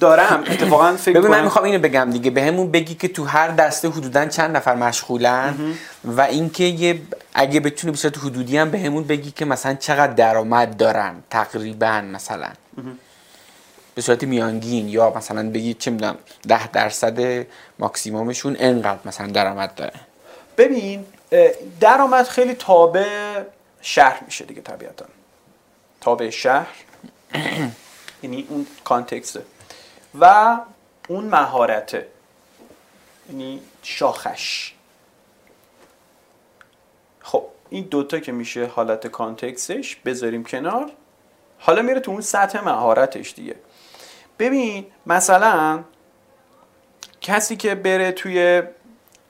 دارم. 0.00 0.44
اتفاقا 0.46 0.96
فکر 0.96 1.18
ببین 1.18 1.30
من 1.30 1.44
می‌خوام 1.44 1.64
اینو 1.64 1.78
بگم 1.78 2.10
دیگه. 2.10 2.30
بهمون 2.30 2.70
بگی 2.70 2.94
که 2.94 3.08
تو 3.08 3.24
هر 3.24 3.48
دسته 3.48 3.88
حدودا 3.88 4.26
چند 4.26 4.56
نفر 4.56 4.74
مشغولن 4.74 5.54
و 6.04 6.20
اینکه 6.20 6.64
یه 6.64 7.00
اگه 7.34 7.60
بتونی 7.60 7.90
به 7.90 7.96
صورت 7.96 8.18
حدودی 8.18 8.58
هم 8.58 8.70
بهمون 8.70 9.04
بگی 9.04 9.30
که 9.30 9.44
مثلا 9.44 9.74
چقدر 9.74 10.12
درآمد 10.12 10.76
دارن 10.76 11.14
تقریبا 11.30 12.00
مثلا. 12.00 12.48
به 13.94 14.02
صورت 14.02 14.24
میانگین 14.24 14.88
یا 14.88 15.12
مثلا 15.16 15.50
بگی 15.50 15.74
چه 15.74 15.90
می‌دونم 15.90 16.16
ده 16.48 16.66
درصد 16.66 17.46
ماکسیمومشون 17.78 18.56
انقدر 18.58 18.98
مثلا 19.04 19.26
درآمد 19.26 19.74
داره. 19.74 19.92
ببین 20.56 21.04
درآمد 21.80 22.28
خیلی 22.28 22.54
تابع 22.54 23.06
شهر 23.80 24.20
میشه 24.26 24.44
دیگه 24.44 24.60
طبیعتا. 24.60 25.04
تابع 26.00 26.30
شهر. 26.30 26.66
یعنی 28.22 28.46
اون 28.48 28.66
کانتکسته. 28.84 29.42
و 30.20 30.56
اون 31.08 31.24
مهارته. 31.24 32.06
یعنی 33.28 33.60
شاخش. 33.82 34.74
خب 37.20 37.44
این 37.70 37.84
دوتا 37.84 38.18
که 38.18 38.32
میشه 38.32 38.66
حالت 38.66 39.06
کانتکسش 39.06 39.96
بذاریم 39.96 40.44
کنار. 40.44 40.92
حالا 41.58 41.82
میره 41.82 42.00
تو 42.00 42.10
اون 42.10 42.20
سطح 42.20 42.64
مهارتش 42.64 43.34
دیگه. 43.34 43.54
ببین 44.38 44.86
مثلا 45.06 45.84
کسی 47.20 47.56
که 47.56 47.74
بره 47.74 48.12
توی 48.12 48.62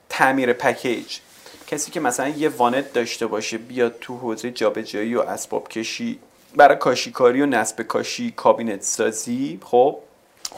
تعمیر 0.09 0.53
پکیج 0.53 1.19
کسی 1.67 1.91
که 1.91 1.99
مثلا 1.99 2.27
یه 2.27 2.49
وانت 2.49 2.93
داشته 2.93 3.27
باشه 3.27 3.57
بیاد 3.57 3.99
تو 4.01 4.17
حوزه 4.17 4.51
جابجایی 4.51 5.15
و 5.15 5.21
اسباب 5.21 5.69
کشی 5.69 6.19
برای 6.55 6.77
کاشیکاری 6.77 7.41
و 7.41 7.45
نصب 7.45 7.81
کاشی 7.81 8.31
کابینت 8.31 8.81
سازی 8.83 9.59
خب. 9.65 9.97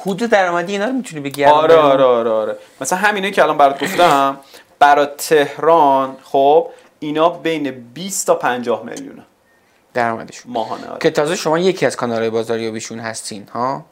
حدود 0.01 0.30
درآمدی 0.30 0.72
اینا 0.72 0.85
رو 0.85 0.91
می‌تونی 0.93 1.22
بگی 1.22 1.45
آره؟ 1.45 1.76
آره 1.76 2.03
آره 2.03 2.30
آره. 2.30 2.57
مثلا 2.81 2.99
همینه 2.99 3.31
که 3.31 3.43
الان 3.43 3.57
برات 3.57 3.84
گفتم 3.84 4.38
برای 4.80 5.07
تهران 5.18 6.18
خب 6.23 6.69
اینا 6.99 7.30
بین 7.30 7.72
20 7.93 8.27
تا 8.27 8.35
50 8.35 8.85
میلیونه. 8.85 9.23
درآمدشون. 9.93 10.51
ماهانه 10.51 10.88
آره. 10.88 10.99
که 10.99 11.09
تازه 11.09 11.35
شما 11.35 11.59
یکی 11.59 11.85
از 11.85 11.95
کانالهای 11.95 12.30
بازاریابیشون 12.30 12.99
هستین 12.99 13.47
ها؟ 13.53 13.85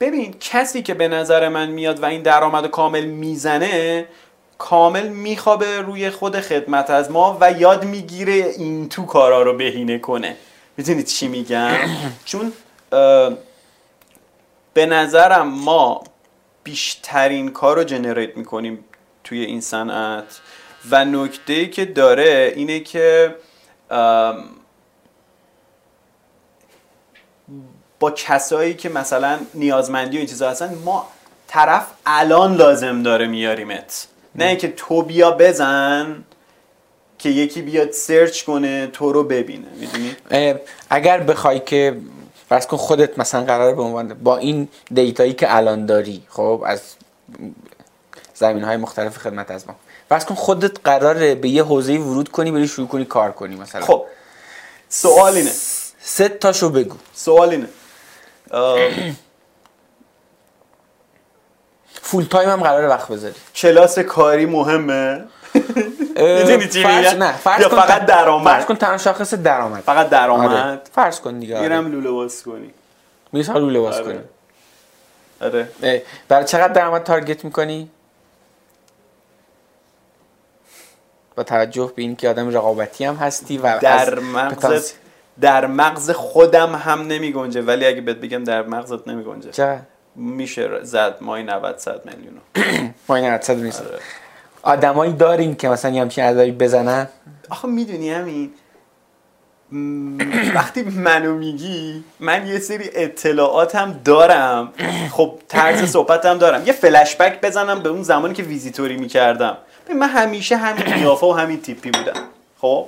ببین 0.00 0.34
کسی 0.40 0.82
که 0.82 0.94
به 0.94 1.08
نظر 1.08 1.48
من 1.48 1.68
میاد 1.68 2.02
و 2.02 2.06
این 2.06 2.22
درآمد 2.22 2.66
کامل 2.66 3.04
می‌زنه 3.04 4.04
کامل 4.58 5.08
میخوابه 5.08 5.80
روی 5.80 6.10
خود 6.10 6.40
خدمت 6.40 6.90
از 6.90 7.10
ما 7.10 7.38
و 7.40 7.52
یاد 7.52 7.84
می‌گیره 7.84 8.32
این 8.32 8.88
تو 8.88 9.06
کارا 9.06 9.42
رو 9.42 9.56
بهینه 9.56 9.98
کنه. 9.98 10.36
می‌دونید 10.78 11.06
چی 11.06 11.28
میگم؟ 11.28 11.76
چون 12.24 12.52
به 14.74 14.86
نظرم 14.86 15.48
ما 15.48 16.04
بیشترین 16.64 17.50
کار 17.50 17.76
رو 17.76 17.84
جنریت 17.84 18.36
می‌کنیم 18.36 18.84
توی 19.24 19.44
این 19.44 19.60
صنعت 19.60 20.40
و 20.90 21.04
نکته 21.04 21.52
ای 21.52 21.70
که 21.70 21.84
داره 21.84 22.52
اینه 22.56 22.80
که 22.80 23.34
با 28.00 28.10
کسایی 28.10 28.74
که 28.74 28.88
مثلا 28.88 29.38
نیازمندی 29.54 30.16
و 30.16 30.18
این 30.18 30.28
چیزا 30.28 30.50
هستن 30.50 30.74
ما 30.84 31.08
طرف 31.48 31.86
الان 32.06 32.56
لازم 32.56 33.02
داره 33.02 33.26
میاریمت. 33.26 34.08
نه 34.34 34.44
اینکه 34.44 34.68
تو 34.68 35.02
بیا 35.02 35.30
بزن 35.30 36.24
که 37.18 37.28
یکی 37.28 37.62
بیاد 37.62 37.90
سرچ 37.90 38.42
کنه 38.42 38.86
تو 38.86 39.12
رو 39.12 39.24
ببینه. 39.24 39.66
می‌دونی؟ 39.80 40.16
اگر 40.90 41.20
بخوای 41.20 41.60
که 41.60 41.96
فرض 42.48 42.66
کن 42.66 42.76
خودت 42.76 43.18
مثلا 43.18 43.44
قرار 43.44 43.74
به 43.74 43.82
عنوان 43.82 44.14
با 44.14 44.36
این 44.36 44.68
data 44.94 45.19
یی 45.19 45.32
که 45.32 45.56
الان 45.56 45.86
داری 45.86 46.22
خب 46.28 46.62
از 46.66 46.80
زمینه 48.34 48.64
های 48.64 48.76
مختلف 48.76 49.18
خدمت 49.18 49.50
از 49.50 49.68
ما. 49.68 49.74
فرض 50.08 50.24
کن 50.24 50.34
خودت 50.34 50.76
قراره 50.84 51.34
به 51.34 51.48
یه 51.48 51.62
حوزه 51.62 51.98
ورود 51.98 52.28
کنی 52.28 52.50
بری 52.50 52.68
شروع 52.68 52.88
کنی 52.88 53.04
کار 53.04 53.32
کنی 53.32 53.56
مثلا. 53.56 53.84
خب. 53.84 54.04
سوال 54.88 55.34
اینه. 55.34 55.50
سه 56.00 56.28
تاشو 56.28 56.70
بگو. 56.70 56.96
سوال 57.14 57.50
اینه. 57.50 57.68
full 62.02 62.24
time 62.24 62.50
هم 62.50 62.62
قراره 62.62 62.88
وقت 62.88 63.08
بذاری. 63.08 63.34
کلاس 63.54 63.98
کاری 63.98 64.46
مهمه؟ 64.46 65.24
می‌دونی 66.22 66.68
چی 66.68 66.82
فرض؟ 66.82 67.14
نه 67.14 67.32
فرض 67.32 67.66
کن 67.66 67.76
فقط 67.76 68.06
درآمد؟ 68.06 68.52
فرض 68.52 68.64
کن 68.64 68.74
تنها 68.74 68.98
شاخص 68.98 69.34
درآمد 69.34 69.80
فقط 69.80 69.96
آره. 69.96 70.08
درآمد 70.08 70.90
فرض 70.94 71.20
کن 71.20 71.38
دیگه 71.38 71.58
آره. 71.58 71.68
میرم 71.68 71.92
لوله 71.92 72.10
باز 72.10 72.42
کنی 72.42 72.70
میری 73.32 73.44
سال 73.44 73.62
رو 73.62 73.70
لباس 73.70 73.94
آره. 73.94 74.04
کنی 74.04 74.18
آره 75.40 76.02
برای 76.28 76.44
چقدر 76.44 76.72
درآمد 76.72 77.02
تارگت 77.02 77.44
می‌کنی 77.44 77.90
با 81.36 81.42
توجه 81.42 81.92
به 81.96 82.02
اینکه 82.02 82.28
آدم 82.28 82.48
رقابتی 82.48 83.04
هم 83.04 83.14
هستی 83.14 83.58
و 83.58 83.78
در 83.78 84.18
مغز 84.18 84.92
در 85.40 85.66
مغز 85.66 86.10
خودم 86.10 86.74
هم 86.74 87.00
نمی 87.00 87.32
گنجه 87.32 87.62
ولی 87.62 87.86
اگه 87.86 88.00
بهت 88.00 88.16
بگم 88.16 88.44
در 88.44 88.62
مغزت 88.62 89.08
نمی 89.08 89.24
گنجه 89.24 89.50
چقدر 89.50 89.80
میشه 90.16 90.84
زد 90.84 91.16
مای 91.20 91.42
90 91.42 91.78
صد 91.78 92.00
میلیون 92.04 92.40
مای 93.08 93.22
90 93.22 93.42
صد 93.42 93.56
نیست 93.56 93.82
آره. 93.82 93.98
آدمایی 94.68 95.12
داریم 95.12 95.54
که 95.54 95.68
مثلا 95.68 95.90
یه 95.90 96.00
همچین 96.00 96.24
عددی 96.24 96.52
بزنن؟ 96.52 97.08
آخه 97.50 97.68
می‌دونی 97.68 98.10
همین؟ 98.10 98.52
وقتی 100.54 100.82
منو 100.82 101.34
میگی 101.34 102.04
من 102.20 102.46
یه 102.46 102.58
سری 102.58 102.90
اطلاعاتم 102.94 104.00
دارم. 104.04 104.72
خب 105.12 105.38
طرز 105.48 105.90
صحبتم 105.90 106.38
دارم. 106.38 106.66
یه 106.66 106.72
فلشبک 106.72 107.40
بزنم 107.40 107.82
به 107.82 107.88
اون 107.88 108.02
زمانی 108.02 108.34
که 108.34 108.42
ویزیتوری 108.42 108.96
می‌کردم. 108.96 109.56
من 109.96 110.08
همیشه 110.08 110.56
همین 110.56 110.84
قیافه 110.94 111.26
و 111.26 111.32
همین 111.32 111.60
تیپی 111.60 111.90
بودم 111.90 112.22
خب؟ 112.60 112.86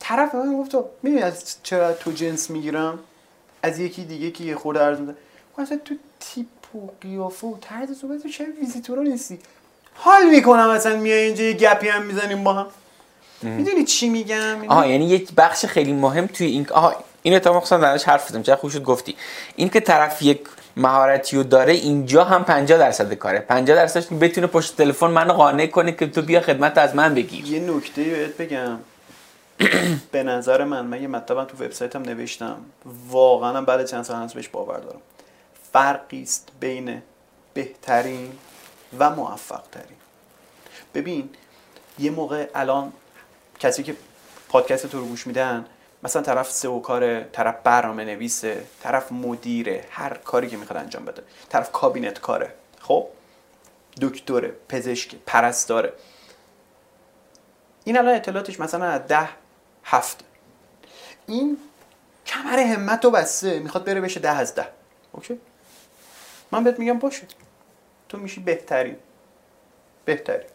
طرف 0.00 0.34
من 0.34 0.56
گفت 0.56 0.76
می‌دونی 1.02 1.22
از 1.22 1.56
چرا 1.62 1.92
تو 1.92 2.12
جنس 2.12 2.50
می‌گیرم؟ 2.50 2.98
از 3.62 3.78
یکی 3.78 4.04
دیگه 4.04 4.30
که 4.30 4.44
یه 4.44 4.54
خورده 4.54 4.80
عرض 4.80 4.98
تو 5.84 5.94
تیپ 6.20 6.46
و 6.74 6.90
قیافه 7.00 7.46
و 7.46 7.56
طرز 7.60 7.98
صحبت 8.00 8.22
تو 8.22 8.28
چرا 8.28 8.46
ویزیتورا 8.60 9.02
نیستی؟ 9.02 9.38
حال 9.94 10.30
می‌کنم 10.30 10.68
اصلا 10.68 10.96
میای 10.96 11.18
اینجا 11.18 11.44
یه 11.44 11.52
گپی 11.52 11.88
هم 11.88 12.02
می‌زنیم 12.02 12.44
با 12.44 12.52
هم. 12.52 12.66
می‌دونی 13.42 13.84
چی 13.84 14.08
میگم؟ 14.08 14.68
آها 14.68 14.86
یعنی 14.86 15.08
یک 15.08 15.32
بخش 15.32 15.66
خیلی 15.66 15.92
مهم 15.92 16.26
توی 16.26 16.46
این 16.46 16.66
آها 16.70 16.94
اینو 17.22 17.38
تا 17.38 17.52
مخصوصا 17.52 17.78
درش 17.78 18.04
حرف 18.04 18.30
بزنم 18.30 18.42
چه 18.42 18.56
خوب 18.56 18.70
شد 18.70 18.82
گفتی؟ 18.82 19.16
این 19.56 19.68
که 19.68 19.80
طرف 19.80 20.22
یک 20.22 20.40
مهارتی 20.76 21.36
رو 21.36 21.42
داره 21.42 21.72
اینجا 21.72 22.24
هم 22.24 22.44
50 22.44 22.78
درصد 22.78 23.14
کاره. 23.14 23.38
50 23.38 23.76
درصدش 23.76 24.06
که 24.06 24.14
بتونه 24.14 24.46
پشت 24.46 24.76
تلفن 24.76 25.06
منو 25.06 25.32
قانع 25.32 25.66
کنه 25.66 25.92
که 25.92 26.06
تو 26.06 26.22
بیا 26.22 26.40
خدمت 26.40 26.78
از 26.78 26.94
من 26.94 27.14
بگیر. 27.14 27.46
یه 27.46 27.60
نکته 27.60 28.02
بهت 28.02 28.36
بگم. 28.36 28.78
به 30.12 30.22
نظر 30.22 30.64
من 30.64 30.86
من 30.86 31.02
یه 31.02 31.08
مطلبم 31.08 31.44
تو 31.44 31.64
وبسایتم 31.64 32.02
نوشتم. 32.02 32.56
واقعا 33.10 33.62
بعد 33.62 33.86
چند 33.86 34.04
سال 34.04 34.16
هنوز 34.16 34.32
بهش 34.32 34.48
باور 34.48 34.78
دارم. 34.78 35.00
فرقی 35.74 36.22
است 36.22 36.48
بین 36.60 37.02
بهترین 37.54 38.38
و 38.98 39.10
موفق 39.10 39.62
ترین 39.72 39.96
ببین 40.94 41.30
یه 41.98 42.10
موقع 42.10 42.50
الان 42.54 42.92
کسی 43.58 43.82
که 43.82 43.96
پادکست 44.48 44.86
تو 44.86 44.98
رو 44.98 45.06
گوش 45.06 45.26
میدن 45.26 45.66
مثلا 46.02 46.22
طرف 46.22 46.50
سئو 46.50 46.80
کاره 46.80 47.28
طرف 47.32 47.54
برنامه 47.64 48.04
نویسه 48.04 48.66
طرف 48.82 49.12
مدیره 49.12 49.84
هر 49.90 50.14
کاری 50.14 50.48
که 50.48 50.56
می‌خواد 50.56 50.78
انجام 50.78 51.04
بده. 51.04 51.22
طرف 51.48 51.72
کابینت 51.72 52.20
کاره. 52.20 52.54
خب؟ 52.80 53.06
دکتره 54.00 54.54
پزشک 54.68 55.14
پرستاره. 55.26 55.92
این 57.84 57.98
الان 57.98 58.14
اطلاعاتش 58.14 58.60
مثلا 58.60 58.84
از 58.84 59.06
ده 59.06 59.28
هفت. 59.84 60.24
این 61.26 61.58
کمر 62.26 62.58
همت 62.58 63.04
رو 63.04 63.10
بسته. 63.10 63.58
می‌خواد 63.58 63.84
بره 63.84 64.00
بشه 64.00 64.20
ده 64.20 64.30
از 64.30 64.54
ده. 64.54 64.68
اوکی؟ 65.12 65.40
من 66.54 66.64
بهت 66.64 66.78
میگم 66.78 66.98
باشه. 66.98 67.22
تو 68.08 68.18
میشی 68.18 68.40
بهترین 68.40 68.96
بهترین 70.04 70.46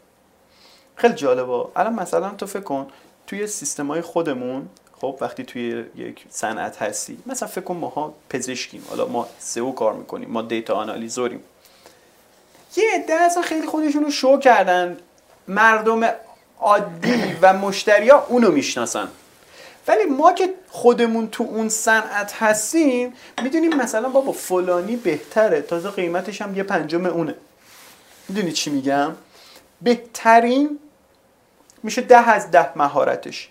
خیلی 0.95 1.13
جالبه. 1.13 1.65
الان 1.75 1.93
مثلا 1.93 2.29
تو 2.29 2.45
فکر 2.45 2.59
کن 2.59 2.87
توی 3.27 3.47
سیستم 3.47 3.87
های 3.87 4.01
خودمون 4.01 4.69
خب 5.01 5.17
وقتی 5.21 5.43
توی 5.43 5.85
یک 5.95 6.25
صنعت 6.29 6.81
هستی 6.81 7.17
مثلا 7.25 7.47
فکر 7.47 7.61
کن 7.61 7.77
ماها 7.77 8.13
پزشکیم. 8.29 8.85
حالا 8.89 9.07
ما 9.07 9.27
سئو 9.39 9.71
کار 9.71 9.93
می‌کنیم 9.93 10.29
ما 10.29 10.41
دیتا 10.41 10.73
آنالیزوریم. 10.73 11.43
یه 12.77 12.83
عده 12.93 13.13
اصلا 13.13 13.43
خیلی 13.43 13.67
خودشون 13.67 14.03
رو 14.03 14.11
شو 14.11 14.39
کردن. 14.39 14.97
مردم 15.47 16.13
عادی 16.59 17.37
و 17.41 17.53
مشتریا 17.53 18.25
اونو 18.29 18.51
می‌شناسن. 18.51 19.07
ولی 19.87 20.05
ما 20.05 20.33
که 20.33 20.53
خودمون 20.69 21.27
تو 21.27 21.43
اون 21.43 21.69
صنعت 21.69 22.33
هستیم 22.33 23.13
می‌دونیم 23.43 23.75
مثلا 23.75 24.09
بابا 24.09 24.31
فلانی 24.31 24.95
بهتره. 24.95 25.61
تازه 25.61 25.89
قیمتش 25.89 26.41
هم 26.41 26.55
یه 26.55 26.63
پنجم 26.63 27.05
اونه. 27.05 27.35
می‌دونی 28.29 28.51
چی 28.51 28.69
میگم؟ 28.69 29.15
بهترین 29.81 30.79
میشه 31.83 32.01
ده 32.01 32.29
از 32.29 32.51
ده 32.51 32.77
مهارتش. 32.77 33.49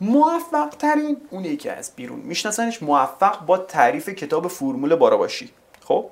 موفق 0.00 0.68
ترین 0.68 1.16
اونه 1.30 1.56
که 1.56 1.72
از 1.72 1.92
بیرون. 1.96 2.18
میشناسنش 2.18 2.82
موفق 2.82 3.46
با 3.46 3.58
تعریف 3.58 4.08
کتاب 4.08 4.48
فرمول 4.48 4.94
باراباشی. 4.94 5.50
خب؟ 5.84 6.10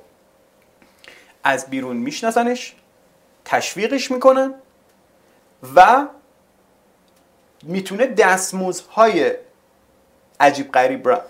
از 1.45 1.67
بیرون 1.67 1.97
میشناسنش 1.97 2.75
تشویقش 3.45 4.11
می‌کنن 4.11 4.55
و 5.75 6.07
می‌تونه 7.63 8.07
دستمزدهای 8.07 9.33
عجیب 10.41 10.73
غریب 10.73 11.09
را 11.09 11.23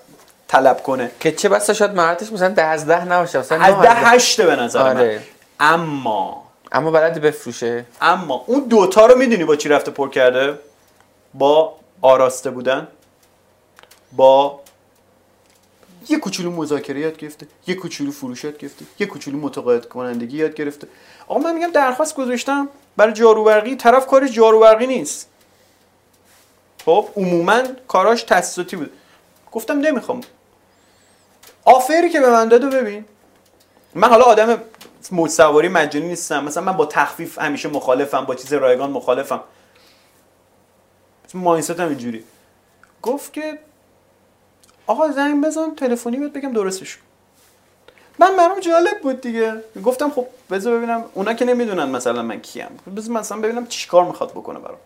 طلب 0.48 0.82
کنه. 0.82 1.10
که 1.20 1.32
چه 1.32 1.48
بسا 1.48 1.72
شاید 1.72 1.90
مهارتش 1.90 2.32
مثلا 2.32 2.48
ده 2.48 2.64
از 2.64 2.86
ده 2.86 3.04
نباشه 3.04 3.38
مثلا 3.38 3.62
از 3.62 3.74
ده 3.74 3.94
هشته 3.94 4.46
به 4.46 4.56
نظر 4.56 4.82
آره. 4.82 5.14
من 5.14 5.20
اما 5.60 6.44
اما 6.72 6.90
بلد 6.90 7.20
بفروشه. 7.20 7.84
اما 8.00 8.44
اون 8.46 8.60
دوتا 8.60 9.06
رو 9.06 9.18
می‌دونی 9.18 9.44
با 9.44 9.56
چی 9.56 9.68
رفته 9.68 9.90
پر 9.90 10.10
کرده؟ 10.10 10.58
با 11.34 11.76
آراسته 12.02 12.50
بودن 12.50 12.88
با 14.12 14.60
یه 16.08 16.18
کوچولو 16.18 16.50
مذاکره 16.50 17.00
یاد 17.00 17.16
گرفته 17.16 17.46
یه 17.66 17.74
کوچولو 17.74 18.12
فروش 18.12 18.44
یاد 18.44 18.58
گرفته 18.58 18.84
یه 18.98 19.06
کوچولو 19.06 19.38
متقاعد 19.38 19.88
کنندگی 19.88 20.36
یاد 20.36 20.54
گرفته. 20.54 20.86
آقا 21.28 21.40
من 21.40 21.54
میگم 21.54 21.70
درخواست 21.70 22.14
گذاشتم 22.14 22.68
برای 22.96 23.12
جاروبرقی 23.12 23.76
طرف 23.76 24.06
کارش 24.06 24.32
جاروبرقی 24.32 24.86
نیست. 24.86 25.28
خب 26.84 27.08
عموما 27.16 27.62
کاراش 27.88 28.22
تسلیتی 28.22 28.76
بود. 28.76 28.92
گفتم 29.52 29.78
نمی‌خوام. 29.78 30.20
آفری 31.64 32.10
که 32.10 32.20
به 32.20 32.30
من 32.30 32.48
داد 32.48 32.74
ببین. 32.74 33.04
من 33.94 34.08
حالا 34.08 34.24
آدم 34.24 34.60
موج 35.12 35.30
سواری 35.30 35.68
مجانی 35.68 36.06
نیستم. 36.06 36.44
مثلا 36.44 36.64
من 36.64 36.72
با 36.72 36.86
تخفیف 36.86 37.38
همیشه 37.38 37.68
مخالفم 37.68 38.24
با 38.24 38.34
چیز 38.34 38.52
رایگان 38.52 38.90
مخالفم. 38.90 39.40
ماینست 41.34 41.80
هم 41.80 41.88
اینجوری. 41.88 42.24
گفت 43.02 43.32
که 43.32 43.58
آقا 44.86 45.08
زنگ 45.08 45.44
بزن 45.44 45.74
تلفنی 45.74 46.16
بهت 46.16 46.32
بگم 46.32 46.52
درستش 46.52 46.96
کن. 46.96 47.02
من 48.18 48.36
برام 48.36 48.60
جالب 48.60 49.00
بود 49.02 49.20
دیگه. 49.20 49.64
گفتم 49.84 50.10
خب 50.10 50.26
بذار 50.50 50.76
ببینم. 50.76 51.04
اونا 51.14 51.34
که 51.34 51.44
نمی‌دونن 51.44 51.84
مثلا 51.84 52.22
من 52.22 52.40
کیم. 52.40 52.78
بذار 52.96 53.16
مثلا 53.16 53.40
ببینم 53.40 53.66
چیکار 53.66 54.04
می‌خواد 54.04 54.30
بکنه 54.30 54.58
برام. 54.58 54.78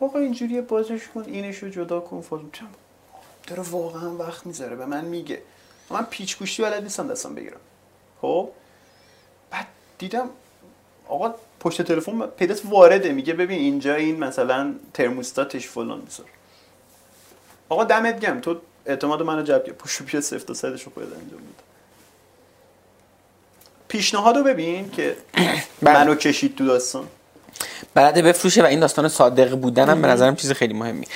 آقا 0.00 0.18
اینجوریه 0.18 0.60
بازش 0.60 1.08
کن 1.14 1.24
اینشو 1.26 1.68
جدا 1.68 2.00
کن 2.00 2.20
فلان. 2.20 2.50
داره 3.46 3.62
واقعا 3.62 4.16
وقت 4.16 4.46
می‌ذاره. 4.46 4.76
به 4.76 4.86
من 4.86 5.04
میگه. 5.04 5.42
من 5.90 6.04
پیچ 6.04 6.38
گوشتی 6.38 6.62
بلد 6.62 6.82
نیستم 6.82 7.08
دستم 7.08 7.34
بگیرم. 7.34 7.60
خب؟ 8.20 8.48
بعد 9.50 9.66
دیدم 9.98 10.30
آقا 11.08 11.34
پشت 11.60 11.82
تلفن 11.82 12.26
پیداست 12.26 12.62
وارده. 12.64 13.12
میگه 13.12 13.34
ببین 13.34 13.58
اینجا 13.58 13.94
این 13.94 14.24
مثلا 14.24 14.74
ترموستاتش 14.94 15.66
فلان 15.66 16.00
میذار 16.00 16.26
آقا 17.68 17.84
دمت 17.84 18.20
گم 18.20 18.40
تو 18.40 18.56
اعتماد 18.86 19.22
منو 19.22 19.42
جلب 19.42 19.64
کرد 19.64 19.76
پشت 19.76 20.02
بیا 20.02 20.20
صفر 20.20 20.38
تا 20.38 20.54
صدش 20.54 20.82
رو 20.82 20.92
خودت 20.94 21.06
انجام 21.06 21.40
بده. 21.40 21.64
پیشنهادو 23.88 24.42
ببین 24.42 24.90
که 24.90 25.16
بله. 25.82 25.98
منو 25.98 26.14
کشید 26.14 26.56
تو 26.56 26.66
داستان. 26.66 27.08
بلده 27.94 28.22
بفروشه 28.22 28.62
و 28.62 28.66
این 28.66 28.80
داستان 28.80 29.08
صادق 29.08 29.54
بودن 29.54 29.88
هم 29.88 30.02
به 30.02 30.08
نظرم 30.08 30.36
چیز 30.36 30.52
خیلی 30.52 30.74
مهمی. 30.74 31.06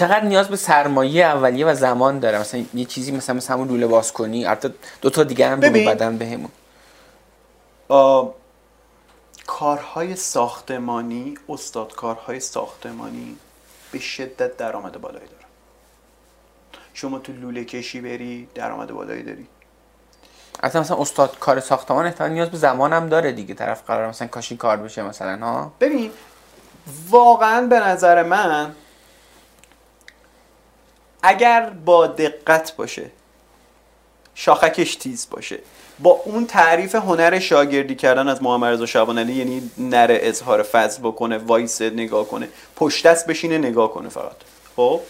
چقدر 0.00 0.24
نیاز 0.24 0.48
به 0.48 0.56
سرمایه 0.56 1.24
اولیه 1.24 1.66
و 1.66 1.74
زمان 1.74 2.18
داره؟ 2.18 2.38
مثلا 2.38 2.64
یه 2.74 2.84
چیزی 2.84 3.12
مثلا 3.12 3.36
مثل 3.36 3.52
همون 3.52 3.68
لوله 3.68 3.86
باز 3.86 4.12
کنی 4.12 4.46
البته 4.46 4.74
دو 5.00 5.10
تا 5.10 5.24
دیگه 5.24 5.48
هم 5.48 5.60
ببین. 5.60 5.90
بدن 5.90 6.18
بهمون. 6.18 6.50
آه، 7.88 8.34
کارهای 9.46 10.16
ساختمانی 10.16 11.34
استاد 11.48 11.94
کارهای 11.94 12.40
ساختمانی 12.40 13.36
به 13.92 13.98
شدت 13.98 14.56
درآمد 14.56 15.00
بالایی 15.00 15.26
داره 15.26 15.44
شما 16.94 17.18
تو 17.18 17.32
لوله 17.32 17.64
کشی 17.64 18.00
بری 18.00 18.48
درآمد 18.54 18.92
بالایی 18.92 19.22
داری. 19.22 19.46
اصلا 20.62 20.80
مثلا 20.80 20.96
استاد 20.96 21.38
کار 21.38 21.60
ساختمان 21.60 22.06
احتمال 22.06 22.30
نیاز 22.30 22.50
به 22.50 22.56
زمان 22.56 22.92
هم 22.92 23.08
داره 23.08 23.32
دیگه. 23.32 23.54
طرف 23.54 23.82
قرار 23.86 24.08
مثلا 24.08 24.28
کاشی 24.28 24.56
کار 24.56 24.76
بشه 24.76 25.02
مثلا 25.02 25.46
ها؟ 25.46 25.72
ببین 25.80 26.10
واقعا 27.10 27.66
به 27.66 27.80
نظر 27.80 28.22
من 28.22 28.74
اگر 31.22 31.70
با 31.70 32.06
دقت 32.06 32.76
باشه 32.76 33.10
شاخکش 34.34 34.96
تیز 34.96 35.26
باشه 35.30 35.58
با 35.98 36.10
اون 36.10 36.46
تعریف 36.46 36.94
هنر 36.94 37.38
شاگردی 37.38 37.94
کردن 37.94 38.28
از 38.28 38.42
محمد 38.42 38.72
رضا 38.72 38.86
شعبان 38.86 39.28
یعنی 39.28 39.70
نره 39.78 40.18
اظهار 40.22 40.62
فضل 40.62 41.02
بکنه 41.02 41.38
وایسه 41.38 41.90
نگاه 41.90 42.28
کنه 42.28 42.48
پشت 42.76 43.06
دست 43.06 43.26
بشینه 43.26 43.58
نگاه 43.58 43.92
کنه 43.92 44.08
فقط. 44.08 44.36
خب؟ 44.76 45.00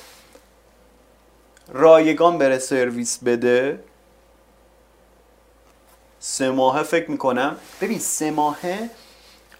رایگان 1.72 2.38
بره 2.38 2.58
سرویس 2.58 3.18
بده. 3.24 3.80
سه 6.20 6.50
ماهه 6.50 6.82
فکر 6.82 7.10
می‌کنم. 7.10 7.56
ببین 7.80 7.98
سه 7.98 8.30
ماهه 8.30 8.90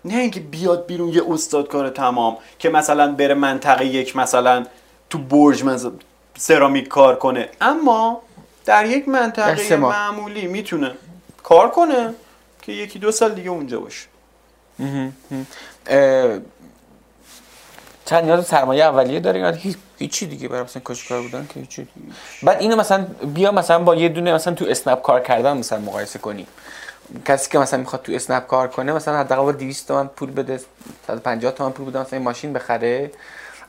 نه 0.05 0.17
اینکه 0.19 0.41
بیاد 0.41 0.87
بیرون 0.87 1.09
یه 1.09 1.23
استاد 1.29 1.69
کار 1.69 1.91
تمام 1.91 2.37
که 2.59 2.69
مثلا 2.69 3.13
بره 3.13 3.35
منطقه 3.35 3.87
یک 3.87 4.17
مثلا 4.17 4.67
تو 5.11 5.19
برج 5.19 5.65
مثلا 5.65 5.93
سرامیک 6.41 6.89
کار 6.89 7.17
کنه. 7.17 7.49
اما 7.61 8.23
در 8.65 8.87
یک 8.87 9.09
منطقه. 9.09 9.77
معمولی 9.77 10.47
می‌تونه 10.47 10.95
کار 11.43 11.71
کنه 11.71 12.15
که 12.63 12.73
یکی 12.73 12.99
دو 12.99 13.13
سال 13.13 13.35
دیگه 13.35 13.51
اونجا 13.51 13.81
باشه. 13.81 14.07
چند 18.05 18.25
نیاز 18.25 18.47
سرمایه 18.47 18.85
اولیه 18.85 19.21
داره 19.21 19.41
یا 19.41 19.51
هیچ 19.51 19.77
هیچی 19.99 20.27
دیگه 20.27 20.49
برای 20.49 20.63
مثلا 20.63 20.83
کاشکار 20.83 21.23
بودن 21.23 21.47
که 21.55 21.61
هیچی. 21.61 21.83
دیگه. 21.83 22.13
بعد 22.43 22.61
اینو 22.61 22.77
مثلا 22.77 23.07
بیا 23.35 23.53
مثلا 23.53 23.79
با 23.79 23.95
یه 23.95 24.09
دونه 24.09 24.33
مثلا 24.33 24.55
تو 24.55 24.65
اسنپ 24.69 25.03
کار 25.03 25.21
کردن 25.21 25.57
مثلا 25.57 25.79
مقایسه 25.79 26.19
کنی. 26.19 26.47
کسی 27.25 27.51
که 27.51 27.59
مثلا 27.59 27.81
می‌خواد 27.81 28.03
تو 28.03 28.13
اسنپ 28.13 28.47
کار 28.47 28.69
کنه 28.69 28.93
مثلا 28.93 29.19
حداقل 29.19 29.53
200 29.53 29.89
تومن 29.89 30.07
پول 30.07 30.31
بده 30.31 30.61
150 31.07 31.53
تومن 31.53 31.71
پول 31.71 31.87
بده 31.87 32.01
مثلا 32.01 32.17
این 32.19 32.23
ماشین 32.23 32.53
بخره. 32.53 33.11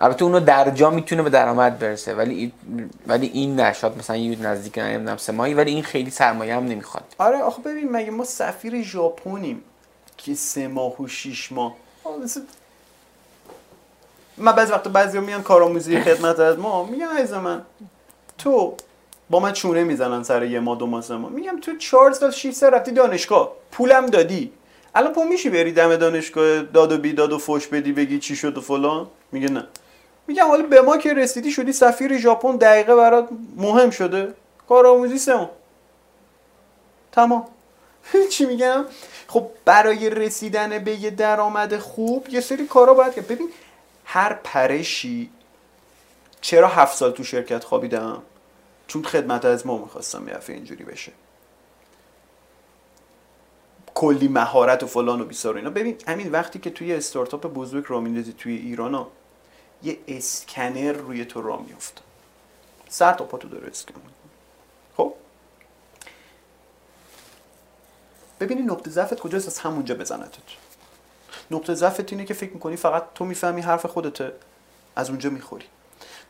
البته 0.02 0.24
اونو 0.26 0.40
در 0.40 0.70
جا 0.70 0.90
می‌تونه 0.90 1.24
به 1.24 1.30
درآمد 1.30 1.80
برسه 1.80 2.14
ولی 2.14 2.52
ولی 3.08 3.28
این 3.28 3.60
نشاد 3.60 3.98
مثلا 3.98 4.16
یه 4.18 4.42
نزدیک 4.42 4.78
نمی‌دونم 4.78 5.18
سه 5.18 5.32
ماهی 5.32 5.54
ولی 5.54 5.72
این 5.72 5.84
خیلی 5.84 6.10
سرمایه 6.12 6.56
هم 6.56 6.66
نمی‌خواد. 6.66 7.04
آره 7.18 7.38
آخه 7.38 7.62
ببین 7.62 7.92
مگه 7.92 8.12
ما 8.12 8.24
سفیر 8.24 8.82
ژاپنیم 8.82 9.62
که 10.18 10.34
سه 10.36 10.68
ماه 10.68 11.02
و 11.02 11.08
شیش 11.08 11.52
ماه؟ 11.52 11.76
مثل- 12.24 12.42
من 14.38 14.52
بعضی 14.52 14.72
وقتا 14.72 14.90
بعضی 14.90 15.20
میان 15.20 15.44
کارآموزی 15.44 16.00
خدمت 16.02 16.40
از 16.40 16.60
ما 16.60 16.84
میگم 16.86 17.08
عزیز 17.18 17.34
من 17.34 17.62
تو 18.38 18.76
با 19.30 19.40
من 19.40 19.54
چونه 19.54 19.84
می‌زنن 19.84 20.24
سر 20.24 20.44
یه 20.44 20.60
ماه 20.60 20.78
دو 20.78 20.86
ماه 20.88 21.02
سه 21.02 21.16
ماه؟ 21.16 21.32
میگم 21.32 21.60
تو 21.60 21.78
چهار 21.78 22.12
سال 22.14 22.32
شیش 22.32 22.56
سال 22.56 22.72
رفتی 22.72 22.92
دانشگاه 22.92 23.52
پولم 23.72 24.06
دادی. 24.06 24.52
الان 24.96 25.14
پول 25.14 25.28
میشی 25.28 25.50
بری 25.50 25.72
دم 25.72 25.96
دانشگاه 25.96 26.62
داد 26.62 26.92
و 26.92 26.98
بیداد 26.98 27.32
و 27.32 27.38
فوش 27.38 27.68
بدی 27.68 27.92
بگی 27.92 28.20
چی 28.20 28.36
شد 28.36 28.58
و 28.58 28.62
فلان؟ 28.62 29.08
میگه 29.32 29.50
نه. 29.50 29.68
میگم 30.28 30.48
حالا 30.48 30.64
به 30.64 30.82
ما 30.82 30.98
که 30.98 31.14
رسیدی 31.14 31.52
شدی 31.52 31.74
سفیر 31.74 32.18
ژاپن 32.18 32.56
دقیقه 32.56 32.96
برات 32.96 33.30
مهم 33.56 33.90
شده. 33.90 34.34
کارآموزی 34.70 35.18
سه 35.18 35.36
ماه 35.36 35.50
تمام. 37.12 37.48
چی 38.32 38.46
میگم؟ 38.46 38.86
خب 39.28 39.48
برای 39.66 40.10
رسیدن 40.10 40.80
به 40.80 40.96
یه 40.96 41.10
درآمد 41.10 41.78
خوب 41.78 42.30
یه 42.30 42.42
سری 42.42 42.68
کارا 42.68 42.94
باید 42.94 43.14
کرد. 43.14 43.28
ببین 43.28 43.50
هر 44.06 44.34
پرشی 44.34 45.30
چرا 46.42 46.68
هفت 46.68 46.98
سال 46.98 47.12
تو 47.12 47.24
شرکت 47.24 47.64
خوابیدم؟ 47.64 48.22
چون 48.88 49.04
خدمت 49.04 49.46
از 49.46 49.68
ما 49.68 49.78
می‌خواستم 49.78 50.28
یه 50.28 50.38
اینجوری 50.48 50.84
بشه. 50.84 51.12
کلی 53.94 54.28
مهارت 54.28 54.84
و 54.84 54.88
فلان 54.88 55.22
و 55.22 55.26
بیسار 55.26 55.56
اینا. 55.56 55.70
ببین 55.70 55.98
همین 56.08 56.32
وقتی 56.32 56.60
که 56.60 56.70
توی 56.70 56.94
استارتاپ 56.94 57.54
بزرگ 57.54 57.86
را 57.88 58.00
میندازی 58.00 58.34
توی 58.34 58.56
ایران 58.56 58.96
ها 58.96 59.12
یه 59.84 60.00
اسکنر 60.08 60.92
روی 60.92 61.26
تو 61.26 61.42
را 61.42 61.58
میفته 61.58 62.02
سر 62.90 63.14
تا 63.14 63.24
پاتو 63.24 63.48
داره 63.48 63.68
اسکن 63.68 63.96
می‌کنه. 63.96 64.12
خب؟ 64.98 65.14
ببینی 68.40 68.62
نقطه 68.62 68.92
ضعفت 68.92 69.20
کجاست 69.20 69.48
از 69.48 69.60
همونجا 69.60 69.96
بزنتت. 69.96 70.38
نقطه 71.52 71.74
ضعفت 71.74 72.12
اینه 72.12 72.26
که 72.26 72.34
فکر 72.34 72.54
می‌کنی 72.54 72.76
فقط 72.76 73.04
تو 73.16 73.26
می‌فهمی 73.26 73.62
حرف 73.62 73.86
خودته 73.86 74.32
از 74.96 75.10
اونجا 75.10 75.30
می‌خوری. 75.30 75.66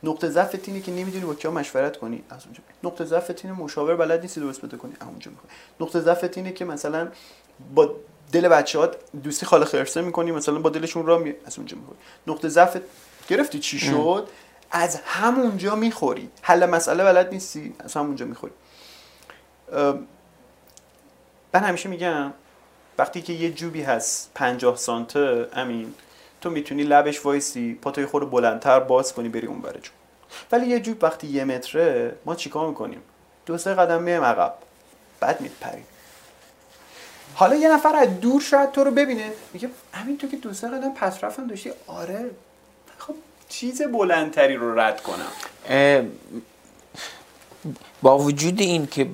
نقطه 0.02 0.28
ضعفت 0.28 0.68
اینه 0.68 0.80
که 0.80 0.92
نمی‌دونی 0.92 1.24
با 1.24 1.34
کیا 1.34 1.50
مشورت 1.50 1.96
کنی 1.96 2.22
از 2.30 2.44
اونجا 2.44 2.60
نقطه 2.84 3.04
ضعفت 3.04 3.44
اینه 3.44 3.58
مشاور 3.58 3.96
بلد 3.96 4.20
نیستی 4.20 4.40
درست 4.40 4.60
بده 4.62 4.76
کنی 4.76 4.92
از 5.00 5.08
اونجا 5.08 5.30
می‌خوری. 5.30 5.54
نقطه 5.80 6.00
ضعفت 6.00 6.36
اینه 6.36 6.52
که 6.52 6.64
مثلا 6.64 7.08
با 7.74 7.94
دل 8.32 8.48
بچه 8.48 8.90
دوستی 9.22 9.46
خاله 9.46 9.64
خرسه 9.64 10.00
می‌کنی 10.00 10.32
مثلا 10.32 10.58
با 10.58 10.70
دلشون 10.70 11.06
را 11.06 11.18
می... 11.18 11.34
از 11.44 11.58
اونجا 11.58 11.76
می‌خوری. 11.76 11.98
نقطه 12.26 12.48
ضعفت 12.48 12.80
گرفتی 13.28 13.58
چی 13.58 13.78
شد؟ 13.78 14.28
از 14.70 15.00
همونجا 15.04 15.74
می‌خوری. 15.74 16.30
حل 16.42 16.66
مسئله 16.66 17.04
بلد 17.04 17.32
نیستی؟ 17.32 17.74
از 17.78 17.94
همونجا 17.94 18.26
می‌خوری. 18.26 18.52
من 21.54 21.60
همیشه 21.60 21.88
میگم 21.88 22.32
وقتی 22.98 23.22
که 23.22 23.32
یه 23.32 23.52
جوبی 23.52 23.82
هست 23.82 24.30
50 24.34 24.76
سانته 24.76 25.48
امین 25.52 25.94
تو 26.40 26.50
می‌تونی 26.50 26.82
لبش 26.82 27.26
وایسی 27.26 27.74
پاتوی 27.82 28.06
خود 28.06 28.30
بلندتر 28.30 28.80
باز 28.80 29.12
کنی 29.12 29.28
بری 29.28 29.46
اون 29.46 29.60
بره 29.60 29.80
جون 29.80 29.94
ولی 30.52 30.66
یه 30.66 30.80
جوب 30.80 31.04
وقتی 31.04 31.26
یه 31.26 31.44
متره 31.44 32.16
ما 32.24 32.34
چیکار 32.34 32.68
می‌کنیم؟ 32.68 33.02
دو 33.46 33.58
سه 33.58 33.74
قدم 33.74 34.02
میایم 34.02 34.24
عقب. 34.24 34.54
بعد 35.20 35.40
میپریم. 35.40 35.84
حالا 37.34 37.56
یه 37.56 37.72
نفر 37.72 37.96
از 37.96 38.20
دور 38.20 38.40
شاید 38.40 38.72
تو 38.72 38.84
رو 38.84 38.90
ببینه. 38.90 39.32
میگه 39.52 39.70
همین 39.92 40.18
تو 40.18 40.28
که 40.28 40.36
دو 40.36 40.52
سه 40.52 40.68
قدم 40.68 40.94
پس 40.94 41.24
رفتن 41.24 41.46
داشتی 41.46 41.72
آره 41.86 42.30
خب 43.06 43.14
چیز 43.48 43.82
بلندتری 43.82 44.56
رو 44.56 44.80
رد 44.80 45.02
کنم. 45.02 45.32
با 48.02 48.18
وجود 48.18 48.60
این 48.60 48.86
که 48.86 49.04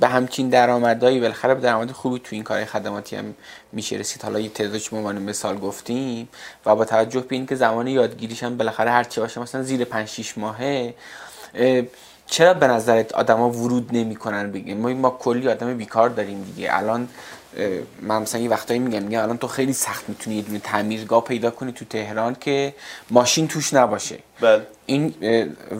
به 0.00 0.08
همچین 0.08 0.48
درآمدهایی 0.48 1.20
بالاخره 1.20 1.54
به 1.54 1.60
درآمد 1.60 1.90
خوبی 1.90 2.18
تو 2.18 2.28
این 2.30 2.42
کار 2.42 2.64
خدماتی 2.64 3.16
هم 3.16 3.34
میشه 3.72 3.96
رسید. 3.96 4.22
حالا 4.22 4.40
یه 4.40 4.48
تعدادش 4.48 4.90
به 4.90 4.96
عنوان 4.96 5.22
مثال 5.22 5.58
گفتیم 5.58 6.28
و 6.66 6.76
با 6.76 6.84
توجه 6.84 7.20
به 7.20 7.36
این 7.36 7.46
که 7.46 7.54
زمان 7.54 7.86
یادگیریش 7.86 8.42
هم 8.42 8.56
بالاخره 8.56 8.90
هر 8.90 9.04
چی 9.04 9.20
باشه 9.20 9.40
مثلا 9.40 9.62
زیر 9.62 9.84
5 9.84 10.08
6 10.08 10.38
ماهه 10.38 10.94
اه، 11.54 11.82
چرا 12.26 12.54
به 12.54 12.66
نظرت 12.66 13.14
آدما 13.14 13.50
ورود 13.50 13.88
نمی‌کنن؟ 13.92 14.52
بگیم. 14.52 14.76
ما 14.76 14.88
ما 14.88 15.10
کلی 15.10 15.48
آدم 15.48 15.76
بیکار 15.76 16.08
داریم 16.08 16.42
دیگه. 16.42 16.76
الان 16.76 17.08
من 18.02 18.22
مثلا 18.22 18.40
یه 18.40 18.50
وقتایی 18.50 18.80
میگم 18.80 19.02
میگم 19.02 19.22
الان 19.22 19.38
تو 19.38 19.48
خیلی 19.48 19.72
سخت 19.72 20.08
می‌تونی 20.08 20.36
یه 20.36 20.42
دونه 20.42 20.58
تعمیرگاه 20.58 21.24
پیدا 21.24 21.50
کنی 21.50 21.72
تو 21.72 21.84
تهران 21.84 22.36
که 22.40 22.74
ماشین 23.10 23.48
توش 23.48 23.74
نباشه. 23.74 24.18
بله. 24.40 24.66
این 24.86 25.14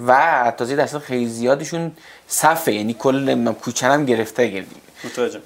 و 0.06 0.52
تازه 0.56 0.76
درصد 0.76 0.98
خیلی 0.98 1.28
زیادشون 1.28 1.92
صفه 2.28 2.72
یعنی 2.72 2.96
کل 2.98 3.52
کوچنم 3.52 4.04
گرفته 4.04 4.46
گردی 4.46 4.76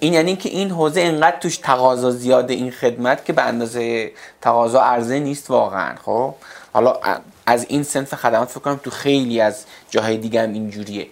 این 0.00 0.14
یعنی 0.14 0.36
که 0.36 0.48
این 0.48 0.70
حوزه 0.70 1.00
انقدر 1.00 1.38
توش 1.38 1.56
تقاضا 1.56 2.10
زیاده 2.10 2.54
این 2.54 2.70
خدمت 2.70 3.24
که 3.24 3.32
به 3.32 3.42
اندازه 3.42 4.12
تقاضا 4.40 4.80
عرضه 4.80 5.18
نیست 5.18 5.50
واقعا 5.50 5.94
خب؟ 6.04 6.34
حالا 6.72 7.00
از 7.46 7.66
این 7.68 7.82
سنف 7.82 8.14
خدمات 8.14 8.48
فکر 8.48 8.60
کنم 8.60 8.80
تو 8.84 8.90
خیلی 8.90 9.40
از 9.40 9.64
جاهای 9.90 10.16
دیگه 10.16 10.42
هم 10.42 10.52
اینجوریه. 10.52 11.06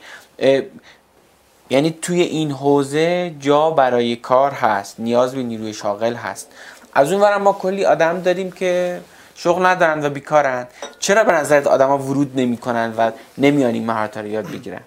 یعنی 1.70 1.98
توی 2.02 2.20
این 2.22 2.50
حوزه 2.50 3.34
جا 3.40 3.70
برای 3.70 4.16
کار 4.16 4.50
هست 4.50 5.00
نیاز 5.00 5.34
به 5.34 5.42
نیروی 5.42 5.74
شاغل 5.74 6.14
هست. 6.14 6.48
از 6.94 7.12
اون 7.12 7.36
ما 7.36 7.52
کلی 7.52 7.84
آدم 7.84 8.20
داریم 8.20 8.52
که 8.52 9.00
شغل 9.34 9.66
ندارن 9.66 10.06
و 10.06 10.10
بیکارن. 10.10 10.66
چرا 10.98 11.24
به 11.24 11.32
نظرت 11.32 11.66
آدما 11.66 11.98
ورود 11.98 12.40
نمی‌کنن 12.40 12.94
و 12.98 13.10
نمیان 13.38 13.74
این 13.74 13.86
مهارت 13.86 14.16
رو 14.16 14.26
یاد 14.26 14.50
بگیرن؟ 14.50 14.80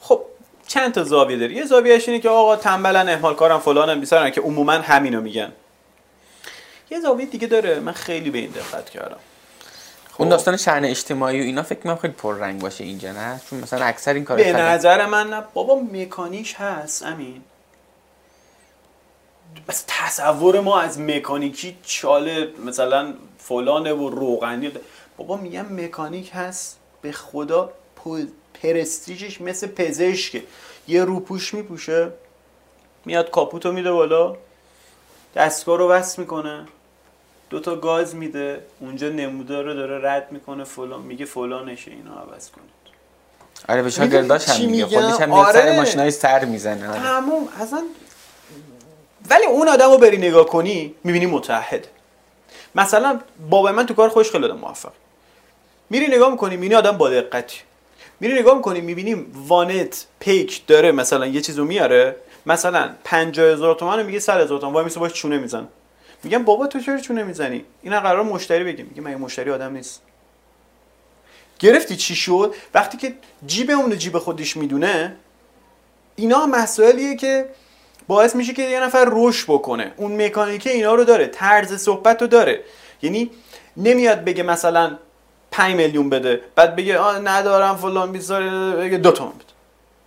خب 0.00 0.20
چند 0.66 0.94
تا 0.94 1.04
زاویه 1.04 1.36
داری. 1.36 1.54
یه 1.54 1.64
زاویهش 1.64 2.08
اینه 2.08 2.20
که 2.20 2.28
آقا 2.28 2.56
تنبلن 2.56 3.08
اهمال 3.08 3.34
کارم 3.34 3.58
فلانم 3.58 4.00
بیسارن 4.00 4.30
که 4.30 4.40
عموما 4.40 4.72
همینو 4.72 5.20
میگن. 5.20 5.52
یه 6.90 7.00
زاویه 7.00 7.26
دیگه 7.26 7.46
داره. 7.46 7.80
من 7.80 7.92
خیلی 7.92 8.30
به 8.30 8.38
این 8.38 8.50
دقت 8.50 8.90
کردم. 8.90 9.18
اون 10.18 10.28
خب. 10.28 10.30
داستان 10.30 10.56
شأن 10.56 10.84
اجتماعی 10.84 11.40
و 11.40 11.44
اینا 11.44 11.62
فکر 11.62 11.78
کنم 11.80 11.96
خیلی 11.96 12.14
پررنگ 12.14 12.60
باشه 12.60 12.84
اینجا 12.84 13.12
نه؟ 13.12 13.40
چون 13.50 13.60
مثلا 13.60 13.84
اکثر 13.84 14.14
این 14.14 14.24
کار 14.24 14.36
به 14.36 14.52
نظر 14.52 15.06
من 15.06 15.30
نه. 15.30 15.42
بابا 15.54 15.74
مکانیش 15.92 16.54
هست 16.54 17.02
امین. 17.02 17.42
بس 19.68 19.84
تصور 19.86 20.60
ما 20.60 20.80
از 20.80 21.00
مکانیکی 21.00 21.76
چاله 21.82 22.48
مثلا 22.66 23.14
فلانه 23.38 23.92
و 23.92 24.10
روغنی. 24.10 24.72
بابا 25.16 25.36
میگم 25.36 25.66
مکانیک 25.84 26.30
هست 26.34 26.78
به 27.02 27.12
خدا 27.12 27.70
پ- 28.04 28.08
پرستیژش 28.62 29.40
مثل 29.40 29.66
پزشکه. 29.66 30.42
یه 30.88 31.04
روپوش 31.04 31.54
میپوشه 31.54 32.10
میاد 33.04 33.30
کاپوتو 33.30 33.72
میده 33.72 33.92
بالا 33.92 34.36
دستگاه 35.34 35.78
رو 35.78 35.88
وصل 35.90 36.22
می‌کنه. 36.22 36.66
دوتا 37.50 37.76
گاز 37.76 38.14
میده 38.14 38.62
اونجا 38.80 39.08
نمودار 39.08 39.64
رو 39.64 39.74
داره 39.74 40.10
رد 40.10 40.32
می‌کنه 40.32 40.64
فلان 40.64 41.02
میگه 41.02 41.24
فلانشه 41.24 41.90
اینو 41.90 42.10
عوض 42.14 42.50
کنید. 42.50 42.70
آره 43.68 43.82
به 43.82 43.90
شاگرداش 43.90 44.48
هم 44.48 44.66
میگه؟ 44.66 44.86
خودش 44.86 45.20
هم 45.20 45.28
میاد 45.28 45.52
سر 45.52 45.60
آره. 45.60 45.76
ماشینای 45.76 46.10
سر 46.10 46.44
می‌زنه. 46.44 46.90
آره. 46.90 47.00
تمام 47.00 47.48
اصلا 47.60 47.82
ولی 49.30 49.46
اون 49.46 49.68
آدم 49.68 49.90
رو 49.90 49.98
بری 49.98 50.16
نگاه 50.16 50.46
کنی 50.46 50.94
می‌بینی 51.04 51.26
متحد 51.26 51.88
مثلا 52.74 53.20
بابا 53.50 53.72
من 53.72 53.86
تو 53.86 53.94
کار 53.94 54.08
خوش 54.08 54.30
خیلی 54.30 54.44
آدم 54.44 54.56
موفق. 54.56 54.92
میری 55.90 56.06
نگاه 56.06 56.30
می‌کنی 56.30 56.56
می‌بینی 56.56 56.74
آدم 56.74 56.98
با 56.98 57.10
دقتی. 57.10 57.56
میری 58.20 58.40
نگاه 58.40 58.56
می‌کنی 58.56 58.80
می‌بینی 58.80 59.26
وانت 59.34 60.06
پیک 60.20 60.66
داره 60.66 60.92
مثلا 60.92 61.26
یه 61.26 61.40
چیزو 61.40 61.64
میاره. 61.64 62.16
مثلا 62.46 62.90
50 63.04 63.46
هزار 63.46 63.74
تومن 63.74 63.98
رو 63.98 64.06
میگه 64.06 64.18
100 64.18 64.40
هزار 64.40 64.60
تومن. 64.60 64.72
وای 64.72 64.84
میسه 64.84 65.00
باش 65.00 65.12
چونه 65.12 65.38
میزن 65.38 65.68
میگم 66.24 66.44
بابا 66.44 66.66
تو 66.66 66.80
چرا 66.80 66.98
چونه 66.98 67.22
می‌زنی؟ 67.22 67.64
اینا 67.82 68.00
قرار 68.00 68.22
مشتری 68.22 68.64
بگیم 68.64 68.86
میگه 68.86 69.02
مگه 69.02 69.16
مشتری 69.16 69.50
آدم 69.50 69.72
نیست. 69.72 70.02
گرفتی 71.58 71.96
چی 71.96 72.14
شد؟ 72.14 72.54
وقتی 72.74 72.98
که 72.98 73.14
جیب 73.46 73.70
اون 73.70 73.98
جیب 73.98 74.18
خودش 74.18 74.56
می‌دونه 74.56 75.16
اینا 76.16 76.46
مسائلیه 76.46 77.16
که 77.16 77.48
باعث 78.08 78.36
میشه 78.36 78.52
که 78.52 78.62
یه 78.62 78.80
نفر 78.80 79.08
رشد 79.12 79.44
بکنه. 79.48 79.92
اون 79.96 80.26
مکانیکه 80.26 80.70
اینا 80.70 80.94
رو 80.94 81.04
داره. 81.04 81.26
طرز 81.26 81.82
صحبت 81.82 82.22
رو 82.22 82.28
داره. 82.28 82.60
یعنی 83.02 83.30
نمیاد 83.76 84.24
بگه 84.24 84.42
مثلا 84.42 84.98
5 85.50 85.74
میلیون 85.74 86.10
بده 86.10 86.40
بعد 86.54 86.76
بگه 86.76 86.98
آه 86.98 87.18
ندارم 87.18 87.76
فلان 87.76 88.12
بیزار 88.12 88.42
بگه 88.76 88.98
دو 88.98 89.10
تومن 89.10 89.30
بده. 89.30 89.44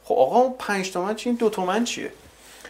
خب 0.03 0.15
آقا 0.15 0.39
اون 0.39 0.53
5 0.59 0.91
تومن 0.91 1.15
چی؟ 1.15 1.29
این 1.29 1.37
دو 1.37 1.49
تومن 1.49 1.83
چیه؟ 1.83 2.11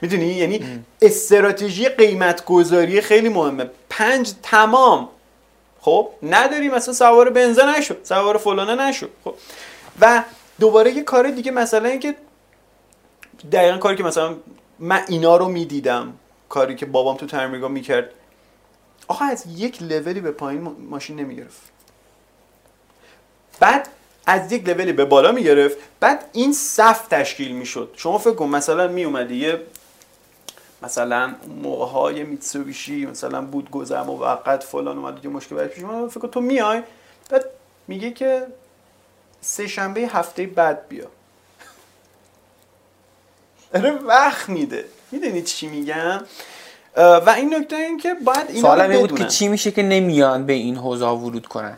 می‌دونی؟ 0.01 0.25
یعنی 0.25 0.83
استراتژی 1.01 1.89
قیمت 1.89 2.45
گذاری 2.45 3.01
خیلی 3.01 3.29
مهمه. 3.29 3.69
پنج 3.89 4.33
تمام. 4.43 5.09
خب؟ 5.81 6.09
نداری 6.23 6.69
مثلا 6.69 6.93
سوار 6.93 7.29
بنزه 7.29 7.77
نشو. 7.77 7.95
سوار 8.03 8.37
فلانه 8.37 8.75
نشو. 8.87 9.07
خب؟ 9.23 9.33
و 10.01 10.23
دوباره 10.59 10.91
یه 10.91 11.03
کار 11.03 11.31
دیگه 11.31 11.51
مثلا 11.51 11.89
اینکه 11.89 12.15
دقیقا 13.51 13.77
کاری 13.77 13.97
که 13.97 14.03
مثلا 14.03 14.35
من 14.79 15.03
اینا 15.07 15.37
رو 15.37 15.47
می‌دیدم 15.47 16.13
کاری 16.49 16.75
که 16.75 16.85
بابام 16.85 17.17
تو 17.17 17.25
تعمیرگاه 17.25 17.71
می‌کرد. 17.71 18.09
آقا 19.07 19.25
از 19.25 19.45
یک 19.57 19.83
لولی 19.83 20.21
به 20.21 20.31
پایین 20.31 20.61
ما- 20.61 20.75
ماشین 20.89 21.19
نمی‌گرفت. 21.19 21.61
بعد 23.59 23.87
از 24.25 24.51
یک 24.51 24.69
لولی 24.69 24.93
به 24.93 25.05
بالا 25.05 25.31
می‌گرفت. 25.31 25.77
بعد 25.99 26.29
این 26.33 26.53
صف 26.53 27.07
تشکیل 27.07 27.51
می‌شد. 27.51 27.93
شما 27.97 28.17
فکر 28.17 28.33
کن 28.33 28.45
مثلا 28.45 28.87
میومدی 28.87 29.35
یه 29.35 29.61
مثلا 30.81 31.35
موقع 31.63 31.85
های 31.85 32.23
میتسوبیشی 32.23 33.05
مثلا 33.05 33.41
بود 33.41 33.71
گذر 33.71 34.03
موقت 34.03 34.63
فلان 34.63 34.97
اومد 34.97 35.25
یه 35.25 35.31
مشکل 35.31 35.55
برای 35.55 35.67
پیش 35.67 35.83
اومد. 35.83 36.09
فکر 36.09 36.27
تو 36.27 36.41
میای 36.41 36.83
بعد 37.29 37.45
میگه 37.87 38.11
که 38.11 38.47
سه 39.41 39.67
شنبه 39.67 40.01
هفته 40.01 40.45
بعد 40.45 40.87
بیا. 40.87 41.07
داره 43.73 43.91
وقت 43.91 44.49
میده. 44.49 44.85
می‌دونی 45.11 45.41
چی 45.41 45.67
میگم؟ 45.67 46.21
و 46.97 47.33
این 47.37 47.55
نکته 47.55 47.75
این 47.75 47.97
که 47.97 48.13
باید 48.13 48.45
اینا 48.47 48.61
سوالم 48.61 48.99
بود 48.99 49.19
که. 49.19 49.25
چی 49.25 49.47
میشه 49.47 49.71
که 49.71 49.83
نمیان 49.83 50.45
به 50.45 50.53
این 50.53 50.77
حوزه 50.77 51.05
ورود 51.05 51.47
کنن؟ 51.47 51.77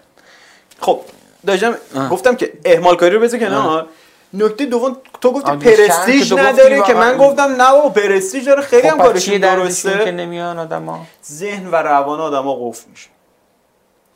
خب 0.79 1.01
داشتم. 1.47 1.77
گفتم 2.11 2.35
که 2.35 2.53
اهمال 2.65 2.95
کاری 2.95 3.15
رو 3.15 3.21
بذار 3.21 3.39
کنار. 3.39 3.87
نکته 4.33 4.65
دوم 4.65 4.97
تو 5.21 5.31
گفتی 5.31 5.51
پرستیژ 5.51 6.33
نداره 6.33 6.81
که 6.81 6.93
من. 6.93 7.17
گفتم 7.17 7.43
نه 7.43 7.71
بابا 7.71 7.89
پرستیژ 7.89 8.45
داره 8.45 8.61
خیلی 8.61 8.87
هم 8.87 8.97
خب 8.97 9.03
پس 9.03 9.05
کارش 9.07 9.29
دردشون 9.29 9.91
که 9.91 9.97
درسته. 9.97 10.11
نمیان 10.11 10.59
آدما؟ 10.59 11.05
ذهن 11.25 11.67
و 11.67 11.75
روان 11.75 12.19
آدما 12.19 12.55
قفل 12.55 12.89
میشه. 12.89 13.09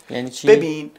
یعنی 0.10 0.30
چی؟ 0.30 0.48
ببین 0.48 0.92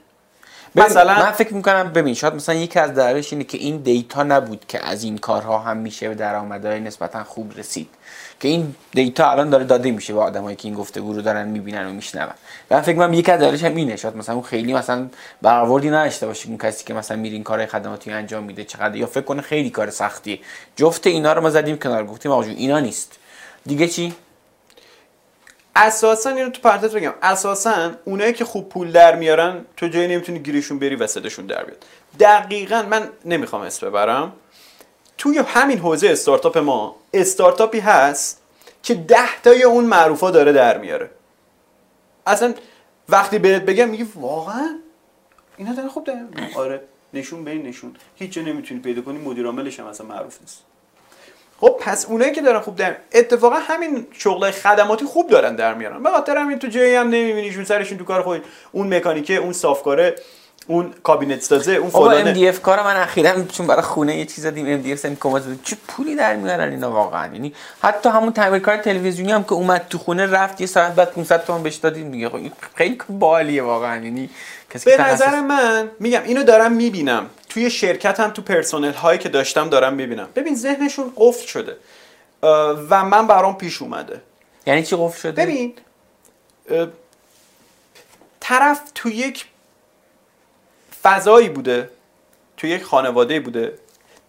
مثلا 0.74 1.14
من 1.14 1.30
فکر 1.30 1.54
می‌کنم 1.54 1.92
ببین 1.92 2.14
شاید 2.14 2.34
مثلا 2.34 2.54
یکی 2.54 2.78
از 2.78 2.94
دردش 2.94 3.32
اینه 3.32 3.44
که 3.44 3.58
این 3.58 3.76
دیتا 3.76 4.22
نبود 4.22 4.64
که 4.68 4.86
از 4.86 5.04
این 5.04 5.18
کارها 5.18 5.58
هم 5.58 5.76
میشه 5.76 6.08
به 6.08 6.14
درآمدهای 6.14 6.80
نسبتا 6.80 7.24
خوب 7.24 7.58
رسید. 7.58 7.88
که 8.40 8.48
این 8.48 8.74
دیتا 8.92 9.30
الان 9.30 9.50
داره 9.50 9.64
داده 9.64 9.90
میشه 9.90 10.12
به 10.12 10.20
آدمایی 10.20 10.56
که 10.56 10.68
این 10.68 10.74
گفتگو 10.74 11.12
رو 11.12 11.22
دارن 11.22 11.48
می‌بینن 11.48 11.86
و 11.86 11.92
میشنون. 11.92 12.28
من 12.70 12.80
فکر 12.80 12.92
می‌کنم 12.92 13.14
یکی 13.14 13.32
از 13.32 13.40
دردش 13.40 13.64
هم 13.64 13.76
اینه. 13.76 13.96
شاید 13.96 14.16
مثلا 14.16 14.34
اون 14.34 14.44
خیلی 14.44 14.74
مثلا 14.74 15.08
برآوردی 15.42 15.90
نداشته 15.90 16.26
باشه 16.26 16.48
اون 16.48 16.58
کسی 16.58 16.84
که 16.84 16.94
مثلا 16.94 17.16
میره 17.16 17.34
این 17.34 17.44
کارهای 17.44 17.66
خدماتی 17.66 18.10
انجام 18.10 18.44
میده. 18.44 18.64
چقدر 18.64 18.96
یا 18.96 19.06
فکر 19.06 19.24
کنه 19.24 19.42
خیلی 19.42 19.70
کار 19.70 19.90
سختیه. 19.90 20.38
جفت 20.76 21.06
اینا 21.06 21.32
رو 21.32 21.40
ما 21.40 21.50
زدیم 21.50 21.78
کنار. 21.78 22.06
گفتیم 22.06 22.32
آقا 22.32 22.42
اینا 22.42 22.80
نیست. 22.80 23.18
دیگه 23.66 23.88
چی؟ 23.88 24.14
اساسا 25.76 26.30
اینو 26.30 26.50
تو 26.50 26.60
پرانتز 26.60 26.94
بگم. 26.94 27.14
اساسا 27.22 27.90
اونایی 28.04 28.32
که 28.32 28.44
خوب 28.44 28.68
پول 28.68 28.92
در 28.92 29.16
میارن 29.16 29.64
تو 29.76 29.88
جایی 29.88 30.08
نمی‌تونی 30.08 30.38
گیرشون 30.38 30.78
بری 30.78 30.96
و 30.96 31.06
صداشون 31.06 31.46
در 31.46 31.64
بیاد. 31.64 31.84
دقیقا 32.20 32.82
من 32.90 33.08
نمی‌خوام 33.24 33.62
اسم 33.62 33.88
ببرم. 33.88 34.32
توی 35.18 35.38
همین 35.38 35.78
حوزه 35.78 36.08
استارتاپ 36.08 36.58
ما 36.58 36.96
استارتاپی 37.14 37.80
هست 37.80 38.42
که 38.82 38.94
ده 38.94 39.40
تای 39.44 39.62
اون 39.62 39.84
معروفا 39.84 40.30
داره 40.30 40.52
در 40.52 40.78
میاره. 40.78 41.10
اصلا 42.26 42.54
وقتی 43.08 43.38
بهت 43.38 43.62
بگم 43.62 43.88
میگی 43.88 44.06
واقعا؟ 44.14 44.78
اینا 45.56 45.72
دارن 45.72 45.88
خوب 45.88 46.04
در 46.04 46.14
میارن. 46.14 46.54
آره 46.56 46.80
نشون 47.14 47.44
به 47.44 47.54
نشون. 47.54 47.96
هیچ 48.16 48.32
جا 48.32 48.42
نمی‌تونی 48.42 48.80
پیدا 48.80 49.02
کنی 49.02 49.18
مدیر 49.18 49.46
عاملش 49.46 49.80
هم 49.80 49.86
اصلا 49.86 50.06
معروف 50.06 50.40
نیست. 50.40 50.62
خب 51.60 51.76
پس 51.80 52.06
اونایی 52.06 52.32
که 52.32 52.42
دارن 52.42 52.60
خوب 52.60 52.76
در 52.76 52.96
اتفاقا 53.12 53.56
همین 53.56 54.06
شغل 54.12 54.50
خدماتی 54.50 55.04
خوب 55.04 55.30
دارن 55.30 55.56
در 55.56 55.74
میارن. 55.74 56.02
به 56.02 56.10
خاطر 56.10 56.36
همین 56.36 56.58
تو 56.58 56.66
جایی 56.66 56.94
هم 56.94 57.06
نمیبینیشون 57.06 57.64
سرشون 57.64 57.98
تو 57.98 58.04
کار 58.04 58.22
خود 58.22 58.44
اون 58.72 58.94
مکانیکه 58.94 59.36
اون 59.36 59.52
صافکاره 59.52 60.16
اون 60.66 60.94
کابینت 61.02 61.42
سازه 61.42 61.72
اون 61.72 61.90
بابا 61.90 62.10
ام 62.10 62.12
فلانه 62.12 62.32
دی 62.32 62.48
اف 62.48 62.62
کارو 62.62 62.84
من 62.84 62.96
اخیرا 62.96 63.42
چون 63.42 63.66
برای 63.66 63.82
خونه 63.82 64.16
یه 64.16 64.24
چیز 64.24 64.44
زدیم 64.44 64.66
ام 64.66 64.82
دی 64.82 64.92
اف 64.92 65.06
کمد 65.20 65.62
چه 65.64 65.76
پولی 65.88 66.16
در 66.16 66.36
میارن 66.36 66.70
اینا 66.70 66.90
واقعا؟ 66.90 67.32
یعنی 67.32 67.54
حتی 67.82 68.08
همون 68.08 68.32
تعمیرکار 68.32 68.76
تلویزیونی 68.76 69.32
هم 69.32 69.44
که 69.44 69.52
اومد 69.52 69.86
تو 69.90 69.98
خونه 69.98 70.26
رفت 70.26 70.60
یه 70.60 70.66
ساعت 70.66 70.94
بعد 70.94 71.10
500 71.10 71.44
تومن 71.44 71.62
بهش 71.62 71.74
دادیم 71.74 72.10
دیگه. 72.10 72.28
خب 72.28 72.38
خیلی 72.74 72.98
بالاییه 73.08 73.62
واقعا. 73.62 74.04
یعنی 74.04 74.30
کسی 74.70 74.90
به 74.90 75.02
نظر 75.02 75.40
من 75.40 75.90
میگم 76.00 76.22
اینو 76.24 76.42
دارم 76.42 76.72
می‌بینم. 76.72 77.30
توی 77.48 77.70
شرکت 77.70 78.20
هم 78.20 78.30
تو 78.30 78.42
پرسنل 78.42 78.92
هایی 78.92 79.18
که 79.18 79.28
داشتم 79.28 79.68
دارم 79.68 79.94
می‌بینم. 79.94 80.28
ببین 80.34 80.54
ذهنشون 80.54 81.12
قفل 81.16 81.46
شده. 81.46 81.76
و 82.90 83.04
من 83.04 83.26
برام 83.26 83.56
پیش 83.56 83.82
اومده. 83.82 84.20
یعنی 84.66 84.82
چی 84.82 84.96
قفل 84.96 85.20
شده؟ 85.20 85.42
ببین 85.42 85.74
طرف 88.40 88.80
تو 88.94 89.08
یک 89.08 89.46
فضایی 91.06 91.48
بوده. 91.48 91.90
تو 92.56 92.66
یک 92.66 92.84
خانواده 92.84 93.40
بوده. 93.40 93.72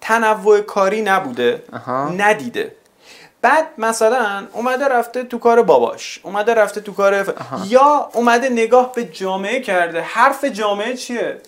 تنوع 0.01 0.61
کاری 0.61 1.01
نبوده. 1.01 1.63
ندیده. 2.17 2.75
بعد 3.41 3.67
مثلا 3.77 4.47
اومده 4.53 4.87
رفته 4.87 5.23
تو 5.23 5.37
کار 5.37 5.61
باباش. 5.61 6.19
اومده 6.23 6.53
رفته 6.53 6.81
تو 6.81 6.93
کار 6.93 7.23
ف... 7.23 7.29
یا 7.67 8.09
اومده 8.13 8.49
نگاه 8.49 8.93
به 8.93 9.05
جامعه 9.05 9.59
کرده. 9.59 10.01
حرف 10.01 10.45
جامعه 10.45 10.93
چیه؟ 10.93 11.41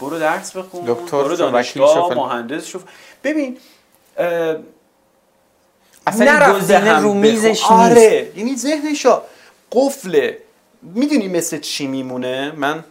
برو 0.00 0.18
درس 0.18 0.56
بخون. 0.56 0.84
دکتر 0.86 1.22
برو 1.22 1.36
دانشگاه. 1.36 2.14
مهندس 2.14 2.66
شو. 2.66 2.80
ببین 3.24 3.58
اه، 4.16 4.56
اصلا 6.06 6.54
گزینه 6.54 6.78
هم 6.78 7.02
رو. 7.02 7.14
میزش 7.14 7.62
آره. 7.70 8.32
یعنی 8.36 8.56
ذهنشا 8.56 9.22
قفله. 9.72 10.38
می‌دونی 10.82 11.28
مثل 11.28 11.60
چی 11.60 11.86
میمونه؟ 11.86 12.52
من 12.56 12.84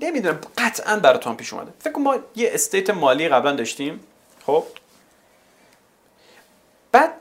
نمی‌دونم 0.00 0.40
قطعا 0.58 0.96
براتون 0.96 1.36
پیش 1.36 1.52
اومده. 1.52 1.72
فکر 1.78 1.98
ما 1.98 2.18
یه 2.36 2.50
استیت 2.52 2.90
مالی 2.90 3.28
قبلا 3.28 3.52
داشتیم. 3.52 4.00
خب. 4.46 4.64
بعد 6.92 7.14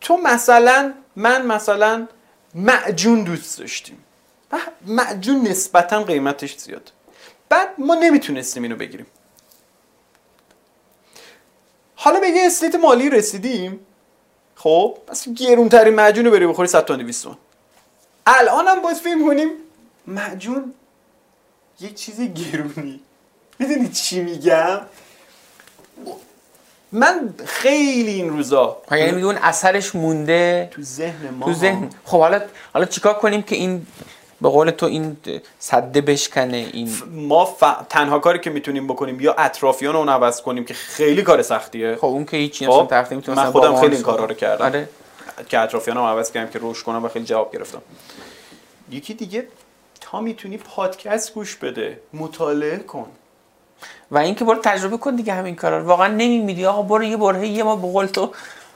تو 0.00 0.16
مثلا 0.16 0.94
من 1.16 1.46
مثلا 1.46 2.08
معجون 2.54 3.24
دوست 3.24 3.58
داشتیم. 3.58 4.04
معجون 4.86 5.48
نسبتا 5.48 6.02
قیمتش 6.02 6.56
زیاد. 6.56 6.92
بعد 7.48 7.68
ما 7.78 7.94
نمی‌تونستیم 7.94 8.62
اینو 8.62 8.76
بگیریم. 8.76 9.06
حالا 11.94 12.20
به 12.20 12.28
یه 12.28 12.46
استیت 12.46 12.74
مالی 12.74 13.10
رسیدیم. 13.10 13.86
خب. 14.56 14.98
پس 15.06 15.28
گرونترین 15.28 15.94
معجون 15.94 16.24
رو 16.24 16.30
بری 16.30 16.46
بخوری 16.46 16.68
100 16.68 16.84
تا 16.84 16.96
200 16.96 17.22
تومن 17.24 17.36
الان 18.26 18.68
هم 18.68 18.82
باز 18.82 19.00
فکر 19.00 19.26
کنیم 19.26 19.50
معجون 20.06 20.74
یه 21.80 21.90
چیزی 21.90 22.28
گرونی. 22.28 23.00
می‌دونی 23.58 23.88
چی 23.88 24.20
میگم؟ 24.20 24.80
من 26.92 27.34
خیلی 27.46 28.10
این 28.10 28.30
روزا 28.30 28.76
یعنی 28.90 29.12
میگه 29.12 29.26
اون 29.26 29.38
اثرش 29.42 29.94
مونده 29.94 30.68
تو 30.70 30.82
ذهن 30.82 31.30
ما. 31.30 31.46
تو 31.46 31.52
ذهن. 31.52 31.90
خب 32.04 32.18
حالا 32.18 32.40
حالا 32.72 32.86
چیکار 32.86 33.14
کنیم 33.14 33.42
که 33.42 33.56
این 33.56 33.86
به 34.40 34.48
قول 34.48 34.70
تو 34.70 34.86
این 34.86 35.16
صده 35.58 36.00
بشکنه 36.00 36.56
این 36.72 36.96
ما 37.10 37.56
ف- 37.60 37.86
تنها 37.88 38.18
کاری 38.18 38.38
که 38.38 38.50
می‌تونیم 38.50 38.86
بکنیم 38.86 39.20
یا 39.20 39.34
اطرافیان 39.38 39.94
رو 39.94 40.10
عوض 40.10 40.42
کنیم 40.42 40.64
که 40.64 40.74
خیلی 40.74 41.22
کار 41.22 41.42
سختیه. 41.42 41.96
خب 41.96 42.04
اون 42.04 42.24
که 42.24 42.36
هیچی 42.36 42.66
خب، 42.66 42.72
اصلا 42.72 42.86
طرف 42.86 43.12
نمی‌تونه 43.12 43.44
من 43.44 43.50
خودم 43.50 43.80
خیلی 43.80 43.94
این 43.94 44.04
کارا 44.04 44.24
رو 44.24 44.34
کردم. 44.34 44.64
آره. 44.64 44.88
که 45.48 45.58
اطرافیانم 45.58 46.00
عوض 46.00 46.32
کردم 46.32 46.50
که 46.50 46.58
روش 46.58 46.82
کنم 46.82 47.04
و 47.04 47.08
خیلی 47.08 47.24
جواب 47.24 47.52
گرفتم. 47.52 47.82
یکی 48.90 49.14
دیگه 49.14 49.46
تا 50.02 50.20
می‌تونی 50.20 50.56
پادکست 50.56 51.34
گوش 51.34 51.56
بده. 51.56 52.00
مطالعه 52.12 52.78
کن. 52.78 53.06
و 54.10 54.18
اینکه 54.18 54.44
برو 54.44 54.60
تجربه 54.62 54.96
کن 54.96 55.16
دیگه 55.16 55.32
همین 55.32 55.56
کارا 55.56 55.78
رو. 55.78 55.86
واقعا 55.86 56.08
نمیمیری. 56.08 56.66
آقا 56.66 56.82
برو 56.82 57.04
یه 57.04 57.16
بره 57.16 57.48
یه 57.48 57.62
ما 57.62 57.76
به 57.76 57.92
قول 57.92 58.06
تو 58.06 58.32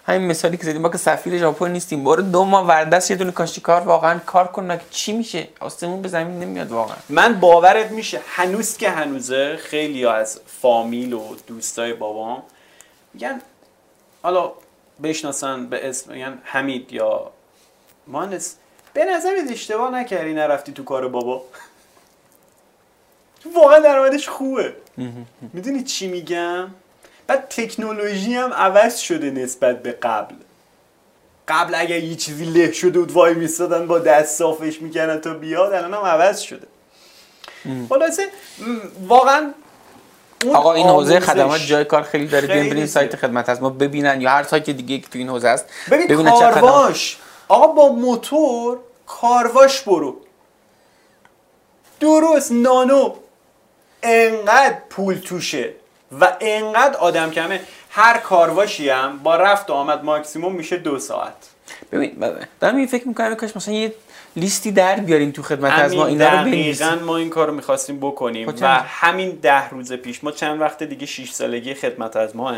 همین 0.06 0.26
مثالی 0.26 0.56
که 0.56 0.64
زدیم. 0.64 0.82
ما 0.82 0.88
که 0.88 0.98
سفیر 0.98 1.38
ژاپن 1.38 1.70
نیستیم. 1.70 2.04
برو 2.04 2.22
دو 2.22 2.44
ماه 2.44 2.66
وردست 2.66 3.10
یه 3.10 3.16
دونه 3.16 3.32
کاشی 3.32 3.60
کار 3.60 3.80
واقعا 3.80 4.18
کار 4.18 4.46
کن. 4.46 4.64
مگه 4.64 4.82
چی 4.90 5.12
میشه؟ 5.12 5.48
آسمون 5.60 6.02
به 6.02 6.08
زمین 6.08 6.38
نمیاد 6.40 6.72
واقعا. 6.72 6.96
من 7.08 7.40
باورت 7.40 7.90
میشه. 7.90 8.20
هنوز 8.26 8.76
که 8.76 8.90
هنوزه 8.90 9.56
خیلی 9.56 10.06
از 10.06 10.40
فامیل 10.46 11.12
و 11.12 11.22
دوستای 11.46 11.94
بابام 11.94 12.42
میگن 13.14 13.40
حالا 14.22 14.52
بشناسن 15.02 15.66
به 15.66 15.88
اسم 15.88 16.12
میگن 16.12 16.38
حمید 16.44 16.92
یا 16.92 17.30
مهندس. 18.06 18.56
به 18.96 19.04
نظرت 19.04 19.50
اشتباه 19.50 19.90
نکردی 19.90 20.34
نرفتی 20.34 20.72
تو 20.72 20.84
کار 20.84 21.08
بابا. 21.08 21.42
واقعا 23.54 23.78
درآمدش 23.78 24.28
خوبه. 24.28 24.72
می‌دونی 25.52 25.82
چی 25.82 26.08
میگم؟ 26.08 26.68
بعد 27.26 27.48
تکنولوژی 27.48 28.34
هم 28.34 28.52
عوض 28.52 28.98
شده 28.98 29.30
نسبت 29.30 29.82
به 29.82 29.92
قبل. 29.92 30.34
قبل 31.48 31.74
اگر 31.74 31.98
یه 31.98 32.14
چیزی 32.14 32.44
له 32.44 32.72
شده 32.72 32.98
بود 32.98 33.12
وای 33.12 33.34
میستادن 33.34 33.86
با 33.86 33.98
دست 33.98 34.38
صافش 34.38 34.82
می‌کردن 34.82 35.20
تا 35.20 35.34
بیاد 35.34 35.72
الان 35.72 35.94
هم 35.94 36.00
عوض 36.00 36.40
شده. 36.40 36.66
خلاصه 37.88 38.28
واقعا 39.08 39.52
آقا 40.54 40.72
این 40.72 40.86
حوزه 40.86 41.20
خدمات 41.20 41.60
جای 41.60 41.84
کار 41.84 42.02
خیلی 42.02 42.26
داره 42.26 42.46
بیان 42.46 42.68
برین 42.68 42.86
سایت 42.86 43.16
خدمت 43.16 43.48
از 43.48 43.62
ما 43.62 43.70
ببینن 43.70 44.20
یا 44.20 44.30
هر 44.30 44.42
سایت 44.42 44.70
دیگه 44.70 44.98
که 44.98 45.08
تو 45.08 45.18
این 45.18 45.28
حوزه 45.28 45.48
است 45.48 45.64
ببین 45.90 46.24
کارواش. 46.24 47.18
آقا 47.48 47.66
با 47.66 47.88
موتور 47.88 48.78
کارواش 49.06 49.80
برو. 49.80 50.16
درست 52.00 52.52
نانو. 52.52 53.14
انقدر 54.02 54.76
پول 54.90 55.14
توشه 55.14 55.72
و 56.20 56.36
انقدر 56.40 56.96
آدم 56.96 57.30
کمه. 57.30 57.60
هر 57.90 58.18
کارواشی 58.18 58.88
هم 58.88 59.18
با 59.18 59.36
رفت 59.36 59.70
و 59.70 59.72
آمد 59.72 60.04
ماکسیموم 60.04 60.52
میشه 60.52 60.76
دو 60.76 60.98
ساعت. 60.98 61.32
ببین 61.92 62.24
دارم 62.60 62.76
این 62.76 62.86
فکر 62.86 63.08
می‌کنم 63.08 63.34
کاش 63.34 63.56
مثلا 63.56 63.74
یه 63.74 63.94
لیستی 64.36 64.72
در 64.72 64.96
بیاریم 64.96 65.30
تو 65.30 65.42
خدمت 65.42 65.72
از 65.72 65.94
ما 65.94 66.06
اینا 66.06 66.28
رو 66.28 66.48
دقیقا 66.48 66.98
ما 67.04 67.16
این 67.16 67.30
کار 67.30 67.46
رو 67.46 67.54
می‌خواستیم 67.54 67.98
بکنیم 67.98 68.52
خب 68.52 68.58
و 68.60 68.66
همین 68.66 69.30
ده 69.30 69.68
روز 69.68 69.92
پیش 69.92 70.24
ما 70.24 70.32
چند 70.32 70.60
وقت 70.60 70.82
دیگه 70.82 71.06
6 71.06 71.30
سالگی 71.30 71.74
خدمت 71.74 72.16
از 72.16 72.36
ماه. 72.36 72.56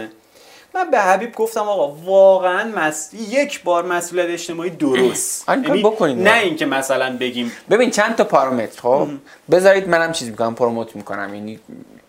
من 0.78 0.90
به 0.90 1.00
حبیب 1.00 1.34
گفتم 1.34 1.60
آقا 1.60 1.88
واقعا 1.88 2.72
مس... 2.76 3.10
یک 3.14 3.62
بار 3.62 3.84
مسئولیت 3.84 4.28
اجتماعی 4.28 4.70
درست. 4.70 5.48
یعنی 5.66 5.82
بکنیم 5.82 6.22
نه 6.22 6.38
اینکه 6.38 6.66
مثلا 6.66 7.16
بگیم 7.16 7.52
ببین 7.70 7.90
چند 7.90 8.16
تا 8.16 8.24
پارامتر 8.24 8.80
خب؟ 8.80 9.08
بذارید 9.50 9.88
منم 9.88 10.12
چیز 10.12 10.28
می‌کنم 10.28 10.54
پروموت 10.54 10.96
می‌کنم. 10.96 11.34
یعنی 11.34 11.60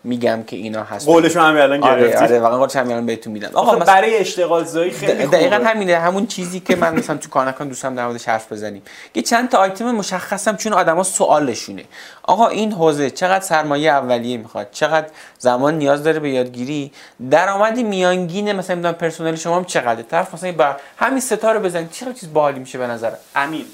میگم 0.04 0.42
که 0.42 0.56
اینا 0.56 0.82
هست 0.82 1.06
قولشو 1.06 1.40
هم 1.40 1.56
الان 1.56 1.82
آره 1.82 2.02
گرفتی. 2.02 2.24
آره 2.24 2.40
واقعا 2.40 2.58
قولش 2.58 2.76
هم 2.76 2.88
الان 2.88 3.06
بهتون 3.06 3.32
میدم. 3.32 3.50
آقا 3.52 3.72
مثلا 3.72 3.84
برای 3.84 4.16
اشتغال 4.16 4.64
زایی 4.64 4.90
خیلی 4.90 5.26
دقیقاً 5.26 5.56
همینه 5.56 5.98
همون 5.98 6.26
چیزی 6.26 6.60
که 6.60 6.76
من 6.76 6.94
مثلا 6.94 7.16
تو 7.16 7.28
کانکان 7.28 7.68
دوستم 7.68 7.94
در 7.94 8.06
موردش 8.06 8.28
حرف 8.28 8.52
بزنیم. 8.52 8.82
که 9.14 9.22
چند 9.22 9.48
تا 9.48 9.58
آیتم 9.58 9.92
مشخصم 9.92 10.56
چون 10.56 10.72
آدما 10.72 11.02
سوالشونه. 11.02 11.84
آقا 12.22 12.48
این 12.48 12.72
حوزه 12.72 13.10
چقدر 13.10 13.44
سرمایه 13.44 13.90
اولیه 13.90 14.36
می‌خواد؟ 14.36 14.68
چقدر 14.72 15.06
زمان 15.38 15.78
نیاز 15.78 16.04
داره 16.04 16.20
به 16.20 16.30
یادگیری؟ 16.30 16.92
درآمد 17.30 17.78
میانگین 17.78 18.52
مثلا 18.52 18.76
می‌دونم 18.76 18.94
پرسنل 18.94 19.36
شما 19.36 19.56
هم 19.56 19.64
چقدره؟ 19.64 20.02
طرف 20.02 20.34
مثلا 20.34 20.52
با 20.52 20.76
همین 20.96 21.20
ستا 21.20 21.52
رو 21.52 21.60
بزنید 21.60 21.90
چقدر 21.90 22.12
چیز 22.12 22.32
باحالی 22.32 22.58
میشه 22.58 22.78
به 22.78 22.86
نظر؟ 22.86 23.12
امین 23.36 23.64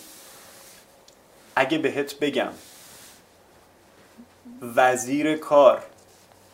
اگه 1.57 1.79
بهت 1.79 2.19
بگم 2.19 2.49
وزیر 4.77 5.37
کار 5.37 5.83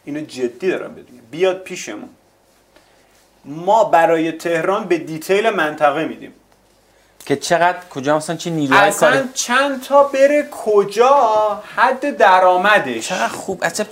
اینو 0.04 0.20
جدی 0.20 0.70
دارم 0.70 0.94
بدونم. 0.94 1.22
بیاد 1.30 1.62
پیشمون. 1.62 2.08
ما 3.44 3.84
برای 3.84 4.32
تهران 4.32 4.84
به 4.84 4.98
دیتیل 4.98 5.50
منطقه 5.50 6.04
میدیم. 6.04 6.34
که 7.26 7.36
چقدر 7.36 7.78
کجا 7.90 8.16
مثلا 8.16 8.36
چه 8.36 8.50
نیروهای 8.50 8.88
اصلا 8.88 9.24
چند 9.34 9.82
تا 9.82 10.02
بره 10.02 10.48
کجا 10.64 11.62
حد 11.76 12.16
درآمدش. 12.16 13.08
چقدر 13.08 13.28
خوب. 13.28 13.64
عجب 13.64 13.86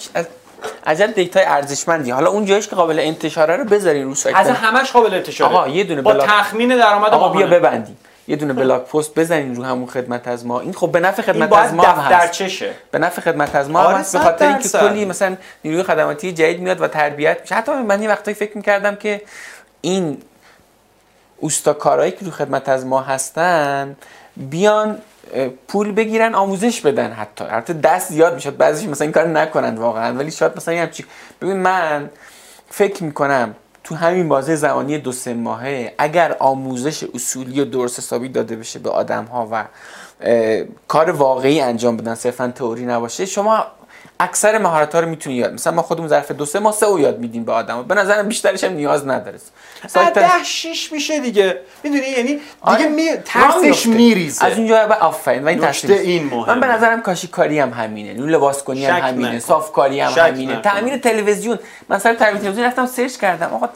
عجب 0.87 1.07
data 1.07 1.37
ی 1.37 1.45
ارزشمندی. 1.45 2.11
حالا 2.11 2.31
اون 2.31 2.45
جایش 2.45 2.69
که 2.69 2.77
قابل 2.77 2.99
انتشاره 2.99 3.57
رو 3.57 3.65
بذارین 3.65 4.05
رو 4.05 4.15
سایت. 4.15 4.37
از 4.37 4.49
همش 4.49 4.93
قابل 4.93 5.15
انتشاره. 5.15 5.55
آقا 5.55 5.69
یه 5.69 5.85
دونه 5.85 6.03
با 6.03 6.15
تخمین 6.15 6.77
درآمد 6.77 7.12
آقا 7.12 7.28
بیا 7.28 7.47
ببندیم. 7.47 7.99
یه 8.31 8.36
دونه 8.36 8.52
blog 8.53 8.82
post 8.82 9.15
بزنین 9.15 9.57
رو 9.57 9.65
همون 9.65 9.86
خدمت 9.86 10.28
از 10.28 10.47
ما. 10.47 10.61
این 10.61 10.73
خب 10.73 10.93
به 10.93 11.01
نفع 11.01 11.23
خدمت 11.23 11.52
از 11.52 11.74
ما 11.74 11.82
هم 11.82 12.16
هست. 12.16 12.32
چشه 12.32 12.70
به 12.90 12.98
نفع 12.98 13.20
خدمت 13.20 13.55
از 13.55 13.70
ما 13.70 13.81
هم 13.82 13.97
هست. 13.97 14.16
به 14.16 14.23
خاطر 14.23 14.48
اینکه 14.48 14.69
کلی 14.69 15.05
مثلا 15.05 15.36
نیروی 15.65 15.82
خدماتی 15.82 16.32
جدید 16.32 16.61
میاد 16.61 16.81
و 16.81 16.89
تربیت 16.89 17.40
میشه. 17.40 17.55
حتی 17.55 17.73
من 17.73 18.02
یه 18.02 18.09
وقتایی 18.09 18.35
فکر 18.35 18.57
می‌کردم 18.57 18.97
که 18.97 19.23
این 19.81 20.19
اوستاکارایی 21.36 22.12
که 22.12 22.24
رو 22.24 22.31
خدمت 22.31 22.69
از 22.69 22.86
ما 22.86 23.01
هستن 23.01 23.97
بیان 24.36 24.98
پول 25.69 25.93
بگیرن 25.93 26.35
آموزش 26.35 26.81
بدن 26.81 27.12
حتی. 27.12 27.44
حتی 27.44 27.73
دست 27.74 28.12
زیاد 28.12 28.35
می‌شد. 28.35 28.57
بعضیش 28.57 28.89
مثلا 28.89 29.05
این 29.05 29.12
کار 29.12 29.27
نکنن 29.27 29.77
واقعا. 29.77 30.15
ولی 30.15 30.31
شاید 30.31 30.52
مثلا 30.57 30.74
یه 30.74 30.81
همچی 30.81 31.05
ببین 31.40 31.57
من 31.57 32.11
فکر 32.70 33.05
می‌کنم 33.05 33.55
تو 33.91 33.97
همین 33.97 34.29
بازه 34.29 34.57
زمانی 34.57 34.99
دو 34.99 35.12
سه 35.12 35.35
ماهه 35.35 35.95
اگر 35.99 36.37
آموزش 36.39 37.05
اصولی 37.15 37.61
و 37.61 37.65
درست 37.65 37.99
حسابی 37.99 38.29
داده 38.29 38.57
بشه 38.57 38.79
به 38.79 38.91
آدم 38.91 39.25
ها 39.25 39.49
و 39.53 39.65
کار 40.89 41.11
واقعی 41.11 41.61
انجام 41.61 41.97
بدن 41.97 42.15
صرفا 42.15 42.53
تئوری 42.57 42.87
نباشه 42.87 43.27
شما 43.27 43.67
اکثر 44.21 44.59
مهارت 44.59 44.95
ها 44.95 45.01
رو 45.01 45.09
می‌تونی 45.09 45.37
یاد 45.37 45.53
مثلا 45.53 45.73
ما 45.73 45.83
خودمون 45.83 46.09
ظرف 46.09 46.31
دو 46.31 46.47
سه 46.47 46.59
ماه 46.59 46.73
سه 46.73 46.87
او 46.87 47.01
یاد 47.01 47.19
میدیم 47.19 47.45
به 47.45 47.53
آدم 47.53 47.83
به 47.83 47.95
نظرم 47.95 48.29
بیشترش 48.29 48.65
هم 48.65 48.73
نیاز 48.73 49.07
نداره. 49.07 49.39
سایت 49.87 50.15
ده 50.15 50.45
شیش 50.45 50.93
میشه 50.93 51.21
دیگه. 51.21 51.61
می‌دونی؟ 51.83 52.07
یعنی 52.09 52.23
دیگه 52.29 52.41
آره. 52.61 52.89
می... 52.89 53.11
ترسش 53.25 53.87
میریزه. 53.87 54.45
از 54.45 54.59
اونجا 54.59 54.87
به 54.87 54.95
آفرین. 54.95 55.45
و 55.45 55.49
این 55.49 55.65
این 55.91 56.25
مهمه. 56.25 56.55
من 56.55 56.61
به 56.61 56.67
نظرم 56.67 57.03
کاشی 57.03 57.29
کاری 57.29 57.59
هم 57.59 57.71
همینه. 57.71 58.15
نون 58.15 58.31
لباس 58.31 58.63
کنی 58.63 58.87
هم 58.87 59.09
همینه. 59.09 59.39
صاف 59.39 59.73
کاری 59.73 60.01
هم 60.01 60.27
همینه. 60.27 60.61
تامین 60.61 61.01
تلویزیون. 61.01 61.59
مثلا 61.91 62.15
تامین 62.15 62.39
تلویزیون 62.39 62.67
رفتم 62.67 62.87
سرچ 62.87 63.17
کردم. 63.17 63.51
آقا 63.55 63.69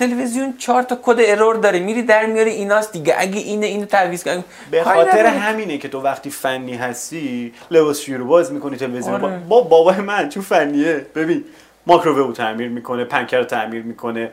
تلویزیون 0.00 0.54
چهار 0.58 0.82
تا 0.82 0.98
کد 1.02 1.16
ارور 1.18 1.56
داره. 1.56 1.78
میری 1.78 2.02
در 2.02 2.26
میاری 2.26 2.50
ایناست 2.50 2.92
دیگه. 2.92 3.14
اگه 3.18 3.40
اینه 3.40 3.66
اینو 3.66 3.86
تعویض 3.86 4.24
کنی 4.24 4.44
به 4.70 4.84
خاطر 4.84 5.26
همینه 5.26 5.78
که 5.78 5.88
تو 5.88 6.00
وقتی 6.00 6.30
فنی 6.30 6.74
هستی 6.74 7.52
لباس 7.70 8.08
رو 8.08 8.24
باز 8.24 8.52
می‌کنی 8.52 8.76
تلویزیون. 8.76 9.24
آره. 9.24 9.38
با 9.38 9.60
بابای 9.60 9.96
من 9.96 10.28
تو 10.28 10.42
فنیه. 10.42 11.06
ببین 11.14 11.44
ماکرووو 11.86 12.32
تعمیر 12.32 12.68
می‌کنه 12.68 13.04
پنکر 13.04 13.42
تعمیر 13.44 13.82
می‌کنه. 13.82 14.30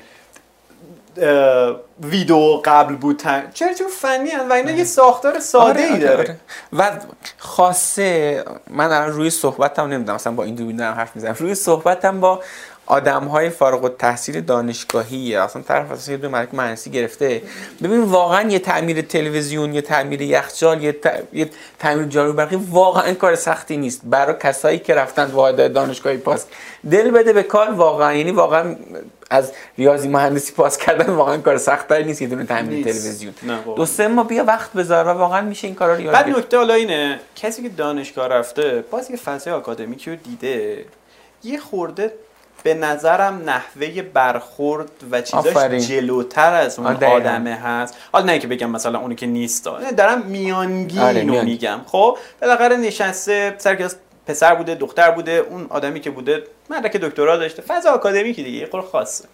ویدیو 2.02 2.62
قبل 2.66 2.96
بود 2.96 3.24
چرا 3.54 3.74
چون 3.74 3.88
فنی 3.88 4.30
هن 4.30 4.50
و 4.50 4.54
اینا 4.54 4.72
یه 4.72 4.84
ساختار 4.84 5.40
ساده 5.40 5.80
ای 5.80 5.90
آره، 5.90 6.00
داره. 6.00 6.18
آره. 6.18 6.38
و 6.74 6.92
خاصه 7.38 8.44
من 8.70 8.86
الان 8.86 9.12
روی 9.12 9.30
صحبتم 9.30 9.88
نمی‌دونم. 9.88 10.16
مثلا 10.16 10.34
با 10.34 10.44
این 10.44 10.56
دو 10.56 10.84
حرف 10.84 11.16
می‌زنم. 11.16 11.36
روی 11.40 11.56
صحبتم 11.56 12.20
با 12.20 12.42
آدم 12.88 13.24
های 13.24 13.50
فارغ 13.50 13.84
التحصیل 13.84 14.42
دانشگاهی 14.42 15.36
اصلا 15.36 15.62
طرف 15.62 15.92
اصلا 15.92 16.12
یه 16.12 16.18
دو 16.18 16.30
ملک 16.30 16.54
مهندسی 16.54 16.90
گرفته. 16.90 17.42
ببین 17.84 18.02
واقعا 18.02 18.50
یه 18.50 18.60
تعمیر 18.60 19.02
تلویزیون 19.02 19.74
یه 19.74 19.82
تعمیر 19.82 20.22
یخچال 20.22 20.84
یه, 20.84 20.96
یه 21.34 21.50
تعمیر 21.80 22.06
جارو 22.06 22.34
برقی 22.34 22.56
واقعا 22.56 23.14
کار 23.14 23.36
سختی 23.36 23.78
نیست. 23.78 24.02
برای 24.04 24.36
کسایی 24.40 24.80
که 24.80 24.96
رفتن 24.96 25.26
واحد 25.26 25.74
دانشگاهی 25.74 26.18
پاس. 26.18 26.46
دل 26.92 27.12
بده 27.12 27.34
به 27.34 27.44
کار 27.44 27.72
واقعا 27.72 28.14
یعنی 28.14 28.32
واقعا 28.32 28.76
از 29.30 29.52
ریاضی 29.78 30.08
مهندسی 30.08 30.54
پاس 30.54 30.78
کردن 30.78 31.14
واقعا 31.14 31.38
کار 31.38 31.58
سختتر 31.58 32.02
نیست 32.04 32.22
یه 32.22 32.28
دونه 32.28 32.46
تعمیر 32.46 32.84
تلویزیون. 32.84 33.34
دو 33.76 33.86
سه 33.86 34.08
ما 34.08 34.24
بیا 34.24 34.44
وقت 34.44 34.74
بذار 34.74 35.08
و 35.08 35.10
واقعا 35.10 35.42
میشه 35.42 35.68
این 35.68 35.76
کارا 35.76 35.96
رو 35.96 36.02
یاد 36.02 36.14
بعد 36.14 36.30
نکته 36.30 36.58
حالا 36.58 36.74
اینه 36.74 37.20
کسی 37.36 37.64
که 37.64 37.70
دانشگاه 37.70 38.28
رفته 38.28 38.84
باز 38.92 39.12
یه 39.12 39.18
فضای 39.18 39.54
آکادمیکی 39.54 40.12
رو 40.12 40.16
دیده. 40.16 40.86
یه 41.44 41.60
خورده 41.60 42.14
به 42.68 42.74
نظرم 42.74 43.50
نحوه 43.50 44.02
برخورد 44.02 44.92
و 45.12 45.22
چیزاش 45.22 45.88
جلوتر 45.88 46.54
از 46.54 46.80
اون 46.80 46.88
آدمه 46.88 47.56
هست. 47.56 47.96
حالا 48.12 48.26
نه 48.26 48.40
که 48.40 48.48
بگم 48.48 48.70
مثلا 48.70 49.00
اونی 49.00 49.16
که 49.16 49.26
نیست 49.26 49.66
دارم 49.98 50.22
میانگین 50.22 51.02
آره 51.02 51.24
میگم. 51.24 51.80
خب 51.86 52.18
بالاخره 52.42 52.78
نشسته 52.78 53.56
سر 53.58 53.90
پسر 54.26 54.56
بوده 54.56 54.76
دختر 54.76 55.12
بوده 55.12 55.32
اون 55.32 55.68
آدمی 55.70 56.00
که 56.00 56.10
بوده 56.10 56.44
مدرک 56.70 56.98
دکترا 56.98 57.38
داشته. 57.38 57.62
فضا 57.62 57.92
آکادمیکی 57.92 58.44
دیگه 58.44 58.58
یه 58.58 58.70
خاصه. 58.92 59.26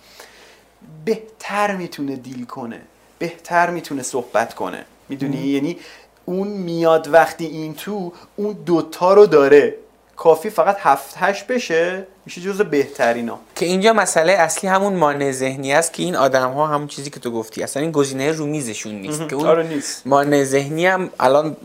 بهتر 1.05 1.75
می‌تونه 1.75 2.15
دیل 2.15 2.45
کنه. 2.45 2.81
بهتر 3.19 3.69
می‌تونه 3.69 4.03
صحبت 4.03 4.53
کنه. 4.53 4.85
می‌دونی؟ 5.09 5.37
یعنی 5.37 5.77
اون 6.25 6.47
میاد 6.47 7.13
وقتی 7.13 7.45
این 7.45 7.75
تو 7.75 8.13
اون 8.35 8.53
دوتا 8.65 9.13
رو 9.13 9.25
داره. 9.25 9.75
کافی 10.15 10.49
فقط 10.49 10.77
هفت 10.79 11.13
هشت 11.17 11.47
بشه 11.47 12.07
میشه 12.25 12.41
جز 12.41 12.61
بهترینا. 12.61 13.39
که 13.55 13.65
اینجا 13.65 13.93
مسئله 13.93 14.33
اصلی 14.33 14.69
همون 14.69 14.93
مانع 14.93 15.31
ذهنی 15.31 15.73
است 15.73 15.93
که 15.93 16.03
این 16.03 16.15
آدم 16.15 16.51
ها 16.51 16.67
همون 16.67 16.87
چیزی 16.87 17.09
که 17.09 17.19
تو 17.19 17.31
گفتی 17.31 17.63
اصلا 17.63 17.81
این 17.81 17.91
گزینه 17.91 18.31
رو 18.31 18.45
میزشون 18.45 18.95
نیست. 18.95 19.29
که 19.29 19.35
اون 19.35 19.47
آره 19.47 19.67
نیست. 19.67 20.07
مانع 20.07 20.43
ذهنی 20.43 20.85
هم 20.85 21.09
الان 21.19 21.57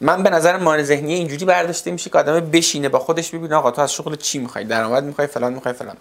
من 0.00 0.22
به 0.22 0.30
نظر 0.30 0.56
مانع 0.56 0.82
ذهنی 0.82 1.14
اینجوری 1.14 1.44
برداشته 1.44 1.90
میشه 1.90 2.10
که 2.10 2.18
آدم 2.18 2.40
بشینه 2.40 2.88
با 2.88 2.98
خودش 2.98 3.30
ببینه 3.30 3.54
آقا 3.54 3.70
تو 3.70 3.82
از 3.82 3.92
شغل 3.92 4.16
چی 4.16 4.38
می‌خوای؟ 4.38 4.64
درآمد 4.64 5.04
می‌خوای 5.04 5.26
فلان 5.26 5.52
می‌خوای 5.52 5.74
فلان. 5.74 5.96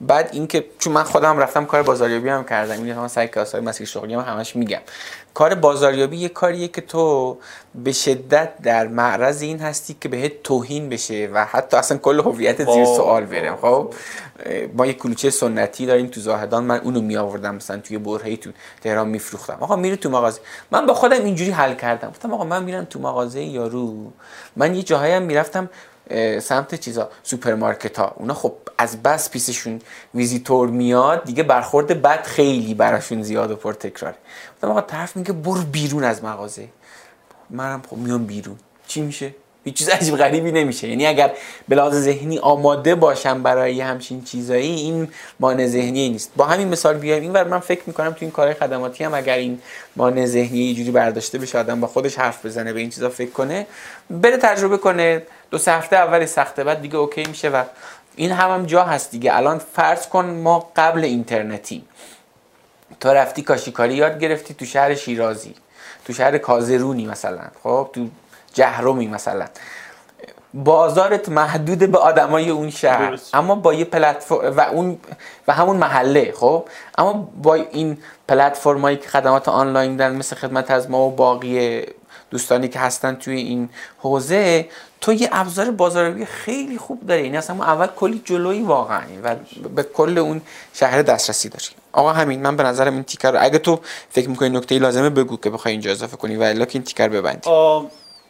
بعد 0.00 0.30
اینکه 0.32 0.64
چون 0.78 0.92
من 0.92 1.02
خودم 1.02 1.38
رفتم 1.38 1.64
کار 1.64 1.82
بازاریابی 1.82 2.28
هم 2.28 2.44
کردم 2.44 2.82
این 2.82 2.90
هم 2.90 3.08
سعی 3.08 3.28
کاسای 3.28 3.60
مسیر 3.60 3.86
شغلی 3.86 4.14
هم 4.14 4.20
همش 4.20 4.56
میگم. 4.56 4.80
کار 5.34 5.54
بازاریابی 5.54 6.16
یه 6.16 6.28
کاریه 6.28 6.68
که 6.68 6.80
تو 6.80 7.36
به 7.74 7.92
شدت 7.92 8.62
در 8.62 8.86
معرض 8.86 9.42
این 9.42 9.58
هستی 9.58 9.96
که 10.00 10.08
بهت 10.08 10.42
توهین 10.42 10.88
بشه 10.88 11.30
و 11.32 11.44
حتی 11.44 11.76
اصلا 11.76 11.98
کل 11.98 12.20
هویت 12.20 12.64
زیر 12.64 12.84
سوال 12.84 13.24
بره. 13.24 13.56
خب 13.56 13.94
ما 14.74 14.86
یه 14.86 14.92
کلوچه 14.92 15.30
سنتی 15.30 15.86
داریم 15.86 16.06
تو 16.06 16.20
زاهدان 16.20 16.64
من 16.64 16.78
اونو 16.80 17.00
می 17.00 17.16
آوردم 17.16 17.54
مثلا 17.54 17.78
توی 17.78 17.98
برهی 17.98 18.36
تو 18.36 18.50
تهران 18.80 19.08
میفروختم. 19.08 19.58
آقا 19.60 19.76
میره 19.76 19.96
تو 19.96 20.10
مغازه. 20.10 20.40
من 20.70 20.86
با 20.86 20.94
خودم 20.94 21.24
اینجوری 21.24 21.50
حل 21.50 21.74
کردم. 21.74 22.08
گفتم 22.08 22.34
آقا 22.34 22.44
من 22.44 22.64
میرم 22.64 22.84
تو 22.84 22.98
مغازه 22.98 23.42
یارو. 23.42 24.12
من 24.56 24.74
یه 24.74 24.82
جاهایی 24.82 25.12
هم 25.12 25.22
می‌رفتم 25.22 25.70
سمت 26.40 26.74
چیزا 26.74 27.10
سوپرمارکت 27.22 27.98
ها 27.98 28.14
اونا 28.16 28.34
خب 28.34 28.54
از 28.78 29.02
بس 29.02 29.30
پیششون 29.30 29.80
ویزیتور 30.14 30.68
میاد 30.68 31.24
دیگه 31.24 31.42
برخورد 31.42 32.02
بد 32.02 32.22
خیلی 32.22 32.74
براشون 32.74 33.22
زیاد 33.22 33.50
و 33.50 33.56
پر 33.56 33.72
تکراره. 33.72 34.16
گفتم 34.54 34.70
آقا 34.70 34.80
طرف 34.80 35.16
میگه 35.16 35.32
برو 35.32 35.62
بیرون 35.62 36.04
از 36.04 36.24
مغازه. 36.24 36.68
منم 37.50 37.82
خب 37.90 37.96
میام 37.96 38.24
بیرون. 38.24 38.56
چی 38.86 39.00
میشه؟ 39.00 39.34
هیچ 39.64 39.74
چیز 39.74 39.88
عجیب 39.88 40.16
غریبی 40.16 40.52
نمیشه. 40.52 40.88
یعنی 40.88 41.06
اگر 41.06 41.32
به 41.68 41.90
ذهنی 41.90 42.38
آماده 42.38 42.94
باشم 42.94 43.42
برای 43.42 43.80
همچین 43.80 44.24
چیزایی 44.24 44.74
این 44.74 45.08
مانع 45.40 45.66
ذهنی 45.66 46.08
نیست. 46.08 46.30
با 46.36 46.44
همین 46.44 46.68
مثال 46.68 46.98
بیایم. 46.98 47.22
این 47.22 47.42
من 47.42 47.58
فکر 47.58 47.82
می‌کنم 47.86 48.10
تو 48.10 48.16
این 48.20 48.30
کار 48.30 48.54
خدماتی 48.54 49.04
هم 49.04 49.14
اگر 49.14 49.36
این 49.36 49.60
مانع 49.96 50.26
ذهنی 50.26 50.58
یه 50.58 50.74
جوری 50.74 50.90
برداشته 50.90 51.38
بشه 51.38 51.58
آدم 51.58 51.80
با 51.80 51.86
خودش 51.86 52.18
حرف 52.18 52.46
بزنه 52.46 52.72
به 52.72 52.80
این 52.80 52.90
چیزا 52.90 53.08
فکر 53.08 53.30
کنه 53.30 53.66
بره 54.10 54.36
تجربه 54.36 54.78
کنه. 54.78 55.22
دو 55.50 55.58
سه 55.58 55.72
هفته 55.72 55.96
اول 55.96 56.26
سخته 56.26 56.64
بعد 56.64 56.80
دیگه 56.80 56.96
اوکی 56.96 57.24
میشه 57.24 57.48
و 57.48 57.64
این 58.16 58.32
هم, 58.32 58.50
هم 58.50 58.66
جا 58.66 58.84
هست 58.84 59.10
دیگه. 59.10 59.36
الان 59.36 59.58
فرض 59.58 60.06
کن 60.08 60.24
ما 60.24 60.70
قبل 60.76 61.04
اینترنتی. 61.04 61.84
تا 63.00 63.12
رفتی 63.12 63.42
کاشیکاری 63.42 63.94
یاد 63.94 64.18
گرفتی 64.18 64.54
تو 64.54 64.64
شهر 64.64 64.94
شیرازی 64.94 65.54
تو 66.04 66.12
شهر 66.12 66.38
کازرونی 66.38 67.06
مثلا 67.06 67.42
خب؟ 67.62 67.90
تو 67.92 68.08
جهرومی 68.54 69.06
مثلا. 69.06 69.46
بازارت 70.54 71.28
محدود 71.28 71.78
به 71.78 71.98
آدمای 71.98 72.50
اون 72.50 72.70
شهر. 72.70 73.18
اما 73.34 73.54
با 73.54 73.74
یه 73.74 73.84
پلتفرم 73.84 74.56
و 74.56 74.60
اون 74.60 74.98
و 75.48 75.52
همون 75.52 75.76
محله 75.76 76.32
خب؟ 76.36 76.64
اما 76.98 77.12
با 77.42 77.54
این 77.54 77.98
پلتفرمایی 78.28 78.96
که 78.96 79.08
خدمات 79.08 79.48
آنلاین 79.48 79.96
دارن 79.96 80.16
مثل 80.16 80.36
خدمت 80.36 80.70
از 80.70 80.90
ما 80.90 81.06
و 81.06 81.10
باقی 81.10 81.82
دوستانی 82.30 82.68
که 82.68 82.78
هستن 82.78 83.14
توی 83.14 83.36
این 83.36 83.68
حوزه 83.98 84.68
تو 85.00 85.12
یه 85.12 85.28
ابزار 85.32 85.70
بازاریابی 85.70 86.24
خیلی 86.24 86.78
خوب 86.78 87.06
داری. 87.06 87.24
یعنی 87.24 87.36
اصلا 87.36 87.64
اول 87.64 87.86
کلی 87.86 88.22
جلویی 88.24 88.62
واقعا 88.62 89.02
و 89.22 89.36
به 89.74 89.82
کل 89.82 90.18
اون 90.18 90.40
شهر 90.74 91.02
دسترسی 91.02 91.48
داری 91.48 91.66
آقا 91.92 92.12
همین 92.12 92.42
من 92.42 92.56
به 92.56 92.62
نظرم 92.62 92.94
این 92.94 93.02
تیکر 93.02 93.30
رو 93.30 93.38
اگه 93.40 93.58
تو 93.58 93.80
فکر 94.10 94.28
می‌کنی 94.28 94.48
نکته 94.48 94.78
لازمه 94.78 95.10
بگو 95.10 95.36
که 95.36 95.50
بخوای 95.50 95.72
اینجا 95.72 95.90
اضافه 95.90 96.16
کنی 96.16 96.36
و 96.36 96.42
الا 96.42 96.64
که 96.64 96.74
این 96.74 96.82
تیکر 96.82 97.08
ببندی. 97.08 97.50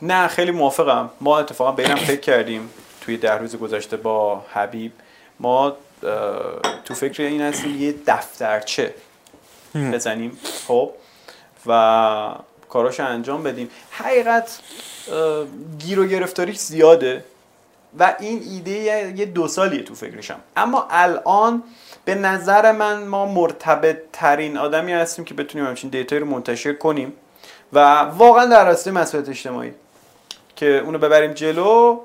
نه 0.02 0.28
خیلی 0.28 0.50
موافقم. 0.50 1.10
ما 1.20 1.38
اتفاقا 1.38 1.72
بینم 1.72 1.96
فکر 1.96 2.20
کردیم 2.20 2.70
توی 3.00 3.16
ده 3.16 3.32
روز 3.32 3.56
گذشته 3.56 3.96
با 3.96 4.42
حبیب. 4.52 4.92
ما 5.40 5.76
تو 6.84 6.94
فکر 6.94 7.22
این 7.22 7.40
هستیم 7.40 7.82
یه 7.82 7.94
دفترچه 8.06 8.94
بزنیم 9.74 10.38
خب؟ 10.68 10.90
و 11.66 12.34
کاراش 12.70 13.00
انجام 13.00 13.42
بدیم. 13.42 13.70
حقیقت 13.90 14.58
گیر 15.78 16.00
و 16.00 16.06
گرفتاری 16.06 16.52
زیاده 16.52 17.24
و 17.98 18.16
این 18.20 18.42
ایده 18.50 18.72
یه 19.16 19.24
دو 19.24 19.48
سالیه 19.48 19.82
تو 19.82 19.94
فکرشم 19.94 20.40
اما 20.56 20.88
الان 20.90 21.62
به 22.04 22.14
نظر 22.14 22.72
من 22.72 23.06
ما 23.06 23.26
مرتبط 23.26 23.96
ترین 24.12 24.56
آدمی 24.58 24.92
هستیم 24.92 25.24
که 25.24 25.34
بتونیم 25.34 25.66
همچین 25.66 25.90
دیتایی 25.90 26.20
رو 26.20 26.26
منتشر 26.26 26.72
کنیم 26.72 27.12
و 27.72 27.78
واقعا 28.00 28.46
در 28.46 28.64
راسته 28.64 28.90
مسئولیت 28.90 29.28
اجتماعی 29.28 29.72
که 30.56 30.66
اونو 30.66 30.98
ببریم 30.98 31.32
جلو. 31.32 32.00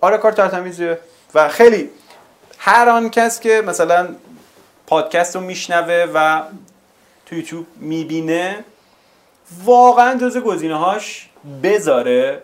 آره 0.00 0.18
کار 0.18 0.32
ترتمیزیه 0.32 0.98
و 1.34 1.48
خیلی 1.48 1.90
هر 2.58 2.88
آن 2.88 3.10
کس 3.10 3.40
که 3.40 3.62
مثلا 3.66 4.08
پادکست 4.86 5.36
رو 5.36 5.42
میشنوه 5.42 6.06
و 6.14 6.42
تو 7.26 7.34
یوتیوب 7.34 7.66
می‌بینه 7.76 8.64
واقعا 9.64 10.18
جز 10.18 10.36
گزینه 10.36 10.76
هاش 10.76 11.28
بذاره. 11.62 12.42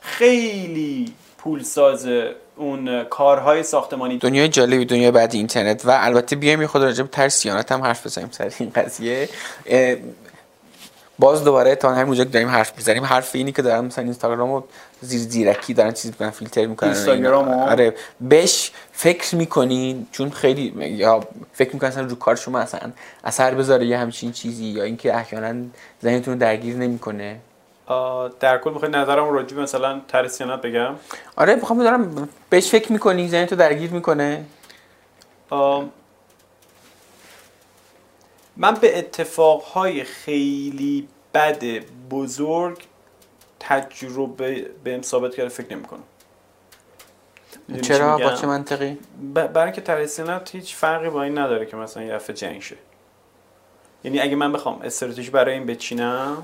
خیلی 0.00 1.12
پول 1.38 1.62
ساز 1.62 2.08
اون 2.56 3.04
کارهای 3.04 3.62
ساختمانی. 3.62 4.18
دنیای 4.18 4.48
جالبی 4.48 4.84
دنیا 4.84 5.10
بعد 5.10 5.34
اینترنت 5.34 5.86
و 5.86 5.90
البته 5.92 6.36
بیایم 6.36 6.60
یه 6.60 6.66
خود 6.66 6.82
راجع 6.82 7.02
به 7.02 7.08
ترسیانت 7.08 7.72
هم 7.72 7.82
حرف 7.82 8.06
بزنیم 8.06 8.28
سر 8.30 8.52
این 8.58 8.70
قضیه. 8.70 9.28
باز 11.18 11.44
دوباره 11.44 11.74
تا 11.74 11.94
همونجا 11.94 12.24
که 12.24 12.30
داریم 12.30 12.48
حرف 12.48 12.72
می‌زنیم. 12.76 13.04
حرف 13.04 13.30
اینی 13.34 13.52
که 13.52 13.62
دارن 13.62 13.84
مثلا 13.84 14.04
اینستاگرام 14.04 14.52
رو 14.52 14.64
زیر 15.00 15.20
زیرکی 15.20 15.74
دارن 15.74 15.92
چیز 15.92 16.10
می‌کنن 16.10 16.30
فیلتر 16.30 16.66
می‌کنن 16.66 16.90
اینستاگرام 16.90 17.48
آره. 17.48 17.94
بهش 18.20 18.70
فکر 18.92 19.36
می‌کنین 19.36 20.06
چون 20.12 20.30
خیلی 20.30 20.74
یا 20.78 21.20
فکر 21.52 21.72
می‌کنن 21.72 21.88
اصلا 21.88 22.04
رو 22.04 22.14
کار 22.14 22.36
شما 22.36 22.58
اصلا 22.58 22.80
اثر 23.24 23.54
بذاره 23.54 23.86
یه 23.86 23.98
همچین 23.98 24.32
چیزی 24.32 24.64
یا 24.64 24.84
اینکه 24.84 25.16
احیانا 25.16 25.64
ذهنتون 26.02 26.34
رو 26.34 26.40
درگیر 26.40 26.76
نمی‌کنه؟ 26.76 27.38
در 28.40 28.58
کل 28.58 28.70
می‌خوای 28.70 28.90
نظرم 28.90 29.32
راجع 29.32 29.56
مثلا 29.56 30.00
ترسیانت 30.08 30.62
بگم؟ 30.62 30.94
آره 31.36 31.54
می‌خوام 31.54 31.78
بدارم 31.78 32.28
بهش 32.50 32.70
فکر 32.70 32.92
می‌کنی 32.92 33.28
ذهنتو 33.28 33.56
درگیر 33.56 33.90
می‌کنه؟ 33.90 34.44
من 38.56 38.74
به 38.74 38.98
اتفاقهای 38.98 40.04
خیلی 40.04 41.08
بد 41.34 41.64
بزرگ 42.10 42.78
تجربه 43.60 44.70
به 44.84 45.02
ثابت 45.02 45.34
کرده 45.34 45.48
فکر 45.48 45.76
نمی 45.76 45.84
کنم 45.84 46.02
چرا؟ 47.82 48.18
با 48.18 48.32
چه 48.32 48.46
منطقی؟ 48.46 48.98
برای 49.34 49.64
اینکه 49.64 49.80
ترسینت 49.80 50.54
هیچ 50.54 50.74
فرقی 50.74 51.10
با 51.10 51.22
این 51.22 51.38
نداره 51.38 51.66
که 51.66 51.76
مثلا 51.76 52.02
یه 52.02 52.18
جنگ 52.18 52.62
شه. 52.62 52.76
یعنی 54.04 54.20
اگه 54.20 54.36
من 54.36 54.52
بخوام 54.52 54.82
استراتژی 54.82 55.30
برای 55.30 55.54
این 55.54 55.66
بچینم 55.66 56.42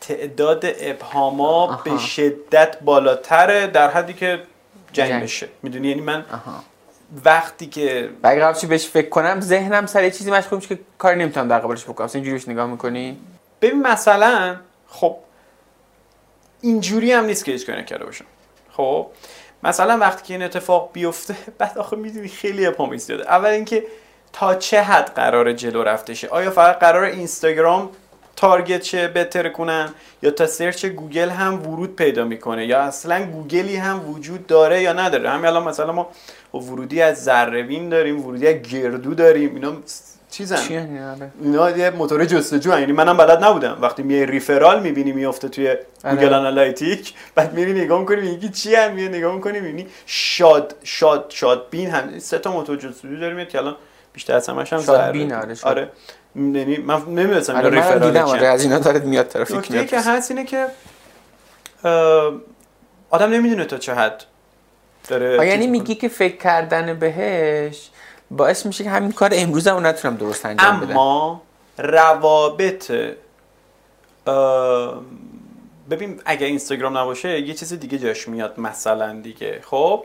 تعداد 0.00 0.64
ابهاما 0.64 1.82
به 1.84 1.98
شدت 1.98 2.80
بالاتره 2.80 3.66
در 3.66 3.90
حدی 3.90 4.14
که 4.14 4.42
جنگ, 4.92 5.22
بشه. 5.22 5.48
می‌دونی؟ 5.62 5.88
یعنی 5.88 6.00
من 6.00 6.24
وقتی 7.24 7.66
که 7.66 8.10
اگه 8.22 8.40
قبلش 8.40 8.64
بهش 8.64 8.86
فکر 8.86 9.08
کنم 9.08 9.40
ذهنم 9.40 9.86
سر 9.86 10.04
یه 10.04 10.10
چیزی 10.10 10.30
مشغول 10.30 10.56
میشه 10.58 10.76
که 10.76 10.80
کاری 10.98 11.18
نمی‌تونم 11.18 11.48
در 11.48 11.58
قبالش 11.58 11.84
بکنم. 11.84 12.08
اینجوری 12.14 12.36
بهش 12.36 12.48
نگاه 12.48 12.66
می‌کنی؟ 12.66 13.18
ببین 13.62 13.82
مثلا 13.82 14.56
خب 14.88 15.16
اینجوری 16.60 17.12
هم 17.12 17.24
نیست 17.24 17.44
که 17.44 17.52
هیچ 17.52 17.66
کاری 17.66 17.80
نکرده 17.80 18.04
باشم. 18.04 18.24
خب 18.70 19.06
مثلا 19.62 19.98
وقتی 19.98 20.26
که 20.26 20.34
این 20.34 20.42
اتفاق 20.42 20.90
بیفته 20.92 21.36
بعد 21.58 21.78
آخه 21.78 21.96
می‌دونی 21.96 22.28
خیلی 22.28 22.66
ابهامی 22.66 22.98
زیاده. 22.98 23.30
اول 23.30 23.50
اینکه 23.50 23.84
تا 24.32 24.54
چه 24.54 24.82
حد 24.82 25.14
قرار 25.14 25.52
جلو 25.52 25.82
رفته 25.82 26.14
شه 26.14 26.28
آیا 26.28 26.50
فقط 26.50 26.78
قرار 26.78 27.04
اینستاگرام 27.04 27.90
target 28.36 28.82
شه 28.82 29.08
فیلتر 29.08 29.48
کنن؟ 29.48 29.94
یا 30.22 30.30
تا 30.30 30.46
search 30.46 30.86
گوگل 30.86 31.28
هم 31.28 31.62
ورود 31.62 31.96
پیدا 31.96 32.24
می‌کنه؟ 32.24 32.66
یا 32.66 32.80
اصلا 32.80 33.24
گوگلی 33.26 33.76
هم 33.76 34.10
وجود 34.10 34.46
داره 34.46 34.82
یا 34.82 34.92
نداره؟ 34.92 35.30
همین 35.30 35.46
الان 35.46 35.64
مثلا 35.64 35.92
ما 35.92 36.10
ورودی 36.54 37.02
از 37.02 37.24
ذره 37.24 37.88
داریم 37.88 38.26
ورودی 38.26 38.46
از 38.48 38.54
گردو 38.54 39.14
داریم. 39.14 39.54
اینا 39.54 39.72
چیزن؟ 40.30 40.58
اینا 41.42 41.70
یه 41.70 41.90
موتور 41.90 42.24
جستجو 42.24 42.80
یعنی 42.80 42.92
منم 42.92 43.16
بلد 43.16 43.44
نبودم. 43.44 43.78
وقتی 43.80 44.02
میای 44.02 44.26
ریفرال 44.26 44.82
می‌بینی 44.82 45.12
میافته 45.12 45.48
توی 45.48 45.68
آره. 45.68 46.14
گوگل 46.14 46.34
آنالیتیک 46.34 47.14
بعد 47.34 47.54
میری 47.54 47.72
نگاه 47.72 48.00
می‌کنی 48.00 48.20
میگی 48.20 48.48
چی 48.48 48.74
هم 48.74 48.92
میای 48.92 49.08
نگاه 49.08 49.34
می‌کنی 49.34 49.60
می‌بینی 49.60 49.86
شاد 50.06 50.74
شاد 50.84 51.24
شاد 51.28 51.66
بین 51.70 51.90
هم 51.90 52.18
سه 52.18 52.38
تا 52.38 52.52
موتور 52.52 52.76
جستجو 52.76 53.16
داریم 53.20 53.44
که 53.44 53.58
الان 53.58 53.76
بیشتر 54.12 54.36
از 54.36 54.48
همش 54.48 54.72
هم 54.72 54.82
شاد 54.82 55.10
بین 55.12 55.32
آره, 55.32 55.56
آره. 55.62 55.90
یعنی 56.36 56.76
من 56.76 57.02
نمی‌دونم 57.02 57.56
آره 57.56 57.70
ریفرال 57.70 57.98
دیدم 57.98 58.24
آره 58.24 58.46
از 58.46 58.64
اینا 58.64 58.78
داره 58.78 58.98
میاد 58.98 59.28
ترافیک 59.28 59.70
میاد. 59.70 59.86
که 59.86 60.00
هست 60.00 60.30
اینه 60.30 60.44
که 60.44 60.66
آدم 63.10 63.30
نمی‌دونه 63.30 63.64
تا 63.64 63.76
چه 63.76 63.94
حد 63.94 64.24
داره 65.08 65.46
یعنی 65.46 65.66
میگی 65.66 65.94
که 65.94 66.08
فکر 66.08 66.36
کردن 66.36 66.98
بهش 66.98 67.90
باعث 68.30 68.66
میشه 68.66 68.84
که 68.84 68.90
همین 68.90 69.12
کار 69.12 69.30
امروز 69.32 69.68
هم 69.68 69.86
نتونم 69.86 70.16
درست 70.16 70.46
انجام 70.46 70.80
بدم. 70.80 70.90
اما 70.90 71.42
روابط 71.78 72.92
ببین 75.90 76.20
اگه 76.24 76.46
اینستاگرام 76.46 76.98
نباشه 76.98 77.40
یه 77.40 77.54
چیز 77.54 77.72
دیگه 77.72 77.98
جاش 77.98 78.28
میاد 78.28 78.60
مثلا 78.60 79.20
دیگه 79.20 79.60
خب؟ 79.64 80.04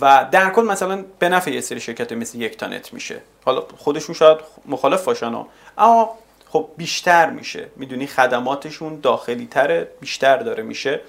و 0.00 0.28
در 0.30 0.50
کل 0.50 0.62
مثلا 0.62 1.04
به 1.18 1.28
نفع 1.28 1.50
یه 1.50 1.60
سری 1.60 1.80
شرکت 1.80 2.12
مثل 2.12 2.40
یک 2.40 2.56
تانت 2.56 2.92
میشه. 2.92 3.20
حالا 3.44 3.62
خودشون 3.78 4.14
شاید 4.14 4.38
مخالف 4.66 5.04
باشن 5.04 5.34
اما 5.78 6.18
خب 6.48 6.68
بیشتر 6.76 7.30
میشه. 7.30 7.66
می‌دونی 7.76 8.06
خدماتشون 8.06 9.00
داخلی 9.00 9.46
تره 9.46 9.88
بیشتر 10.00 10.36
داره 10.36 10.62
میشه. 10.62 11.00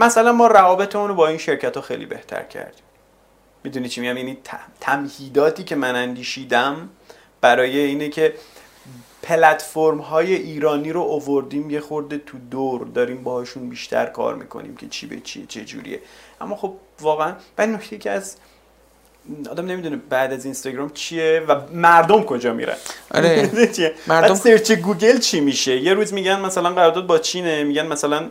مثلا 0.00 0.32
ما 0.32 0.46
روابطمون 0.46 1.08
رو 1.08 1.14
با 1.14 1.28
این 1.28 1.38
شرکت 1.38 1.76
ها 1.76 1.82
خیلی 1.82 2.06
بهتر 2.06 2.42
کردیم. 2.42 2.84
می‌دونی 3.64 3.88
چی 3.88 4.00
میگم؟ 4.00 4.16
یعنی 4.16 4.38
تمهیداتی 4.80 5.64
که 5.64 5.76
من 5.76 5.96
اندیشیدم 5.96 6.88
برای 7.40 7.78
اینه 7.78 8.08
که 8.08 8.34
پلتفرم 9.22 9.98
های 9.98 10.34
ایرانی 10.34 10.92
رو 10.92 11.00
اووردیم 11.00 11.70
یه 11.70 11.80
خورده 11.80 12.18
تو 12.18 12.38
دور. 12.38 12.86
داریم 12.86 13.22
باهاشون 13.22 13.68
بیشتر 13.68 14.06
کار 14.06 14.34
می‌کنیم 14.34 14.76
که 14.76 14.88
چی 14.88 15.06
به 15.06 15.20
چیه 15.20 15.46
چه 15.46 15.64
جوریه. 15.64 16.00
اما 16.40 16.56
خب 16.56 16.74
واقعا 17.00 17.36
بعد 17.56 17.68
نکته 17.68 17.98
که 17.98 18.10
از 18.10 18.36
آدم 19.50 19.66
نمی‌دونه 19.66 19.96
بعد 20.10 20.32
از 20.32 20.44
اینستاگرام 20.44 20.90
چیه 20.94 21.42
و 21.48 21.56
مردم 21.72 22.22
کجا 22.22 22.52
میرن. 22.52 22.76
آره. 23.14 23.50
مردم 24.06 24.34
search 24.34 24.72
گوگل 24.72 25.18
چی 25.18 25.40
میشه؟ 25.40 25.76
یه 25.76 25.94
روز 25.94 26.12
میگن 26.12 26.40
مثلا 26.40 26.70
قرارداد 26.70 27.06
با 27.06 27.18
چینه 27.18 27.64
میگن 27.64 27.86
مثلا 27.86 28.28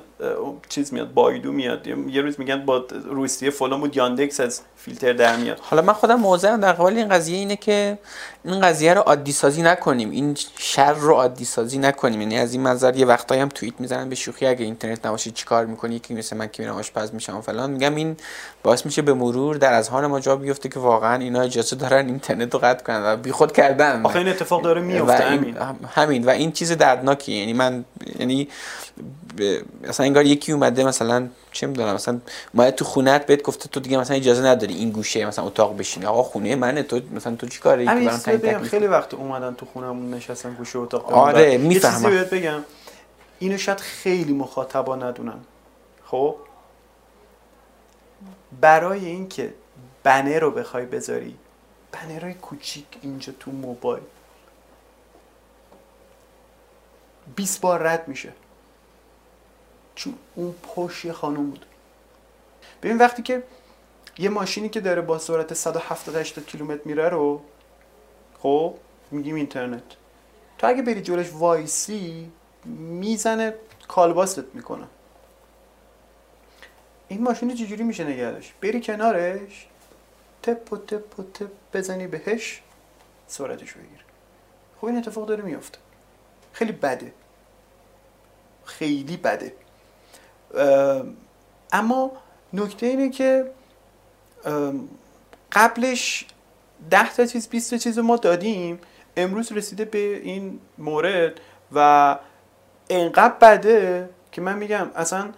چیز 0.70 0.94
میاد 0.94 1.14
بایدو 1.14 1.52
میاد. 1.52 1.88
یه 1.88 2.22
روز 2.22 2.40
میگن 2.40 2.66
با 2.66 2.86
روسیه 3.06 3.50
فلان 3.50 3.80
بود 3.80 3.98
یاندکس 3.98 4.40
از 4.40 4.62
فیلتر 4.76 5.14
در 5.14 5.36
میاد. 5.36 5.60
حالا 5.62 5.82
من 5.82 5.94
خودم 5.94 6.16
موضعم 6.16 6.60
در 6.60 6.74
قبال 6.74 6.98
این 6.98 7.10
قضیه 7.10 7.38
اینه 7.38 7.56
که 7.56 7.98
این 8.46 8.62
قضیه 8.62 8.94
رو 8.94 9.02
عادی 9.02 9.32
سازی 9.32 9.62
نکنیم. 9.62 10.12
این 10.12 10.38
شر 10.58 10.94
رو 10.94 11.14
عادی 11.14 11.46
سازی 11.46 11.78
نکنیم. 11.78 12.22
یعنی 12.22 12.38
از 12.38 12.54
این 12.54 12.62
منظر 12.62 12.96
یه 12.96 13.06
وقتایی 13.06 13.42
هم 13.42 13.50
توییت 13.50 13.76
می‌زنن 13.80 14.10
به 14.10 14.16
شوخی 14.16 14.46
اگه 14.46 14.66
اینترنت 14.66 15.06
نباشه 15.06 15.32
چیکار 15.32 15.66
می‌کنی؟ 15.66 15.96
یکی 15.96 16.14
مثل 16.14 16.38
من 16.38 16.48
که 16.48 16.64
میرم 16.64 16.76
آشپز 16.76 17.14
میشم 17.14 17.42
فلان. 17.42 17.72
میگم 17.72 17.96
این 17.96 18.18
باعث 18.64 18.86
میشه 18.86 19.02
به 19.02 19.14
مرور 19.14 19.56
در 19.56 19.74
اذهان 19.74 20.08
ما 20.08 20.20
جا 20.20 20.36
بیفته 20.36 20.70
که 20.70 20.80
واقعا 20.90 21.16
اینا 21.16 21.42
اجازه 21.42 21.76
دارن 21.76 22.06
اینترنت 22.06 22.54
رو 22.54 22.60
قطع 22.60 22.84
کنن 22.84 23.04
و 23.04 23.18
بیخود 23.18 23.52
کردن. 23.52 24.06
آخه 24.06 24.20
این 24.20 24.28
اتفاق 24.28 24.62
داره 24.62 24.82
میفته 24.82 25.24
همین. 25.24 25.58
همین. 25.96 26.26
و 26.26 26.30
این 26.30 26.52
چیز 26.52 26.72
دردناکیه 26.72 27.38
یعنی 27.38 27.54
من 27.54 27.86
یعنی 28.20 28.48
مثلا 29.88 30.06
انگار 30.06 30.26
یکی 30.26 30.52
اومده 30.52 30.84
مثلا 30.84 31.28
چه 31.52 31.68
می‌دونم 31.68 31.94
مثلا 31.94 32.20
ما 32.54 32.72
تو 32.72 32.86
خونت 32.86 33.26
بهت 33.26 33.42
گفته 33.42 33.70
تو 33.70 33.80
دیگه 33.80 33.98
مثلا 33.98 34.16
اجازه 34.16 34.46
نداری 34.46 34.74
این 34.74 34.92
گوشه 34.92 35.26
مثلا 35.26 35.46
اتاق 35.46 35.78
بشینی. 35.78 36.06
آقا 36.06 36.24
خونه 36.24 36.56
منه 36.56 36.84
تو 36.84 37.00
مثلا 37.16 37.36
تو 37.36 37.48
چیکاره 37.48 37.92
ای 37.92 38.10
خیلی 38.64 38.88
وقت 38.88 39.14
اومدن 39.14 39.56
تو 39.56 39.66
خونمون 39.66 40.14
نشستن 40.14 40.54
گوشه 40.54 40.80
اتاق. 40.80 41.14
آره 41.14 41.58
می‌فهمم. 41.58 42.10
بهت 42.10 42.30
بگم. 42.30 42.64
اینو 43.40 43.58
شاید 43.58 43.80
خیلی 43.80 44.34
مخاطبا 44.34 44.96
ندونن. 44.96 45.40
خب؟ 46.06 46.36
برای 48.62 49.06
اینکه 49.06 49.54
بنر 50.04 50.40
رو 50.40 50.52
بخوای 50.52 50.86
بذاری. 50.86 51.38
بنرهای 51.92 52.34
کوچیک 52.34 52.86
اینجا 53.02 53.34
تو 53.40 53.52
موبایل. 53.52 54.04
20 57.36 57.62
بار 57.62 57.80
رد 57.84 58.08
میشه. 58.08 58.34
چون 59.96 60.16
اون 60.36 60.56
پشت 60.76 61.06
یه 61.06 61.14
خانم 61.14 61.50
بود. 61.50 61.66
ببین 62.84 62.98
وقتی 62.98 63.22
که 63.22 63.44
یه 64.18 64.30
ماشینی 64.30 64.70
که 64.70 64.80
داره 64.80 65.02
با 65.02 65.18
سرعت 65.18 65.54
170 65.54 66.16
80 66.16 66.46
کیلومتر 66.46 66.82
میره 66.86 67.10
رو 67.10 67.42
خب 68.40 68.74
میگیم 69.12 69.36
اینترنت. 69.36 69.84
تو 70.58 70.68
اگه 70.68 70.82
بری 70.82 71.02
جلوش 71.02 71.34
وایسی 71.34 72.32
می‌زنه 72.66 73.54
کالباست 73.88 74.56
می‌کنه. 74.56 74.88
این 77.08 77.24
ماشین 77.24 77.56
چجوری 77.56 77.84
میشه 77.84 78.04
نگهدش 78.04 78.54
بری 78.62 78.82
کنارش. 78.82 79.68
تپ 80.44 80.74
و 80.74 80.78
تپ 80.78 81.20
و 81.20 81.24
تپ 81.24 81.52
بزنی 81.74 82.08
بهش 82.08 82.62
سرعتش 83.28 83.74
بگیر. 83.74 84.06
خب 84.82 84.86
این 84.86 84.98
اتفاق 84.98 85.28
داره 85.28 85.44
میفته 85.44 85.78
خیلی 86.54 86.72
بده. 86.72 87.14
خیلی 88.66 89.18
بده. 89.18 89.54
اما 91.72 92.12
نکته 92.54 92.86
اینه 92.86 93.10
که 93.10 93.52
قبلش 95.52 96.26
ده 96.90 97.14
تا 97.14 97.26
چیز 97.26 97.48
20 97.48 97.72
تا 97.72 97.78
چیز 97.78 98.00
ما 98.00 98.18
دادیم 98.18 98.80
امروز 99.18 99.52
رسیده 99.52 99.86
به 99.86 100.18
این 100.18 100.60
مورد 100.78 101.40
و 101.72 102.18
انقدر 102.90 103.34
بده 103.42 104.10
که 104.32 104.42
من 104.42 104.58
میگم 104.58 104.92
اصلا 104.96 105.30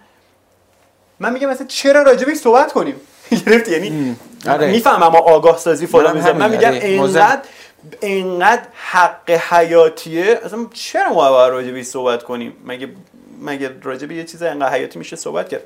من 1.19 1.33
میگم 1.33 1.49
اصلا 1.49 1.67
چرا 1.67 2.01
راجبش 2.01 2.37
صحبت 2.37 2.73
کنیم؟ 2.73 2.95
گرفتی؟ 3.45 3.71
یعنی 3.71 4.15
آره. 4.49 4.71
می‌فهمم 4.71 5.15
آگاه 5.15 5.57
سازی 5.57 5.87
فلان 5.87 6.15
می‌ذارم. 6.15 6.37
من 6.37 6.51
میگم 6.51 6.69
آره. 6.69 6.79
انقدر 6.83 7.41
انقدر 8.01 8.63
حق 8.73 9.31
حیاتیه. 9.31 10.39
اصلا 10.43 10.65
چرا 10.73 11.13
ما 11.13 11.31
باید 11.31 11.51
راجبش 11.51 11.85
صحبت 11.85 12.23
کنیم؟ 12.23 12.53
مگه 12.65 12.89
مگه 13.41 13.71
راجع 13.83 14.07
به 14.07 14.15
یه 14.15 14.23
چیز 14.23 14.43
انقدر 14.43 14.73
حیاتی 14.73 14.99
میشه 14.99 15.15
صحبت 15.15 15.49
کرد؟ 15.49 15.61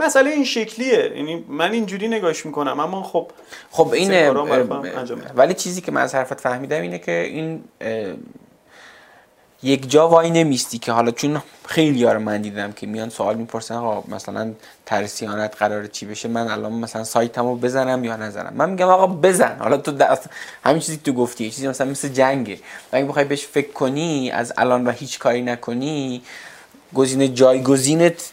مسئله 0.00 0.30
این 0.30 0.44
شکلیه. 0.44 1.12
یعنی 1.16 1.44
من 1.48 1.72
اینجوری 1.72 2.08
نگاش 2.08 2.46
می‌کنم. 2.46 2.80
اما 2.80 3.02
خب 3.02 3.30
خب 3.70 3.92
این 3.92 4.28
ولی 5.34 5.54
چیزی 5.54 5.80
که 5.80 5.92
من 5.92 6.02
از 6.02 6.14
حرفت 6.14 6.40
فهمیدم 6.40 6.82
اینه 6.82 6.98
که 6.98 7.12
این 7.12 7.64
یک 9.62 9.90
جا 9.90 10.08
وای 10.08 10.30
نمیستی 10.30 10.78
که 10.78 10.92
حالا 10.92 11.10
چون 11.10 11.42
خیلی 11.66 12.04
رو 12.04 12.18
من 12.18 12.42
دیدم 12.42 12.72
که 12.72 12.86
میان 12.86 13.08
سوال 13.08 13.36
می‌پرسن 13.36 13.74
آقا 13.74 14.16
مثلا 14.16 14.52
ترسیانت 14.86 15.56
قرار 15.58 15.86
چی 15.86 16.06
بشه؟ 16.06 16.28
من 16.28 16.48
الان 16.48 16.72
مثلا 16.72 17.04
سایتمو 17.04 17.56
بزنم 17.56 18.04
یا 18.04 18.16
نزنم؟ 18.16 18.52
من 18.56 18.70
میگم 18.70 18.88
آقا 18.88 19.06
بزن. 19.06 19.56
حالا 19.58 19.76
تو 19.76 19.92
دست 19.92 20.30
همین 20.64 20.80
چیزی 20.80 20.96
که 20.96 21.02
تو 21.02 21.12
گفتی 21.12 21.50
چیزی 21.50 21.68
مثلا 21.68 21.90
مثل 21.90 22.08
جنگه. 22.08 22.58
اگه 22.92 23.04
بخوای 23.04 23.24
بهش 23.24 23.46
فکر 23.46 23.72
کنی 23.72 24.30
از 24.30 24.52
الان 24.58 24.86
و 24.86 24.90
هیچ 24.90 25.18
کاری 25.18 25.42
نکنی 25.42 26.22
گزینه 26.94 27.28
جایگزینت 27.28 28.30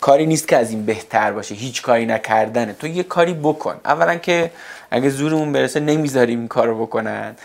کاری 0.00 0.26
نیست 0.26 0.48
که 0.48 0.56
از 0.56 0.70
این 0.70 0.84
بهتر 0.84 1.32
باشه. 1.32 1.54
هیچ 1.54 1.82
کاری 1.82 2.06
نکردنه. 2.06 2.72
تو 2.72 2.86
یه 2.86 3.02
کاری 3.02 3.34
بکن. 3.34 3.74
اولا 3.84 4.14
که 4.16 4.50
اگه 4.90 5.10
زورمون 5.10 5.52
برسه 5.52 5.80
نمی‌ذاریم 5.80 6.38
این 6.38 6.48
کارو 6.48 6.86
بکنن. 6.86 7.36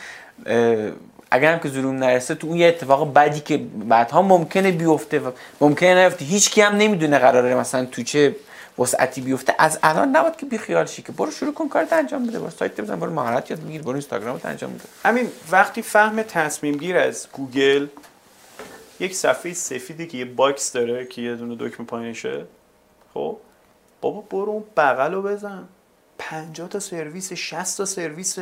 اگر 1.33 1.53
هم 1.53 1.59
که 1.59 1.69
زورمون 1.69 1.97
نرسه 1.97 2.35
تو 2.35 2.47
اون 2.47 2.57
یه 2.57 2.67
اتفاق 2.67 3.13
بدی 3.13 3.39
که 3.39 3.57
بعدها 3.57 4.21
ممکنه 4.21 4.71
بیفته 4.71 5.19
و 5.19 5.31
ممکنه 5.61 6.03
نیفته. 6.03 6.25
هیچ 6.25 6.51
کی 6.51 6.61
هم 6.61 6.75
نمی‌دونه 6.75 7.19
قراره 7.19 7.55
مثلا 7.55 7.85
تو 7.85 8.03
چه 8.03 8.35
وسعتی 8.79 9.21
بیفته. 9.21 9.55
از 9.59 9.79
الان 9.83 10.09
نباید 10.09 10.35
که 10.35 10.45
بیخیال 10.45 10.85
شی 10.85 11.01
که 11.01 11.11
برو 11.11 11.31
شروع 11.31 11.53
کن 11.53 11.67
کارت 11.67 11.93
انجام 11.93 12.27
بده. 12.27 12.39
برو 12.39 12.49
سایت 12.49 12.81
بزن 12.81 12.99
برو 12.99 13.13
مهارت 13.13 13.51
یاد 13.51 13.59
بگیر 13.59 13.81
برو 13.81 13.91
اینستاگرامت 13.91 14.45
انجام 14.45 14.73
بده. 14.73 14.83
همین 15.05 15.27
وقتی 15.51 15.81
فهم 15.81 16.23
تصمیم 16.23 16.77
گیر 16.77 16.97
از 16.97 17.27
گوگل 17.31 17.87
یک 18.99 19.15
صفحه 19.15 19.53
سفیدی 19.53 20.07
که 20.07 20.17
یه 20.17 20.25
box 20.25 20.71
داره 20.71 21.05
که 21.05 21.21
یه 21.21 21.35
دونه 21.35 21.55
دکمه 21.55 21.85
پایینشه 21.85 22.45
خب؟ 23.13 23.37
بابا 24.01 24.21
برو 24.21 24.51
اون 24.51 24.63
بغل 24.77 25.15
بزن. 25.21 25.63
50 26.17 26.69
تا 26.69 26.79
سرویس 26.79 27.33
60 27.33 27.77
تا 27.77 27.85
سرویس 27.85 28.39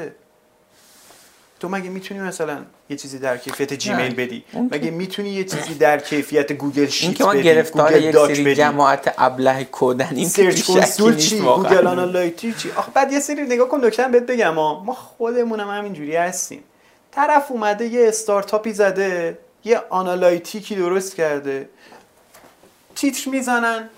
تو 1.62 1.70
مگه 1.70 1.90
می‌تونی 1.90 2.20
مثلا 2.20 2.58
یه 2.90 2.98
چیزی 2.98 3.20
در 3.20 3.38
کیفیت 3.38 3.74
جیمیل 3.74 4.16
بدی؟ 4.16 4.44
مگه 4.54 4.92
می‌تونی 4.92 5.30
یه 5.30 5.44
چیزی 5.44 5.74
در 5.74 6.00
کیفیت 6.00 6.54
Google 6.54 6.88
Sheet 6.88 7.10
بدی 7.10 7.18
که 7.18 7.24
ما 7.24 7.36
گرفتار 7.36 7.98
یک 7.98 8.16
سری 8.16 8.56
جماعت 8.56 9.14
ابله 9.18 9.68
کودنیم 9.72 10.28
Search 10.28 10.64
Console 10.64 11.16
چی؟ 11.16 11.40
Google 11.40 11.88
Analytic 11.88 12.58
چی؟ 12.58 12.72
آخه 12.72 12.92
بعد 12.92 13.12
یه 13.12 13.20
سری 13.20 13.42
نگاه 13.42 13.68
کن 13.68 13.80
دکتر 13.80 14.08
بهت 14.08 14.24
بگم 14.24 14.54
ما 14.54 14.94
خودمونم 14.94 15.70
همینجوری 15.70 16.16
هستیم. 16.16 16.64
طرف 17.12 17.52
اومده 17.52 17.86
یه 17.86 18.08
استارتاپی 18.08 18.74
زده 18.74 19.38
یه 19.66 19.82
analytic 19.90 20.66
ی 20.66 20.76
درست 20.76 21.16
کرده. 21.16 21.70
تیتر 22.96 23.30
می‌زنن. 23.30 23.90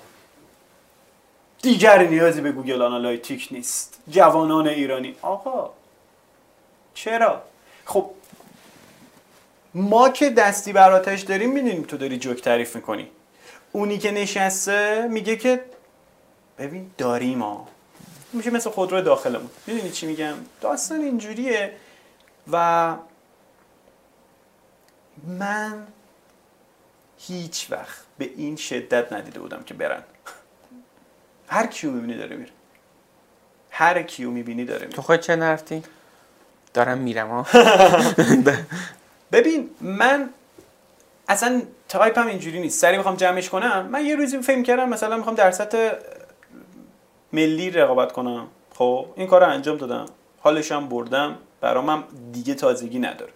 دیگر 1.61 2.07
نیازی 2.07 2.41
به 2.41 2.52
Google 2.52 2.82
Analytic 2.82 3.48
نیست. 3.52 3.99
جوانان 4.10 4.68
ایرانی. 4.68 5.15
آقا 5.22 5.69
چرا؟ 6.94 7.41
خب 7.86 8.12
ما 9.74 10.10
که 10.10 10.30
دستی 10.30 10.74
براتش 10.74 11.22
داریم 11.22 11.54
می‌دونیم 11.54 11.84
تو 11.84 11.98
داری 11.98 12.18
جوک 12.18 12.42
تعریف 12.42 12.76
می‌کنی. 12.76 13.12
اونی 13.72 13.98
که 13.98 14.12
نشسته 14.12 15.08
میگه 15.08 15.36
که 15.36 15.64
ببین 16.58 16.92
داریم 16.98 17.42
ها. 17.42 17.68
میشه 18.34 18.50
مثل 18.50 18.70
خودرو 18.70 19.02
داخلمون. 19.02 19.50
می‌دونی 19.68 19.92
چی 19.92 20.06
میگم؟ 20.06 20.34
داستان 20.62 21.02
اینجوریه 21.02 21.74
و 22.52 22.96
من 25.28 25.88
هیچ 27.18 27.68
وقت 27.72 28.02
به 28.18 28.30
این 28.38 28.56
شدت 28.56 29.14
ندیده 29.14 29.40
بودم 29.40 29.64
که 29.64 29.74
برن. 29.74 30.04
هر 31.48 31.68
کیو 31.68 31.92
می‌بینی 31.92 32.18
داره 32.18 32.36
میره. 32.36 32.52
هر 33.70 34.04
کیو 34.04 34.32
می‌بینی 34.32 34.66
داره 34.66 34.82
میره. 34.82 34.96
تو 34.96 35.02
خود 35.02 35.20
چه 35.20 35.36
نرفتی؟ 35.36 35.84
دارم 36.74 36.98
میرم 36.98 37.30
ها 37.30 37.45
ببین 39.32 39.70
من 39.82 40.30
اصلا 41.28 41.62
تایپم 41.90 42.28
اینجوری 42.28 42.60
نیست. 42.60 42.80
سری 42.80 42.98
می‌خوام 42.98 43.16
جمعش 43.16 43.50
کنم. 43.50 43.88
من 43.91 44.06
یه 44.06 44.16
روزی 44.16 44.41
فکر 44.41 44.62
کردم 44.62 44.90
مثلا 44.90 45.18
می‌خوام 45.18 45.36
در 45.36 45.52
سطح 45.52 45.91
ملی 47.34 47.70
رقابت 47.70 48.12
کنم. 48.12 48.48
خب 48.76 49.06
این 49.16 49.28
کار 49.28 49.41
رو 49.41 49.50
انجام 49.52 49.78
دادم. 49.78 50.06
حالشم 50.40 50.88
بردم. 50.88 51.38
برام 51.62 52.04
دیگه 52.32 52.54
تازگی 52.56 53.00
نداره. 53.00 53.32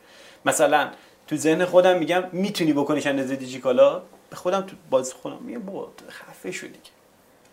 مثلا 0.46 0.90
تو 1.28 1.36
ذهن 1.36 1.66
خودم 1.66 1.98
میگم 1.98 2.24
می‌تونی 2.32 2.74
بکنیش 2.74 3.08
اندازه 3.08 3.36
دیجیکالا 3.36 4.02
به 4.30 4.36
خودم 4.36 4.62
تو 4.62 4.76
باز 4.90 5.14
خودم 5.14 5.38
میگم 5.42 5.62
بابا 5.62 5.92
خفه 6.10 6.52
شدی 6.52 6.80
که 6.84 6.92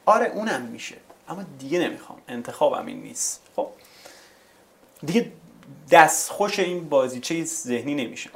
آره 0.07 0.27
اونم 0.27 0.63
میشه. 0.63 0.97
اما 1.29 1.43
دیگه 1.59 1.79
نمی‌خوام. 1.79 2.19
انتخابم 2.29 2.87
این 2.87 3.03
نیست. 3.03 3.43
خب؟ 3.57 3.69
دیگه 5.07 5.33
دست 5.91 6.31
خوش 6.31 6.59
این 6.59 6.89
بازی 6.89 7.21
چه 7.21 7.45
ذهنی 7.45 7.95
نمیشه. 7.95 8.31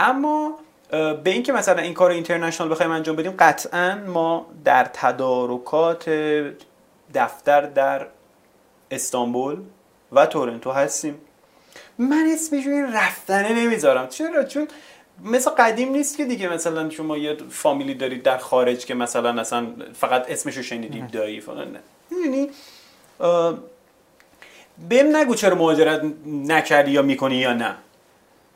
اما 0.00 0.58
به 0.90 1.20
اینکه 1.24 1.52
مثلا 1.52 1.82
این 1.82 1.94
کار 1.94 2.10
اینترنشنال 2.10 2.70
بخوایم 2.70 2.92
انجام 2.92 3.16
بدیم 3.16 3.34
قطعا 3.38 3.94
ما 4.06 4.46
در 4.64 4.84
تدارکات 4.84 6.10
دفتر 7.14 7.60
در 7.60 8.06
استانبول 8.90 9.56
و 10.12 10.26
تورنتو 10.26 10.70
هستیم. 10.70 11.20
من 11.98 12.28
اسمش 12.34 12.66
این 12.66 12.92
رفتنه 12.92 13.52
نمی‌ذارم. 13.52 14.08
چرا؟ 14.08 14.44
چون 14.44 14.68
مثل 15.24 15.50
قدیم 15.50 15.92
نیست 15.92 16.16
که 16.16 16.24
دیگه 16.24 16.48
مثلا 16.48 16.90
شما 16.90 17.18
یه 17.18 17.36
فامیلی 17.50 17.94
دارید 17.94 18.22
در 18.22 18.38
خارج 18.38 18.84
که 18.84 18.94
مثلا 18.94 19.40
اصلا 19.40 19.66
فقط 19.94 20.30
اسمشو 20.30 20.62
شنیدید 20.62 21.10
دایی 21.10 21.40
فلان. 21.40 21.72
نه. 21.72 21.80
می‌دونی 22.10 22.50
بهم 24.88 25.16
نگو 25.16 25.34
چرا 25.34 25.54
مهاجرت 25.54 26.02
نکردی 26.26 26.90
یا 26.90 27.02
می‌کنی 27.02 27.36
یا 27.36 27.52
نه. 27.52 27.74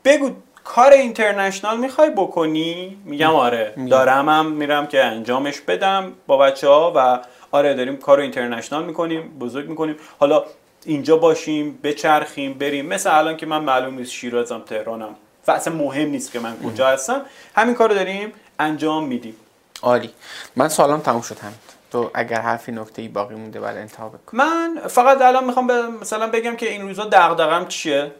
بگو 0.05 0.31
کار 0.63 0.91
اینترنشنال 0.91 1.77
می‌خوای 1.77 2.09
بکنی؟ 2.09 2.97
میگم 3.05 3.35
آره 3.35 3.73
دارم 3.89 4.29
هم 4.29 4.51
میرم 4.51 4.87
که 4.87 5.03
انجامش 5.03 5.61
بدم 5.61 6.13
با 6.27 6.37
بچه 6.37 6.67
ها 6.67 6.93
و 6.95 7.19
آره 7.51 7.73
داریم 7.73 7.97
کار 7.97 8.19
اینترنشنال 8.19 8.85
می‌کنیم 8.85 9.37
بزرگ 9.39 9.69
می‌کنیم. 9.69 9.95
حالا 10.19 10.43
اینجا 10.85 11.17
باشیم 11.17 11.79
بچرخیم 11.83 12.53
بریم. 12.53 12.85
مثل 12.85 13.17
الان 13.17 13.37
که 13.37 13.45
من 13.45 13.63
معلوم 13.63 13.95
نیست 13.95 14.11
شیرازم 14.11 14.59
تهرانم. 14.59 15.15
و 15.47 15.51
اصلا 15.51 15.73
مهم 15.73 16.09
نیست 16.09 16.31
که 16.31 16.39
من 16.39 16.57
کجا 16.59 16.87
هستم. 16.87 17.21
همین 17.55 17.75
کار 17.75 17.89
رو 17.89 17.95
داریم 17.95 18.33
انجام 18.59 19.07
میدیم. 19.07 19.35
عالی. 19.81 20.09
من 20.55 20.69
سوالم 20.69 20.99
تموم 20.99 21.21
شد 21.21 21.39
هم 21.39 21.53
تو 21.95 22.11
اگر 22.13 22.41
حرفی 22.41 22.71
نکته 22.71 23.01
ای 23.01 23.07
باقی 23.07 23.35
مونده 23.35 23.59
بعد 23.59 23.77
انتها 23.77 24.09
بکن 24.09 24.37
من 24.37 24.81
فقط 24.87 25.21
الان 25.21 25.43
می‌خوام 25.43 25.97
مثلا 25.97 26.27
بگم 26.29 26.55
که 26.55 26.69
این 26.69 26.81
روزا 26.81 27.05
دغدغم 27.05 27.67
چیه؟ 27.67 28.11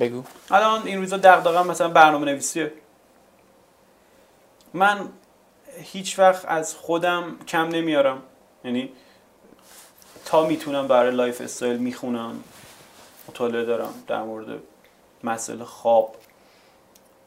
بگو. 0.00 0.22
الان 0.50 0.86
این 0.86 0.98
روزا 0.98 1.16
دغدغم 1.16 1.66
مثلا 1.66 1.88
برنامه 1.88 2.24
نویسیه 2.24 2.72
من 4.74 5.08
هیچ 5.82 6.18
وقت 6.18 6.44
از 6.48 6.74
خودم 6.74 7.36
کم 7.48 7.68
نمیارم. 7.68 8.22
یعنی 8.64 8.92
تا 10.24 10.46
می‌تونم 10.46 10.88
برای 10.88 11.10
lifestyle 11.10 11.76
می‌خونم 11.76 12.44
مطالعه 13.28 13.64
دارم 13.64 13.94
در 14.06 14.22
مورد 14.22 14.58
مسئله 15.24 15.64
خواب 15.64 16.16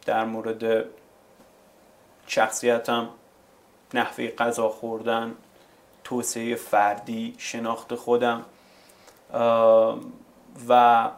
در 0.06 0.26
مورد 0.26 0.86
شخصیتم 2.28 3.10
نحوه 3.94 4.28
غذا 4.28 4.70
خوردن. 4.70 5.36
توسعه 6.10 6.56
فردی 6.56 7.36
شناخت 7.38 7.96
خودم. 7.96 8.46
و 10.70 11.10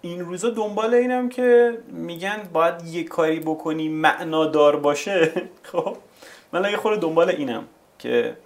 این 0.00 0.20
روزا 0.20 0.50
دنبال 0.50 0.94
اینم 0.94 1.28
که 1.28 1.78
میگن 1.88 2.48
باید 2.52 2.86
یه 2.86 3.04
کاری 3.04 3.40
بکنی 3.40 3.88
معنادار 3.88 4.76
باشه. 4.76 5.32
خب 5.72 5.96
من 6.52 6.70
یه 6.70 6.76
خورده 6.76 7.00
دنبال 7.00 7.28
اینم 7.30 7.64
که 7.98 8.36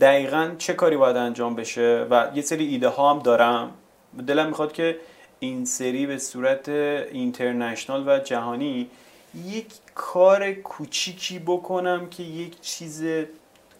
دقیقا 0.00 0.50
چه 0.58 0.72
کاری 0.72 0.96
باید 0.96 1.16
انجام 1.16 1.54
بشه 1.54 2.06
و 2.10 2.30
یه 2.34 2.42
سری 2.42 2.66
ایده 2.66 2.88
ها 2.88 3.10
هم 3.10 3.18
دارم. 3.18 3.70
دلم 4.26 4.46
می‌خواد 4.46 4.72
که 4.72 4.96
این 5.38 5.64
سری 5.64 6.06
به 6.06 6.18
صورت 6.18 6.68
اینترنشنال 6.68 8.08
و 8.08 8.18
جهانی 8.18 8.90
یک 9.46 9.66
کار 9.94 10.52
کوچیکی 10.52 11.38
بکنم 11.38 12.10
که 12.10 12.22
یک 12.22 12.60
چیز 12.60 13.04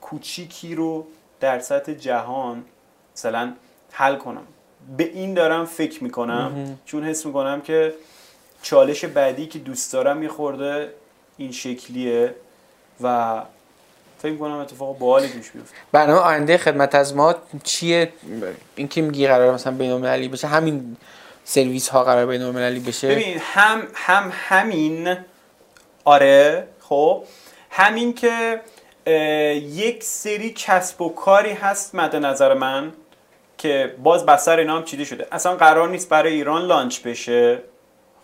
کوچیکی 0.01 0.75
رو 0.75 1.07
در 1.41 1.61
سطح 1.61 1.93
جهان 1.93 2.65
مثلا 3.17 3.53
حل 3.93 4.17
کنم. 4.17 4.43
به 4.97 5.05
این 5.05 5.35
دارم 5.35 5.67
فکر 5.67 6.05
می‌کنم 6.05 6.79
چون 6.85 7.05
حس 7.05 7.27
می‌کنم 7.27 7.61
که 7.61 7.95
چالش 8.63 9.05
بعدی 9.05 9.47
که 9.47 9.59
دوست 9.59 9.93
دارم 9.93 10.17
میخورده 10.17 10.95
این 11.37 11.53
شکلیه 11.53 12.35
و 13.01 13.43
فکر 14.19 14.33
می‌کنم 14.33 14.53
اتفاق 14.53 14.99
باحالی 14.99 15.29
توش 15.29 15.51
بیفته 15.51 15.77
برنامه 15.93 16.21
آینده 16.21 16.59
خدمت 16.59 16.95
از 16.95 17.15
ما 17.15 17.35
چیه؟ 17.65 18.13
این 18.77 18.89
که 18.89 19.03
میگی 19.03 19.27
قرار 19.27 19.55
مثلا 19.55 19.73
بین 19.73 19.91
المللی 19.91 20.29
بشه 20.29 20.47
همین 20.47 20.97
سرویس 21.45 21.89
ها 21.89 22.05
قرار 22.05 22.27
بین 22.27 22.43
المللی 22.43 22.81
بشه. 22.81 23.09
ببین 23.09 23.39
هم 23.41 23.83
هم 23.95 24.33
همین 24.35 25.17
آره 26.05 26.69
خب. 26.81 27.25
همین 27.71 28.15
که 28.15 28.61
یک 29.57 30.05
سری 30.05 30.51
کسب 30.57 31.03
و 31.03 31.09
کاری 31.09 31.53
هست 31.53 31.95
مد 31.95 32.17
نظر 32.17 32.55
من 32.55 32.93
که 33.59 33.95
باز 34.03 34.27
بستر 34.27 34.59
اینا 34.59 34.77
هم 34.77 34.85
چیده 34.85 35.05
شده. 35.05 35.27
اصلا 35.33 35.57
قرار 35.57 35.89
نیست 35.89 36.09
برای 36.09 36.33
ایران 36.33 36.63
لانچ 36.63 37.01
بشه 37.01 37.59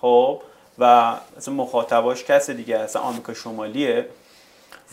خب. 0.00 0.42
و 0.78 1.14
اصلا 1.36 1.54
مخاطباش 1.54 2.24
کس 2.24 2.50
دیگه 2.50 2.78
اصلا 2.78 3.02
آمریکا 3.02 3.34
شمالیه. 3.34 4.06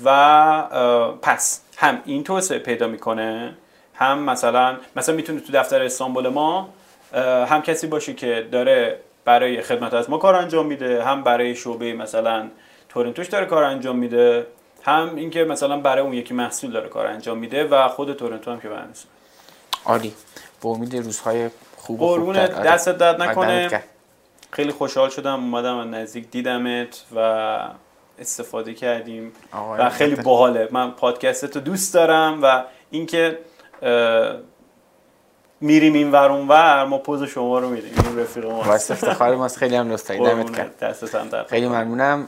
و 0.03 1.17
پس 1.21 1.61
هم 1.77 2.01
این 2.05 2.23
توسعه 2.23 2.59
پیدا 2.59 2.87
می‌کنه 2.87 3.53
هم 3.93 4.19
مثلا 4.19 4.77
مثلا 4.95 5.15
می‌تونه 5.15 5.39
تو 5.39 5.53
دفتر 5.53 5.81
استانبول 5.83 6.27
ما 6.27 6.69
هم 7.47 7.61
کسی 7.61 7.87
باشه 7.87 8.13
که 8.13 8.47
داره 8.51 8.99
برای 9.25 9.61
خدمت 9.61 9.93
از 9.93 10.09
ما 10.09 10.17
کار 10.17 10.35
انجام 10.35 10.65
میده 10.65 11.03
هم 11.03 11.23
برای 11.23 11.55
شعبه 11.55 11.93
مثلا 11.93 12.49
تورنتوش 12.89 13.27
داره 13.27 13.45
کار 13.45 13.63
انجام 13.63 13.97
میده 13.97 14.47
هم 14.83 15.15
اینکه 15.15 15.43
مثلا 15.43 15.77
برای 15.77 16.03
اون 16.03 16.13
یکی 16.13 16.33
محصول 16.33 16.71
داره 16.71 16.89
کار 16.89 17.07
انجام 17.07 17.37
میده 17.37 17.67
و 17.67 17.87
خود 17.87 18.13
تورنتو 18.13 18.51
هم 18.51 18.59
که 18.59 18.69
برنامه 18.69 18.93
عالی. 19.85 20.13
با 20.61 20.69
امید 20.69 20.95
روزهای 20.95 21.49
خوب 21.77 21.99
قربون 21.99 22.35
دست 22.45 22.89
درد 22.89 23.21
نکنه. 23.21 23.83
خیلی 24.51 24.71
خوشحال 24.71 25.09
شدم. 25.09 25.33
اومدم 25.33 25.77
و 25.77 25.83
نزدیک 25.83 26.31
دیدمت 26.31 27.03
و 27.15 27.59
استفاده 28.19 28.73
کردیم. 28.73 29.31
و 29.79 29.89
خیلی 29.89 30.15
باحاله. 30.15 30.67
من 30.71 30.91
پادکست 30.91 31.45
تو 31.45 31.59
دوست 31.59 31.93
دارم 31.93 32.39
و 32.43 32.63
اینکه 32.91 33.39
میریم 35.61 35.93
این 35.93 36.11
ور 36.11 36.31
اون 36.31 36.47
ور 36.47 36.85
ما 36.85 36.97
پوز 36.97 37.23
شما 37.23 37.59
رو 37.59 37.69
میدیم. 37.69 37.91
این 38.05 38.19
رفیق 38.19 38.45
ما 38.45 38.73
افتخار 38.73 39.35
ماست. 39.35 39.57
خیلی 39.57 39.75
هم 39.75 39.91
لطفی 39.91 40.17
دمت 40.17 40.55
کرد 40.55 41.45
خیلی 41.49 41.67
ممنونم. 41.67 42.27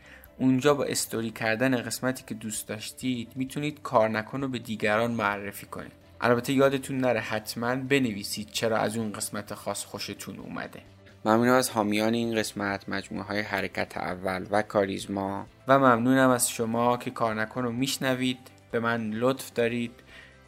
اونجا 0.41 0.73
با 0.73 0.83
استوری 0.83 1.29
کردن 1.31 1.81
قسمتی 1.81 2.23
که 2.27 2.33
دوست 2.33 2.67
داشتید 2.67 3.31
می‌تونید 3.35 3.81
کار 3.81 4.09
نکن 4.09 4.41
رو 4.41 4.47
به 4.47 4.59
دیگران 4.59 5.11
معرفی 5.11 5.65
کنید. 5.65 5.91
البته 6.21 6.53
یادتون 6.53 6.97
نره 6.97 7.19
حتما 7.19 7.75
بنویسید 7.75 8.49
چرا 8.51 8.77
از 8.77 8.97
اون 8.97 9.11
قسمت 9.11 9.53
خاص 9.53 9.85
خوشتون 9.85 10.39
اومده. 10.39 10.81
ممنونم 11.25 11.53
از 11.53 11.69
حامیان 11.69 12.13
این 12.13 12.35
قسمت 12.35 12.89
مجموعه 12.89 13.25
های 13.25 13.39
حرکت 13.39 13.97
اول 13.97 14.45
و 14.51 14.61
کاریزما. 14.61 15.45
و 15.67 15.79
ممنونم 15.79 16.29
از 16.29 16.49
شما 16.49 16.97
که 16.97 17.11
کار 17.11 17.35
نکن 17.35 17.63
رو 17.63 17.71
میشنوید. 17.71 18.39
به 18.71 18.79
من 18.79 19.11
لطف 19.11 19.53
دارید. 19.53 19.91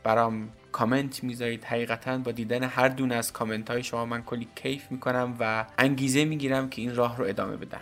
برام 0.04 0.50
کامنت 0.72 1.24
می‌ذارید. 1.24 1.64
حقیقتا 1.64 2.18
با 2.18 2.32
دیدن 2.32 2.64
هر 2.64 2.88
دونه 2.88 3.16
از 3.16 3.34
کامنت 3.34 3.72
های 3.72 3.84
شما 3.84 4.06
من 4.06 4.24
کلی 4.24 4.48
کیف 4.56 4.92
می‌کنم 4.92 5.36
و 5.40 5.66
انگیزه 5.78 6.26
می‌گیرم 6.26 6.70
که 6.70 6.82
این 6.82 6.96
راه 6.96 7.18
رو 7.18 7.26
ادامه 7.26 7.58
بدم. 7.58 7.82